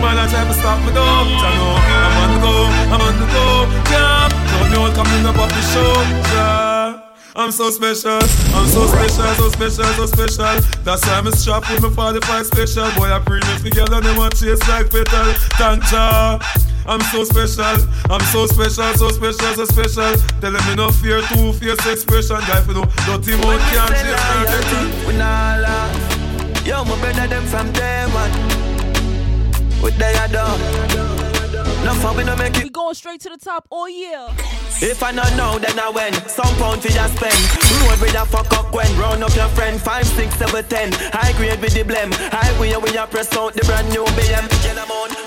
man 0.00 0.16
I 0.16 0.26
try 0.30 0.44
to 0.44 0.54
stop 0.54 0.78
me 0.86 0.92
though 0.92 1.02
I 1.02 1.50
know 1.56 1.76
I'm 2.06 2.16
on 2.22 2.28
the 2.32 2.38
go, 2.40 2.54
I'm 2.94 3.02
on 3.04 3.14
the 3.20 3.26
go, 3.34 3.44
yeah 3.90 4.28
Don't 4.50 4.70
know 4.72 4.86
coming 4.94 5.26
up 5.26 5.36
off 5.36 5.50
the 5.50 5.62
show, 5.72 5.92
yeah 6.32 6.69
I'm 7.36 7.52
so 7.52 7.70
special, 7.70 8.18
I'm 8.54 8.66
so 8.66 8.86
special, 8.86 9.34
so 9.34 9.48
special, 9.50 9.84
so 9.84 10.06
special. 10.06 10.60
That's 10.82 11.06
why 11.06 11.14
I'm 11.14 11.26
a 11.28 11.32
strap 11.32 11.68
with 11.70 11.82
my 11.82 11.90
45 11.90 12.46
special. 12.46 12.90
Boy, 12.98 13.12
I 13.12 13.18
bring 13.20 13.42
it 13.44 13.62
together 13.62 13.96
and 13.96 14.04
them 14.04 14.16
want 14.16 14.36
chase 14.36 14.66
like 14.68 14.90
petal. 14.90 15.32
Thank 15.54 15.90
ya. 15.92 16.38
I'm 16.86 17.00
so 17.12 17.22
special, 17.24 17.86
I'm 18.10 18.20
so 18.32 18.46
special, 18.46 18.92
so 18.94 19.08
special, 19.10 19.54
so 19.54 19.64
special. 19.64 20.16
Tell 20.40 20.52
them 20.52 20.66
me 20.66 20.74
no 20.74 20.90
fear, 20.90 21.20
two 21.22 21.52
fierce 21.52 21.86
expression. 21.86 22.40
Guy, 22.48 22.62
for 22.62 22.72
no 22.72 22.84
dirty 23.06 23.36
mouth 23.38 23.60
can't 23.70 23.94
chase 23.94 24.72
me. 24.72 25.06
We 25.06 25.16
nah 25.16 25.56
laugh. 25.62 26.66
Yo, 26.66 26.84
my 26.84 26.98
brother 26.98 27.28
them 27.28 27.44
from 27.46 27.72
day 27.72 28.06
one. 28.12 28.49
We 31.90 32.22
no 32.24 32.36
make 32.36 32.54
it. 32.56 32.62
We 32.62 32.70
going 32.70 32.94
straight 32.94 33.20
to 33.22 33.30
the 33.30 33.36
top 33.36 33.66
all 33.68 33.88
year. 33.88 34.22
If 34.78 35.02
I 35.02 35.10
not 35.10 35.34
know, 35.34 35.58
then 35.58 35.74
I 35.74 35.90
win. 35.90 36.14
Some 36.30 36.54
pound 36.54 36.86
for 36.86 36.88
your 36.88 37.08
spend. 37.10 37.34
Road 37.82 37.98
with 37.98 38.14
a 38.14 38.24
fuck 38.30 38.46
up 38.54 38.72
when 38.72 38.86
round 38.96 39.24
up 39.26 39.34
your 39.34 39.50
friend. 39.58 39.74
Five, 39.74 40.06
six, 40.06 40.38
seven, 40.38 40.64
ten. 40.70 40.92
High 41.10 41.34
grade 41.34 41.60
with 41.60 41.74
the 41.74 41.82
blem. 41.82 42.14
High 42.30 42.54
way 42.60 42.72
when 42.78 42.94
you 42.94 43.04
press 43.10 43.34
out 43.36 43.54
the 43.54 43.66
brand 43.66 43.90
new 43.90 44.06
BM. 44.14 44.46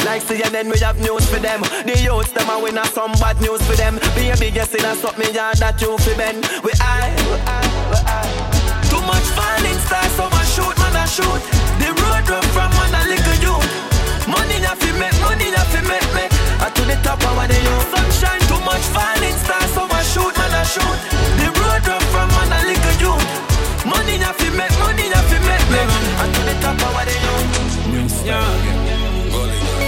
Like 0.07 0.23
CNN, 0.23 0.71
we 0.71 0.79
have 0.79 0.97
news 1.03 1.27
for 1.29 1.37
them. 1.43 1.61
The 1.83 1.99
youths 1.99 2.31
them 2.31 2.49
a 2.49 2.55
win 2.57 2.79
some 2.95 3.11
bad 3.19 3.41
news 3.41 3.61
for 3.67 3.75
them. 3.75 3.99
Be 4.15 4.29
a 4.31 4.37
big 4.37 4.55
guess 4.55 4.73
in 4.73 4.85
a 4.85 4.95
stop 4.95 5.17
me 5.19 5.29
yard 5.35 5.57
that 5.59 5.81
you 5.81 5.97
fi 5.99 6.15
bend. 6.15 6.47
We 6.63 6.71
I, 6.79 7.11
we 7.27 7.37
I, 7.43 7.59
we 7.91 7.99
I. 8.07 8.23
Too 8.87 9.03
much 9.03 9.27
falling 9.35 9.79
stars, 9.83 10.15
so 10.15 10.31
I 10.31 10.43
shoot, 10.47 10.75
man 10.79 10.95
I 10.95 11.05
shoot. 11.11 11.41
The 11.83 11.91
road 11.91 12.23
run 12.31 12.45
from 12.55 12.71
man 12.71 12.95
a 12.95 13.01
little 13.11 13.37
youth. 13.43 13.67
Money 14.31 14.63
na 14.63 14.73
fi 14.79 14.89
make, 14.95 15.19
money 15.19 15.51
na 15.51 15.61
fi 15.67 15.81
make 15.83 16.09
me. 16.15 16.32
I 16.83 16.85
to 16.85 16.95
the 16.95 17.03
top 17.03 17.23
of 17.23 17.47
the 17.47 17.55
youth. 17.55 17.95
Sunshine, 17.95 18.43
too 18.51 18.59
much 18.65 18.83
falling 18.91 19.37
stars, 19.39 19.71
so 19.71 19.87
I 19.87 20.03
shoot, 20.03 20.35
man 20.35 20.51
I 20.51 20.63
shoot. 20.67 20.99
The 21.39 21.47
road 21.55 21.87
run 21.87 22.03
from 22.11 22.27
man 22.35 22.51
a 22.51 22.59
little 22.67 22.95
youth. 22.99 23.23
Money 23.87 24.17
na 24.19 24.33
fi 24.33 24.49
make, 24.51 24.75
money 24.83 25.07
na 25.07 25.19
fi 25.23 25.39
make 25.47 25.67
me. 25.71 25.79
I 25.79 26.27
to 26.27 26.41
the 26.43 26.55
top 26.59 26.83
of 26.83 26.99
the 27.07 27.15
youth. 27.23 28.25
Yeah. 28.27 28.43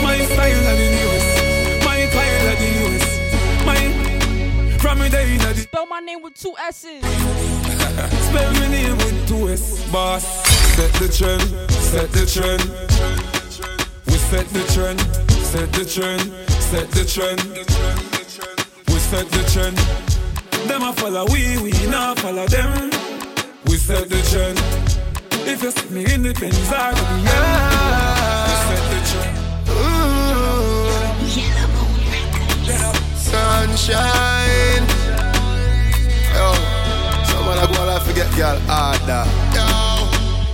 My 0.04 0.24
style 0.24 0.68
of 0.72 0.78
the 0.80 0.88
news, 0.96 1.24
my 1.84 2.00
style 2.08 2.48
of 2.48 2.58
the 2.64 2.70
news, 2.80 3.04
my 3.66 3.80
from 4.80 5.00
the 5.00 5.10
day 5.10 5.36
that 5.38 5.56
Spell 5.58 5.86
my 5.88 6.00
name 6.00 6.22
with 6.22 6.36
two 6.36 6.54
S's. 6.68 7.04
spell 8.30 8.54
my 8.54 8.68
name 8.70 8.98
with 8.98 9.28
two 9.28 9.50
S. 9.50 9.84
Boss, 9.92 10.24
set 10.76 10.94
the 10.94 11.10
trend, 11.12 11.44
set 11.72 12.10
the 12.12 12.26
trend. 12.26 12.64
We 14.08 14.14
set 14.14 14.48
the 14.48 14.64
trend, 14.74 15.02
set 15.44 15.74
the 15.74 15.84
trend, 15.84 16.46
set 16.66 16.90
the 16.92 17.06
trend. 17.06 17.42
We 18.88 19.00
set 19.00 19.28
the 19.30 19.44
trend. 19.54 19.78
Them 20.68 20.82
a 20.82 20.94
follow 20.94 21.26
we, 21.32 21.58
we 21.62 21.72
not 21.88 22.20
follow 22.20 22.48
them. 22.48 22.90
We 23.68 23.78
set 23.78 24.10
the 24.10 24.22
trend. 24.32 24.58
If 25.48 25.62
you 25.62 25.72
see 25.72 25.90
me 25.94 26.14
in 26.14 26.24
the 26.24 26.34
Benz 26.34 26.58
or 26.58 26.92
the 26.98 27.04
BM, 27.12 27.42
we 28.48 28.54
set 28.66 28.84
the 28.92 29.00
trend. 29.12 29.38
Sunshine. 33.16 34.86
Yo, 36.34 36.48
someone 37.30 37.60
I 37.60 37.66
go 37.72 37.78
and 37.88 38.04
forget 38.04 38.30
girl 38.36 38.60
harder. 38.66 39.26
Yo, 39.54 39.68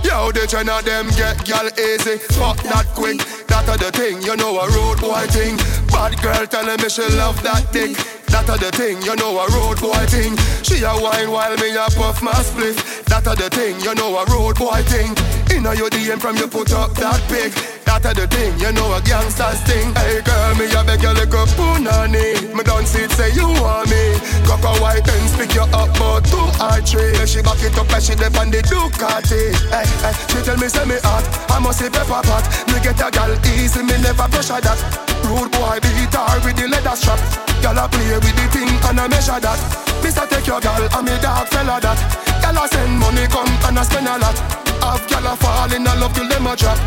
yo, 0.04 0.32
the 0.32 0.46
trend 0.46 0.68
of 0.68 0.84
them 0.84 1.08
get 1.16 1.46
girl 1.46 1.68
easy, 1.78 2.18
fuck 2.36 2.58
that 2.64 2.86
quick. 2.94 3.18
That 3.48 3.68
a 3.68 3.76
the 3.76 3.90
thing, 3.92 4.22
you 4.22 4.36
know 4.36 4.58
a 4.60 4.68
road 4.70 5.00
boy 5.00 5.26
thing. 5.28 5.56
Bad 5.92 6.20
girl 6.22 6.46
telling 6.46 6.80
me 6.80 6.88
she 6.88 7.02
love 7.16 7.42
that 7.42 7.70
dick. 7.72 7.96
That 8.32 8.48
a 8.48 8.56
the 8.56 8.72
thing, 8.72 9.02
you 9.02 9.14
know 9.16 9.38
a 9.38 9.46
road 9.52 9.78
boy 9.78 10.04
thing. 10.08 10.34
She 10.64 10.82
a 10.82 10.92
wine 10.96 11.30
while 11.30 11.54
me 11.56 11.76
a 11.76 11.86
puff 11.92 12.22
my 12.22 12.32
spliff. 12.32 13.04
That 13.04 13.26
a 13.26 13.36
the 13.36 13.50
thing, 13.50 13.78
you 13.80 13.94
know 13.94 14.16
a 14.16 14.24
road 14.32 14.56
boy 14.56 14.82
thing. 14.88 15.14
Inna 15.52 15.74
your 15.76 15.90
DM 15.90 16.18
from 16.18 16.36
you 16.36 16.48
put 16.48 16.72
up 16.72 16.96
that 16.96 17.20
pic. 17.28 17.52
That 17.84 18.08
a 18.08 18.16
the 18.16 18.24
thing, 18.24 18.56
you 18.56 18.72
know 18.72 18.88
a 18.96 19.04
gangster's 19.04 19.60
thing. 19.68 19.92
Hey 20.00 20.24
girl, 20.24 20.56
me 20.56 20.64
a 20.64 20.80
beg 20.80 21.04
you 21.04 21.12
like 21.12 21.28
a 21.28 21.44
punani. 21.52 22.56
Me 22.56 22.62
don't 22.64 22.88
see 22.88 23.04
it 23.04 23.12
say 23.12 23.28
you 23.36 23.44
want 23.60 23.84
me. 23.92 24.16
Cock 24.48 24.64
a 24.64 24.72
white 24.80 25.04
and 25.04 25.28
speak 25.28 25.52
you 25.52 25.68
up 25.76 25.92
but 26.00 26.24
two 26.24 26.40
or 26.40 26.80
three. 26.80 27.12
Then 27.12 27.28
she 27.28 27.44
back 27.44 27.60
it 27.60 27.76
up 27.76 27.84
like 27.92 28.00
she 28.00 28.16
dip 28.16 28.32
on 28.40 28.48
the 28.48 28.64
Ducati. 28.64 29.52
Hey, 29.68 29.84
hey, 30.00 30.14
she 30.32 30.40
tell 30.40 30.56
me 30.56 30.72
say 30.72 30.88
me 30.88 30.96
hot, 31.04 31.20
I 31.52 31.60
must 31.60 31.84
say 31.84 31.92
pepper 31.92 32.24
pot. 32.24 32.48
Me 32.72 32.80
get 32.80 32.96
a 33.04 33.12
gal 33.12 33.36
easy, 33.52 33.84
me 33.84 34.00
never 34.00 34.24
pressure 34.32 34.56
that. 34.56 34.80
Rude 35.28 35.52
boy 35.52 35.76
beat 35.84 36.16
her 36.16 36.40
with 36.48 36.56
the 36.56 36.72
leather 36.72 36.96
strap. 36.96 37.20
Gal 37.60 37.76
a 37.76 37.84
play 37.92 38.16
with 38.16 38.32
the 38.40 38.46
thing 38.56 38.72
and 38.88 38.96
I 38.96 39.04
measure 39.04 39.36
that. 39.36 39.60
Mister 40.00 40.24
take 40.32 40.48
your 40.48 40.64
gal 40.64 40.80
and 40.80 41.04
me 41.04 41.12
dog 41.20 41.44
fella 41.52 41.76
that. 41.76 42.00
Gal 42.40 42.56
a 42.56 42.64
send 42.72 42.96
money 42.96 43.28
come 43.28 43.52
and 43.68 43.76
I 43.76 43.84
spend 43.84 44.08
a 44.08 44.16
lot. 44.16 44.71
Have 44.82 45.06
gal 45.08 45.26
a 45.26 45.36
fall 45.36 45.72
in 45.72 45.86
a 45.86 45.94
love 45.96 46.12
till 46.14 46.28
them 46.28 46.46
a 46.46 46.56
drop. 46.56 46.78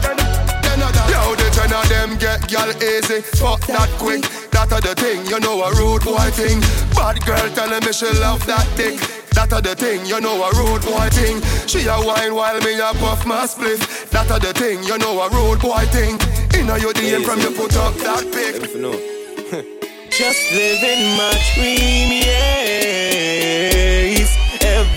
Yo, 0.76 1.36
the 1.36 1.48
ten 1.56 1.72
of 1.72 1.88
them 1.88 2.18
get 2.18 2.48
gal 2.50 2.70
easy. 2.84 3.22
Fuck 3.40 3.66
that 3.68 3.90
quick. 3.98 4.24
That 4.52 4.72
a 4.72 4.82
the 4.82 4.94
thing, 4.96 5.26
you 5.26 5.40
know 5.40 5.64
a 5.64 5.72
rude 5.72 6.04
boy 6.04 6.30
thing. 6.36 6.60
Bad 6.92 7.24
girl 7.26 7.48
telling 7.56 7.84
me 7.86 7.94
she 7.94 8.12
love 8.20 8.46
that 8.46 8.68
dick. 8.76 9.00
That 9.32 9.52
a 9.52 9.62
the 9.62 9.76
thing, 9.76 10.06
you 10.06 10.20
know 10.20 10.44
a 10.44 10.52
rude 10.52 10.84
boy 10.84 11.08
thing. 11.12 11.40
She 11.68 11.88
a 11.88 11.96
wine 11.96 12.36
while 12.36 12.60
me 12.60 12.80
a 12.80 12.92
puff 13.00 13.26
my 13.26 13.48
spliff. 13.48 14.10
That 14.12 14.32
a 14.32 14.40
the 14.40 14.54
thing, 14.54 14.84
you 14.84 14.98
know 14.98 15.22
a 15.22 15.30
rude 15.30 15.62
boy 15.62 15.86
thing. 15.96 16.20
Inna 16.60 16.78
your 16.78 16.94
DM 16.94 17.24
from 17.24 17.40
you 17.40 17.52
put 17.52 17.76
up 17.78 17.96
that 18.04 18.24
pic. 18.36 18.60
Just 20.12 20.52
living 20.52 21.18
my 21.18 21.32
dream, 21.56 22.24
yes. 22.24 23.75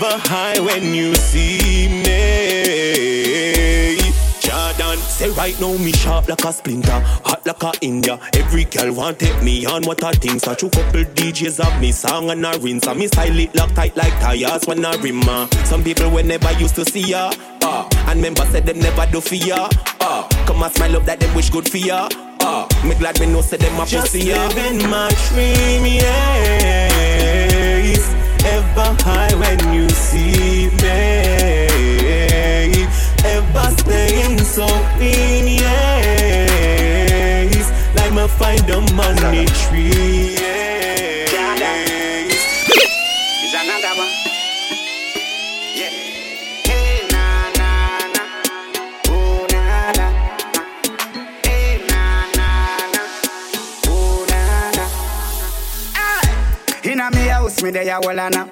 Ever 0.01 0.17
high 0.29 0.57
when 0.61 0.93
you 0.93 1.13
see 1.13 1.89
me. 1.89 2.13
Jordan, 4.39 4.97
say 4.99 5.29
right 5.31 5.59
now 5.59 5.75
me 5.77 5.91
sharp 5.91 6.29
like 6.29 6.41
a 6.45 6.53
splinter, 6.53 7.01
hot 7.25 7.45
like 7.45 7.61
a 7.63 7.73
India. 7.81 8.17
Every 8.33 8.63
girl 8.63 8.93
want 8.93 9.19
take 9.19 9.43
me 9.43 9.65
on 9.65 9.83
what 9.83 10.01
I 10.01 10.13
think. 10.13 10.39
Such 10.39 10.63
a 10.63 10.69
couple 10.69 11.03
DJs 11.03 11.61
have 11.61 11.81
me 11.81 11.91
song 11.91 12.29
and 12.29 12.47
I 12.47 12.55
rinse. 12.59 12.87
And 12.87 12.97
me 12.97 13.07
style 13.07 13.37
it 13.37 13.53
lock 13.55 13.73
tight 13.73 13.97
like 13.97 14.13
tires 14.21 14.63
when 14.67 14.85
I 14.85 14.95
rim. 15.01 15.19
uh. 15.27 15.49
Some 15.65 15.83
people 15.83 16.09
we 16.11 16.23
never 16.23 16.53
used 16.53 16.75
to 16.75 16.85
see 16.85 17.01
ya. 17.09 17.33
Uh, 17.61 17.89
and 18.07 18.21
members 18.21 18.47
said 18.47 18.65
them 18.65 18.79
never 18.79 19.05
do 19.11 19.19
for 19.19 19.35
ya. 19.35 19.67
Uh, 19.99 20.25
come 20.45 20.63
and 20.63 20.73
smile 20.75 20.95
up 20.95 21.03
that 21.07 21.19
them 21.19 21.35
wish 21.35 21.49
good 21.49 21.67
for 21.69 21.75
ya. 21.77 22.07
Uh, 22.41 22.65
me 22.85 22.95
glad 22.95 23.19
me 23.19 23.25
know 23.27 23.41
say 23.41 23.57
them 23.57 23.75
a 23.75 23.85
pussy 23.85 24.19
ya. 24.19 24.47
Just 24.47 24.55
living 24.55 24.89
my 24.89 25.09
dream, 25.29 25.85
yes. 25.85 26.89
Ever 28.45 28.95
high 29.03 29.35
when 29.35 29.59
you 29.73 29.89
see 29.89 30.69
me. 30.81 31.09
Ever 33.23 33.69
staying 33.77 34.39
so 34.39 34.65
clean, 34.97 35.47
yes. 35.61 37.69
Like 37.95 38.13
me 38.13 38.27
find 38.39 38.59
the 38.67 38.79
money 38.95 39.45
tree, 39.61 40.35
yes. 40.35 40.88
Me 57.63 57.71
there 57.71 57.95
a 57.95 57.99
walla 58.01 58.29
now. 58.29 58.49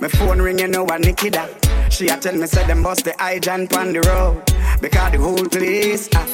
Me 0.00 0.08
phone 0.08 0.40
ring, 0.40 0.58
you 0.58 0.68
know 0.68 0.84
what 0.84 1.00
Nikki 1.00 1.30
da. 1.30 1.46
She 1.90 2.08
a 2.08 2.16
tell 2.16 2.34
me 2.36 2.46
say 2.46 2.66
them 2.66 2.82
bust 2.82 3.04
the 3.04 3.14
high 3.18 3.38
jump 3.38 3.76
on 3.76 3.92
the 3.92 4.00
road 4.00 4.42
because 4.80 5.12
the 5.12 5.18
whole 5.18 5.44
place. 5.46 6.08
Ah. 6.14 6.26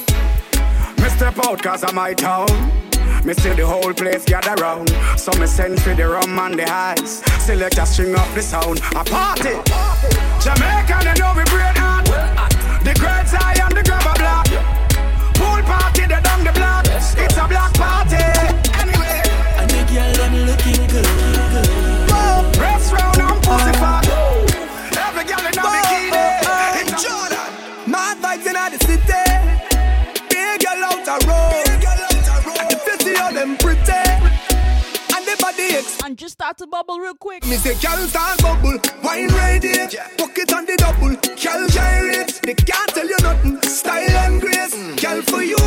Me 1.02 1.08
step 1.10 1.38
out 1.46 1.62
cause 1.62 1.84
of 1.84 1.94
my 1.94 2.14
town. 2.14 2.46
Me 3.24 3.34
see 3.34 3.52
the 3.54 3.66
whole 3.66 3.92
place 3.92 4.24
gather 4.24 4.54
round. 4.62 4.90
So 5.16 5.32
me 5.38 5.46
send 5.46 5.80
for 5.82 5.94
the 5.94 6.08
rum 6.08 6.38
and 6.38 6.58
the 6.58 6.64
ice. 6.70 7.22
Select 7.44 7.78
a 7.78 7.86
string 7.86 8.14
up 8.14 8.32
the 8.34 8.42
sound. 8.42 8.78
A 8.94 9.04
party. 9.04 9.56
Jamaica, 10.42 10.98
they 11.02 11.14
know 11.20 11.32
we 11.36 11.44
brain 11.44 11.74
hot. 11.74 12.04
The 12.84 12.94
great 12.94 13.42
eye 13.42 13.58
and 13.62 13.76
the 13.76 13.82
grabber 13.82 14.15
to 36.58 36.66
bubble 36.66 36.98
real 36.98 37.14
quick. 37.14 37.44
Me 37.44 37.56
say, 37.56 37.74
girl, 37.84 37.98
start 38.08 38.40
bubble, 38.40 38.78
wine 39.02 39.28
ready, 39.28 39.68
yeah. 39.92 40.08
pocket 40.16 40.52
on 40.54 40.64
the 40.64 40.74
double, 40.78 41.12
girl, 41.36 41.68
gyrate. 41.68 42.40
They 42.42 42.54
can't 42.54 42.88
tell 42.94 43.06
you 43.06 43.16
nothing, 43.20 43.60
style 43.62 44.16
and 44.24 44.40
grace. 44.40 44.74
Mm. 44.74 44.96
Girl, 45.02 45.22
for 45.22 45.42
you, 45.42 45.58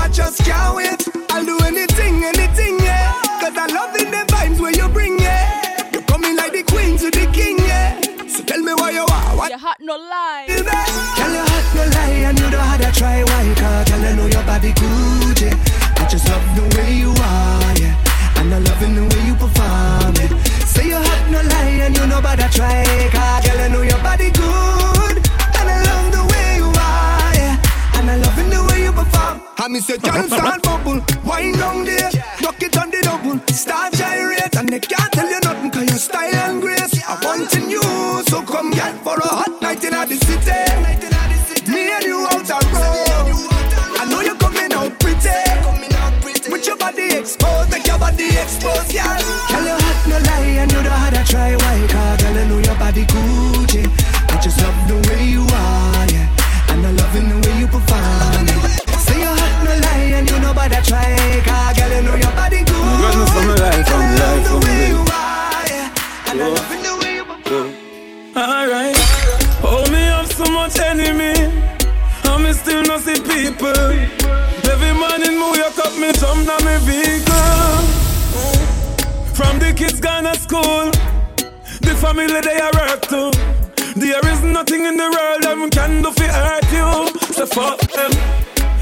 I 0.00 0.08
just 0.10 0.42
can't 0.44 0.76
wait. 0.76 1.04
I'll 1.30 1.44
do 1.44 1.58
anything, 1.66 2.24
anything, 2.24 2.78
yeah. 2.80 3.12
Cause 3.40 3.56
I 3.56 3.66
love 3.66 3.94
in 3.96 4.10
the 4.10 4.24
vibes 4.32 4.58
where 4.60 4.72
you 4.72 4.88
bring, 4.88 5.18
yeah. 5.18 5.90
You're 5.92 6.02
coming 6.02 6.34
like 6.36 6.52
the 6.52 6.62
queen 6.62 6.96
to 6.96 7.10
the 7.10 7.28
king, 7.32 7.58
yeah. 7.58 8.00
So 8.28 8.42
tell 8.42 8.60
me 8.60 8.72
why 8.72 8.90
you 8.92 9.02
are. 9.04 9.36
What? 9.36 9.50
You're 9.50 9.58
hot, 9.58 9.76
no 9.80 9.96
lie. 9.96 10.46
Girl, 10.48 10.64
you're 10.64 11.44
hot, 11.44 11.66
no 11.76 11.84
lie, 11.92 12.24
and 12.24 12.38
you 12.38 12.50
don't 12.50 12.64
have 12.64 12.80
to 12.80 12.98
try 12.98 13.22
why, 13.22 13.54
cause 13.54 13.90
girl, 13.90 14.04
I 14.04 14.14
know 14.16 14.26
your 14.26 14.44
body 14.44 14.72
good. 14.72 15.17
Cause 22.58 23.14
ah, 23.14 23.40
girl, 23.44 23.60
I 23.60 23.68
know 23.68 23.82
your 23.82 24.02
body 24.02 24.30
good. 24.34 25.16
And 25.58 25.68
I 25.70 25.78
love 25.86 26.10
the 26.10 26.24
way 26.26 26.56
you 26.58 26.66
are, 26.74 27.30
And 27.94 28.10
I 28.10 28.16
loving 28.16 28.50
the 28.50 28.66
way 28.68 28.82
you 28.82 28.90
perform. 28.90 29.42
Start 30.28 30.62
bubble. 30.62 31.00
Wine 31.24 31.52
down 31.52 31.84
there, 31.84 32.10
rock 32.42 32.60
it 32.60 32.76
on 32.76 32.90
the 32.90 33.00
double. 33.02 33.38
Start 33.54 33.94
they 34.70 34.80
can't 34.80 35.12
tell 35.12 35.30
you 35.30 35.38
nothing 35.40 35.70
Cause 35.70 35.86
your 35.86 35.98
style 35.98 36.34
and 36.34 36.60
grace 36.60 37.00
I 37.08 37.14
want 37.24 37.54
in 37.54 37.70
you. 37.70 37.82
So 38.26 38.42
come 38.42 38.72
get 38.72 39.04
for 39.04 39.14
a 39.14 39.28
hot 39.28 39.62
night 39.62 39.84
in 39.84 39.92
the 40.08 40.16
city 40.16 40.97
fuck 87.52 87.80
them. 87.92 88.10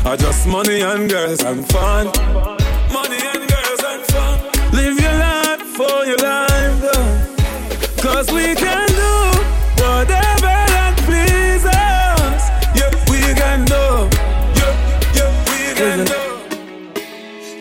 I 0.05 0.17
just 0.17 0.47
money 0.47 0.81
and 0.81 1.09
girls 1.11 1.43
and 1.43 1.67
fun. 1.69 2.07
Money 2.93 3.19
and 3.33 3.43
girls 3.49 3.83
and 3.91 4.03
fun. 4.13 4.37
Live 4.73 4.99
your 5.01 5.17
life 5.19 5.63
for 5.79 6.05
your 6.07 6.19
life, 6.19 6.75
though. 6.85 8.03
Cause 8.03 8.31
we 8.33 8.55
can 8.55 8.87
do 8.89 9.15
whatever 9.83 10.55
that 10.75 10.95
pleases 11.07 11.67
us. 11.67 12.43
Yeah, 12.79 12.93
we 13.11 13.21
can 13.35 13.65
do. 13.65 13.85
Yeah, 14.59 14.75
yeah, 15.17 15.31
we 15.51 15.61
can 15.75 15.99
do. 16.07 16.23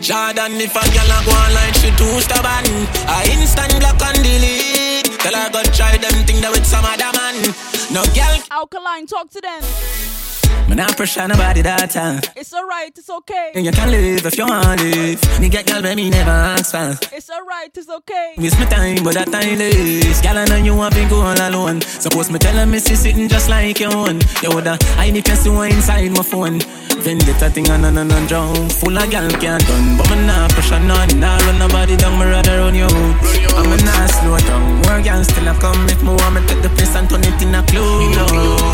Jordan, 0.00 0.60
if 0.60 0.76
a 0.76 0.84
girl 0.94 1.10
a 1.10 1.18
go 1.26 1.32
online, 1.34 1.74
she 1.74 1.90
too 1.98 2.20
stubborn. 2.22 2.66
I 3.10 3.26
instant 3.34 3.74
block 3.80 4.00
and 4.02 4.22
delete. 4.22 5.18
Tell 5.18 5.34
her 5.34 5.50
go 5.50 5.62
try 5.74 5.96
them 5.98 6.14
thing 6.26 6.40
that 6.42 6.52
with 6.52 6.66
some 6.66 6.84
other 6.84 7.10
man. 7.18 7.34
No 7.90 8.04
girl, 8.14 8.38
Alkaline, 8.50 9.06
talk 9.06 9.30
to 9.30 9.40
them. 9.40 9.62
Me 10.68 10.74
not 10.74 10.96
pressure 10.96 11.28
nobody 11.28 11.62
that 11.62 11.90
time. 11.90 12.20
It's 12.56 12.64
alright, 12.64 12.96
it's 12.96 13.10
okay. 13.10 13.52
And 13.54 13.66
You 13.66 13.70
can 13.70 13.90
live 13.90 14.24
if 14.24 14.38
you 14.38 14.46
want 14.46 14.80
live. 14.80 15.40
Me 15.42 15.50
get 15.50 15.66
girl, 15.66 15.82
but 15.82 15.94
me 15.94 16.08
never 16.08 16.30
ask 16.30 16.70
for. 16.70 16.96
It's 17.14 17.28
alright, 17.28 17.68
it's 17.76 17.86
okay. 17.86 18.32
Waste 18.38 18.58
my 18.58 18.64
time, 18.64 19.04
but 19.04 19.12
that 19.12 19.28
time 19.30 19.60
is. 19.60 20.22
Girl, 20.22 20.38
I 20.38 20.46
know 20.46 20.56
you 20.56 20.74
want 20.74 20.94
to 20.94 21.06
go 21.10 21.20
all 21.20 21.36
alone. 21.36 21.82
Suppose 21.82 22.30
me 22.30 22.38
tell 22.38 22.56
her 22.56 22.64
me 22.64 22.78
see 22.78 22.96
sitting 22.96 23.28
just 23.28 23.50
like 23.50 23.78
your 23.78 23.92
own. 23.92 24.20
You 24.42 24.48
woulda, 24.56 24.78
I 24.96 25.10
need 25.10 25.26
to 25.26 25.36
see 25.36 25.50
one 25.50 25.70
inside 25.70 26.08
my 26.16 26.22
phone. 26.22 26.60
Vendetta 27.04 27.50
thing 27.50 27.68
on 27.68 27.84
and 27.84 27.98
on 27.98 28.10
and 28.10 28.26
drown. 28.26 28.70
Full 28.70 28.96
of 28.96 29.10
gal 29.10 29.28
can't 29.36 29.60
done. 29.68 29.98
But 29.98 30.08
me 30.08 30.24
nah 30.24 30.48
pressure 30.48 30.80
none 30.80 31.20
Nah 31.20 31.36
run 31.44 31.58
nobody 31.60 31.94
down, 31.94 32.18
me 32.18 32.24
rather 32.24 32.56
run 32.64 32.74
you 32.74 32.88
out 32.88 33.14
I'm 33.52 33.68
a 33.68 33.76
nah 33.84 34.06
slow 34.08 34.38
down. 34.48 34.80
More 34.88 35.02
gal 35.04 35.22
still 35.22 35.44
have 35.44 35.60
come 35.60 35.86
If 35.92 36.00
me 36.02 36.08
want 36.08 36.34
me 36.34 36.40
take 36.48 36.62
the 36.64 36.70
place 36.72 36.96
and 36.96 37.04
turn 37.08 37.20
it 37.20 37.36
in 37.44 37.54
a 37.54 37.60
club 37.68 38.00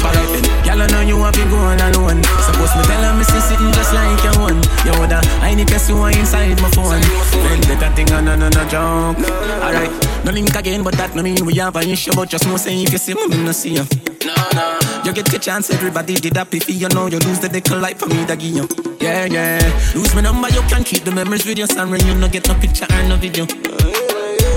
Alright 0.06 0.28
then, 0.38 0.44
gal, 0.64 0.80
I 0.80 0.86
know 0.86 1.02
you 1.02 1.18
want 1.18 1.34
to 1.34 1.44
go 1.50 1.58
all 1.58 1.74
alone. 1.74 2.22
Suppose 2.46 2.72
me 2.78 2.82
tell 2.86 3.02
her 3.02 3.12
me 3.18 3.24
see 3.26 3.42
sitting 3.42 3.71
just 3.72 3.92
like 3.92 4.22
your 4.24 4.36
own 4.40 4.62
You 4.84 4.92
woulda, 4.98 5.20
I 5.40 5.54
need 5.54 5.68
to 5.68 5.78
see 5.78 5.92
one 5.92 6.16
inside 6.16 6.60
my 6.60 6.70
phone 6.70 7.02
Vendetta 7.44 7.90
thing 7.94 8.12
on 8.12 8.28
and 8.28 8.42
on 8.42 8.56
and 8.56 8.70
drown 8.70 9.16
Alright, 9.62 9.90
no 10.24 10.32
link 10.32 10.54
again, 10.54 10.82
but 10.82 10.94
that 10.94 11.14
no 11.14 11.22
mean 11.22 11.44
we 11.44 11.54
have 11.54 11.76
an 11.76 11.88
issue. 11.88 12.12
But 12.14 12.28
just 12.28 12.46
know 12.46 12.56
say 12.56 12.80
if 12.82 12.92
you 12.92 12.98
see 12.98 13.14
me, 13.14 13.26
me 13.28 13.44
no 13.44 13.52
see 13.52 13.74
you. 13.74 13.84
No, 14.24 14.34
no. 14.54 14.78
You 15.04 15.12
get 15.12 15.26
the 15.26 15.38
chance, 15.38 15.70
everybody 15.70 16.14
did 16.14 16.34
that 16.34 16.52
if 16.54 16.68
you 16.68 16.88
know 16.88 17.06
you 17.06 17.18
lose 17.18 17.40
the 17.40 17.48
deckel 17.48 17.80
light 17.80 17.98
for 17.98 18.06
me, 18.06 18.24
that 18.24 18.38
give 18.38 18.54
you. 18.54 18.68
Yeah, 19.00 19.26
yeah. 19.26 19.92
Lose 19.94 20.14
my 20.14 20.20
number, 20.20 20.48
you 20.48 20.62
can 20.62 20.84
keep 20.84 21.04
the 21.04 21.10
memories 21.10 21.44
with 21.46 21.58
your 21.58 21.66
son 21.66 21.90
when 21.90 22.04
you 22.06 22.14
no 22.14 22.28
get 22.28 22.46
no 22.48 22.54
picture 22.54 22.86
or 22.90 23.02
no 23.08 23.16
video. 23.16 23.46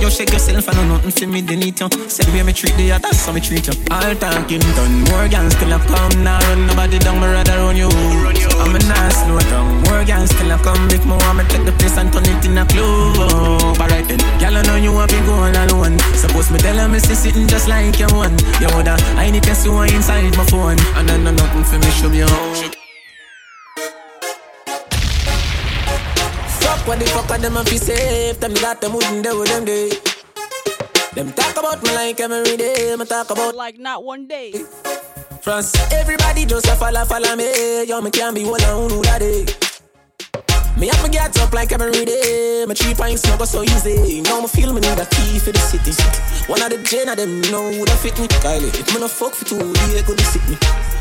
You 0.01 0.11
shake 0.11 0.31
yourself, 0.31 0.69
I 0.69 0.73
know 0.73 0.95
nothing 0.95 1.11
for 1.11 1.27
me, 1.27 1.41
they 1.41 1.55
need 1.55 1.79
you. 1.79 1.89
Said 2.07 2.27
way 2.29 2.43
me 2.43 2.53
treat 2.53 2.75
the 2.77 2.91
others, 2.91 3.19
so 3.19 3.33
me 3.33 3.41
treat 3.41 3.65
you. 3.65 3.73
All 3.89 4.15
talking 4.15 4.59
done, 4.59 5.01
more 5.09 5.27
gangs 5.27 5.55
still 5.55 5.73
a 5.73 5.79
come, 5.79 6.23
now 6.23 6.39
run 6.47 6.67
nobody 6.67 6.99
down, 6.99 7.19
me 7.19 7.27
rather 7.27 7.57
run 7.57 7.75
you. 7.75 7.89
I'm 8.59 8.75
a 8.75 8.79
nice 8.85 9.17
slow 9.23 9.39
down, 9.49 9.81
more 9.83 10.03
gangs 10.05 10.29
still 10.29 10.51
a 10.51 10.57
come. 10.59 10.87
Me 10.87 10.97
want 10.99 11.37
me 11.37 11.43
take 11.49 11.65
the 11.65 11.71
place 11.73 11.97
and 11.97 12.11
turn 12.13 12.23
it 12.25 12.45
in 12.45 12.57
a 12.57 12.65
club. 12.65 13.79
Alright 13.81 14.07
then, 14.07 14.19
girl, 14.39 14.57
I 14.57 14.61
know 14.63 14.75
you 14.75 14.93
want 14.93 15.09
to 15.09 15.19
go 15.25 15.33
all 15.33 15.49
alone. 15.49 15.97
Suppose 16.13 16.51
me 16.51 16.59
tell 16.59 16.77
her 16.77 16.87
me 16.87 16.99
see 16.99 17.15
sitting 17.15 17.47
just 17.47 17.67
like 17.67 17.97
your 17.97 18.09
one. 18.13 18.37
You 18.61 18.67
woulda, 18.75 18.97
I 19.17 19.31
need 19.31 19.43
to 19.43 19.55
see 19.55 19.69
one 19.69 19.93
inside 19.93 20.35
my 20.37 20.45
phone, 20.45 20.77
and 20.95 21.09
I 21.09 21.17
know 21.17 21.31
nothing 21.31 21.63
for 21.63 21.79
me, 21.79 21.89
show 21.91 22.09
me 22.09 22.19
how. 22.19 22.84
Fuck 26.95 27.01
what 27.01 27.07
the 27.07 27.11
fuck 27.11 27.31
are 27.31 27.41
them 27.41 27.57
and 27.57 27.67
fi 27.67 27.75
safe. 27.77 28.39
Them 28.39 28.53
that 28.55 28.79
them 28.79 28.93
wouldn't 28.93 29.23
do 29.23 29.39
with 29.39 29.49
them 29.49 29.65
day. 29.65 29.89
Them 31.13 31.33
talk 31.33 31.57
about 31.57 31.83
me 31.83 31.93
like 31.93 32.19
every 32.19 32.55
day. 32.55 32.95
Me 32.95 33.05
talk 33.05 33.29
about 33.31 33.55
Like 33.55 33.77
not 33.77 34.03
one 34.03 34.27
day. 34.27 34.53
France. 35.41 35.75
Everybody 35.91 36.45
just 36.45 36.67
a 36.67 36.75
follow 36.75 37.03
follow 37.03 37.35
me. 37.35 37.83
Yo 37.83 38.01
me 38.01 38.11
can't 38.11 38.33
be 38.33 38.45
one 38.45 38.63
on 38.63 38.89
who 38.89 39.01
that 39.03 39.19
day 39.19 39.64
me 40.77 40.87
have 40.87 41.03
me 41.03 41.09
get 41.09 41.37
up 41.39 41.53
like 41.53 41.71
every 41.71 42.05
day. 42.05 42.65
My 42.67 42.73
three 42.73 42.93
pints 42.93 43.23
no 43.27 43.37
go 43.37 43.45
so 43.45 43.63
easy. 43.63 44.21
Now 44.21 44.41
me 44.41 44.47
feel 44.47 44.73
me 44.73 44.81
need 44.81 44.99
a 44.99 45.05
key 45.05 45.39
for 45.39 45.51
the 45.51 45.59
city. 45.59 45.91
One 46.51 46.61
of 46.61 46.69
the 46.69 46.77
gen 46.83 47.09
of 47.09 47.17
them 47.17 47.41
know 47.51 47.71
who 47.71 47.85
that 47.85 47.97
fit 47.99 48.17
me. 48.19 48.27
Kylie, 48.27 48.67
if 48.73 48.93
me 48.93 48.99
no 48.99 49.07
fuck 49.07 49.33
for 49.33 49.45
two, 49.45 49.57
they 49.57 50.01
could 50.03 50.19
sick 50.21 50.43
me. 50.49 50.57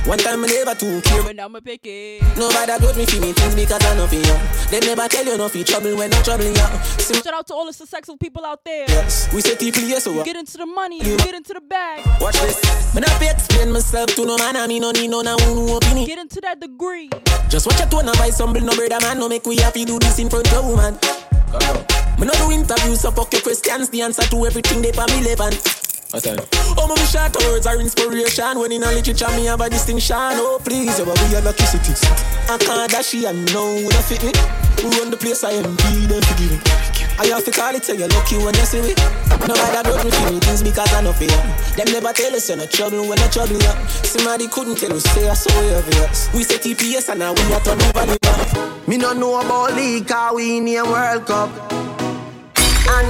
One 0.06 0.18
time 0.18 0.40
me 0.42 0.48
never 0.48 0.74
too 0.74 1.00
care. 1.02 1.22
But 1.22 1.36
now 1.36 1.48
me 1.48 1.60
pick 1.60 1.80
it. 1.86 2.22
Nobody 2.36 2.66
got 2.78 2.96
me 2.96 3.04
for 3.06 3.20
me 3.20 3.32
things 3.32 3.54
because 3.54 3.84
I 3.84 3.96
know 3.96 4.06
for 4.06 4.14
you. 4.14 4.36
They 4.70 4.80
never 4.86 5.08
tell 5.08 5.24
you 5.24 5.36
no 5.38 5.48
for 5.48 5.64
trouble 5.64 5.96
when 5.96 6.10
no 6.10 6.22
trouble 6.22 6.44
you. 6.44 6.54
See, 7.00 7.14
Shout 7.24 7.34
out 7.34 7.46
to 7.48 7.54
all 7.54 7.66
the 7.66 7.72
successful 7.72 8.16
people 8.18 8.44
out 8.44 8.62
there. 8.64 8.84
yes, 8.88 9.32
we 9.32 9.40
say 9.40 9.56
people 9.56 9.82
yes, 9.82 10.04
so 10.04 10.12
what? 10.12 10.24
Get 10.26 10.36
into 10.36 10.56
the 10.58 10.66
money, 10.66 11.02
you 11.02 11.16
get 11.18 11.34
into 11.34 11.54
the 11.54 11.60
bag, 11.60 12.04
Watch 12.20 12.38
this. 12.40 12.60
Me 12.94 13.00
not 13.00 13.18
be 13.18 13.26
explain 13.26 13.72
myself 13.72 14.14
to 14.14 14.24
no 14.24 14.36
man, 14.36 14.56
I 14.56 14.66
me 14.66 14.78
no 14.78 14.90
need 14.92 15.08
no 15.08 15.22
na 15.22 15.36
who 15.38 15.76
opinion. 15.76 16.06
get 16.06 16.18
into 16.18 16.40
that 16.42 16.60
degree. 16.60 17.08
Just 17.48 17.66
watch 17.66 17.78
your 17.78 17.88
tone 17.88 18.06
and 18.08 18.16
vice 18.18 18.38
humble, 18.38 18.60
no 18.60 18.74
brother 18.76 18.98
man, 19.00 19.18
no 19.18 19.28
make 19.28 19.46
we 19.46 19.56
happy 19.64 19.84
do 19.84 19.98
this 19.98 20.18
in 20.18 20.28
front 20.28 20.52
of 20.52 20.64
woman. 20.66 20.94
Me 22.18 22.26
no 22.26 22.32
do 22.34 22.52
interviews, 22.52 23.00
so 23.00 23.10
fuck 23.10 23.32
your 23.32 23.42
questions, 23.42 23.88
the 23.88 24.02
answer 24.02 24.22
to 24.22 24.44
everything 24.44 24.82
they 24.82 24.92
for 24.92 25.06
me 25.06 25.24
relevant. 25.24 25.56
Oh, 26.76 26.86
my 26.86 26.94
short 27.06 27.34
words 27.42 27.66
are 27.66 27.80
inspiration. 27.80 28.58
When 28.60 28.70
in 28.70 28.84
a 28.84 28.92
literature, 28.92 29.28
me 29.30 29.46
have 29.46 29.60
a 29.60 29.68
distinction. 29.68 30.16
Oh, 30.16 30.60
please, 30.62 30.98
you 30.98 31.06
we 31.06 31.36
are 31.36 31.42
lucky 31.42 31.64
cities. 31.64 32.04
I 32.48 32.58
can't 32.58 32.90
dash 32.90 33.14
and 33.14 33.52
know 33.52 33.74
that 33.90 34.04
fit 34.04 34.22
me. 34.22 34.32
Who 34.82 34.90
run 35.00 35.10
the 35.10 35.16
place, 35.16 35.42
I 35.42 35.52
am 35.52 35.74
be 35.74 36.06
them 36.06 36.22
forgive 36.22 36.52
me. 36.52 37.03
I 37.16 37.26
have 37.26 37.44
to 37.44 37.50
call 37.52 37.74
it, 37.74 37.82
tell 37.84 37.94
you 37.94 38.08
lucky 38.08 38.36
when 38.38 38.54
you 38.54 38.66
see 38.66 38.82
me. 38.82 38.94
Nobody 39.46 39.70
got 39.70 39.86
me 39.86 40.10
feel 40.10 40.40
things 40.40 40.62
because 40.62 40.92
I 40.92 41.00
know 41.00 41.14
you. 41.20 41.28
Them 41.78 41.92
never 41.94 42.12
tell 42.12 42.34
us 42.34 42.48
you're 42.48 42.58
not 42.58 42.70
trouble 42.72 43.06
when 43.08 43.18
I 43.20 43.28
trouble 43.28 43.54
you. 43.54 43.74
Somebody 44.02 44.48
couldn't 44.48 44.78
tell 44.78 44.92
us, 44.92 45.04
say 45.04 45.28
I 45.28 45.34
saw 45.34 45.54
you 45.62 45.74
obvious. 45.74 46.32
We 46.34 46.42
say 46.42 46.58
TPS 46.58 47.10
and 47.10 47.20
now 47.20 47.32
we 47.32 47.42
are 47.54 47.60
turning 47.60 47.92
value 47.92 48.18
back. 48.20 48.88
Me 48.88 48.96
no 48.98 49.12
know 49.12 49.40
about 49.40 49.74
league, 49.74 50.08
cause 50.08 50.34
we 50.34 50.58
in 50.58 50.66
a 50.68 50.82
World 50.82 51.26
Cup. 51.26 51.50
And 52.90 53.08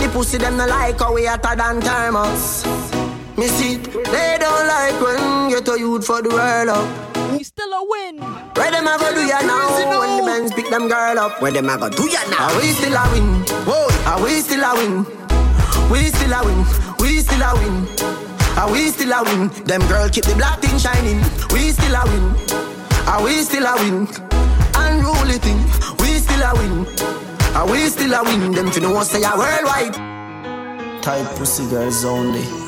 the 0.00 0.10
pussy 0.12 0.38
them 0.38 0.56
no 0.56 0.66
like 0.66 0.98
how 0.98 1.14
we 1.14 1.26
hotter 1.26 1.54
than 1.54 1.80
thermos. 1.80 2.66
Me 3.36 3.46
see, 3.46 3.76
they 3.76 4.36
don't 4.40 4.66
like 4.66 5.00
when 5.00 5.50
get 5.50 5.68
a 5.68 5.78
youth 5.78 6.04
for 6.04 6.22
the 6.22 6.30
world 6.30 6.68
up. 6.70 7.13
We 7.32 7.42
still 7.44 7.72
a 7.72 7.82
win. 7.88 8.18
Where 8.54 8.70
them 8.70 8.86
a 8.86 8.98
go 8.98 9.14
do 9.14 9.22
ya 9.26 9.40
now? 9.40 10.00
When 10.00 10.16
the 10.18 10.24
men 10.24 10.50
pick 10.52 10.68
them 10.70 10.88
girl 10.88 11.18
up. 11.18 11.40
Where 11.42 11.52
them 11.52 11.68
a 11.68 11.78
go 11.78 11.88
do 11.88 12.08
ya 12.08 12.20
now? 12.30 12.48
Are 12.48 12.56
we 12.60 12.68
still 12.72 12.94
a 12.94 13.04
win? 13.12 13.26
Whoa, 13.66 13.88
are 14.10 14.22
we 14.22 14.40
still 14.40 14.62
a 14.62 14.74
win? 14.74 15.06
We 15.90 16.08
still 16.10 16.32
a 16.32 16.44
win. 16.44 16.60
We 17.00 17.20
still 17.20 17.42
a 17.42 17.54
win. 17.54 17.88
Are 18.58 18.70
we 18.70 18.90
still 18.90 19.12
a 19.12 19.22
win? 19.24 19.48
Them 19.64 19.80
girl 19.88 20.08
keep 20.08 20.24
the 20.24 20.34
black 20.34 20.60
thing 20.60 20.78
shining. 20.78 21.18
We 21.52 21.70
still 21.72 21.94
a 21.94 22.04
win. 22.04 22.24
Are 23.08 23.22
we 23.22 23.42
still 23.42 23.66
a 23.66 23.74
win? 23.76 24.08
Unruly 24.74 25.38
thing. 25.38 25.60
We 26.00 26.18
still 26.18 26.42
a 26.42 26.52
win. 26.54 26.86
Are 27.54 27.66
we 27.70 27.88
still 27.88 28.14
a 28.14 28.22
win? 28.24 28.52
Them 28.52 28.70
to 28.72 28.80
know 28.80 29.02
say 29.02 29.22
a 29.22 29.36
worldwide. 29.36 29.94
Tight 31.02 31.26
pussy 31.36 31.68
girls 31.68 32.04
only. 32.04 32.63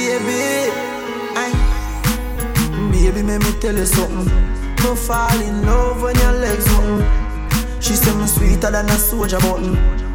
baby. 0.00 0.72
Aye. 1.42 1.56
Baby, 2.92 3.22
let 3.22 3.42
me 3.44 3.52
tell 3.60 3.76
you 3.76 3.86
something. 3.86 4.28
Don't 4.76 4.98
fall 4.98 5.40
in 5.40 5.66
love 5.66 6.02
when 6.02 6.16
your 6.16 6.32
legs 6.32 6.66
open. 6.74 7.04
She 7.80 7.94
said 7.94 8.16
me 8.16 8.26
sweeter 8.26 8.70
than 8.70 8.86
a 8.86 8.98
soldier 9.08 9.40
button, 9.40 9.72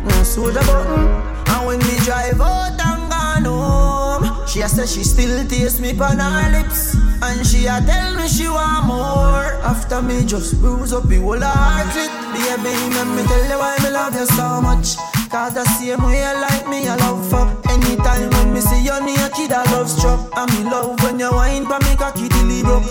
no 0.07 0.23
soldier 0.23 0.65
button. 0.69 1.05
And 1.51 1.61
when 1.67 1.79
we 1.79 1.95
drive 2.07 2.41
out 2.41 2.79
and 2.89 3.03
gone 3.11 3.45
home, 3.45 4.47
she 4.47 4.61
a 4.61 4.67
say 4.69 4.85
she 4.85 5.03
still 5.03 5.47
taste 5.47 5.81
me 5.81 5.91
on 5.99 6.19
her 6.19 6.49
lips, 6.55 6.95
and 7.21 7.45
she 7.45 7.67
a 7.67 7.81
tell 7.85 8.15
me 8.15 8.27
she 8.27 8.47
want 8.47 8.85
more. 8.87 9.49
After 9.71 10.01
me 10.01 10.25
just 10.25 10.59
bruise 10.61 10.93
up 10.93 11.07
the 11.07 11.17
whole 11.17 11.41
heart 11.41 11.87
clit, 11.93 12.13
baby. 12.33 12.73
let 12.95 13.07
me 13.15 13.23
tell 13.29 13.45
you 13.51 13.59
why 13.59 13.77
me 13.83 13.89
love 13.91 14.15
you 14.15 14.25
so 14.25 14.61
much. 14.61 14.87
Cause 15.29 15.53
the 15.53 15.65
same 15.77 16.03
way 16.03 16.19
you 16.25 16.33
like 16.41 16.67
me, 16.69 16.87
I 16.87 16.95
love 16.95 17.27
fuck 17.29 17.64
Anytime 17.75 18.29
when 18.31 18.53
me 18.53 18.61
see 18.61 18.83
you 18.87 18.95
kid 19.35 19.51
I 19.51 19.63
love 19.71 19.89
struck. 19.89 20.31
And 20.37 20.47
me 20.53 20.63
love 20.63 20.95
when 21.03 21.19
you 21.19 21.29
whine 21.31 21.65
for 21.65 21.79
me 21.83 21.95
cocky 21.99 22.29
broke. 22.63 22.87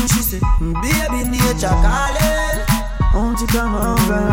And 0.00 0.08
she 0.10 0.22
said, 0.24 0.40
mm, 0.60 0.72
baby, 0.80 1.28
nature 1.28 1.68
calling. 1.84 2.56
Won't 3.12 3.38
you 3.40 3.46
come 3.46 3.74
over? 3.76 4.24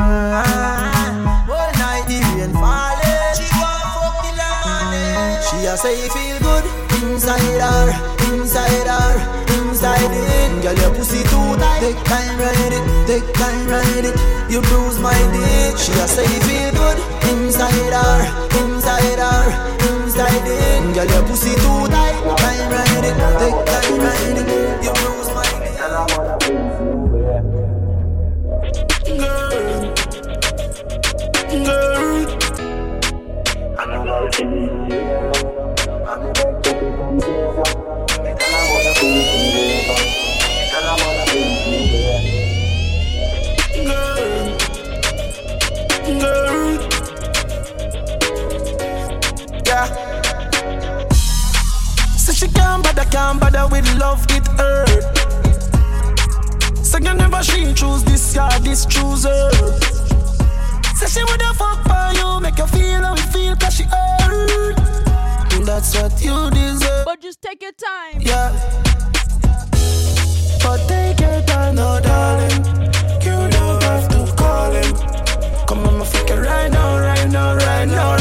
All 1.52 1.72
night 1.76 2.08
the 2.08 2.18
rain 2.40 2.54
falling. 2.56 3.36
She 3.36 3.46
want 3.60 3.84
fuck 3.94 4.24
the 4.32 4.50
morning. 4.64 5.44
She 5.44 5.68
a 5.68 5.76
say 5.76 6.08
feel 6.10 6.40
good 6.40 6.66
inside 7.04 7.62
her, 7.62 7.92
inside 8.32 8.88
her, 8.88 9.12
inside 9.60 10.08
it. 10.08 10.64
Girl, 10.64 10.74
your 10.74 10.96
pussy 10.96 11.22
too 11.28 11.56
tight. 11.60 11.80
Take 11.82 12.02
time, 12.06 12.40
ride 12.40 12.74
it, 12.74 12.86
take 13.08 13.28
time, 13.36 13.68
ride 13.68 14.06
it. 14.08 14.16
You 14.50 14.62
bruise 14.62 15.00
my 15.00 15.20
dick. 15.36 15.78
She 15.78 15.92
a 16.00 16.08
say 16.08 16.32
feel 16.48 16.72
good 16.72 16.98
inside 17.30 17.94
her, 17.94 18.18
inside 18.64 19.20
her, 19.20 19.44
it. 20.30 20.94
Girl, 20.94 21.06
your 21.06 21.24
pussy 21.28 21.54
too 21.56 21.88
tight. 21.88 22.18
Time, 22.38 22.72
it, 23.04 23.18
take 23.40 23.60
time, 23.66 23.96
ride 24.00 24.38
it. 24.38 24.50
You 24.84 24.94
bruise 24.94 25.32
my. 25.34 25.46
Girl, 25.78 26.06
girl. 34.04 34.30
Girl. 34.32 34.91
With 53.82 54.00
love, 54.00 54.26
it 54.30 54.48
hurt. 54.60 55.04
So 56.86 56.98
you 56.98 57.14
never 57.14 57.44
she 57.44 57.74
choose 57.74 58.04
this 58.04 58.34
guy, 58.34 58.60
this 58.60 58.86
choose 58.86 59.24
her. 59.24 59.52
Say 60.96 61.08
she 61.08 61.24
woulda 61.24 61.54
fuck 61.54 61.84
for 61.84 62.14
you, 62.20 62.40
make 62.40 62.58
you 62.58 62.68
feel 62.68 63.02
how 63.02 63.14
it 63.14 63.20
feel, 63.34 63.56
cause 63.56 63.76
she 63.76 63.84
hurt. 63.84 64.76
That's 65.66 65.96
what 65.96 66.24
you 66.24 66.50
deserve. 66.52 67.06
But 67.06 67.22
just 67.22 67.42
take 67.42 67.62
your 67.62 67.72
time. 67.72 68.22
Yeah. 68.22 68.52
But 70.64 70.88
take 70.88 71.20
your 71.20 71.42
time, 71.44 71.76
no 71.76 72.00
darling. 72.02 72.66
You 73.26 73.50
don't 73.50 73.84
have 73.84 74.08
to 74.10 74.34
call 74.36 74.72
him. 74.72 74.94
Come 75.68 75.88
on, 75.88 75.98
my 76.00 76.06
fuck 76.06 76.30
it 76.30 76.36
right 76.36 76.72
now, 76.72 77.00
right 77.00 77.30
now, 77.30 77.56
right 77.56 77.86
now, 77.86 78.21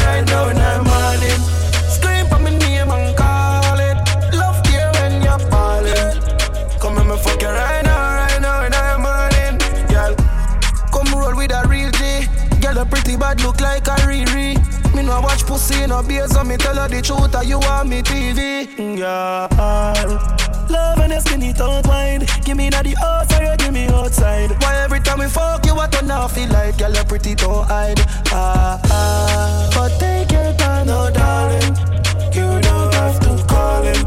no 15.91 16.01
beers, 16.01 16.31
so 16.31 16.43
me 16.43 16.55
tell 16.55 16.75
her 16.75 16.87
the 16.87 17.01
truth, 17.01 17.35
or 17.35 17.43
you 17.43 17.59
want 17.59 17.89
me 17.89 18.01
TV. 18.01 18.65
Girl. 18.97 19.47
Love 20.69 20.97
when 20.97 21.11
you 21.11 21.19
skin 21.19 21.43
it 21.43 21.59
out 21.59 21.85
wide. 21.85 22.23
Give 22.45 22.55
me 22.55 22.69
na 22.69 22.81
the 22.81 22.95
outside, 23.03 23.43
you 23.43 23.57
give 23.57 23.73
me 23.73 23.87
outside. 23.87 24.51
Why 24.61 24.77
every 24.83 25.01
time 25.01 25.19
we 25.19 25.27
fuck 25.27 25.65
you, 25.65 25.75
what 25.75 25.91
turn 25.91 26.09
off 26.09 26.33
feel 26.33 26.49
like? 26.49 26.77
Girl, 26.77 26.93
you 26.93 27.03
pretty, 27.03 27.35
don't 27.35 27.67
hide. 27.67 27.99
Ah, 28.31 28.79
ah. 28.85 29.69
But 29.75 29.91
take 29.99 30.31
your 30.31 30.53
time, 30.53 30.87
no 30.87 31.11
darling. 31.11 31.75
You 32.37 32.47
don't 32.67 32.93
have 32.93 33.19
to 33.25 33.31
call 33.51 33.83
him. 33.83 34.01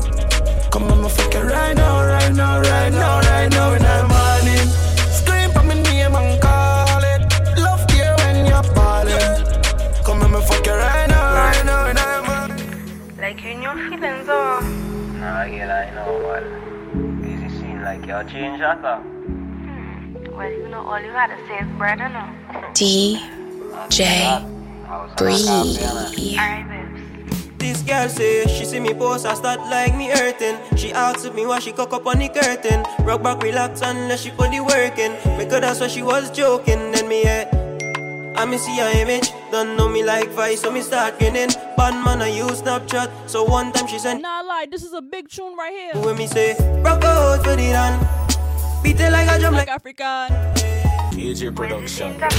Come 0.71 0.85
on, 0.91 1.03
my 1.03 1.09
fuck 1.11 1.35
it 1.35 1.45
right 1.45 1.77
now, 1.77 2.07
right 2.07 2.33
now, 2.33 2.61
right 2.61 2.93
now, 2.93 3.24
scene 18.29 18.43
like 18.43 18.59
you 18.59 18.59
change 18.59 18.61
that, 18.61 18.85
uh. 18.85 19.01
Well, 20.37 20.51
you 20.51 20.69
know, 20.69 20.87
all 20.87 21.01
you 21.01 21.11
had 21.11 21.29
to 21.29 21.47
say 21.47 21.59
is 21.59 21.69
bread, 21.79 21.99
you 21.99 22.09
know. 22.09 22.29
DJ 22.73 23.21
Bree. 25.17 25.47
Alright. 26.39 26.91
This 27.59 27.83
girl 27.83 28.09
say 28.09 28.47
she 28.47 28.65
see 28.65 28.81
me 28.81 28.93
post, 28.93 29.25
I 29.27 29.35
start 29.35 29.61
like 29.61 29.97
me 29.97 30.09
hurting. 30.09 30.59
She 30.77 30.93
asks 30.93 31.33
me 31.33 31.47
why 31.47 31.61
she 31.61 31.73
cock 31.73 31.93
up 31.93 32.07
on 32.07 32.19
the 32.19 32.29
curtain. 32.29 32.85
Rock 33.07 33.23
back, 33.23 33.43
relax, 33.43 33.81
unless 33.81 34.21
she 34.21 34.31
put 34.31 34.51
the 34.51 34.61
work 34.61 34.99
in. 34.99 35.13
Because 35.39 35.61
that's 35.61 35.81
why 35.81 35.89
she 35.89 36.03
was 36.03 36.31
joking. 36.31 36.93
Then 36.93 37.09
me, 37.09 37.23
yeah. 37.23 37.64
I 38.37 38.45
me 38.47 38.59
see 38.59 38.77
her 38.79 38.91
image, 39.01 39.31
don't 39.53 39.77
know 39.77 39.89
me 39.89 40.03
like 40.03 40.29
Vice, 40.31 40.63
so 40.63 40.71
me 40.71 40.81
start 40.83 41.19
grinning. 41.21 41.51
Bad 41.77 42.05
man, 42.05 42.21
I 42.21 42.29
use 42.29 42.63
Snapchat, 42.63 43.31
so 43.31 43.45
one 43.45 43.71
time 43.73 43.87
she 43.87 43.99
sent. 43.99 44.23
Nah, 44.23 44.41
lie, 44.41 44.67
this 44.69 44.83
is 44.83 44.93
a 44.93 45.01
big 45.01 45.29
tune 45.29 45.57
right 45.57 45.73
here. 45.73 46.03
When 46.03 46.19
me 46.19 46.27
say, 46.27 46.57
rock 46.83 47.05
out 47.05 47.45
for 47.45 47.55
the 47.55 47.71
run, 47.71 48.01
beat 48.83 48.99
it 48.99 49.13
like 49.13 49.31
a 49.31 49.39
drum, 49.39 49.55
like 49.55 49.69
African. 49.69 50.35
AJ 51.15 51.55
Production. 51.55 52.19
Like 52.19 52.33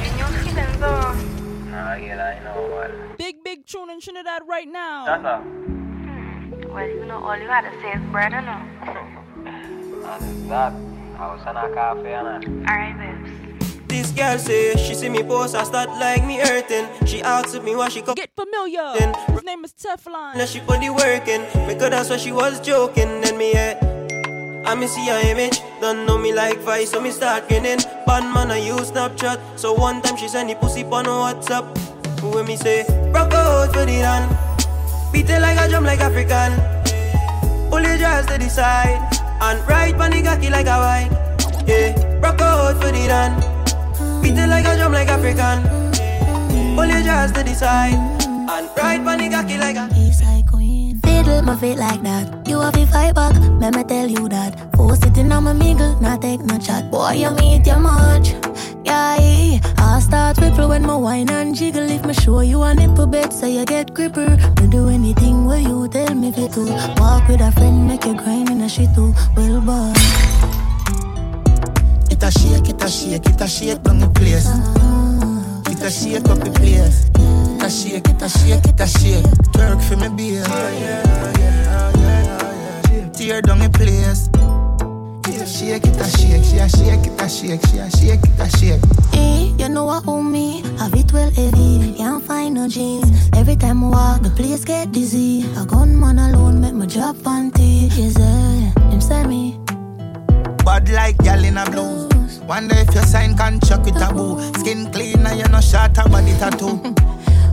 you 0.00 0.12
in 0.12 0.18
your 0.18 0.28
feelings. 0.28 0.78
Nah, 0.78 1.98
girl, 1.98 2.20
I 2.20 2.40
know, 2.44 2.68
well. 2.70 2.92
Big, 3.18 3.42
big 3.42 3.66
tune 3.66 3.90
in 3.90 4.00
Trinidad 4.00 4.42
right 4.46 4.68
now. 4.68 5.06
That's 5.06 5.24
a. 5.24 5.38
Hmm, 5.38 6.72
well, 6.72 6.88
you 6.88 7.04
know, 7.04 7.18
all 7.18 7.36
you 7.36 7.48
had 7.48 7.62
to 7.62 7.80
say 7.82 7.92
is 7.98 8.02
bread, 8.12 8.30
you 8.30 8.42
know. 8.42 8.62
And 10.06 10.50
that, 10.50 10.72
I 11.18 11.34
was 11.34 11.42
on 11.46 11.56
a 11.56 11.74
cafe, 11.74 12.14
and 12.14 12.68
Alright, 12.68 12.96
babes. 12.96 13.41
This 13.92 14.10
girl 14.12 14.38
say 14.38 14.74
she 14.76 14.94
see 14.94 15.10
me 15.10 15.22
post, 15.22 15.54
I 15.54 15.64
start 15.64 15.90
like 16.00 16.24
me 16.24 16.38
hurting. 16.38 16.88
She 17.04 17.20
asks 17.20 17.60
me 17.60 17.76
why 17.76 17.90
she 17.90 18.00
come. 18.00 18.14
Get 18.14 18.30
familiar. 18.34 18.90
His 19.28 19.44
name 19.44 19.66
is 19.66 19.74
Teflon. 19.74 20.34
Now 20.34 20.46
she 20.46 20.60
put 20.60 20.80
the 20.80 20.88
work 20.88 21.28
in, 21.28 21.42
because 21.68 21.90
that's 21.90 22.08
why 22.08 22.16
she 22.16 22.32
was 22.32 22.58
joking. 22.60 23.20
Then 23.20 23.36
me, 23.36 23.52
yeah. 23.52 23.76
I 24.64 24.74
me 24.74 24.86
see 24.86 25.04
her 25.08 25.20
image, 25.28 25.60
don't 25.82 26.06
know 26.06 26.16
me 26.16 26.32
like 26.32 26.58
Vice, 26.60 26.92
so 26.92 27.02
me 27.02 27.10
start 27.10 27.48
grinning. 27.48 27.80
Bad 28.06 28.24
man, 28.32 28.50
I 28.50 28.64
use 28.64 28.92
Snapchat, 28.92 29.58
so 29.58 29.74
one 29.74 30.00
time 30.00 30.16
she 30.16 30.26
send 30.26 30.48
the 30.48 30.54
pussy 30.54 30.84
on 30.84 31.04
WhatsApp. 31.04 31.68
When 32.22 32.46
me 32.46 32.56
say, 32.56 32.86
rock 33.12 33.34
out 33.34 33.74
for 33.74 33.84
the 33.84 34.00
run, 34.00 34.24
beat 35.12 35.28
it 35.28 35.38
like 35.38 35.58
a 35.60 35.68
drum 35.68 35.84
like 35.84 36.00
African. 36.00 36.56
Pull 37.68 37.82
your 37.82 37.98
dress 37.98 38.24
to 38.24 38.38
the 38.38 38.48
side, 38.48 39.04
and 39.42 39.60
ride 39.68 39.98
cocky 40.24 40.48
like 40.48 40.66
a 40.66 40.78
wine. 40.80 41.12
Yeah, 41.68 42.20
rock 42.20 42.40
out 42.40 42.80
for 42.80 42.90
the 42.90 43.06
run. 43.06 43.51
Beat 44.22 44.38
it 44.38 44.48
like 44.48 44.64
a 44.66 44.76
drum 44.76 44.92
like 44.92 45.08
African. 45.08 45.62
Pull 46.76 46.86
your 46.86 47.02
dress 47.02 47.32
to 47.32 47.42
the 47.42 47.54
side 47.54 47.94
and 47.94 48.68
ride 48.76 49.06
on 49.06 49.18
the 49.18 49.28
cocky 49.28 49.58
like 49.58 49.76
a. 49.76 49.88
Fiddle 51.04 51.42
my 51.42 51.56
feet 51.56 51.78
like 51.78 52.02
that. 52.02 52.48
You 52.48 52.60
have 52.60 52.74
to 52.74 52.86
fight 52.86 53.14
back, 53.14 53.34
me 53.34 53.84
tell 53.84 54.08
you 54.08 54.28
that. 54.28 54.74
Four 54.76 54.96
sitting 54.96 55.30
on 55.32 55.44
my 55.44 55.52
mingle, 55.52 56.00
not 56.00 56.22
take 56.22 56.40
no 56.40 56.58
chat. 56.58 56.90
Boy, 56.90 57.12
you 57.12 57.30
meet 57.32 57.66
your 57.66 57.78
much. 57.78 58.34
Yeah, 58.84 59.60
I 59.78 60.00
start 60.00 60.38
ripple 60.38 60.68
when 60.68 60.82
my 60.82 60.96
wine 60.96 61.30
and 61.30 61.54
jiggle. 61.54 61.88
If 61.88 62.04
me 62.04 62.14
show 62.14 62.40
you 62.40 62.62
a 62.62 62.74
nipple 62.74 63.06
bed, 63.06 63.32
so 63.32 63.46
you 63.46 63.64
get 63.64 63.94
gripper. 63.94 64.36
Me 64.60 64.66
do 64.68 64.88
anything 64.88 65.46
where 65.46 65.60
you 65.60 65.88
tell 65.88 66.14
me 66.14 66.32
to. 66.32 66.64
Walk 66.98 67.28
with 67.28 67.40
a 67.40 67.52
friend, 67.52 67.86
make 67.86 68.04
you 68.04 68.14
grind 68.14 68.50
in 68.50 68.60
a 68.60 68.68
shit 68.68 68.94
too. 68.94 69.14
Well, 69.36 69.60
boy. 69.60 69.92
It 72.22 72.28
a 72.28 72.38
shake, 72.38 72.68
it 72.68 72.80
a 72.80 72.88
shake, 72.88 73.26
it 73.26 73.40
a 73.40 73.48
shake 73.48 73.82
down 73.82 73.98
the 73.98 74.06
place. 74.06 74.46
It 75.66 75.82
a 75.82 75.90
shake 75.90 76.28
up 76.28 76.38
the 76.38 76.52
place. 76.52 77.10
It 77.18 77.62
a 77.64 77.68
shake, 77.68 78.08
it 78.08 78.22
a 78.22 78.28
shake, 78.28 78.64
it 78.64 78.80
a 78.80 78.86
shake. 78.86 79.24
Twerk 79.50 79.82
for 79.82 79.96
me, 79.96 80.08
beer. 80.14 80.44
Tear 83.12 83.42
down 83.42 83.58
the 83.58 83.68
place. 83.74 84.30
She 85.26 85.40
a 85.40 85.46
shake 85.48 85.84
it 85.84 86.00
a 86.00 86.04
shake, 86.16 86.44
she 86.44 86.58
a 86.58 86.68
shake 86.68 87.06
it 87.10 87.20
a 87.20 87.28
shake, 87.28 87.66
she 87.66 87.78
a 87.78 87.90
shake 87.90 88.22
it 88.22 88.38
a 88.38 88.48
shake. 88.56 88.80
Hey, 89.12 89.52
you 89.58 89.68
know 89.68 89.86
what 89.86 90.06
own 90.06 90.30
me? 90.30 90.62
Have 90.78 90.94
it 90.94 91.12
well 91.12 91.28
heavy, 91.32 91.92
can't 91.96 92.22
find 92.22 92.54
no 92.54 92.68
jeans. 92.68 93.10
Every 93.34 93.56
time 93.56 93.82
I 93.82 93.88
walk, 93.88 94.22
the 94.22 94.30
place 94.30 94.64
get 94.64 94.92
dizzy. 94.92 95.44
A 95.56 95.66
gunman 95.66 96.20
alone 96.20 96.60
make 96.60 96.74
my 96.74 96.86
job 96.86 97.16
panty. 97.16 97.90
Yes, 97.98 98.16
eh, 98.16 98.90
him 98.90 99.00
say 99.00 99.26
me. 99.26 99.58
Bad 100.64 100.88
like 100.90 101.18
gal 101.18 101.42
in 101.42 101.58
a 101.58 101.68
blues. 101.68 102.11
Wonder 102.46 102.76
if 102.76 102.94
your 102.94 103.04
sign 103.04 103.36
can 103.36 103.60
chuck 103.60 103.84
with 103.84 104.00
a 104.02 104.12
boo. 104.12 104.40
Skin 104.60 104.90
clean 104.92 105.26
and 105.26 105.38
you 105.38 105.48
no 105.48 105.60
short 105.60 105.96
a 105.98 106.08
body 106.08 106.32
tattoo. 106.38 106.76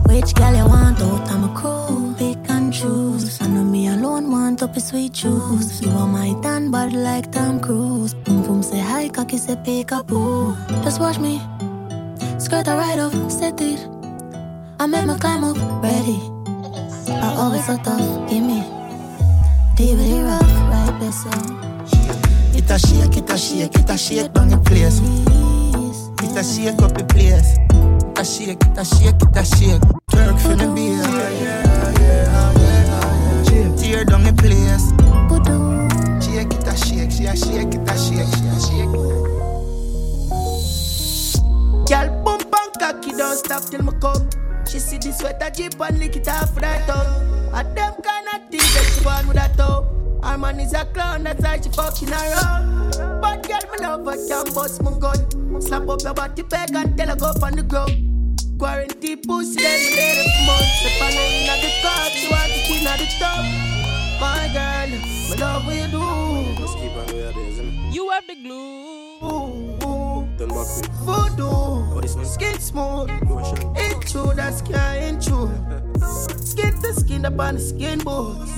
Which 0.06 0.34
gal 0.34 0.54
you 0.54 0.66
want 0.66 1.00
out? 1.00 1.30
I'm 1.30 1.44
a 1.44 1.54
cool, 1.54 2.14
pick 2.18 2.50
and 2.50 2.72
choose. 2.72 3.40
I 3.40 3.46
know 3.46 3.62
me 3.62 3.86
alone 3.88 4.30
want 4.30 4.62
up 4.62 4.76
a 4.76 4.80
sweet 4.80 5.12
juice. 5.12 5.80
You 5.80 5.90
are 5.90 6.06
my 6.06 6.34
tan 6.42 6.70
bad 6.72 6.92
like 6.92 7.30
Tom 7.30 7.60
Cruise. 7.60 8.14
Boom 8.14 8.42
boom 8.42 8.62
say 8.62 8.80
hi, 8.80 9.08
cocky 9.08 9.38
say 9.38 9.56
pick 9.64 9.92
a 9.92 10.02
boo. 10.02 10.56
Just 10.82 11.00
watch 11.00 11.18
me, 11.20 11.40
skirt 12.38 12.66
a 12.66 12.74
right 12.74 12.98
off, 12.98 13.30
set 13.30 13.60
it. 13.60 13.86
I 14.80 14.86
make 14.86 15.06
my 15.06 15.16
climb 15.18 15.44
up, 15.44 15.56
ready. 15.82 16.18
I 17.08 17.34
always 17.36 17.64
so 17.66 17.76
tough, 17.76 18.28
give 18.28 18.42
me. 18.42 18.64
DVD 19.76 20.24
rough, 20.24 20.52
right 20.72 21.00
there 21.00 21.12
so. 21.12 22.19
It 22.70 22.74
a 22.74 22.78
shake, 22.86 23.16
it 23.16 23.28
a 23.28 23.36
shake, 23.36 23.74
it 23.74 23.90
a 23.90 23.98
shake 23.98 24.32
down 24.32 24.48
the 24.48 24.56
place. 24.58 25.00
It 26.22 26.38
a 26.38 26.44
shake 26.44 26.80
up 26.80 26.94
the 26.96 27.02
place. 27.02 27.58
It 27.58 28.16
a 28.16 28.24
shake, 28.24 28.62
it 28.62 28.78
a 28.78 28.84
shake, 28.84 29.20
it 29.20 29.36
a 29.36 29.44
shake. 29.44 29.82
Twerk 30.12 30.38
for 30.38 30.54
the 30.54 30.68
beer. 30.70 31.02
Tear 33.76 34.04
down 34.04 34.22
the 34.22 34.32
place. 34.38 34.86
Shake 36.22 36.54
it 36.54 36.68
a 36.68 36.76
shake, 36.76 37.10
she 37.10 37.24
a 37.26 37.34
shake, 37.34 37.74
it 37.74 37.90
a 37.90 37.98
shake, 37.98 38.30
she 38.38 38.46
a 38.46 38.56
shake. 38.62 38.94
Girl, 41.90 42.08
boom 42.22 42.38
bang 42.52 42.70
cocky, 42.78 43.10
don't 43.16 43.36
stop 43.36 43.64
till 43.64 43.82
me 43.82 43.90
come. 44.00 44.30
She 44.70 44.78
see 44.78 44.98
the 44.98 45.10
sweater 45.12 45.50
jeep 45.50 45.80
and 45.80 45.98
lick 45.98 46.14
it 46.14 46.28
off 46.28 46.56
right 46.56 46.88
up. 46.88 47.04
And 47.52 47.76
them 47.76 47.94
kind 48.00 48.28
of 48.32 48.48
things 48.48 48.72
that 48.74 48.84
she 48.96 49.04
want 49.04 49.26
with 49.26 49.38
that 49.38 49.56
top. 49.56 49.99
Her 50.22 50.38
man 50.38 50.60
is 50.60 50.72
a 50.74 50.84
clown, 50.84 51.24
that's 51.24 51.42
why 51.42 51.60
she 51.60 51.68
fucking 51.70 52.10
around. 52.12 53.20
But 53.20 53.48
girl, 53.48 53.60
me 53.72 53.78
love 53.80 54.06
her, 54.06 54.28
can 54.28 54.54
bust 54.54 54.82
my 54.82 54.92
gun. 54.98 55.60
Slap 55.60 55.88
up 55.88 56.02
your 56.02 56.14
body 56.14 56.42
peg 56.42 56.74
and 56.74 56.96
tell 56.96 57.08
her 57.08 57.16
go 57.16 57.26
up 57.26 57.42
on 57.42 57.52
the 57.52 57.62
ground. 57.62 58.40
Quarantine 58.58 59.22
pussy, 59.26 59.60
then 59.60 59.80
me 59.80 59.96
let 59.96 60.16
her 60.16 60.46
months. 60.46 60.80
Step 60.80 61.02
on 61.02 61.12
her 61.12 61.20
in 61.20 61.60
the 61.60 61.70
car, 61.82 62.10
she 62.10 62.28
want 62.28 62.52
to 62.52 62.60
queen 62.66 62.86
at 62.86 62.98
the 62.98 63.06
top. 63.18 63.44
My 64.20 64.50
girl, 64.52 64.90
me 64.90 65.36
love 65.36 65.66
what 65.66 65.74
you 65.76 65.88
do. 65.88 66.60
Just 66.60 66.76
keep 66.78 66.92
on 66.92 67.06
where 67.06 67.30
it 67.30 67.36
is. 67.36 67.94
You 67.94 68.10
have 68.10 68.26
the 68.26 68.34
glue. 68.34 69.69
Done 70.40 70.48
back 70.48 70.56
with. 70.56 70.88
Voodoo, 71.04 72.24
skin 72.24 72.58
smooth. 72.58 73.08
That's 74.36 74.58
skin 74.58 74.74
ain't 74.74 75.22
true. 75.22 75.50
Skin 76.42 76.72
to 76.80 76.94
skin 76.94 77.26
up 77.26 77.38
on 77.38 77.56
the 77.56 77.60
skin 77.60 77.98
bones. 77.98 78.50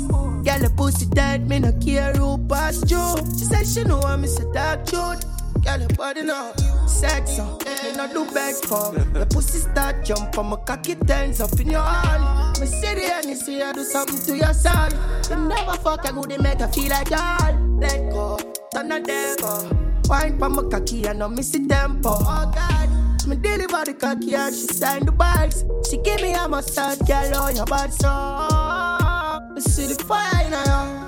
Girl, 0.47 0.61
the 0.61 0.73
pussy 0.77 1.07
tight, 1.07 1.41
me 1.41 1.59
no 1.59 1.73
care 1.73 2.13
who 2.13 2.39
pass 2.47 2.89
you. 2.89 3.17
She 3.37 3.47
said 3.47 3.67
she 3.67 3.83
know 3.83 4.01
I'm 4.03 4.23
Mr. 4.23 4.53
Dark 4.55 4.87
Truth. 4.87 5.25
Girl, 5.65 5.81
your 5.81 5.89
body 5.97 6.23
now, 6.23 6.53
sex 6.87 7.41
up. 7.41 7.65
Eh, 7.67 7.91
me 7.91 7.97
no 7.97 8.07
do 8.07 8.33
beg 8.33 8.55
for. 8.55 8.95
Your 9.15 9.27
pussy 9.27 9.59
start 9.59 10.05
jump 10.05 10.39
on 10.39 10.51
my 10.51 10.57
cocky 10.59 10.95
turns 10.95 11.41
up 11.41 11.59
in 11.59 11.69
your 11.69 11.83
hand. 11.83 12.61
Me 12.61 12.67
see 12.67 12.95
the 12.95 13.13
and 13.13 13.37
see 13.37 13.61
I 13.61 13.73
do 13.73 13.83
something 13.83 14.21
to 14.21 14.37
your 14.37 14.55
son. 14.55 14.93
You 15.29 15.49
never 15.49 15.73
fuck 15.79 16.09
a 16.09 16.13
good, 16.13 16.31
they 16.31 16.39
make 16.39 16.61
her 16.61 16.69
feel 16.69 16.91
like 16.91 17.11
y'all. 17.11 17.59
Let 17.81 18.13
go, 18.13 18.39
turn 18.73 18.89
the 18.89 19.01
devil. 19.01 19.82
Wine 20.09 20.39
pa 20.39 20.49
my 20.49 20.62
cocky 20.70 21.07
and 21.07 21.23
I 21.23 21.27
miss 21.29 21.51
the 21.51 21.66
tempo. 21.66 22.11
Oh 22.11 22.53
God, 22.55 23.27
me 23.27 23.37
deliver 23.37 23.85
the 23.85 23.95
cocky 23.95 24.35
and 24.35 24.55
she 24.55 24.66
sign 24.66 25.05
the 25.07 25.12
bags. 25.12 25.65
She 25.89 25.99
give 25.99 26.20
me 26.20 26.35
a 26.35 26.49
massage, 26.49 26.99
girl, 26.99 27.37
on 27.37 27.57
your 27.57 27.66
bad 27.66 27.93
so. 27.93 29.55
Me 29.55 29.61
see 29.61 29.87
the 29.87 30.03
fire 30.05 30.47
in 30.47 30.53
her. 30.53 31.02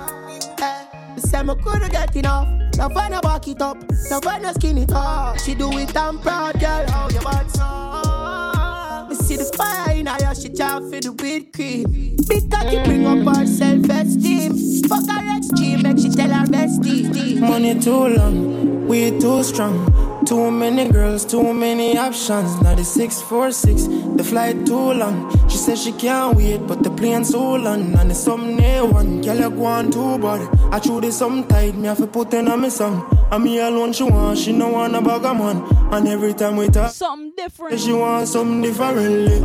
Eh, 1.35 1.43
me 1.43 1.47
say 1.47 1.55
me 1.55 1.63
coulda 1.63 1.89
get 1.89 2.15
enough. 2.15 2.47
Now 2.77 2.89
when 2.89 3.13
I 3.13 3.19
back 3.21 3.47
it 3.47 3.61
up, 3.61 3.77
now 4.09 4.19
when 4.23 4.45
I 4.45 4.53
skin 4.53 4.77
it 4.77 4.91
up. 4.91 5.39
She 5.39 5.55
do 5.55 5.71
it, 5.77 5.95
I'm 5.95 6.19
proud, 6.19 6.59
girl, 6.59 6.89
how 6.89 7.09
your 7.09 7.21
bad 7.21 7.51
so. 7.51 9.09
Me 9.09 9.15
see 9.15 9.37
the 9.37 9.45
fire 9.55 9.95
in 9.95 10.05
her, 10.07 10.35
she 10.35 10.49
jam 10.49 10.89
for 10.89 10.99
the 10.99 11.11
weed 11.11 11.53
cream. 11.53 12.15
Big 12.27 12.49
cocky 12.49 12.83
bring 12.83 13.05
up 13.05 13.35
her 13.35 13.45
self-esteem. 13.45 14.87
Fuck 14.87 15.09
her 15.09 15.37
extreme, 15.37 15.81
make 15.83 15.99
she 15.99 16.09
tell 16.09 16.29
her 16.29 16.45
bestie. 16.45 17.39
Money 17.39 17.79
too 17.79 18.07
long, 18.07 18.87
we 18.87 19.11
too 19.19 19.43
strong. 19.43 20.14
Too 20.25 20.49
many 20.49 20.89
girls, 20.89 21.23
too 21.23 21.53
many 21.53 21.95
options. 21.97 22.59
Now 22.61 22.73
the 22.73 22.83
646, 22.83 24.15
the 24.15 24.23
flight 24.23 24.65
too 24.65 24.93
long. 24.93 25.29
She 25.47 25.57
says 25.57 25.83
she 25.83 25.91
can't 25.91 26.35
wait, 26.35 26.65
but 26.65 26.81
the 26.81 26.89
plane 26.89 27.23
so 27.23 27.53
long. 27.53 27.93
And 27.93 28.09
it's 28.09 28.21
some 28.21 28.55
near 28.55 28.83
one, 28.85 29.21
girl 29.21 29.49
go 29.51 29.65
on 29.65 29.91
too 29.91 30.17
bad. 30.17 30.49
I 30.71 30.79
chew 30.79 30.99
this 30.99 31.19
some 31.19 31.47
tight, 31.47 31.75
me 31.75 31.87
have 31.87 31.97
to 31.97 32.07
put 32.07 32.33
in 32.33 32.47
on 32.47 32.61
me 32.61 32.71
song. 32.71 33.05
And 33.31 33.43
me 33.43 33.59
alone 33.59 33.93
she 33.93 34.03
want, 34.03 34.39
she 34.39 34.51
no 34.51 34.69
want 34.69 34.95
a 34.95 35.01
bag 35.01 35.25
of 35.25 35.37
man. 35.37 35.63
And 35.93 36.07
every 36.07 36.33
time 36.33 36.57
we 36.57 36.69
talk, 36.69 36.91
something 36.91 37.33
different. 37.37 37.79
She 37.79 37.93
want 37.93 38.27
something 38.27 38.61
differently. 38.63 39.41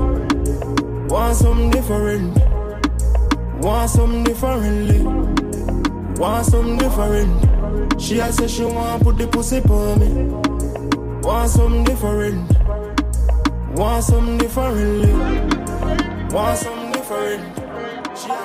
Want 1.08 1.36
something 1.36 1.70
different. 1.70 2.38
Want 3.62 3.90
something 3.90 4.24
differently. 4.24 5.02
Want 6.18 6.46
something 6.46 6.78
different. 6.78 8.00
She 8.00 8.18
a 8.18 8.32
say 8.32 8.48
she 8.48 8.64
want 8.64 9.02
put 9.02 9.18
the 9.18 9.26
pussy 9.26 9.58
on 9.58 10.00
me. 10.00 10.59
Want 11.22 11.50
something 11.50 11.84
different. 11.84 12.50
Want 13.76 14.04
something 14.04 14.38
differently. 14.38 15.12
Want 16.34 16.58
something 16.58 16.92
different. 16.92 17.56
She 18.16 18.30
a 18.30 18.42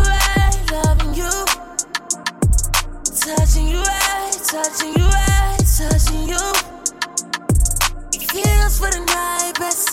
right, 0.00 0.56
loving 0.72 1.14
you. 1.14 1.30
Touching 3.20 3.68
you 3.68 3.82
right, 3.82 4.32
touching 4.48 4.94
you 4.96 5.03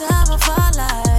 time 0.07 0.31
of 0.31 0.49
our 0.49 0.71
lives. 0.71 1.10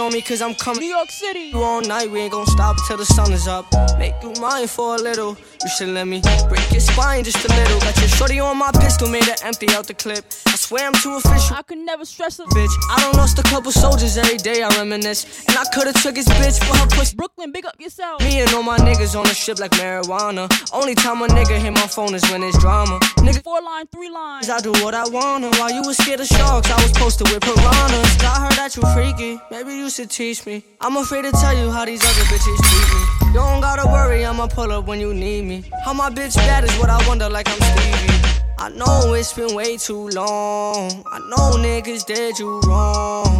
On 0.00 0.12
me 0.12 0.22
cause 0.22 0.40
I'm 0.40 0.54
coming. 0.54 0.80
New 0.80 0.88
York 0.88 1.10
City. 1.10 1.50
You 1.52 1.62
all 1.62 1.82
night, 1.82 2.10
we 2.10 2.20
ain't 2.20 2.32
gon' 2.32 2.46
stop 2.46 2.76
until 2.78 2.96
the 2.96 3.04
sun 3.04 3.32
is 3.32 3.46
up. 3.46 3.66
Make 3.98 4.14
you 4.22 4.32
mine 4.40 4.66
for 4.66 4.96
a 4.96 4.98
little. 4.98 5.36
You 5.62 5.68
should 5.76 5.88
let 5.88 6.06
me 6.06 6.22
break 6.48 6.70
your 6.72 6.80
spine 6.80 7.22
just 7.22 7.44
a 7.44 7.48
little. 7.48 7.78
Got 7.80 7.96
your 7.98 8.08
shorty 8.08 8.40
on 8.40 8.56
my 8.56 8.72
pistol, 8.72 9.08
made 9.08 9.24
her 9.24 9.36
empty 9.44 9.68
out 9.70 9.86
the 9.86 9.94
clip. 9.94 10.24
Swear 10.70 10.86
I'm 10.86 10.92
too 11.02 11.14
official. 11.14 11.56
I 11.56 11.62
could 11.62 11.78
never 11.78 12.04
stress 12.04 12.38
a 12.38 12.44
Bitch, 12.44 12.70
I 12.90 13.00
don't 13.00 13.16
lost 13.16 13.36
a 13.40 13.42
couple 13.42 13.72
soldiers 13.72 14.16
every 14.16 14.36
day. 14.36 14.62
I 14.62 14.68
reminisce, 14.76 15.44
and 15.48 15.58
I 15.58 15.64
could've 15.74 16.00
took 16.00 16.14
his 16.14 16.28
bitch 16.28 16.62
for 16.64 16.76
her 16.78 16.86
pussy. 16.86 17.16
Brooklyn, 17.16 17.50
big 17.50 17.66
up 17.66 17.74
yourself. 17.80 18.22
Me 18.22 18.40
and 18.40 18.54
all 18.54 18.62
my 18.62 18.78
niggas 18.78 19.18
on 19.18 19.24
the 19.24 19.34
ship 19.34 19.58
like 19.58 19.72
marijuana. 19.72 20.46
Only 20.72 20.94
time 20.94 21.22
a 21.22 21.26
nigga 21.26 21.58
hit 21.58 21.72
my 21.72 21.88
phone 21.88 22.14
is 22.14 22.22
when 22.30 22.44
it's 22.44 22.56
drama. 22.58 23.00
Nigga, 23.18 23.42
Four 23.42 23.60
line, 23.62 23.88
three 23.88 24.10
lines. 24.10 24.48
I 24.48 24.60
do 24.60 24.70
what 24.70 24.94
I 24.94 25.08
wanna. 25.08 25.50
While 25.58 25.72
you 25.72 25.82
was 25.82 25.96
scared 25.96 26.20
of 26.20 26.28
sharks, 26.28 26.70
I 26.70 26.80
was 26.80 26.92
posted 26.92 27.26
with 27.30 27.42
piranhas. 27.42 28.22
I 28.22 28.38
heard 28.38 28.52
that 28.52 28.76
you 28.76 28.82
freaky. 28.94 29.40
Maybe 29.50 29.74
you 29.74 29.90
should 29.90 30.08
teach 30.10 30.46
me. 30.46 30.62
I'm 30.80 30.96
afraid 30.96 31.22
to 31.22 31.32
tell 31.32 31.52
you 31.52 31.68
how 31.72 31.84
these 31.84 32.04
other 32.04 32.26
bitches 32.30 32.58
treat 32.62 32.88
me. 32.94 33.26
You 33.26 33.40
don't 33.42 33.60
gotta 33.60 33.88
worry, 33.88 34.24
I'ma 34.24 34.46
pull 34.46 34.70
up 34.70 34.86
when 34.86 35.00
you 35.00 35.14
need 35.14 35.46
me. 35.46 35.64
How 35.84 35.94
my 35.94 36.10
bitch 36.10 36.36
bad 36.36 36.62
is 36.62 36.78
what 36.78 36.90
I 36.90 37.04
wonder, 37.08 37.28
like 37.28 37.48
I'm 37.48 37.58
Stevie. 37.58 38.29
I 38.62 38.68
know 38.68 39.14
it's 39.14 39.32
been 39.32 39.54
way 39.54 39.78
too 39.78 40.08
long. 40.08 41.02
I 41.10 41.18
know 41.30 41.56
niggas 41.56 42.04
did 42.04 42.38
you 42.38 42.60
wrong. 42.66 43.39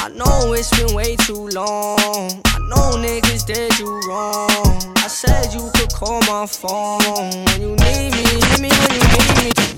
I 0.00 0.08
know 0.10 0.52
it's 0.52 0.70
been 0.78 0.94
way 0.94 1.16
too 1.16 1.48
long. 1.48 2.30
I 2.46 2.58
know 2.70 2.96
niggas 2.96 3.44
did 3.44 3.78
you 3.78 4.00
wrong. 4.08 4.48
I 4.96 5.08
said 5.08 5.52
you 5.52 5.70
could 5.74 5.92
call 5.92 6.20
my 6.22 6.46
phone 6.46 7.02
when 7.44 7.60
you 7.60 7.70
need 7.76 8.12
me. 8.14 8.24
Hit 8.48 8.60
me 8.60 8.70
when 8.70 8.92
you 8.94 9.06
need 9.42 9.58
me. 9.58 9.68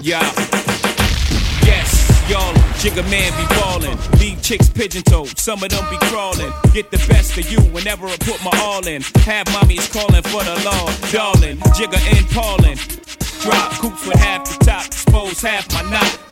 Yeah. 0.00 0.22
Yes, 1.64 2.28
y'all, 2.30 2.54
Jigga 2.80 3.08
man 3.10 3.30
be 3.36 3.46
ballin'. 3.54 3.98
Leave 4.18 4.42
chicks 4.42 4.68
pigeon 4.68 5.02
toed, 5.02 5.38
some 5.38 5.62
of 5.62 5.68
them 5.68 5.84
be 5.90 5.98
crawling. 6.06 6.52
Get 6.72 6.90
the 6.90 6.98
best 7.08 7.36
of 7.36 7.50
you 7.52 7.60
whenever 7.72 8.06
I 8.06 8.16
put 8.16 8.42
my 8.42 8.50
all 8.62 8.86
in. 8.86 9.02
Have 9.26 9.46
mommies 9.48 9.92
calling 9.92 10.22
for 10.22 10.42
the 10.42 10.56
law, 10.64 10.90
darling. 11.12 11.58
Jigga 11.76 12.00
and 12.16 12.26
Paulin'. 12.30 12.78
Drop 13.42 13.72
coops 13.80 14.06
with 14.06 14.18
half 14.18 14.44
the 14.46 14.64
top, 14.64 14.86
expose 14.86 15.42
half 15.42 15.70
my 15.72 15.82
knot. 15.90 16.31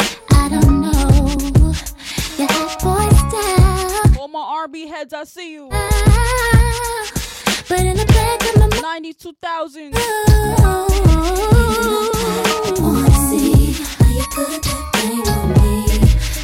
Wanna 12.81 13.09
oh, 13.09 13.29
see 13.29 13.73
how 13.97 14.09
you 14.09 14.23
put 14.33 14.49
that 14.63 14.77
thing 14.93 15.27
on 15.27 15.49
me. 15.49 15.75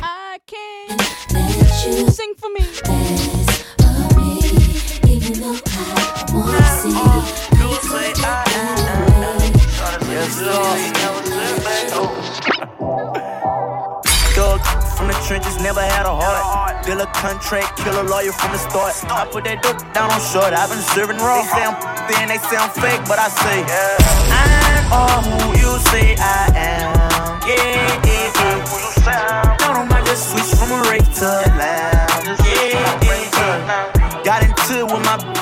I 0.03 0.38
can 0.45 0.98
Let 1.34 1.86
you 1.88 2.10
sing 2.10 2.34
for 2.36 2.49
me. 2.49 2.64
Even 5.11 5.34
though 5.41 5.78
from 14.98 15.07
the 15.07 15.14
trenches, 15.30 15.61
never 15.61 15.80
had 15.82 16.06
a 16.10 16.15
heart. 16.15 16.84
Bill 16.86 16.99
a 16.99 17.07
contract, 17.14 17.78
kill 17.78 18.02
a 18.02 18.06
lawyer 18.10 18.32
from 18.34 18.52
the 18.52 18.57
start. 18.57 18.98
I 19.06 19.30
put 19.30 19.45
that 19.45 19.61
dope 19.61 19.78
down 19.94 20.10
on 20.10 20.19
short, 20.19 20.52
I've 20.57 20.74
been 20.74 20.82
serving 20.82 21.22
raw. 21.22 21.38
They 21.38 21.48
say 21.53 21.64
I'm 21.69 21.78
then 22.10 22.28
they 22.34 22.41
say 22.41 22.57
I'm 22.57 22.74
fake, 22.74 23.06
but 23.06 23.22
I 23.22 23.30
say 23.30 23.61
I'm 24.34 24.90
all 24.90 25.22
who 25.22 25.53
you 25.61 25.72
say 25.94 26.18
I 26.18 26.49
am. 26.57 26.98
Yeah, 27.45 27.61
yeah, 27.61 28.34
yeah. 29.06 29.57
Don't 29.61 29.88
know, 29.88 29.95
I 29.95 30.02
just 30.03 30.34
switch 30.34 30.49
from 30.57 30.74
a 30.74 30.82
rake 30.90 31.06
to 31.22 31.28
a 31.30 31.45
lounge. 31.53 32.41
Yeah, 32.41 32.74
yeah, 32.74 33.30
yeah. 33.38 34.24
Got 34.26 34.44
into 34.44 34.82
it 34.82 34.88
with 34.91 35.03
my 35.06 35.36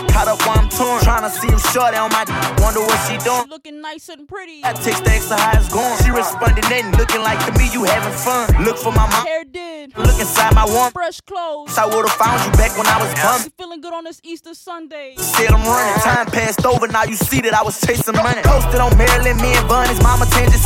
torn. 0.78 1.00
Tryna 1.02 1.32
see 1.32 1.48
him 1.48 1.60
short 1.72 1.96
on 1.96 2.12
my 2.12 2.24
wonder 2.60 2.82
what 2.82 3.00
she 3.08 3.18
doing. 3.24 3.48
Looking 3.50 3.82
nice 3.82 4.10
and 4.10 4.28
pretty. 4.28 4.62
I 4.64 4.74
text 4.74 5.04
the 5.04 5.12
extra 5.12 5.38
high 5.40 5.58
it's 5.58 5.72
gone. 5.72 5.98
She 6.04 6.12
responded, 6.12 6.64
nothing 6.68 6.92
looking 7.00 7.22
like 7.22 7.40
to 7.48 7.52
me, 7.58 7.72
you 7.72 7.84
having 7.84 8.14
fun. 8.14 8.52
Look 8.64 8.78
for 8.78 8.92
my 8.92 9.08
mom. 9.08 9.26
Hair 9.26 9.46
did. 9.46 9.98
Look 9.98 10.20
inside 10.20 10.54
my 10.54 10.66
one. 10.66 10.92
Fresh 10.92 11.22
clothes. 11.22 11.78
I 11.78 11.86
would've 11.86 12.12
found 12.20 12.44
you 12.46 12.52
back 12.60 12.76
when 12.78 12.88
I 12.88 12.98
was 13.00 13.12
bummed. 13.20 13.46
You 13.46 13.52
feeling 13.58 13.82
good 13.82 13.94
on 13.94 14.04
this 14.04 14.20
Easter 14.24 14.54
Sunday? 14.54 15.16
Said 15.18 15.52
I'm 15.52 15.64
running, 15.64 16.00
time 16.02 16.28
passed 16.28 16.66
over, 16.66 16.88
now 16.88 17.04
you 17.04 17.16
see 17.16 17.42
that 17.42 17.54
I 17.54 17.64
was 17.64 17.80
chasing 17.82 18.16
money. 18.16 18.42
Posted 18.44 18.80
on 18.80 18.96
Maryland, 18.98 19.40
me 19.42 19.56
and 19.56 19.68
Bun, 19.68 19.88
his 19.88 20.02
mama 20.02 20.26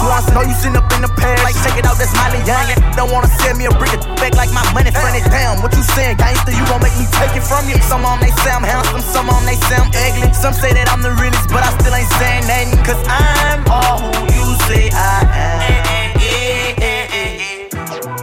wants 0.10 0.28
to 0.28 0.34
know 0.34 0.44
you 0.44 0.56
sitting 0.58 0.76
up 0.76 0.92
in 0.92 1.02
the 1.02 1.12
past. 1.16 1.44
Like, 1.46 1.56
check 1.64 1.78
it 1.80 1.86
out, 1.86 1.96
that's 1.96 2.12
Miley 2.18 2.44
Young. 2.44 2.68
Don't 2.98 3.12
wanna 3.12 3.32
send 3.40 3.58
me 3.58 3.66
a 3.66 3.74
brick 3.78 3.96
back 4.20 4.36
like 4.36 4.52
my 4.52 4.66
money 4.74 4.92
funny. 4.92 5.22
Damn, 5.32 5.62
what 5.62 5.72
you 5.76 5.84
saying, 5.84 6.18
gangster? 6.18 6.52
You 6.52 6.66
gon' 6.68 6.82
make 6.82 6.96
me 6.98 7.06
take 7.16 7.36
it 7.38 7.44
from 7.46 7.70
you? 7.70 7.80
ugly. 10.00 10.34
Some 10.34 10.54
say 10.54 10.72
that 10.74 10.88
I'm 10.92 11.02
the 11.02 11.12
realest, 11.20 11.50
but 11.50 11.64
I 11.64 11.72
still 11.80 11.94
ain't 11.96 12.12
saying 12.20 12.46
nothing. 12.48 12.80
Cause 12.88 13.02
I'm 13.08 13.64
all 13.68 14.00
who 14.00 14.12
you 14.36 14.46
say 14.68 14.90
I 14.94 15.28
am. 15.36 15.60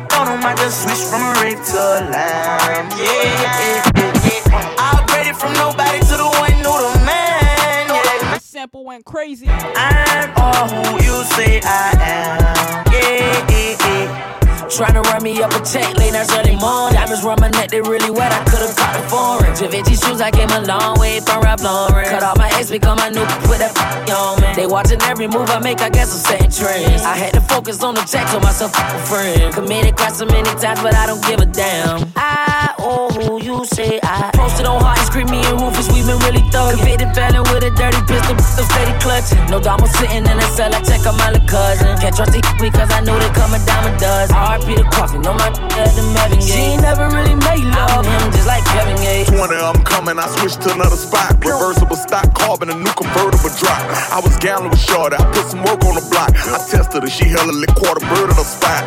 Thought 0.09 0.29
I 0.45 0.55
just 0.57 0.83
switched 0.83 1.07
from 1.11 1.25
red 1.43 1.59
to 1.73 1.83
lime. 2.11 2.89
Yeah, 2.97 3.05
yeah, 3.05 3.93
yeah, 3.97 4.13
yeah. 4.25 4.77
I 4.79 4.97
upgraded 4.97 5.37
from 5.37 5.53
nobody 5.55 6.01
to 6.01 6.17
the 6.17 6.29
one 6.41 6.53
who 6.53 6.73
the 6.73 6.93
man. 7.05 7.89
Yeah. 7.89 8.35
The 8.35 8.41
sample 8.41 8.85
went 8.85 9.05
crazy. 9.05 9.49
I'm 9.49 10.33
all 10.37 10.69
who 10.69 11.05
you 11.05 11.25
say 11.37 11.61
I 11.63 11.93
am. 12.01 12.85
Yeah, 12.93 13.47
Yeah. 13.51 14.46
Tryna 14.67 15.03
run 15.05 15.23
me 15.23 15.41
up 15.43 15.53
a 15.53 15.65
check, 15.65 15.97
late 15.97 16.13
night 16.13 16.27
Sunday 16.27 16.57
morning. 16.57 16.99
Diamonds 16.99 17.23
run 17.23 17.39
my 17.41 17.49
neck, 17.51 17.71
they 17.71 17.81
really 17.81 18.11
wet. 18.11 18.33
I 18.33 18.43
could've 18.51 18.75
caught 18.75 18.99
the 18.99 19.09
foreign. 19.09 19.55
Givenchy 19.55 19.95
shoes, 19.95 20.21
I 20.21 20.31
came 20.31 20.51
a 20.51 20.61
long 20.67 20.99
way 20.99 21.21
from 21.21 21.43
Ralph 21.43 21.63
Lauren. 21.63 22.05
Cut 22.05 22.23
off 22.23 22.37
my 22.37 22.51
ex, 22.59 22.71
become 22.71 22.99
my 22.99 23.09
new 23.09 23.25
put 23.47 23.59
that 23.63 23.73
on 24.11 24.43
me. 24.43 24.55
They 24.55 24.67
watching 24.67 25.01
every 25.03 25.29
move 25.29 25.49
I 25.51 25.61
make, 25.61 25.81
I 25.81 25.89
guess 25.89 26.11
I'm 26.13 26.19
setting 26.19 26.51
trends. 26.51 27.03
I 27.03 27.15
had 27.15 27.33
to 27.35 27.41
focus 27.41 27.83
on 27.85 27.95
the 27.95 28.03
check, 28.03 28.27
told 28.29 28.43
myself 28.43 28.75
a 28.75 28.99
friend. 29.07 29.55
Committed 29.55 29.97
quite 29.97 30.13
so 30.13 30.27
many 30.27 30.51
times, 30.59 30.83
but 30.83 30.95
I 30.95 31.07
don't 31.07 31.23
give 31.25 31.41
a 31.41 31.47
damn. 31.47 32.03
I 32.17 32.75
oh 32.79 33.09
who 33.15 33.41
you 33.43 33.65
say 33.67 34.01
I 34.03 34.31
posted 34.35 34.67
on 34.67 34.83
hard 34.83 34.99
scream 35.07 35.31
me 35.31 35.41
and 35.47 35.61
Rufus, 35.61 35.87
we 35.95 36.03
been 36.03 36.19
really 36.27 36.43
thuggin'. 36.51 36.83
Convicted 36.83 37.15
felon 37.15 37.43
with 37.55 37.63
a 37.63 37.71
dirty 37.71 38.03
pistol, 38.11 38.37
so 38.43 38.63
steady 38.67 38.95
clutching. 38.99 39.39
No 39.47 39.61
dama 39.61 39.87
sitting 39.87 40.27
in 40.27 40.37
the 40.37 40.49
cell, 40.59 40.75
I 40.75 40.83
check 40.83 41.07
on 41.07 41.17
my 41.17 41.31
little 41.31 41.47
cousin. 41.47 41.97
Can't 42.03 42.15
trust 42.15 42.33
the 42.33 42.43
because 42.61 42.91
I 42.91 43.01
know 43.01 43.17
they 43.19 43.31
come 43.31 43.55
a 43.55 43.61
dime 43.65 43.87
a 43.87 43.93
dozen. 43.99 44.35
RP 44.57 44.73
the 44.73 44.89
coffee, 44.89 45.21
no 45.21 45.37
my 45.37 45.53
at 45.53 45.93
the 45.93 46.05
Marvin 46.17 46.41
She 46.41 46.73
ain't 46.73 46.81
never 46.81 47.13
really 47.13 47.37
made 47.37 47.69
love 47.77 48.09
him, 48.09 48.25
just 48.33 48.49
like 48.49 48.65
Kevin 48.65 48.97
Gates. 49.05 49.29
20 49.29 49.53
I'm 49.53 49.85
coming, 49.85 50.17
I 50.17 50.25
switched 50.41 50.65
to 50.65 50.73
another 50.73 50.97
spot. 50.97 51.37
Reversible 51.45 51.97
stock, 51.97 52.33
carbon, 52.33 52.73
a 52.73 52.77
new 52.77 52.95
convertible 52.97 53.53
drop. 53.61 53.77
I 54.09 54.17
was 54.25 54.33
gambling 54.41 54.73
with 54.73 54.81
Shorty, 54.81 55.21
I 55.21 55.25
put 55.37 55.53
some 55.53 55.61
work 55.61 55.85
on 55.85 56.01
the 56.01 56.07
block. 56.09 56.33
I 56.33 56.57
tested 56.73 57.05
her, 57.05 57.13
she 57.13 57.29
hella 57.29 57.53
lit 57.53 57.69
quarter 57.77 58.01
bird 58.09 58.33
in 58.33 58.37
the 58.41 58.49
spot. 58.49 58.81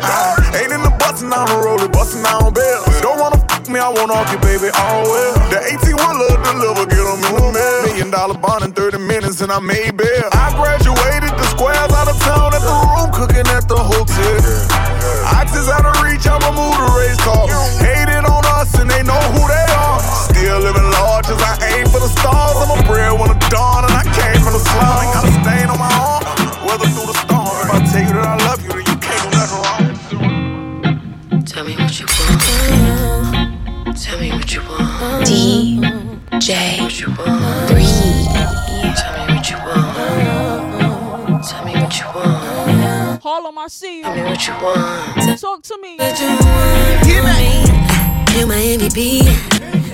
Ain't 0.58 0.74
in 0.74 0.82
the 0.82 0.90
bustin' 0.98 1.30
on 1.30 1.46
the 1.46 1.58
road, 1.62 1.86
bustin' 1.94 2.26
on 2.26 2.50
bill. 2.50 2.82
Don't 2.98 3.22
wanna 3.22 3.38
fuck 3.46 3.70
me, 3.70 3.78
I 3.78 3.94
wanna 3.94 4.18
off 4.18 4.26
you, 4.34 4.42
baby, 4.42 4.74
all 4.74 5.06
well. 5.06 5.34
The 5.54 5.62
18 5.70 5.94
wheeler 5.94 6.34
deliver, 6.50 6.82
get 6.90 6.98
them 6.98 7.22
in 7.30 7.32
the 7.38 7.46
mail. 7.54 7.82
Million 7.86 8.10
dollar 8.10 8.34
bond 8.34 8.66
in 8.66 8.74
30 8.74 8.98
minutes 9.06 9.38
and 9.38 9.54
I 9.54 9.62
made 9.62 9.94
bail. 9.94 10.34
I 10.34 10.50
graduated 10.58 11.30
the 11.30 11.46
squares 11.54 11.94
out 11.94 12.10
of 12.10 12.18
town 12.26 12.58
at 12.58 12.62
the 12.66 12.74
room, 12.74 13.14
cooking 13.14 13.46
at 13.54 13.70
the 13.70 13.78
hotel. 13.78 14.99
Oxys 15.38 15.68
out 15.70 15.86
of 15.86 15.94
reach, 16.02 16.26
I'ma 16.26 16.50
move 16.50 16.76
the 16.76 16.90
race 16.98 17.20
car. 17.22 17.46
Hated 17.78 18.24
on 18.26 18.44
us 18.58 18.74
and 18.78 18.90
they 18.90 19.02
know 19.02 19.20
who 19.34 19.42
they 19.46 19.66
are. 19.78 19.98
Still 20.30 20.58
living 20.60 20.88
large 20.90 21.28
as 21.30 21.40
I 21.40 21.54
aim 21.74 21.86
for 21.86 22.00
the 22.00 22.08
stars. 22.08 22.56
I'm 22.58 22.72
a 22.74 22.82
bread 22.86 23.12
when 23.18 23.28
the 23.30 23.38
dawn 23.48 23.84
and 23.84 23.94
I 23.94 24.04
came 24.10 24.40
from 24.42 24.54
the 24.54 24.62
slum. 24.62 25.04
Ain't 25.04 25.14
got 25.14 25.24
a 25.24 25.32
stain 25.40 25.68
on 25.70 25.78
my 25.78 25.92
arm, 25.94 26.24
weather 26.66 26.88
through 26.90 27.06
the 27.06 27.18
storm. 27.24 27.54
If 27.64 27.70
I 27.70 27.78
tell 27.86 28.02
you 28.02 28.12
that 28.18 28.26
I 28.26 28.36
love 28.48 28.60
you, 28.64 28.72
then 28.74 28.84
you 28.90 28.96
can't 28.98 29.22
do 29.24 29.30
nothing 29.38 29.60
wrong. 29.62 31.44
Tell 31.44 31.64
me 31.64 31.74
what 31.76 31.94
you 31.98 32.06
want. 32.06 33.96
Tell 33.96 34.18
me 34.18 34.30
what 34.32 34.52
you 34.54 34.62
want. 34.62 35.26
DJ 35.26 36.78
Bree. 37.68 37.84
Tell 37.90 37.99
want. 43.54 43.64
I 43.64 43.68
see 43.68 43.98
you. 43.98 44.02
Tell 44.04 44.14
me 44.14 44.22
what 44.22 44.46
you 44.46 44.52
want. 44.62 45.40
Talk 45.40 45.62
to 45.62 45.78
me. 45.82 45.96
You're 48.36 48.46
my 48.46 48.54
MVP. 48.56 49.22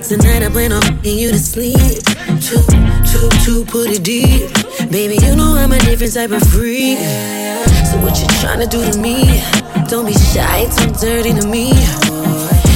Tonight 0.07 0.43
I 0.43 0.49
plan 0.51 0.73
on 0.73 0.83
fucking 0.83 1.19
you 1.19 1.31
to 1.31 1.39
sleep. 1.39 2.05
Too, 2.41 2.63
too, 3.11 3.29
too, 3.45 3.65
put 3.65 3.91
it 3.91 4.05
deep. 4.05 4.53
Baby, 4.91 5.17
you 5.25 5.35
know 5.37 5.55
I'm 5.57 5.73
a 5.73 5.79
different 5.79 6.15
type 6.15 6.31
of 6.31 6.43
freak. 6.49 6.99
So 6.99 7.99
what 8.03 8.19
you 8.21 8.27
tryna 8.39 8.69
do 8.69 8.85
to 8.93 8.99
me? 8.99 9.43
Don't 9.89 10.07
be 10.07 10.13
shy, 10.13 10.67
too 10.77 10.93
dirty 11.01 11.33
to 11.41 11.47
me. 11.49 11.73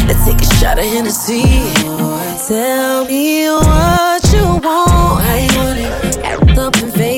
Let's 0.08 0.24
take 0.24 0.40
a 0.40 0.54
shot 0.56 0.78
of 0.78 0.84
Hennessy. 0.86 1.42
Tell 2.48 3.04
me 3.04 3.48
what 3.48 4.32
you 4.32 4.44
want. 4.64 5.10
You 5.40 5.58
want 5.58 5.78
it? 5.78 6.18
Act 6.24 6.58
up 6.58 6.74
and 6.76 6.92
face 6.92 7.09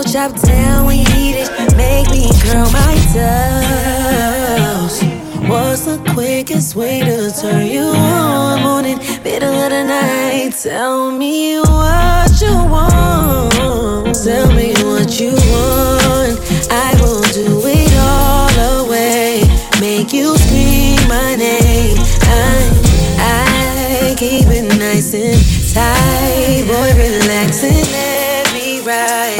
meal 0.00 0.12
chop 0.12 0.32
down 0.42 0.86
when 0.86 0.98
you 0.98 1.04
need 1.14 1.36
it. 1.36 1.50
Make 1.76 2.10
me 2.10 2.30
curl 2.42 2.70
my 2.70 2.94
toes. 3.12 5.02
What's 5.48 5.84
the 5.84 5.98
quickest 6.12 6.76
way 6.76 7.00
to 7.00 7.30
turn 7.30 7.66
you 7.66 7.82
on? 7.82 8.62
Morning, 8.62 8.98
middle 9.24 9.52
of 9.52 9.70
the 9.70 9.84
night. 9.84 10.54
Tell 10.62 11.10
me 11.10 11.58
what 11.60 12.40
you 12.40 12.52
want. 12.52 14.14
Tell 14.24 14.52
me 14.52 14.72
what 14.84 15.18
you 15.20 15.32
want. 15.32 16.38
I 16.70 16.94
will 17.00 17.22
do 17.32 17.62
it 17.66 17.92
all 17.98 18.48
the 18.60 18.84
way. 18.90 19.42
Make 19.80 20.12
you 20.12 20.36
scream 20.36 21.08
my 21.08 21.36
name. 21.36 21.96
I, 22.22 22.70
I 23.18 24.14
keep 24.16 24.46
it 24.48 24.78
nice 24.78 25.14
and 25.14 25.40
tight. 25.74 26.64
Boy, 26.66 26.92
relax 26.96 27.64
and 27.64 27.90
let 27.92 28.52
me 28.52 28.80
ride. 28.80 29.39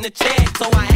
in 0.00 0.04
the 0.04 0.10
check. 0.10 0.56
So 0.56 0.66
I 0.72 0.89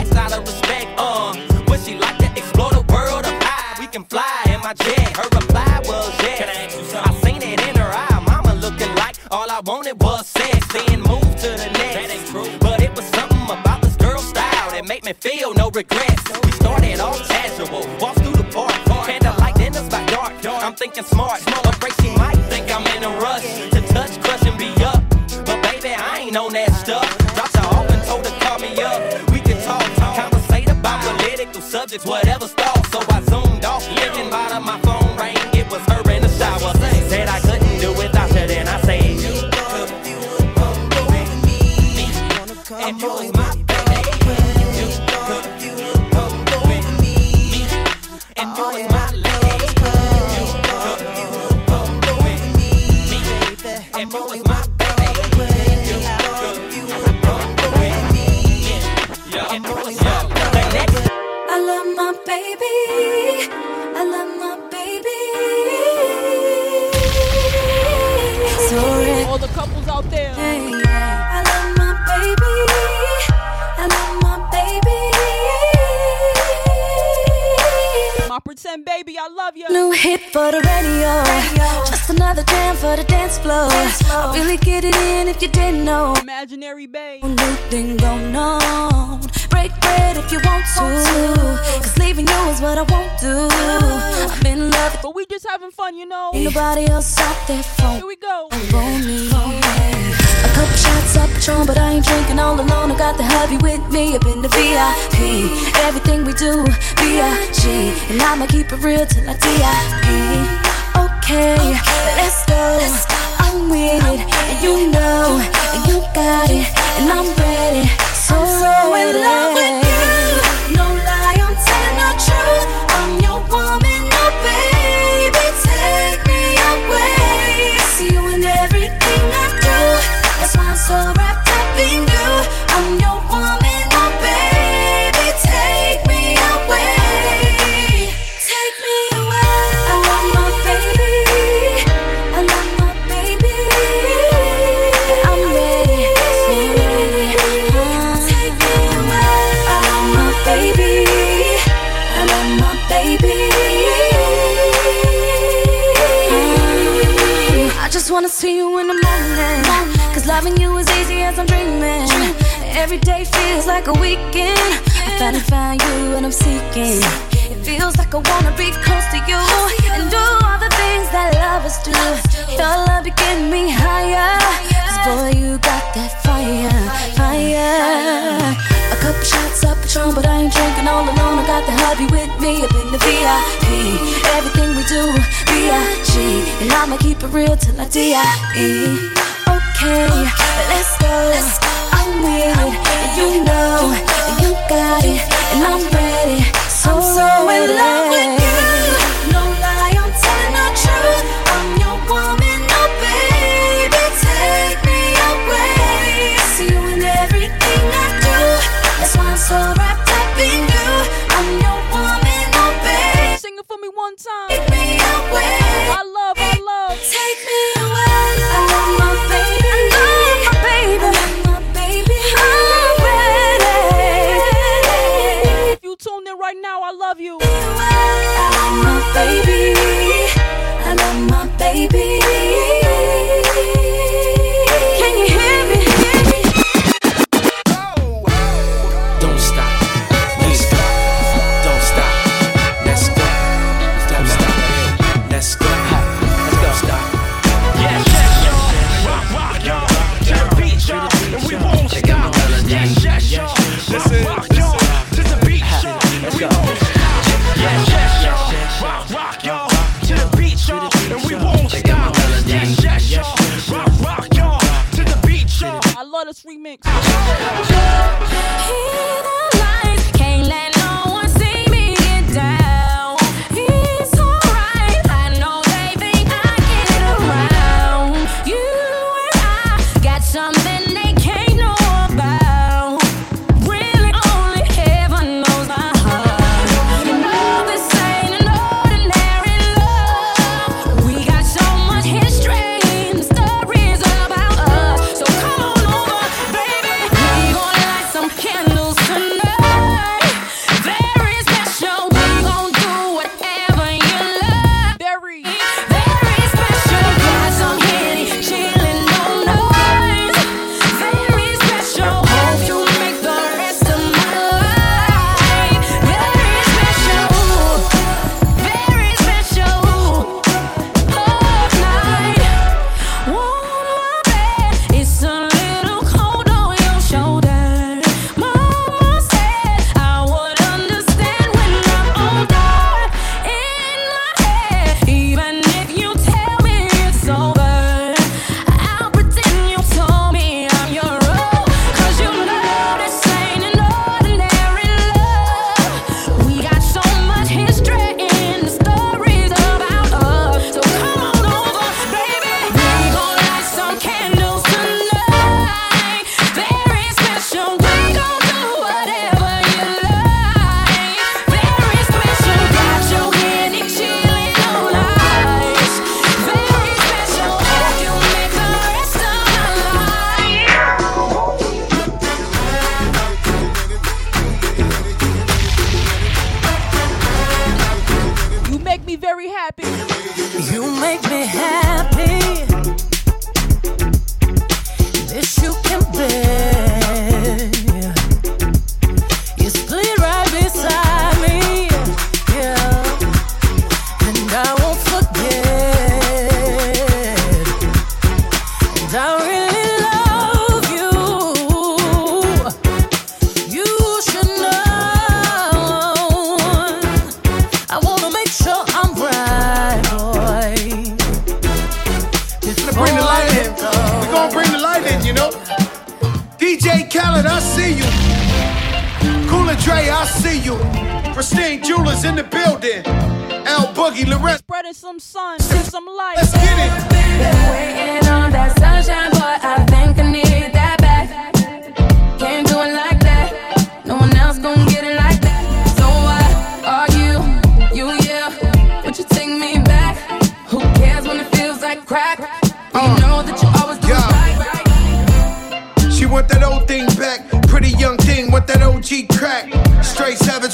one 214.15 214.49
time. 214.49 214.54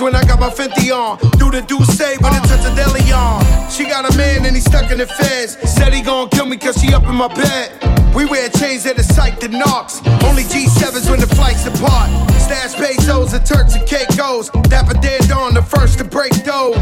When 0.01 0.15
I 0.15 0.25
got 0.25 0.41
my 0.41 0.49
Fenty 0.49 0.91
on. 0.91 1.19
Do 1.37 1.51
the 1.51 1.61
do 1.61 1.77
say 1.85 2.17
when 2.21 2.33
it 2.33 2.43
touch 2.49 2.65
a 2.65 2.75
deli 2.75 3.13
on. 3.13 3.45
She 3.71 3.85
got 3.85 4.09
a 4.09 4.17
man 4.17 4.47
and 4.47 4.57
he 4.57 4.63
stuck 4.63 4.91
in 4.91 4.97
the 4.97 5.07
feds. 5.07 5.59
Said 5.69 5.93
he 5.93 6.01
gon' 6.01 6.31
kill 6.31 6.47
me 6.47 6.57
cause 6.57 6.81
she 6.81 6.95
up 6.95 7.05
in 7.05 7.15
my 7.15 7.29
bed. 7.29 7.69
We 8.15 8.25
wear 8.25 8.49
chains 8.49 8.85
that 8.85 8.99
are 8.99 9.03
psyched 9.03 9.41
to 9.41 9.49
knocks. 9.49 10.01
Only 10.25 10.45
G7s 10.45 11.11
when 11.11 11.21
the 11.21 11.27
flights 11.27 11.65
depart. 11.65 12.09
Stash 12.41 12.75
pesos 12.77 13.35
and 13.35 13.45
Turks 13.45 13.75
and 13.75 13.87
Caicos. 13.87 14.49
Dapper 14.71 14.99
dead 15.01 15.31
on 15.33 15.53
the 15.53 15.63
first 15.63 15.99
to 15.99 16.05
break 16.05 16.33
those. 16.49 16.81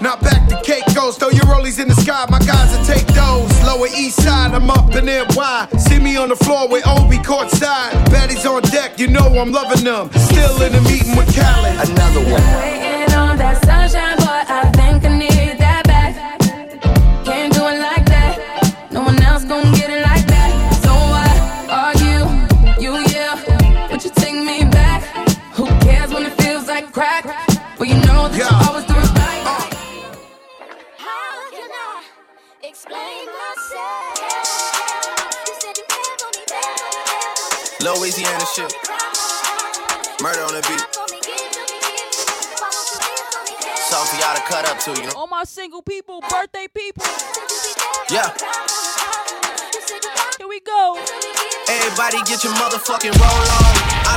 Not 0.00 0.20
back 0.20 0.48
to 0.48 0.60
Caicos, 0.62 1.16
throw 1.18 1.30
your 1.30 1.46
rollies 1.46 1.78
in 1.78 1.86
the 1.86 1.94
sky, 1.94 2.26
my 2.28 2.40
guys 2.40 2.76
will 2.76 2.84
take 2.84 3.06
those. 3.14 3.53
Lower 3.74 3.88
east 3.88 4.22
side, 4.22 4.54
I'm 4.54 4.70
up 4.70 4.94
in 4.94 5.06
NY. 5.06 5.68
See 5.78 5.98
me 5.98 6.16
on 6.16 6.28
the 6.28 6.36
floor 6.36 6.68
with 6.68 6.86
Obi 6.86 7.18
courtside. 7.18 7.90
Baddies 8.06 8.48
on 8.48 8.62
deck, 8.62 9.00
you 9.00 9.08
know 9.08 9.26
I'm 9.36 9.50
loving 9.50 9.82
them. 9.82 10.12
Still 10.12 10.62
in 10.62 10.72
the 10.74 10.80
meeting 10.82 11.16
with 11.16 11.34
Khaled. 11.34 11.90
Another 11.90 12.20
one. 12.20 12.40
Waiting 12.54 13.12
on 13.16 13.36
that 13.36 13.64
sunshine, 13.64 14.16
but 14.18 14.48
I 14.48 14.62
think 14.62 14.73
I 14.73 14.73
Louisiana 38.24 38.46
shit. 38.46 38.72
Murder 40.22 40.40
on 40.40 40.54
the 40.54 40.62
beat. 40.68 40.80
Something 43.76 44.20
y'all 44.20 44.34
to 44.34 44.42
cut 44.42 44.66
up 44.66 44.78
to, 44.80 44.92
you 44.92 45.08
know? 45.08 45.12
All 45.16 45.26
my 45.26 45.44
single 45.44 45.82
people, 45.82 46.20
birthday 46.30 46.66
people. 46.74 47.04
Yeah. 48.10 48.32
Here 50.38 50.48
we 50.48 50.60
go. 50.60 50.98
Everybody 51.68 52.18
get 52.24 52.42
your 52.44 52.54
motherfucking 52.54 53.12
roll 53.18 53.90
on. 53.90 53.93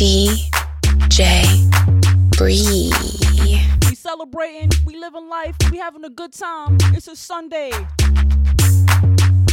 DJ 0.00 0.48
Bree. 2.38 2.90
We 3.86 3.94
celebrating, 3.94 4.70
we 4.86 4.96
living 4.98 5.28
life, 5.28 5.54
we 5.70 5.76
having 5.76 6.06
a 6.06 6.08
good 6.08 6.32
time. 6.32 6.78
It's 6.94 7.06
a 7.06 7.14
Sunday. 7.14 7.70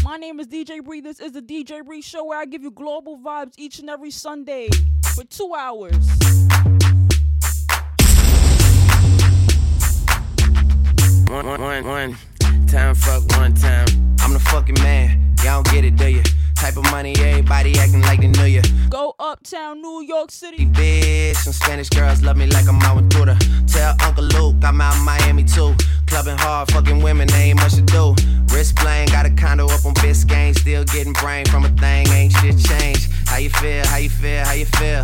My 0.05 0.15
name 0.15 0.39
is 0.39 0.47
DJ 0.47 0.81
Bree. 0.81 1.01
This 1.01 1.19
is 1.19 1.33
the 1.33 1.41
DJ 1.41 1.83
Bree 1.83 2.01
Show 2.01 2.23
where 2.23 2.39
I 2.39 2.45
give 2.45 2.63
you 2.63 2.71
global 2.71 3.17
vibes 3.17 3.55
each 3.57 3.79
and 3.79 3.89
every 3.89 4.09
Sunday 4.09 4.69
for 5.13 5.25
two 5.25 5.53
hours. 5.53 6.07
One, 11.27 11.45
one, 11.45 11.61
one, 11.61 11.85
one 11.85 12.17
time, 12.67 12.95
fuck 12.95 13.23
one 13.37 13.53
time. 13.53 13.87
I'm 14.19 14.33
the 14.33 14.39
fucking 14.39 14.75
man. 14.81 15.33
Y'all 15.43 15.63
don't 15.63 15.73
get 15.73 15.85
it, 15.85 15.95
do 15.95 16.07
you? 16.07 16.23
Type 16.55 16.75
of 16.75 16.83
money, 16.91 17.13
everybody 17.19 17.77
acting 17.77 18.01
like 18.01 18.19
they 18.19 18.27
knew 18.27 18.45
you. 18.45 18.61
Go 18.89 19.15
uptown, 19.19 19.81
New 19.81 20.01
York 20.01 20.31
City. 20.31 20.65
Bitch, 20.65 21.35
some 21.35 21.53
Spanish 21.53 21.89
girls 21.89 22.21
love 22.21 22.35
me 22.35 22.47
like 22.47 22.67
I'm 22.67 22.81
out 22.81 22.97
with 22.97 23.09
Buddha. 23.09 23.37
Tell 23.67 23.95
Uncle 24.03 24.23
Luke 24.23 24.55
I'm 24.63 24.81
out 24.81 24.95
in 24.95 25.03
Miami 25.03 25.43
too. 25.43 25.75
Clubbing 26.07 26.37
hard, 26.37 26.71
fucking 26.71 27.01
women, 27.01 27.27
they 27.27 27.51
ain't 27.51 27.59
much 27.59 27.75
to 27.75 27.81
do. 27.81 28.15
Wrist 28.53 28.75
playing, 28.75 29.09
got 29.09 29.25
a 29.25 29.29
condo 29.29 29.65
up 29.65 29.85
on 29.85 29.93
Biscayne. 29.95 30.57
Still 30.57 30.83
getting 30.83 31.13
brain 31.13 31.45
from 31.45 31.65
a 31.65 31.69
thing, 31.69 32.07
ain't 32.09 32.33
shit 32.33 32.57
changed. 32.57 33.11
How 33.27 33.37
you 33.37 33.49
feel, 33.49 33.85
how 33.85 33.97
you 33.97 34.09
feel, 34.09 34.43
how 34.43 34.53
you 34.53 34.65
feel? 34.65 35.03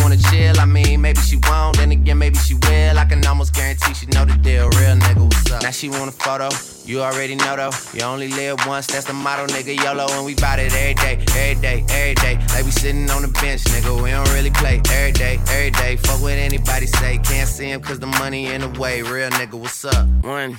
wanna 0.00 0.16
chill. 0.16 0.58
I 0.58 0.64
mean, 0.64 1.00
maybe 1.00 1.20
she 1.20 1.36
won't, 1.48 1.76
then 1.76 1.92
again, 1.92 2.18
maybe 2.18 2.38
she 2.38 2.54
will. 2.54 2.98
I 2.98 3.04
can 3.04 3.24
almost 3.26 3.54
guarantee 3.54 3.94
she 3.94 4.06
know 4.06 4.24
the 4.24 4.34
deal. 4.34 4.68
Real 4.70 4.96
nigga, 4.96 5.22
what's 5.22 5.50
up? 5.52 5.62
Now 5.62 5.70
she 5.70 5.88
want 5.88 6.08
a 6.08 6.12
photo. 6.12 6.48
You 6.84 7.02
already 7.02 7.34
know 7.34 7.54
though. 7.56 7.70
You 7.92 8.02
only 8.02 8.28
live 8.28 8.66
once, 8.66 8.86
that's 8.86 9.06
the 9.06 9.12
motto, 9.12 9.46
nigga. 9.46 9.76
YOLO, 9.76 10.06
and 10.12 10.24
we 10.24 10.34
bout 10.34 10.58
it 10.58 10.72
every 10.72 10.94
day, 10.94 11.18
every 11.36 11.60
day, 11.60 11.84
every 11.90 12.14
day. 12.14 12.34
Like 12.54 12.64
we 12.64 12.70
sitting 12.70 13.10
on 13.10 13.22
the 13.22 13.28
bench, 13.28 13.64
nigga. 13.64 14.02
We 14.02 14.10
don't 14.10 14.28
really 14.30 14.50
play 14.50 14.80
every 14.90 15.12
day, 15.12 15.38
every 15.50 15.70
day. 15.70 15.96
Fuck 15.96 16.22
what 16.22 16.32
anybody 16.32 16.86
say. 16.86 17.18
Can't 17.18 17.48
see 17.48 17.70
him 17.70 17.80
cause 17.82 17.98
the 17.98 18.06
money 18.06 18.46
in 18.46 18.60
the 18.62 18.80
way. 18.80 19.02
Real 19.02 19.30
nigga, 19.30 19.54
what's 19.54 19.84
up? 19.84 20.06
One 20.22 20.56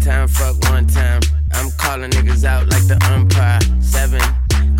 time, 0.00 0.28
fuck 0.28 0.56
one 0.70 0.86
time. 0.86 1.22
I'm 1.52 1.70
calling 1.78 2.10
niggas 2.10 2.44
out 2.44 2.68
like 2.68 2.86
the 2.86 2.98
umpire. 3.10 3.60
Seven 3.80 4.20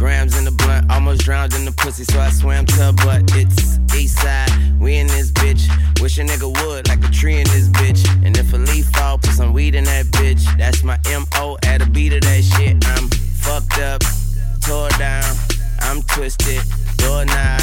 grams 0.01 0.39
in 0.39 0.47
the 0.47 0.51
blunt, 0.51 0.90
almost 0.90 1.20
drowned 1.20 1.52
in 1.52 1.66
the 1.66 1.72
pussy, 1.72 2.05
so 2.05 2.18
I 2.18 2.31
swam 2.31 2.64
to 2.64 2.74
her 2.77 2.93
butt. 2.93 3.20
It's 3.36 3.78
east 3.94 4.18
side, 4.18 4.51
we 4.81 4.97
in 4.97 5.06
this 5.06 5.31
bitch. 5.31 5.68
Wish 6.01 6.16
a 6.16 6.22
nigga 6.22 6.48
would, 6.64 6.89
like 6.89 7.05
a 7.05 7.10
tree 7.10 7.36
in 7.36 7.47
this 7.48 7.68
bitch. 7.68 8.02
And 8.24 8.35
if 8.35 8.51
a 8.55 8.56
leaf 8.56 8.86
fall, 8.97 9.18
put 9.18 9.32
some 9.32 9.52
weed 9.52 9.74
in 9.74 9.85
that 9.85 10.06
bitch. 10.06 10.43
That's 10.56 10.82
my 10.82 10.98
MO 11.05 11.59
at 11.66 11.82
a 11.82 11.86
beat 11.86 12.14
of 12.14 12.22
that 12.22 12.43
shit. 12.43 12.82
I'm 12.97 13.09
fucked 13.44 13.78
up, 13.78 14.01
tore 14.62 14.89
down. 14.98 15.36
I'm 15.81 16.01
twisted, 16.05 16.62
doorknob, 16.97 17.60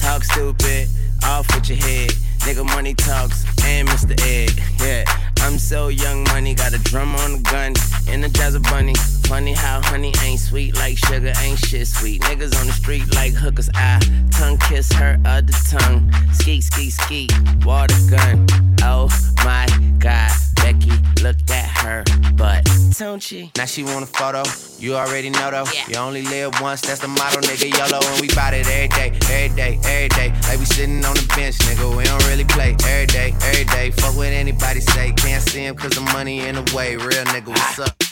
talk 0.00 0.22
stupid, 0.22 0.86
off 1.24 1.52
with 1.52 1.68
your 1.68 1.78
head. 1.78 2.10
Nigga 2.46 2.64
money 2.64 2.94
talks 2.94 3.44
and 3.64 3.88
Mr. 3.88 4.14
Ed. 4.22 4.52
Yeah, 4.78 5.02
I'm 5.38 5.58
so 5.58 5.88
young 5.88 6.22
money, 6.30 6.54
got 6.54 6.74
a 6.74 6.78
drum 6.78 7.16
on 7.16 7.32
the 7.32 7.50
gun, 7.50 7.74
energize 8.06 8.54
a 8.54 8.60
jazz 8.60 8.70
bunny. 8.70 8.94
Funny 9.32 9.54
how 9.54 9.80
honey 9.80 10.12
ain't 10.22 10.38
sweet 10.38 10.76
like 10.76 10.98
sugar, 10.98 11.32
ain't 11.40 11.58
shit 11.58 11.88
sweet. 11.88 12.20
Niggas 12.20 12.54
on 12.60 12.66
the 12.66 12.72
street 12.74 13.14
like 13.14 13.32
hookers. 13.32 13.70
I 13.74 13.98
tongue 14.30 14.58
kiss 14.58 14.92
her 14.92 15.18
other 15.24 15.54
tongue. 15.70 16.12
Skeet, 16.34 16.62
skeet, 16.62 16.90
skeet, 16.90 17.32
water 17.64 17.96
gun. 18.10 18.46
Oh 18.82 19.08
my 19.42 19.66
god, 19.98 20.30
Becky, 20.56 20.92
look 21.22 21.36
at 21.48 21.64
her 21.80 22.04
butt. 22.36 22.68
Don't 22.98 23.22
she? 23.22 23.50
Now 23.56 23.64
she 23.64 23.84
want 23.84 24.04
a 24.04 24.06
photo. 24.06 24.42
You 24.78 24.96
already 24.96 25.30
know 25.30 25.50
though. 25.50 25.64
You 25.88 25.96
only 25.96 26.20
live 26.20 26.60
once, 26.60 26.82
that's 26.82 27.00
the 27.00 27.08
motto, 27.08 27.40
nigga. 27.40 27.72
YOLO, 27.72 28.04
and 28.04 28.20
we 28.20 28.28
bout 28.34 28.52
it 28.52 28.68
every 28.68 28.88
day, 28.88 29.18
every 29.32 29.56
day, 29.56 29.78
every 29.82 30.08
day. 30.10 30.28
Like 30.42 30.58
we 30.58 30.66
sitting 30.66 31.02
on 31.06 31.14
the 31.14 31.32
bench, 31.34 31.56
nigga. 31.56 31.96
We 31.96 32.04
don't 32.04 32.22
really 32.28 32.44
play 32.44 32.76
every 32.84 33.06
day, 33.06 33.32
every 33.44 33.64
day. 33.64 33.92
Fuck 33.92 34.14
what 34.14 34.26
anybody 34.26 34.80
say. 34.80 35.10
Can't 35.12 35.42
see 35.42 35.64
him 35.64 35.74
cause 35.74 35.92
the 35.92 36.02
money 36.02 36.40
in 36.40 36.56
the 36.56 36.72
way. 36.76 36.96
Real 36.96 37.24
nigga, 37.32 37.48
what's 37.48 37.78
up? 37.78 38.11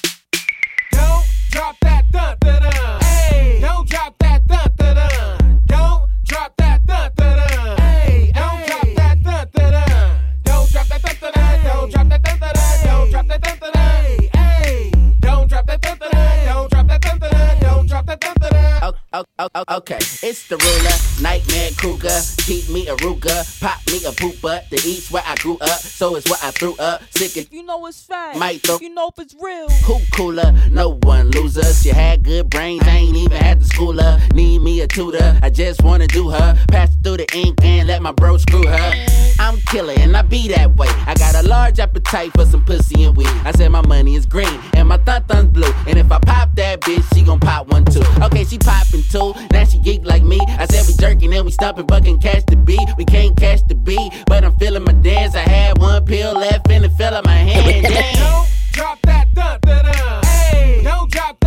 Drop 1.50 1.76
that 1.80 2.04
dun 2.12 2.36
dun 2.40 2.62
dun. 2.62 3.00
Hey, 3.02 3.58
don't 3.60 3.88
drop 3.88 4.19
Oh, 19.12 19.24
oh, 19.40 19.48
oh, 19.56 19.64
okay, 19.78 19.96
it's 19.96 20.46
the 20.46 20.56
ruler, 20.56 21.20
nightmare 21.20 21.70
cougar. 21.76 22.20
Keep 22.46 22.68
me 22.68 22.86
a 22.86 22.94
ruga, 22.98 23.42
pop 23.60 23.80
me 23.88 23.96
a 24.06 24.12
pooper. 24.12 24.62
The 24.68 24.76
east 24.88 25.10
where 25.10 25.24
I 25.26 25.34
grew 25.34 25.58
up, 25.60 25.80
so 25.80 26.14
it's 26.14 26.30
what 26.30 26.38
I 26.44 26.52
threw 26.52 26.76
up. 26.76 27.02
Sick 27.10 27.36
and 27.36 27.48
You 27.52 27.64
know 27.64 27.84
it's 27.86 28.04
fact. 28.04 28.38
Might 28.38 28.62
throw- 28.62 28.78
You 28.80 28.94
know 28.94 29.08
if 29.08 29.18
it's 29.18 29.34
real. 29.34 29.68
who 29.68 29.98
cooler? 30.14 30.52
No 30.70 30.90
one 31.02 31.32
loser. 31.32 31.64
She 31.74 31.88
had 31.88 32.22
good 32.22 32.50
brains, 32.50 32.84
I 32.86 32.90
ain't 32.98 33.16
even 33.16 33.36
had 33.36 33.58
to 33.58 33.66
school 33.66 34.00
her. 34.00 34.20
Need 34.32 34.60
me 34.62 34.80
a 34.80 34.86
tutor, 34.86 35.36
I 35.42 35.50
just 35.50 35.82
wanna 35.82 36.06
do 36.06 36.30
her. 36.30 36.56
Pass 36.70 36.90
through 37.02 37.16
the 37.16 37.26
ink 37.36 37.58
and 37.64 37.88
let 37.88 38.02
my 38.02 38.12
bro 38.12 38.36
screw 38.36 38.64
her. 38.64 39.06
I'm 39.40 39.56
killer 39.62 39.94
and 39.96 40.16
I 40.16 40.22
be 40.22 40.46
that 40.48 40.76
way. 40.76 40.86
I 41.08 41.14
got 41.14 41.34
a 41.34 41.42
large 41.48 41.80
appetite 41.80 42.30
for 42.36 42.44
some 42.46 42.64
pussy 42.64 43.02
and 43.02 43.16
weed. 43.16 43.26
I 43.44 43.50
said 43.52 43.70
my 43.72 43.84
money 43.84 44.14
is 44.14 44.24
green 44.24 44.60
and 44.74 44.86
my 44.86 44.98
thun 44.98 45.24
thun's 45.24 45.50
blue. 45.50 45.72
And 45.88 45.98
if 45.98 46.12
I 46.12 46.18
pop 46.20 46.54
that 46.54 46.82
bitch, 46.82 47.02
she 47.12 47.22
gon' 47.24 47.40
pop 47.40 47.66
one 47.72 47.84
too. 47.86 48.04
Okay, 48.22 48.44
she 48.44 48.56
poppin' 48.58 48.99
two, 49.02 49.34
now 49.52 49.64
she 49.64 49.78
geek 49.78 50.04
like 50.04 50.22
me. 50.22 50.38
I 50.48 50.66
said 50.66 50.86
we 50.86 50.94
jerking 50.94 51.32
and 51.34 51.44
we 51.44 51.50
stopping, 51.50 51.86
can 51.86 52.18
catch 52.18 52.44
the 52.46 52.56
beat. 52.56 52.88
We 52.96 53.04
can't 53.04 53.36
catch 53.36 53.60
the 53.66 53.74
beat, 53.74 54.12
but 54.26 54.44
I'm 54.44 54.56
feeling 54.56 54.84
my 54.84 54.92
dance. 54.92 55.34
I 55.34 55.40
had 55.40 55.78
one 55.78 56.04
pill 56.04 56.34
left 56.34 56.70
and 56.70 56.84
it 56.84 56.92
fell 56.92 57.14
out 57.14 57.24
my 57.24 57.32
hand. 57.32 57.86
Damn. 57.86 58.14
Don't 58.16 58.48
drop 58.72 58.98
that 59.02 59.34
dun 59.34 59.60
dun 59.62 59.84
dun. 59.84 60.24
Hey, 60.24 60.80
don't 60.82 61.10
drop 61.10 61.39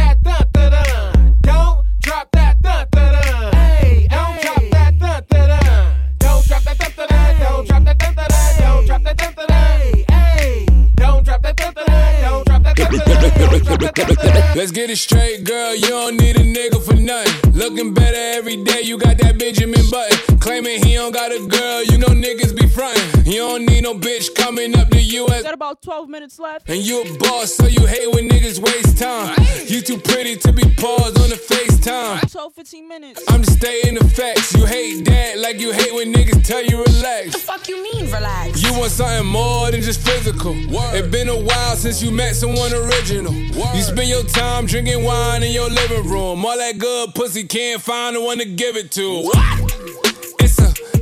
Let's 14.56 14.72
get 14.72 14.90
it 14.90 14.98
straight, 14.98 15.44
girl. 15.44 15.76
You 15.76 15.88
don't 15.88 16.18
need 16.18 16.36
a 16.36 16.44
nigga 16.44 16.82
for 16.82 16.96
nothing. 16.96 17.54
Looking 17.54 17.94
better 17.94 18.18
every 18.38 18.58
day. 18.64 18.82
You 18.82 18.98
got 18.98 19.18
that 19.18 19.38
Benjamin 19.38 19.90
Button. 19.90 20.33
Claiming 20.44 20.84
he 20.84 20.96
don't 20.96 21.14
got 21.14 21.32
a 21.32 21.40
girl. 21.40 21.84
You 21.86 21.98
know 21.98 22.08
niggas 22.08 22.54
be 22.54 22.68
frontin'. 22.68 23.26
You 23.26 23.38
don't 23.38 23.66
need 23.66 23.84
no 23.84 23.94
bitch 23.94 24.36
coming 24.36 24.78
up 24.78 24.90
to 24.90 25.02
you 25.02 25.26
as. 25.30 25.42
Got 25.42 25.54
about 25.54 25.82
12 25.82 26.10
minutes 26.10 26.38
left. 26.38 26.70
And 26.70 26.82
you 26.82 27.02
a 27.02 27.18
boss, 27.18 27.54
so 27.54 27.66
you 27.66 27.86
hate 27.86 28.12
when 28.12 28.28
niggas 28.28 28.60
waste 28.60 28.98
time. 28.98 29.38
You 29.68 29.80
too 29.80 29.98
pretty 29.98 30.36
to 30.36 30.52
be 30.52 30.64
paused 30.76 31.18
on 31.18 31.30
the 31.30 31.38
FaceTime. 31.38 32.30
12, 32.30 32.54
15 32.56 32.88
minutes. 32.90 33.24
I'm 33.30 33.42
just 33.42 33.58
stating 33.58 33.96
the 33.96 34.04
facts. 34.04 34.54
You 34.54 34.66
hate 34.66 35.06
that 35.06 35.40
like 35.40 35.62
you 35.62 35.72
hate 35.72 35.94
when 35.94 36.14
niggas 36.14 36.46
tell 36.46 36.62
you 36.62 36.84
relax. 36.84 37.28
What 37.28 37.32
the 37.32 37.40
fuck 37.40 37.70
you 37.70 37.82
mean, 37.82 38.12
relax? 38.12 38.62
You 38.62 38.74
want 38.78 38.92
something 38.92 39.26
more 39.26 39.72
than 39.72 39.82
just 39.82 40.02
physical. 40.02 40.54
It 40.94 41.10
been 41.10 41.30
a 41.30 41.40
while 41.40 41.78
since 41.78 42.04
you 42.04 42.12
met 42.12 42.36
someone 42.36 42.74
original. 42.74 43.34
You 43.34 43.82
spend 43.82 44.10
your 44.10 44.24
time 44.24 44.66
drinking 44.66 45.06
wine 45.06 45.42
in 45.42 45.54
your 45.54 45.70
living 45.70 46.10
room. 46.10 46.46
All 46.46 46.58
that 46.58 46.80
good 46.80 47.16
pussy 47.16 47.46
can't 47.46 47.82
find 47.82 48.18
the 48.18 48.22
one 48.22 48.40
to 48.40 48.46
give 48.46 48.76
it 48.76 48.92
to. 48.92 49.32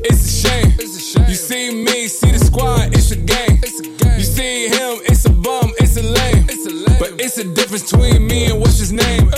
It's 0.03 0.43
a, 0.43 0.73
it's 0.79 0.95
a 0.95 0.99
shame. 0.99 1.25
You 1.27 1.35
see 1.35 1.71
me, 1.71 2.07
see 2.07 2.31
the 2.31 2.39
squad, 2.39 2.93
it's 2.93 3.11
a 3.11 3.15
game. 3.15 3.59
You 4.17 4.23
see 4.23 4.67
him, 4.67 4.99
it's 5.05 5.25
a 5.25 5.29
bum, 5.29 5.71
it's 5.79 5.97
a 5.97 6.03
lame. 6.03 6.45
But 6.99 7.21
it's 7.21 7.37
a 7.37 7.43
difference 7.43 7.91
between 7.91 8.27
me 8.27 8.45
and 8.45 8.59
what's 8.59 8.79
his 8.79 8.91
name. 8.91 9.29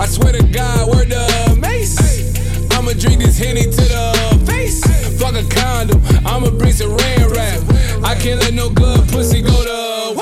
I 0.00 0.06
swear 0.06 0.32
to 0.32 0.42
God, 0.42 0.88
word 0.88 1.10
the 1.10 1.56
mace. 1.60 1.98
I'ma 2.72 2.92
drink 2.92 3.22
this 3.22 3.38
henny 3.38 3.64
to 3.64 3.84
the 3.94 4.42
face. 4.46 4.82
Fuck 5.20 5.34
a 5.34 5.44
condom, 5.48 6.00
I'ma 6.26 6.50
bring 6.50 6.72
some 6.72 6.90
rain 6.90 7.28
rap. 7.30 7.60
I 8.02 8.14
can't 8.14 8.40
let 8.40 8.54
no 8.54 8.70
good 8.70 9.08
pussy 9.08 9.42
go 9.42 9.64
to 9.64 10.14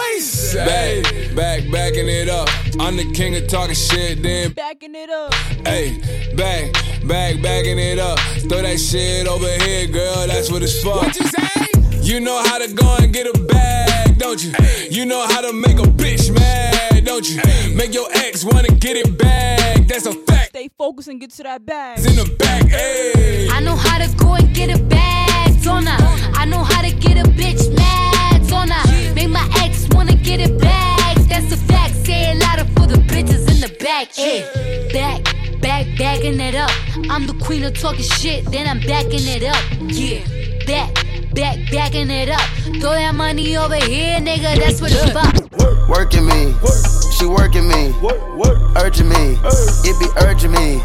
waste. 0.54 1.34
Back, 1.34 1.36
back, 1.36 1.70
backing 1.72 2.08
it 2.08 2.28
up. 2.28 2.48
I'm 2.78 2.96
the 2.96 3.10
king 3.12 3.36
of 3.36 3.46
talking 3.48 3.74
shit, 3.74 4.22
then 4.22 4.52
Backing 4.52 4.94
it 4.94 5.10
up. 5.10 5.34
Hey, 5.66 5.98
back, 6.36 6.72
back, 7.06 7.42
backing 7.42 7.78
it 7.78 7.98
up. 7.98 8.18
Throw 8.48 8.62
that 8.62 8.78
shit 8.78 9.26
over 9.26 9.48
here, 9.64 9.86
girl. 9.86 10.26
That's 10.26 10.50
what 10.50 10.62
it's 10.62 10.82
for. 10.82 10.96
What 10.96 11.16
you 11.16 11.26
say? 11.26 11.72
You 12.02 12.20
know 12.20 12.42
how 12.42 12.58
to 12.58 12.72
go 12.72 12.96
and 13.00 13.12
get 13.12 13.26
a 13.26 13.38
bag, 13.44 14.18
don't 14.18 14.42
you? 14.42 14.52
You 14.90 15.06
know 15.06 15.24
how 15.26 15.40
to 15.40 15.52
make 15.52 15.78
a 15.78 15.88
bitch 15.88 16.34
mad, 16.34 17.04
don't 17.04 17.28
you? 17.28 17.40
Make 17.76 17.94
your 17.94 18.08
ex 18.12 18.44
wanna 18.44 18.68
get 18.68 18.96
it 18.96 19.16
back. 19.16 19.86
That's 19.86 20.06
a 20.06 20.12
fact. 20.12 20.48
Stay 20.48 20.68
focused 20.76 21.08
and 21.08 21.20
get 21.20 21.30
to 21.30 21.42
that 21.44 21.64
bag. 21.64 21.98
In 21.98 22.16
the 22.16 22.36
back, 22.38 22.64
hey. 22.66 23.48
I 23.50 23.60
know 23.60 23.76
how 23.76 23.98
to 23.98 24.14
go 24.16 24.34
and 24.34 24.52
get 24.54 24.76
a 24.76 24.82
bag, 24.82 25.62
don't 25.62 25.86
I? 25.86 25.96
I 26.34 26.44
know 26.44 26.64
how 26.64 26.82
to 26.82 26.90
get 26.92 27.24
a 27.24 27.30
bitch 27.30 27.72
mad, 27.74 28.48
don't 28.48 28.72
I? 28.72 29.12
Make 29.14 29.28
my 29.30 29.44
ex 29.44 29.52
wanna 29.52 29.61
get 30.22 30.40
it 30.40 30.58
back. 30.58 31.16
That's 31.28 31.52
a 31.52 31.56
fact. 31.56 31.94
Say 32.06 32.34
louder 32.38 32.64
for 32.74 32.86
the 32.86 32.98
bitches 33.10 33.48
in 33.50 33.60
the 33.60 33.76
back. 33.80 34.12
Hey, 34.14 34.42
back, 34.92 35.24
back, 35.60 35.86
backing 35.98 36.40
it 36.40 36.54
up. 36.54 36.70
I'm 37.10 37.26
the 37.26 37.34
queen 37.34 37.64
of 37.64 37.78
talking 37.78 38.02
shit, 38.02 38.44
then 38.50 38.66
I'm 38.66 38.80
backing 38.80 39.26
it 39.26 39.42
up. 39.44 39.62
Yeah, 39.80 40.24
back, 40.66 40.94
back, 41.34 41.58
backing 41.70 42.10
it 42.10 42.28
up. 42.28 42.40
Throw 42.80 42.92
that 42.92 43.14
money 43.14 43.56
over 43.56 43.76
here, 43.76 44.18
nigga. 44.20 44.58
That's 44.58 44.80
what 44.80 44.92
it's 44.92 45.10
about. 45.10 45.32
Working 45.88 46.26
me, 46.26 46.54
she 47.18 47.26
working 47.26 47.68
me, 47.68 47.92
urging 48.76 49.08
me, 49.08 49.36
it 49.84 49.96
be 50.00 50.08
urging 50.24 50.52
me. 50.52 50.80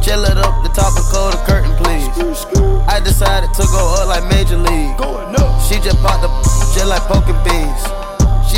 Chill 0.00 0.24
it 0.24 0.38
up, 0.38 0.62
the 0.62 0.70
top 0.72 0.96
of 0.96 1.04
close 1.10 1.34
the 1.34 1.42
curtain, 1.44 1.74
please. 1.76 2.06
I 2.88 3.00
decided 3.00 3.52
to 3.54 3.62
go 3.72 3.94
up 3.98 4.08
like 4.08 4.24
Major 4.30 4.56
League. 4.56 4.96
She 5.68 5.80
just 5.80 5.98
popped 6.02 6.22
the 6.22 6.28
just 6.74 6.86
like 6.86 7.02
poking 7.02 7.36
beans. 7.44 7.97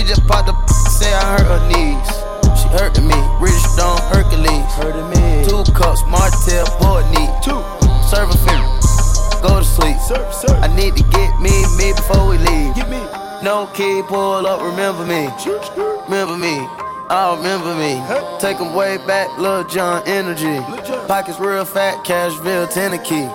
She 0.01 0.07
just 0.07 0.27
popped 0.27 0.49
the 0.49 0.57
say 0.73 1.13
I 1.13 1.37
hurt 1.37 1.45
her 1.45 1.61
knees. 1.69 2.09
She 2.57 2.67
hurting 2.73 3.07
me, 3.07 3.21
Rich 3.37 3.61
Stone 3.77 4.01
Hercules. 4.09 4.65
Hurting 4.81 5.11
me. 5.13 5.45
Two 5.45 5.61
cups, 5.77 6.01
Martell, 6.09 6.65
board. 6.81 7.05
Two. 7.45 7.61
Serve 8.09 8.33
a 8.33 8.39
finger, 8.41 8.65
go 9.45 9.61
to 9.61 9.65
sleep. 9.65 10.01
I 10.65 10.73
need 10.75 10.97
to 10.97 11.05
get 11.05 11.39
me, 11.39 11.53
me 11.77 11.93
before 11.93 12.31
we 12.31 12.39
leave. 12.39 12.75
Get 12.75 12.89
me. 12.89 12.97
No 13.45 13.69
key, 13.75 14.01
pull 14.09 14.47
up, 14.47 14.63
remember 14.63 15.05
me. 15.05 15.29
Remember 16.09 16.39
me. 16.39 16.65
I 17.11 17.37
remember 17.37 17.75
me. 17.77 18.01
Take 18.41 18.57
Take 18.57 18.61
'em 18.67 18.73
way 18.73 18.97
back, 19.07 19.29
Lil 19.37 19.65
Jon 19.65 20.03
energy. 20.07 20.65
Pockets 21.09 21.39
real 21.39 21.67
fat, 21.67 22.03
Cashville, 22.07 22.73
Tennessee. 22.73 23.29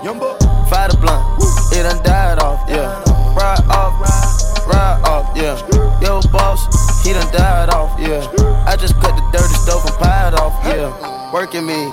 Fight 0.68 0.92
a 0.92 0.98
blunt, 0.98 1.44
it 1.74 1.84
done 1.84 2.02
died 2.02 2.40
off, 2.40 2.66
yeah. 2.68 3.04
Ride 3.38 3.62
off, 3.70 4.35
ride 4.68 5.02
off, 5.06 5.32
yeah. 5.36 5.56
Yo, 6.02 6.22
boss, 6.32 6.66
he 7.04 7.14
done 7.14 7.32
died 7.32 7.70
off, 7.70 7.98
yeah. 8.00 8.26
I 8.66 8.76
just 8.76 8.96
cut 8.96 9.16
the 9.16 9.24
dirty 9.32 9.54
stove 9.54 9.86
and 9.86 9.96
pied 9.96 10.34
off, 10.34 10.54
yeah. 10.66 10.92
Working 11.32 11.66
me, 11.66 11.92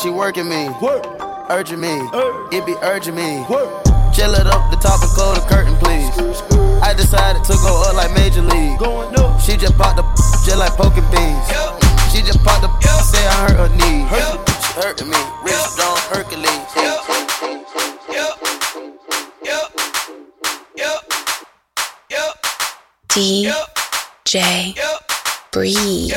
she 0.00 0.10
working 0.10 0.48
me, 0.48 0.68
urging 1.50 1.80
me, 1.80 1.94
it 2.52 2.64
be 2.66 2.74
urging 2.82 3.14
me. 3.14 3.44
Chill 4.14 4.32
it 4.34 4.46
up, 4.46 4.70
the 4.70 4.78
top 4.80 5.02
and 5.02 5.10
close 5.12 5.36
the 5.36 5.44
curtain, 5.48 5.76
please. 5.76 6.08
I 6.82 6.94
decided 6.94 7.44
to 7.44 7.54
go 7.60 7.82
up 7.86 7.94
like 7.94 8.12
Major 8.14 8.42
League. 8.42 8.78
She 9.40 9.56
just 9.56 9.76
popped 9.76 9.96
the 9.96 10.04
just 10.44 10.56
like 10.56 10.72
poking 10.72 11.04
beans. 11.10 11.46
She 12.12 12.22
just 12.22 12.42
popped 12.42 12.62
the 12.62 12.70
say 13.02 13.26
I 13.26 13.48
hurt 13.48 13.56
her 13.56 13.76
knees. 13.76 14.08
She 14.08 14.80
hurting 14.80 15.10
me, 15.10 15.18
Rich 15.44 15.54
Stone 15.54 15.98
Hercules. 16.10 16.56
DJ 23.16 24.76
Bree. 25.50 26.12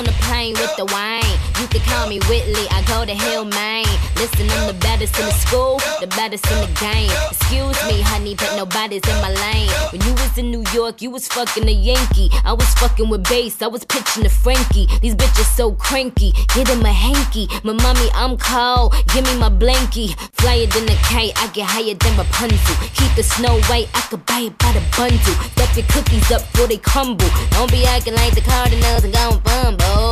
On 0.00 0.06
the 0.06 0.12
plane 0.12 0.54
with 0.54 0.74
the 0.76 0.86
wine. 0.86 1.49
Can 1.70 1.80
call 1.82 2.08
me 2.08 2.18
Whitley, 2.28 2.66
I 2.70 2.82
go 2.88 3.04
to 3.04 3.14
Hillman. 3.14 3.86
Listen, 4.16 4.50
I'm 4.50 4.66
the 4.66 4.78
baddest 4.80 5.16
in 5.20 5.24
the 5.26 5.32
school, 5.32 5.78
the 6.00 6.08
baddest 6.08 6.44
in 6.50 6.58
the 6.58 6.70
game. 6.80 7.10
Excuse 7.30 7.78
me, 7.86 8.02
honey, 8.02 8.34
but 8.34 8.52
nobody's 8.56 9.06
in 9.06 9.14
my 9.22 9.30
lane. 9.30 9.70
When 9.92 10.02
you 10.02 10.12
was 10.14 10.36
in 10.36 10.50
New 10.50 10.64
York, 10.74 11.00
you 11.00 11.10
was 11.10 11.28
fucking 11.28 11.68
a 11.68 11.72
Yankee. 11.72 12.28
I 12.44 12.54
was 12.54 12.66
fucking 12.74 13.08
with 13.08 13.22
bass, 13.28 13.62
I 13.62 13.68
was 13.68 13.84
pitching 13.84 14.24
to 14.24 14.28
Frankie. 14.28 14.88
These 15.00 15.14
bitches 15.14 15.46
so 15.54 15.72
cranky, 15.72 16.32
get 16.54 16.66
him 16.66 16.84
a 16.84 16.92
hanky. 16.92 17.46
My 17.62 17.72
mommy, 17.72 18.10
I'm 18.14 18.36
cold, 18.36 18.94
give 19.14 19.24
me 19.24 19.38
my 19.38 19.48
blankie. 19.48 20.18
Flyer 20.42 20.66
than 20.66 20.88
a 20.90 20.96
kite, 21.06 21.32
I 21.36 21.46
get 21.54 21.66
higher 21.66 21.94
than 21.94 22.18
Rapunzel. 22.18 22.76
Keep 22.98 23.14
the 23.14 23.22
snow 23.22 23.60
white, 23.70 23.88
I 23.94 24.00
could 24.10 24.26
buy 24.26 24.50
it 24.50 24.58
by 24.58 24.72
the 24.72 24.82
bundle. 24.98 25.34
Stuff 25.54 25.76
your 25.76 25.86
cookies 25.86 26.30
up 26.32 26.42
before 26.50 26.66
they 26.66 26.78
crumble. 26.78 27.30
Don't 27.50 27.70
be 27.70 27.84
acting 27.86 28.14
like 28.14 28.34
the 28.34 28.40
Cardinals 28.42 29.04
and 29.04 29.14
going 29.14 29.40
fumble. 29.42 30.10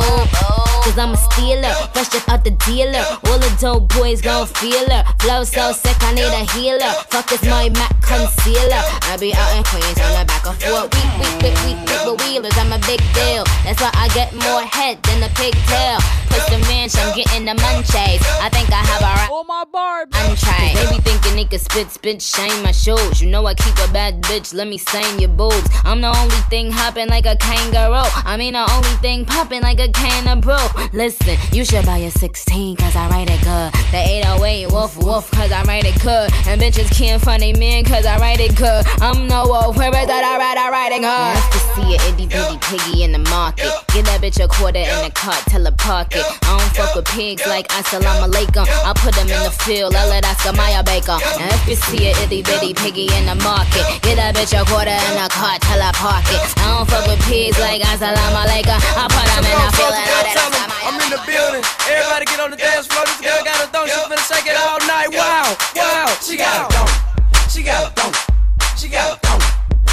Cause 0.83 0.97
I'm 0.97 1.11
a 1.11 1.17
stealer, 1.49 1.73
fresh 1.93 2.13
up 2.15 2.29
out 2.29 2.43
the 2.43 2.51
dealer. 2.65 3.03
All 3.25 3.39
the 3.39 3.51
dope 3.59 3.89
boys 3.93 4.21
gon' 4.21 4.47
feel 4.47 4.89
her. 4.89 5.03
Flow 5.19 5.43
so 5.43 5.71
sick, 5.71 5.97
I 6.01 6.13
need 6.13 6.23
a 6.23 6.45
healer. 6.53 6.91
Fuck 7.09 7.29
this 7.29 7.43
my 7.43 7.69
Mac 7.69 7.99
concealer. 8.01 8.81
I 9.09 9.17
be 9.19 9.33
out 9.33 9.57
in 9.57 9.63
Queens 9.63 9.99
on 9.99 10.11
the 10.19 10.25
back 10.25 10.45
of 10.45 10.61
four 10.61 10.83
week, 10.83 11.11
week, 11.19 11.41
week, 11.41 11.57
week, 11.65 11.79
week 11.89 12.05
with 12.05 12.21
wheelers. 12.21 12.57
I'm 12.57 12.71
a 12.71 12.79
big 12.85 13.01
deal. 13.13 13.43
That's 13.65 13.81
why 13.81 13.91
I 13.93 14.07
get 14.13 14.33
more 14.33 14.61
head 14.61 15.01
than 15.03 15.23
a 15.23 15.29
pigtail. 15.33 15.99
Push 16.29 16.45
the 16.49 16.59
ranch, 16.69 16.93
I'm 16.95 17.15
getting 17.15 17.45
the 17.45 17.55
munchies. 17.57 18.21
I 18.37 18.49
think 18.49 18.69
I 18.69 18.81
have 18.85 19.01
a 19.01 19.11
right. 19.17 19.29
Oh 19.31 19.43
my 19.47 19.63
barb. 19.71 20.09
Untried. 20.13 20.75
They 20.77 20.97
be 20.97 21.01
thinking 21.01 21.35
they 21.35 21.45
could 21.45 21.61
spit, 21.61 21.89
spit, 21.89 22.21
shame 22.21 22.61
my 22.61 22.71
shoes. 22.71 23.21
You 23.21 23.29
know 23.29 23.45
I 23.45 23.55
keep 23.55 23.73
a 23.79 23.91
bad 23.91 24.21
bitch, 24.23 24.53
let 24.53 24.67
me 24.67 24.77
stain 24.77 25.19
your 25.19 25.29
boobs. 25.29 25.69
I'm 25.83 26.01
the 26.01 26.15
only 26.15 26.41
thing 26.49 26.71
hopping 26.71 27.09
like 27.09 27.25
a 27.25 27.35
kangaroo. 27.37 28.05
I 28.25 28.37
mean 28.37 28.53
the 28.53 28.71
only 28.71 28.95
thing 29.01 29.25
popping 29.25 29.61
like 29.61 29.79
a 29.79 29.91
can 29.91 30.27
of 30.27 30.41
brew. 30.41 30.55
Listen, 30.93 31.37
you 31.51 31.65
should 31.65 31.85
buy 31.85 31.97
a 31.97 32.11
16 32.11 32.75
cause 32.75 32.95
I 32.95 33.09
write 33.09 33.29
it 33.29 33.41
good. 33.41 33.73
The 33.91 33.97
808 33.97 34.71
woof 34.71 34.97
woof 34.97 35.31
cause 35.31 35.51
I 35.51 35.63
write 35.63 35.85
it 35.85 35.99
good. 36.01 36.31
And 36.47 36.61
bitches 36.61 36.89
can't 36.95 37.21
find 37.21 37.43
a 37.43 37.53
man 37.53 37.83
cause 37.83 38.05
I 38.05 38.17
write 38.19 38.39
it 38.39 38.55
good. 38.55 38.85
I'm 39.01 39.27
no 39.27 39.47
wolf, 39.47 39.77
where 39.77 39.89
is 39.89 40.07
that 40.07 40.23
I 40.23 40.37
write, 40.37 40.57
I 40.57 40.69
write 40.69 40.91
it 40.91 41.01
good. 41.01 41.09
Nice 41.09 41.49
to 41.53 41.59
see 41.73 41.95
an 41.95 42.01
itty 42.13 42.27
bitty 42.27 42.57
piggy 42.61 43.03
in 43.03 43.11
the 43.11 43.23
market. 43.29 43.71
Get 43.93 44.05
that 44.05 44.21
bitch 44.21 44.43
a 44.43 44.47
quarter 44.47 44.79
in 44.79 45.03
the 45.03 45.11
cart, 45.13 45.41
tell 45.47 45.65
her 45.65 45.71
park 45.71 46.15
it. 46.15 46.25
I 46.43 46.58
fuck 46.79 46.95
with 46.95 47.09
pigs 47.11 47.43
like 47.45 47.67
assalamu 47.75 48.31
alaikum. 48.31 48.63
I 48.87 48.95
put 48.95 49.13
them 49.15 49.27
in 49.27 49.41
the 49.43 49.51
field, 49.51 49.95
I 49.95 50.07
let 50.07 50.23
Oscar 50.23 50.55
Mayer 50.55 50.83
Baker. 50.83 51.19
And 51.35 51.51
if 51.51 51.67
you 51.67 51.75
see 51.75 52.07
an 52.07 52.15
itty 52.23 52.41
bitty 52.41 52.73
piggy 52.73 53.11
in 53.11 53.27
the 53.27 53.35
market, 53.43 53.83
get 53.99 54.15
that 54.15 54.31
bitch 54.35 54.55
a 54.55 54.63
quarter 54.63 54.95
in 54.95 55.13
the 55.19 55.27
cart, 55.27 55.59
till 55.67 55.81
I 55.83 55.91
park 55.91 56.23
it. 56.31 56.39
I 56.63 56.79
don't 56.79 56.87
fuck 56.87 57.03
with 57.03 57.19
pigs 57.27 57.59
like 57.59 57.83
assalamu 57.83 58.39
alaikum. 58.47 58.79
I 58.95 59.05
put 59.11 59.27
them 59.27 59.43
in 59.43 59.57
the 59.59 59.69
field, 59.75 59.91
and 59.91 60.07
I 60.07 60.19
let 60.23 60.39
Oscar 60.39 60.49
Mayer 60.55 60.79
I'm 60.87 60.95
in 61.03 61.09
the 61.11 61.21
building. 61.27 61.63
Everybody 61.85 62.25
get 62.25 62.39
on 62.39 62.51
the 62.51 62.57
dance 62.57 62.87
floor. 62.87 63.03
This 63.05 63.19
girl 63.19 63.43
got 63.43 63.59
a 63.59 63.67
thong. 63.67 63.85
She 63.91 63.99
finna 64.07 64.23
shake 64.23 64.47
it 64.47 64.55
all 64.55 64.79
night. 64.87 65.11
Wow, 65.11 65.51
wow. 65.75 66.07
She 66.23 66.39
got 66.39 66.63
a 66.63 66.73
thong. 66.73 66.89
She 67.51 67.61
got 67.61 67.91
a 67.91 67.93
thong. 67.93 68.13
She 68.79 68.87
got 68.87 69.13
a 69.13 69.19
thong. 69.19 69.41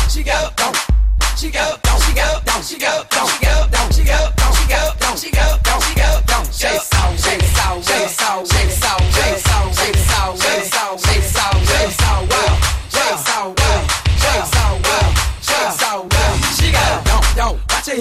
She 0.08 0.22
got 0.22 0.46
a 0.46 0.54
thong. 0.54 0.74
She 1.36 1.50
got 1.50 1.74
a 1.74 1.80
thong. 1.82 2.00
She 2.00 2.14
got 2.14 2.38
a 2.38 2.40
thong. 2.46 2.62
She 2.62 2.78
got 2.78 3.02
a 3.02 3.04
thong. 3.04 3.28
She 3.28 3.44
got 3.44 3.66
a 3.66 3.74
thong. 3.74 3.90
She 3.90 4.04
got 4.04 4.30
a 4.30 4.32
thong. 4.32 4.32
She 4.32 4.32
got 4.32 4.32
a 4.32 4.36
thong. 4.36 4.52
She 4.56 4.68
got 4.68 4.94
a 4.94 4.98
thong. 4.98 5.16
She 5.16 5.30
got 5.30 5.60
a 5.60 5.62
thong. 5.64 5.75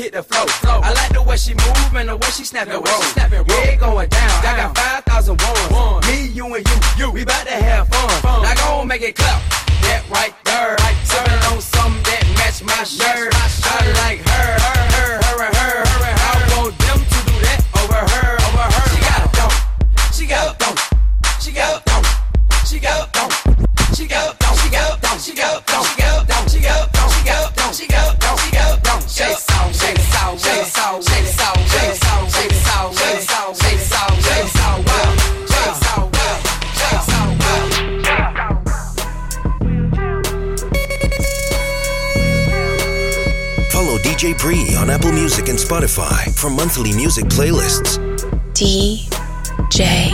Hit 0.06 0.14
the 0.14 0.24
flow. 0.24 0.46
Flow. 0.46 0.80
I 0.84 0.94
like 0.94 1.14
the 1.14 1.24
way 1.24 1.38
she 1.38 1.54
move 1.54 1.96
and 1.96 2.10
the 2.10 2.16
way 2.16 2.30
she 2.30 2.44
snap 2.44 2.68
and 2.68 2.86
roll. 2.86 3.02
Snap 3.16 3.32
and 3.32 3.50
roll. 3.50 3.60
Yeah, 3.60 3.72
it 3.72 3.80
going 3.80 4.10
down. 4.10 4.30
I 4.46 4.58
got 4.58 4.78
five 4.78 5.04
thousand 5.06 5.42
ones. 5.42 6.08
Me, 6.08 6.28
you, 6.28 6.46
and 6.54 6.68
you. 6.68 6.78
You. 6.98 7.12
We 7.12 7.26
bout 7.26 7.46
to 7.48 7.54
have 7.54 7.88
fun. 7.88 8.44
Now 8.44 8.54
go 8.56 8.80
and 8.82 8.90
make 8.90 9.02
it 9.02 9.16
clap. 9.16 9.42
That 9.82 10.04
right 10.10 10.36
there. 10.44 10.78
Sipping 11.04 11.42
on 11.52 11.62
something 11.62 12.04
that 12.04 12.26
match 12.38 12.64
my 12.64 12.84
shirt. 12.84 13.34
I 13.34 13.92
like 14.06 14.20
her. 14.20 14.60
Her. 14.60 14.82
Her. 14.96 15.22
Her. 15.24 15.46
Her. 15.46 15.55
For 46.46 46.50
monthly 46.52 46.94
music 46.94 47.26
playlists. 47.26 47.98
DJ 48.54 50.14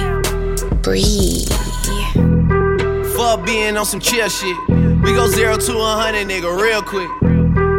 Bree. 0.82 1.71
Fuck 2.14 3.46
being 3.46 3.78
on 3.78 3.86
some 3.86 4.00
chill 4.00 4.30
shit. 4.30 4.58
We 4.68 5.14
go 5.14 5.28
zero 5.28 5.58
to 5.58 5.74
a 5.78 5.92
hundred, 5.96 6.28
nigga, 6.28 6.50
real 6.62 6.82
quick. 6.82 7.10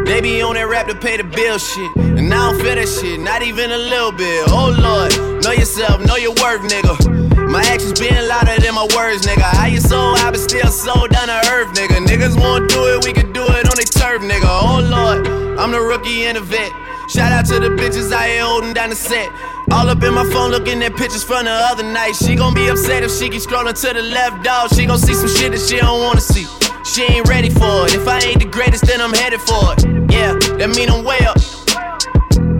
They 0.06 0.20
be 0.20 0.42
on 0.42 0.54
that 0.54 0.68
rap 0.68 0.88
to 0.88 0.94
pay 0.94 1.16
the 1.16 1.24
bill 1.24 1.58
shit. 1.58 1.96
And 1.96 2.28
now 2.28 2.48
I 2.48 2.52
don't 2.52 2.62
feel 2.62 2.74
that 2.74 2.88
shit, 2.88 3.20
not 3.20 3.42
even 3.42 3.70
a 3.70 3.78
little 3.78 4.12
bit. 4.12 4.44
Oh 4.48 4.68
lord, 4.68 5.12
know 5.42 5.52
yourself, 5.52 6.04
know 6.04 6.16
your 6.16 6.34
worth, 6.42 6.62
nigga. 6.68 7.48
My 7.48 7.62
actions 7.62 7.98
being 8.00 8.14
louder 8.28 8.60
than 8.60 8.74
my 8.74 8.88
words, 8.96 9.26
nigga. 9.26 9.44
How 9.56 9.66
you 9.66 9.80
so 9.80 10.14
high 10.16 10.30
but 10.30 10.40
still 10.40 10.68
so 10.68 11.06
down 11.06 11.28
to 11.28 11.40
earth, 11.52 11.72
nigga. 11.76 12.04
Niggas 12.04 12.38
won't 12.38 12.68
do 12.70 12.92
it, 12.92 13.04
we 13.04 13.12
can 13.12 13.32
do 13.32 13.44
it 13.44 13.68
on 13.68 13.76
their 13.76 13.88
turf, 13.88 14.22
nigga. 14.22 14.48
Oh 14.48 14.80
lord, 14.80 15.26
I'm 15.58 15.70
the 15.70 15.80
rookie 15.80 16.24
and 16.24 16.36
the 16.36 16.42
vet. 16.42 16.72
Shout 17.08 17.32
out 17.32 17.46
to 17.46 17.60
the 17.60 17.68
bitches 17.68 18.12
I 18.12 18.28
here 18.28 18.42
holding 18.42 18.72
down 18.72 18.90
the 18.90 18.96
set. 18.96 19.28
All 19.72 19.88
up 19.88 20.02
in 20.02 20.12
my 20.12 20.28
phone 20.30 20.50
looking 20.50 20.82
at 20.82 20.94
pictures 20.96 21.24
from 21.24 21.46
the 21.46 21.50
other 21.50 21.82
night. 21.82 22.12
She 22.12 22.36
gon' 22.36 22.52
be 22.52 22.68
upset 22.68 23.02
if 23.02 23.10
she 23.10 23.30
keep 23.30 23.40
scrolling 23.40 23.72
to 23.80 23.94
the 23.94 24.02
left, 24.02 24.44
dog. 24.44 24.68
She 24.74 24.84
gon' 24.84 24.98
see 24.98 25.14
some 25.14 25.30
shit 25.30 25.50
that 25.52 25.60
she 25.60 25.78
don't 25.78 26.02
wanna 26.02 26.20
see. 26.20 26.44
She 26.84 27.04
ain't 27.04 27.26
ready 27.26 27.48
for 27.48 27.86
it. 27.86 27.94
If 27.94 28.06
I 28.06 28.18
ain't 28.20 28.40
the 28.40 28.50
greatest, 28.50 28.84
then 28.84 29.00
I'm 29.00 29.14
headed 29.14 29.40
for 29.40 29.72
it. 29.72 30.12
Yeah, 30.12 30.36
that 30.58 30.76
mean 30.76 30.90
I'm 30.90 31.04
way 31.04 31.20
up. 31.24 31.38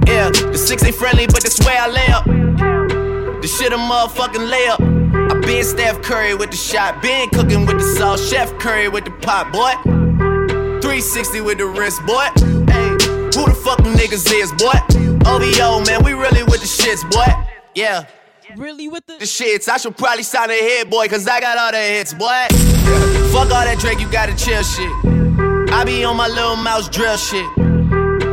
Yeah, 0.08 0.30
the 0.30 0.56
six 0.56 0.82
ain't 0.84 0.94
friendly, 0.94 1.26
but 1.26 1.42
that's 1.42 1.60
where 1.66 1.78
I 1.78 1.88
lay 1.88 2.08
up. 2.08 2.24
The 2.24 3.46
shit 3.46 3.74
a 3.74 3.76
motherfucking 3.76 4.48
layup. 4.48 4.80
I 5.30 5.38
been 5.40 5.64
Steph 5.64 6.00
Curry 6.00 6.34
with 6.34 6.50
the 6.50 6.56
shot, 6.56 7.02
been 7.02 7.28
cooking 7.28 7.66
with 7.66 7.76
the 7.76 7.84
sauce, 7.98 8.26
Chef 8.26 8.58
Curry 8.58 8.88
with 8.88 9.04
the 9.04 9.10
pot, 9.10 9.52
boy. 9.52 9.74
360 10.80 11.42
with 11.42 11.58
the 11.58 11.66
wrist, 11.66 12.00
boy. 12.06 12.26
Hey, 12.72 12.88
who 13.36 13.44
the 13.44 13.60
fuck 13.62 13.80
niggas 13.80 14.32
is, 14.32 14.50
boy? 14.52 15.11
OVO, 15.26 15.84
man, 15.86 16.04
we 16.04 16.12
really 16.12 16.42
with 16.42 16.60
the 16.60 16.66
shits, 16.66 17.08
boy. 17.10 17.26
Yeah. 17.74 18.04
Really 18.56 18.88
with 18.88 19.06
the 19.06 19.18
The 19.18 19.24
shits, 19.24 19.68
I 19.68 19.76
should 19.78 19.96
probably 19.96 20.22
sign 20.22 20.50
a 20.50 20.54
hit, 20.54 20.90
boy, 20.90 21.08
cause 21.08 21.26
I 21.26 21.40
got 21.40 21.56
all 21.56 21.72
the 21.72 21.78
hits, 21.78 22.12
boy. 22.12 22.46
Fuck 23.32 23.50
all 23.50 23.64
that 23.64 23.78
Drake, 23.78 24.00
you 24.00 24.10
gotta 24.10 24.36
chill 24.36 24.62
shit. 24.62 24.90
I 25.72 25.84
be 25.84 26.04
on 26.04 26.16
my 26.16 26.28
Lil 26.28 26.56
Mouse 26.56 26.88
drill 26.88 27.16
shit. 27.16 27.46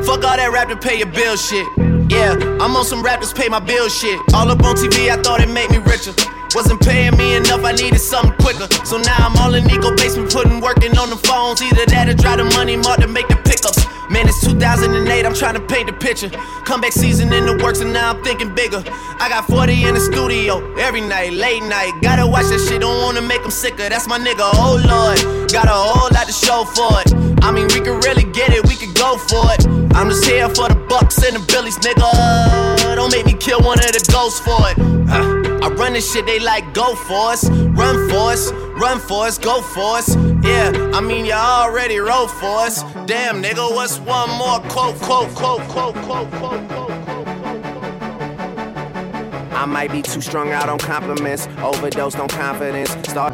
Fuck 0.06 0.24
all 0.26 0.36
that 0.36 0.50
rap 0.52 0.68
to 0.70 0.76
pay 0.78 0.98
your 0.98 1.08
bill 1.08 1.38
shit. 1.38 1.66
Yeah, 2.12 2.34
I'm 2.60 2.76
on 2.76 2.84
some 2.86 3.04
rappers 3.04 3.32
pay 3.32 3.48
my 3.48 3.60
bill 3.60 3.88
shit. 3.88 4.20
All 4.34 4.50
up 4.50 4.64
on 4.64 4.76
TV, 4.76 5.10
I 5.10 5.22
thought 5.22 5.42
it 5.42 5.50
made 5.50 5.70
me 5.70 5.78
richer. 5.78 6.12
Wasn't 6.56 6.82
paying 6.82 7.16
me 7.18 7.36
enough, 7.36 7.64
I 7.64 7.74
needed 7.74 8.00
something 8.00 8.34
quicker. 8.40 8.68
So 8.86 8.98
now 8.98 9.18
I'm 9.20 9.36
all 9.38 9.54
in 9.54 9.66
Nico 9.66 9.96
basement, 9.96 10.32
putting 10.32 10.62
working 10.62 10.98
on 10.98 11.10
the 11.10 11.16
phones. 11.16 11.62
Either 11.62 11.86
that 11.86 12.10
or 12.10 12.16
try 12.16 12.36
the 12.36 12.46
money 12.58 12.76
mark 12.76 13.00
to 13.02 13.08
make 13.08 13.28
the 13.28 13.36
pickups. 13.38 13.86
Man, 14.10 14.28
it's 14.28 14.42
2008, 14.42 15.24
I'm 15.24 15.36
trying 15.36 15.54
to 15.54 15.62
paint 15.62 15.86
the 15.86 15.94
picture. 15.94 16.30
Comeback 16.66 16.94
season 16.94 17.32
in 17.32 17.46
the 17.46 17.56
works, 17.64 17.80
and 17.82 17.94
now 17.94 18.10
I'm 18.10 18.24
thinking 18.24 18.56
bigger. 18.56 18.82
I 19.22 19.30
got 19.30 19.46
40 19.46 19.86
in 19.86 19.94
the 19.94 20.00
studio 20.02 20.58
every 20.78 21.02
night, 21.02 21.34
late 21.34 21.62
night. 21.62 21.94
Gotta 22.02 22.26
watch 22.26 22.50
that 22.50 22.66
shit, 22.68 22.82
don't 22.82 23.04
wanna 23.04 23.22
make 23.22 23.44
them 23.44 23.52
sicker. 23.52 23.88
That's 23.88 24.08
my 24.08 24.18
nigga, 24.18 24.50
oh 24.58 24.82
lord. 24.82 25.52
Got 25.52 25.66
a 25.66 25.78
whole 25.78 26.10
lot 26.10 26.26
to 26.26 26.34
show 26.34 26.66
for 26.66 26.90
it. 27.06 27.14
I 27.46 27.52
mean, 27.52 27.68
we 27.70 27.82
could 27.86 28.04
really 28.04 28.26
get 28.34 28.50
it, 28.50 28.66
we 28.66 28.76
could 28.76 28.96
go 28.96 29.18
for 29.18 29.46
it. 29.54 29.68
I'm 29.94 30.10
just 30.10 30.26
here 30.26 30.50
for 30.50 30.68
the 30.68 30.80
bucks 30.90 31.22
and 31.24 31.36
the 31.36 31.46
billies, 31.46 31.78
nigga. 31.78 32.96
Don't 32.96 33.12
make 33.14 33.28
me 33.28 33.34
kill 33.34 33.62
one 33.62 33.78
of 33.78 33.94
the 33.94 34.02
ghosts 34.12 34.40
for 34.40 34.58
it. 34.74 34.78
Uh, 35.08 35.49
I 35.62 35.70
run 35.70 35.94
this 35.94 36.12
shit, 36.12 36.26
they 36.26 36.40
like 36.40 36.74
go 36.74 36.96
for 36.96 37.32
us, 37.32 37.50
run 37.50 38.10
for 38.10 38.32
us, 38.32 38.52
run 38.52 39.00
for 39.00 39.26
us, 39.26 39.38
go 39.38 39.62
for 39.62 39.98
us. 39.98 40.16
Yeah, 40.44 40.72
I 40.94 41.02
mean 41.02 41.26
you 41.26 41.34
already 41.34 42.00
wrote 42.00 42.30
for 42.30 42.60
us. 42.60 42.84
Damn, 43.06 43.42
nigga, 43.44 43.70
what's 43.76 44.00
one 44.00 44.30
more 44.38 44.60
quote, 44.72 44.96
quote, 45.02 45.30
quote, 45.36 45.62
quote, 45.68 45.96
quote, 45.96 46.32
quote, 46.32 46.68
quote? 46.70 46.92
I 49.52 49.66
might 49.66 49.92
be 49.92 50.02
too 50.02 50.22
strung 50.22 50.52
out 50.52 50.70
on 50.70 50.80
compliments, 50.80 51.48
overdosed 51.62 52.18
on 52.18 52.30
confidence. 52.30 52.92
Start. 53.10 53.34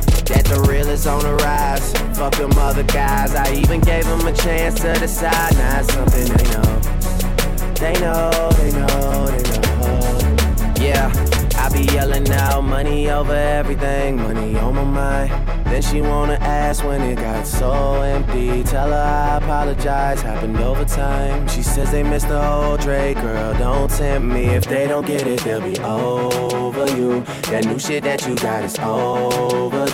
That 0.31 0.45
the 0.45 0.61
real 0.69 0.87
is 0.87 1.07
on 1.07 1.21
the 1.23 1.35
rise. 1.35 1.93
Fuck 2.17 2.35
them 2.35 2.51
other 2.57 2.83
guys. 2.83 3.35
I 3.35 3.53
even 3.53 3.81
gave 3.81 4.05
them 4.05 4.25
a 4.25 4.33
chance 4.33 4.75
to 4.81 4.93
decide. 4.93 5.53
Now 5.55 5.79
it's 5.79 5.93
something 5.93 6.25
they 6.25 6.43
know. 6.51 6.71
They 7.81 7.93
know, 7.99 8.49
they 8.57 8.71
know, 8.71 9.27
they 9.27 9.43
know. 9.51 10.81
Yeah, 10.81 11.11
I 11.57 11.69
be 11.69 11.83
yelling 11.93 12.29
out 12.31 12.61
money 12.61 13.09
over 13.09 13.33
everything, 13.33 14.17
money 14.17 14.55
on 14.57 14.75
my 14.75 14.83
mind. 14.83 15.31
Then 15.65 15.81
she 15.81 16.01
wanna 16.01 16.37
ask 16.41 16.83
when 16.83 17.01
it 17.01 17.15
got 17.15 17.47
so 17.47 18.01
empty. 18.01 18.63
Tell 18.63 18.89
her 18.89 18.95
I 18.95 19.37
apologize, 19.37 20.21
happened 20.21 20.57
over 20.57 20.85
time. 20.85 21.47
She 21.47 21.63
says 21.63 21.91
they 21.91 22.03
missed 22.03 22.27
the 22.27 22.41
whole 22.41 22.77
Drake, 22.77 23.17
girl. 23.21 23.53
Don't 23.53 23.89
tempt 23.89 24.27
me. 24.27 24.45
If 24.47 24.65
they 24.65 24.85
don't 24.87 25.05
get 25.07 25.25
it, 25.25 25.39
they'll 25.41 25.61
be 25.61 25.79
over 25.79 26.85
you. 26.97 27.21
That 27.49 27.65
new 27.65 27.79
shit 27.79 28.03
that 28.03 28.27
you 28.27 28.35
got 28.35 28.63
is 28.65 28.77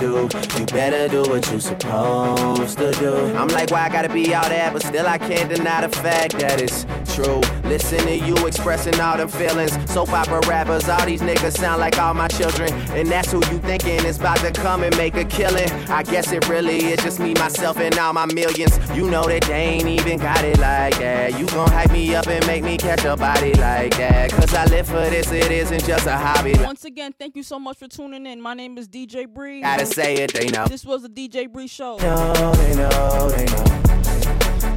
overdue. 0.03 0.59
You 0.59 0.65
better 0.65 1.07
do 1.07 1.29
what 1.29 1.49
you 1.51 1.59
supposed 1.59 2.77
to 2.77 2.91
do. 2.93 3.15
I'm 3.35 3.47
like, 3.49 3.71
why 3.71 3.85
I 3.85 3.89
gotta 3.89 4.09
be 4.09 4.33
all 4.33 4.47
that, 4.47 4.73
but 4.73 4.83
still 4.83 5.07
I 5.07 5.17
can't 5.17 5.49
deny 5.49 5.85
the 5.85 5.95
fact 5.95 6.37
that 6.39 6.61
it's 6.61 6.85
true. 7.15 7.41
Listen 7.63 7.99
to 7.99 8.15
you 8.15 8.35
expressing 8.45 8.99
all 8.99 9.17
them 9.17 9.27
feelings. 9.27 9.77
Soap 9.91 10.13
opera 10.13 10.41
rappers, 10.47 10.87
all 10.89 11.05
these 11.05 11.21
niggas 11.21 11.57
sound 11.57 11.79
like 11.79 11.97
all 11.99 12.13
my 12.13 12.27
children. 12.27 12.73
And 12.91 13.07
that's 13.09 13.31
who 13.31 13.37
you 13.51 13.59
thinking 13.59 14.05
is 14.05 14.19
about 14.19 14.37
to 14.39 14.51
come 14.51 14.83
and 14.83 14.95
make 14.97 15.15
a 15.15 15.25
killing. 15.25 15.69
I 15.89 16.03
guess 16.03 16.31
it 16.31 16.47
really 16.47 16.77
is 16.77 17.01
just 17.03 17.19
me, 17.19 17.33
myself, 17.35 17.77
and 17.79 17.97
all 17.97 18.13
my 18.13 18.25
millions. 18.25 18.77
You 18.95 19.09
know 19.09 19.23
that 19.23 19.43
they 19.43 19.53
ain't 19.53 19.87
even 19.87 20.19
got 20.19 20.43
it 20.43 20.59
like 20.59 20.97
that. 20.99 21.39
You 21.39 21.45
gon' 21.47 21.69
hype 21.69 21.91
me 21.91 22.15
up 22.15 22.27
and 22.27 22.45
make 22.47 22.63
me 22.63 22.77
catch 22.77 23.03
a 23.03 23.15
body 23.15 23.53
like 23.55 23.97
that. 23.97 24.31
Cause 24.31 24.53
I 24.53 24.65
live 24.65 24.87
for 24.87 25.09
this, 25.09 25.31
it 25.31 25.51
isn't 25.51 25.85
just 25.85 26.05
a 26.07 26.17
hobby. 26.17 26.53
Once 26.59 26.85
again, 26.85 27.13
thank 27.17 27.35
you 27.35 27.43
so 27.43 27.59
much 27.59 27.77
for 27.77 27.87
tuning 27.87 28.25
in. 28.25 28.41
My 28.41 28.53
name 28.53 28.77
is 28.77 28.87
DJ 28.87 29.27
Bree. 29.27 29.61
Gotta 29.61 29.86
say 29.87 30.15
it, 30.15 30.33
they 30.33 30.47
know. 30.47 30.65
This 30.67 30.85
was 30.85 31.03
the 31.03 31.09
DJ 31.09 31.51
Bree 31.51 31.67
Show. 31.67 31.97
know, 31.97 32.51
they 32.53 32.75
know, 32.75 33.29
they 33.29 33.45
know. 33.45 33.63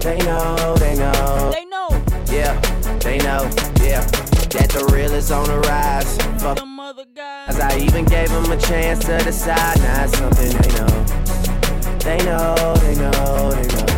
They 0.00 0.18
know, 0.18 0.74
they 0.76 0.94
know. 0.96 1.50
They 1.52 1.64
know. 1.64 1.88
Yeah, 2.30 2.60
they 2.98 3.18
know, 3.18 3.48
yeah. 3.82 4.04
That 4.50 4.70
the 4.72 4.90
real 4.92 5.12
is 5.12 5.30
on 5.30 5.46
the 5.46 5.58
rise. 5.60 6.16
Fuck 6.42 6.58
them 6.58 6.80
other 6.80 7.04
guys. 7.14 7.58
I 7.58 7.78
even 7.78 8.04
gave 8.04 8.28
them 8.30 8.50
a 8.50 8.56
chance 8.56 9.04
to 9.06 9.18
decide. 9.18 9.78
Now 9.78 10.04
it's 10.04 10.18
something 10.18 10.50
they 10.50 10.68
know. 10.78 11.98
They 11.98 12.24
know, 12.24 12.74
they 12.76 12.94
know, 12.96 13.50
they 13.52 13.76
know. 13.76 13.89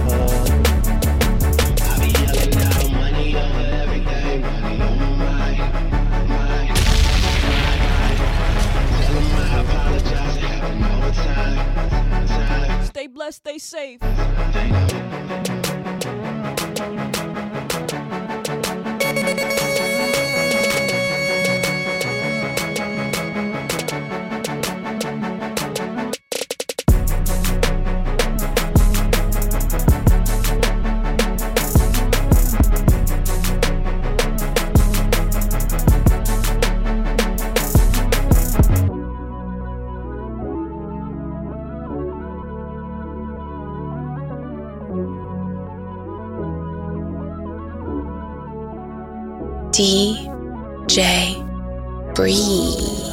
Stay 12.85 13.07
blessed, 13.07 13.37
stay 13.37 13.59
safe. 13.59 15.62
DJ 49.83 51.43
Bree. 52.15 53.12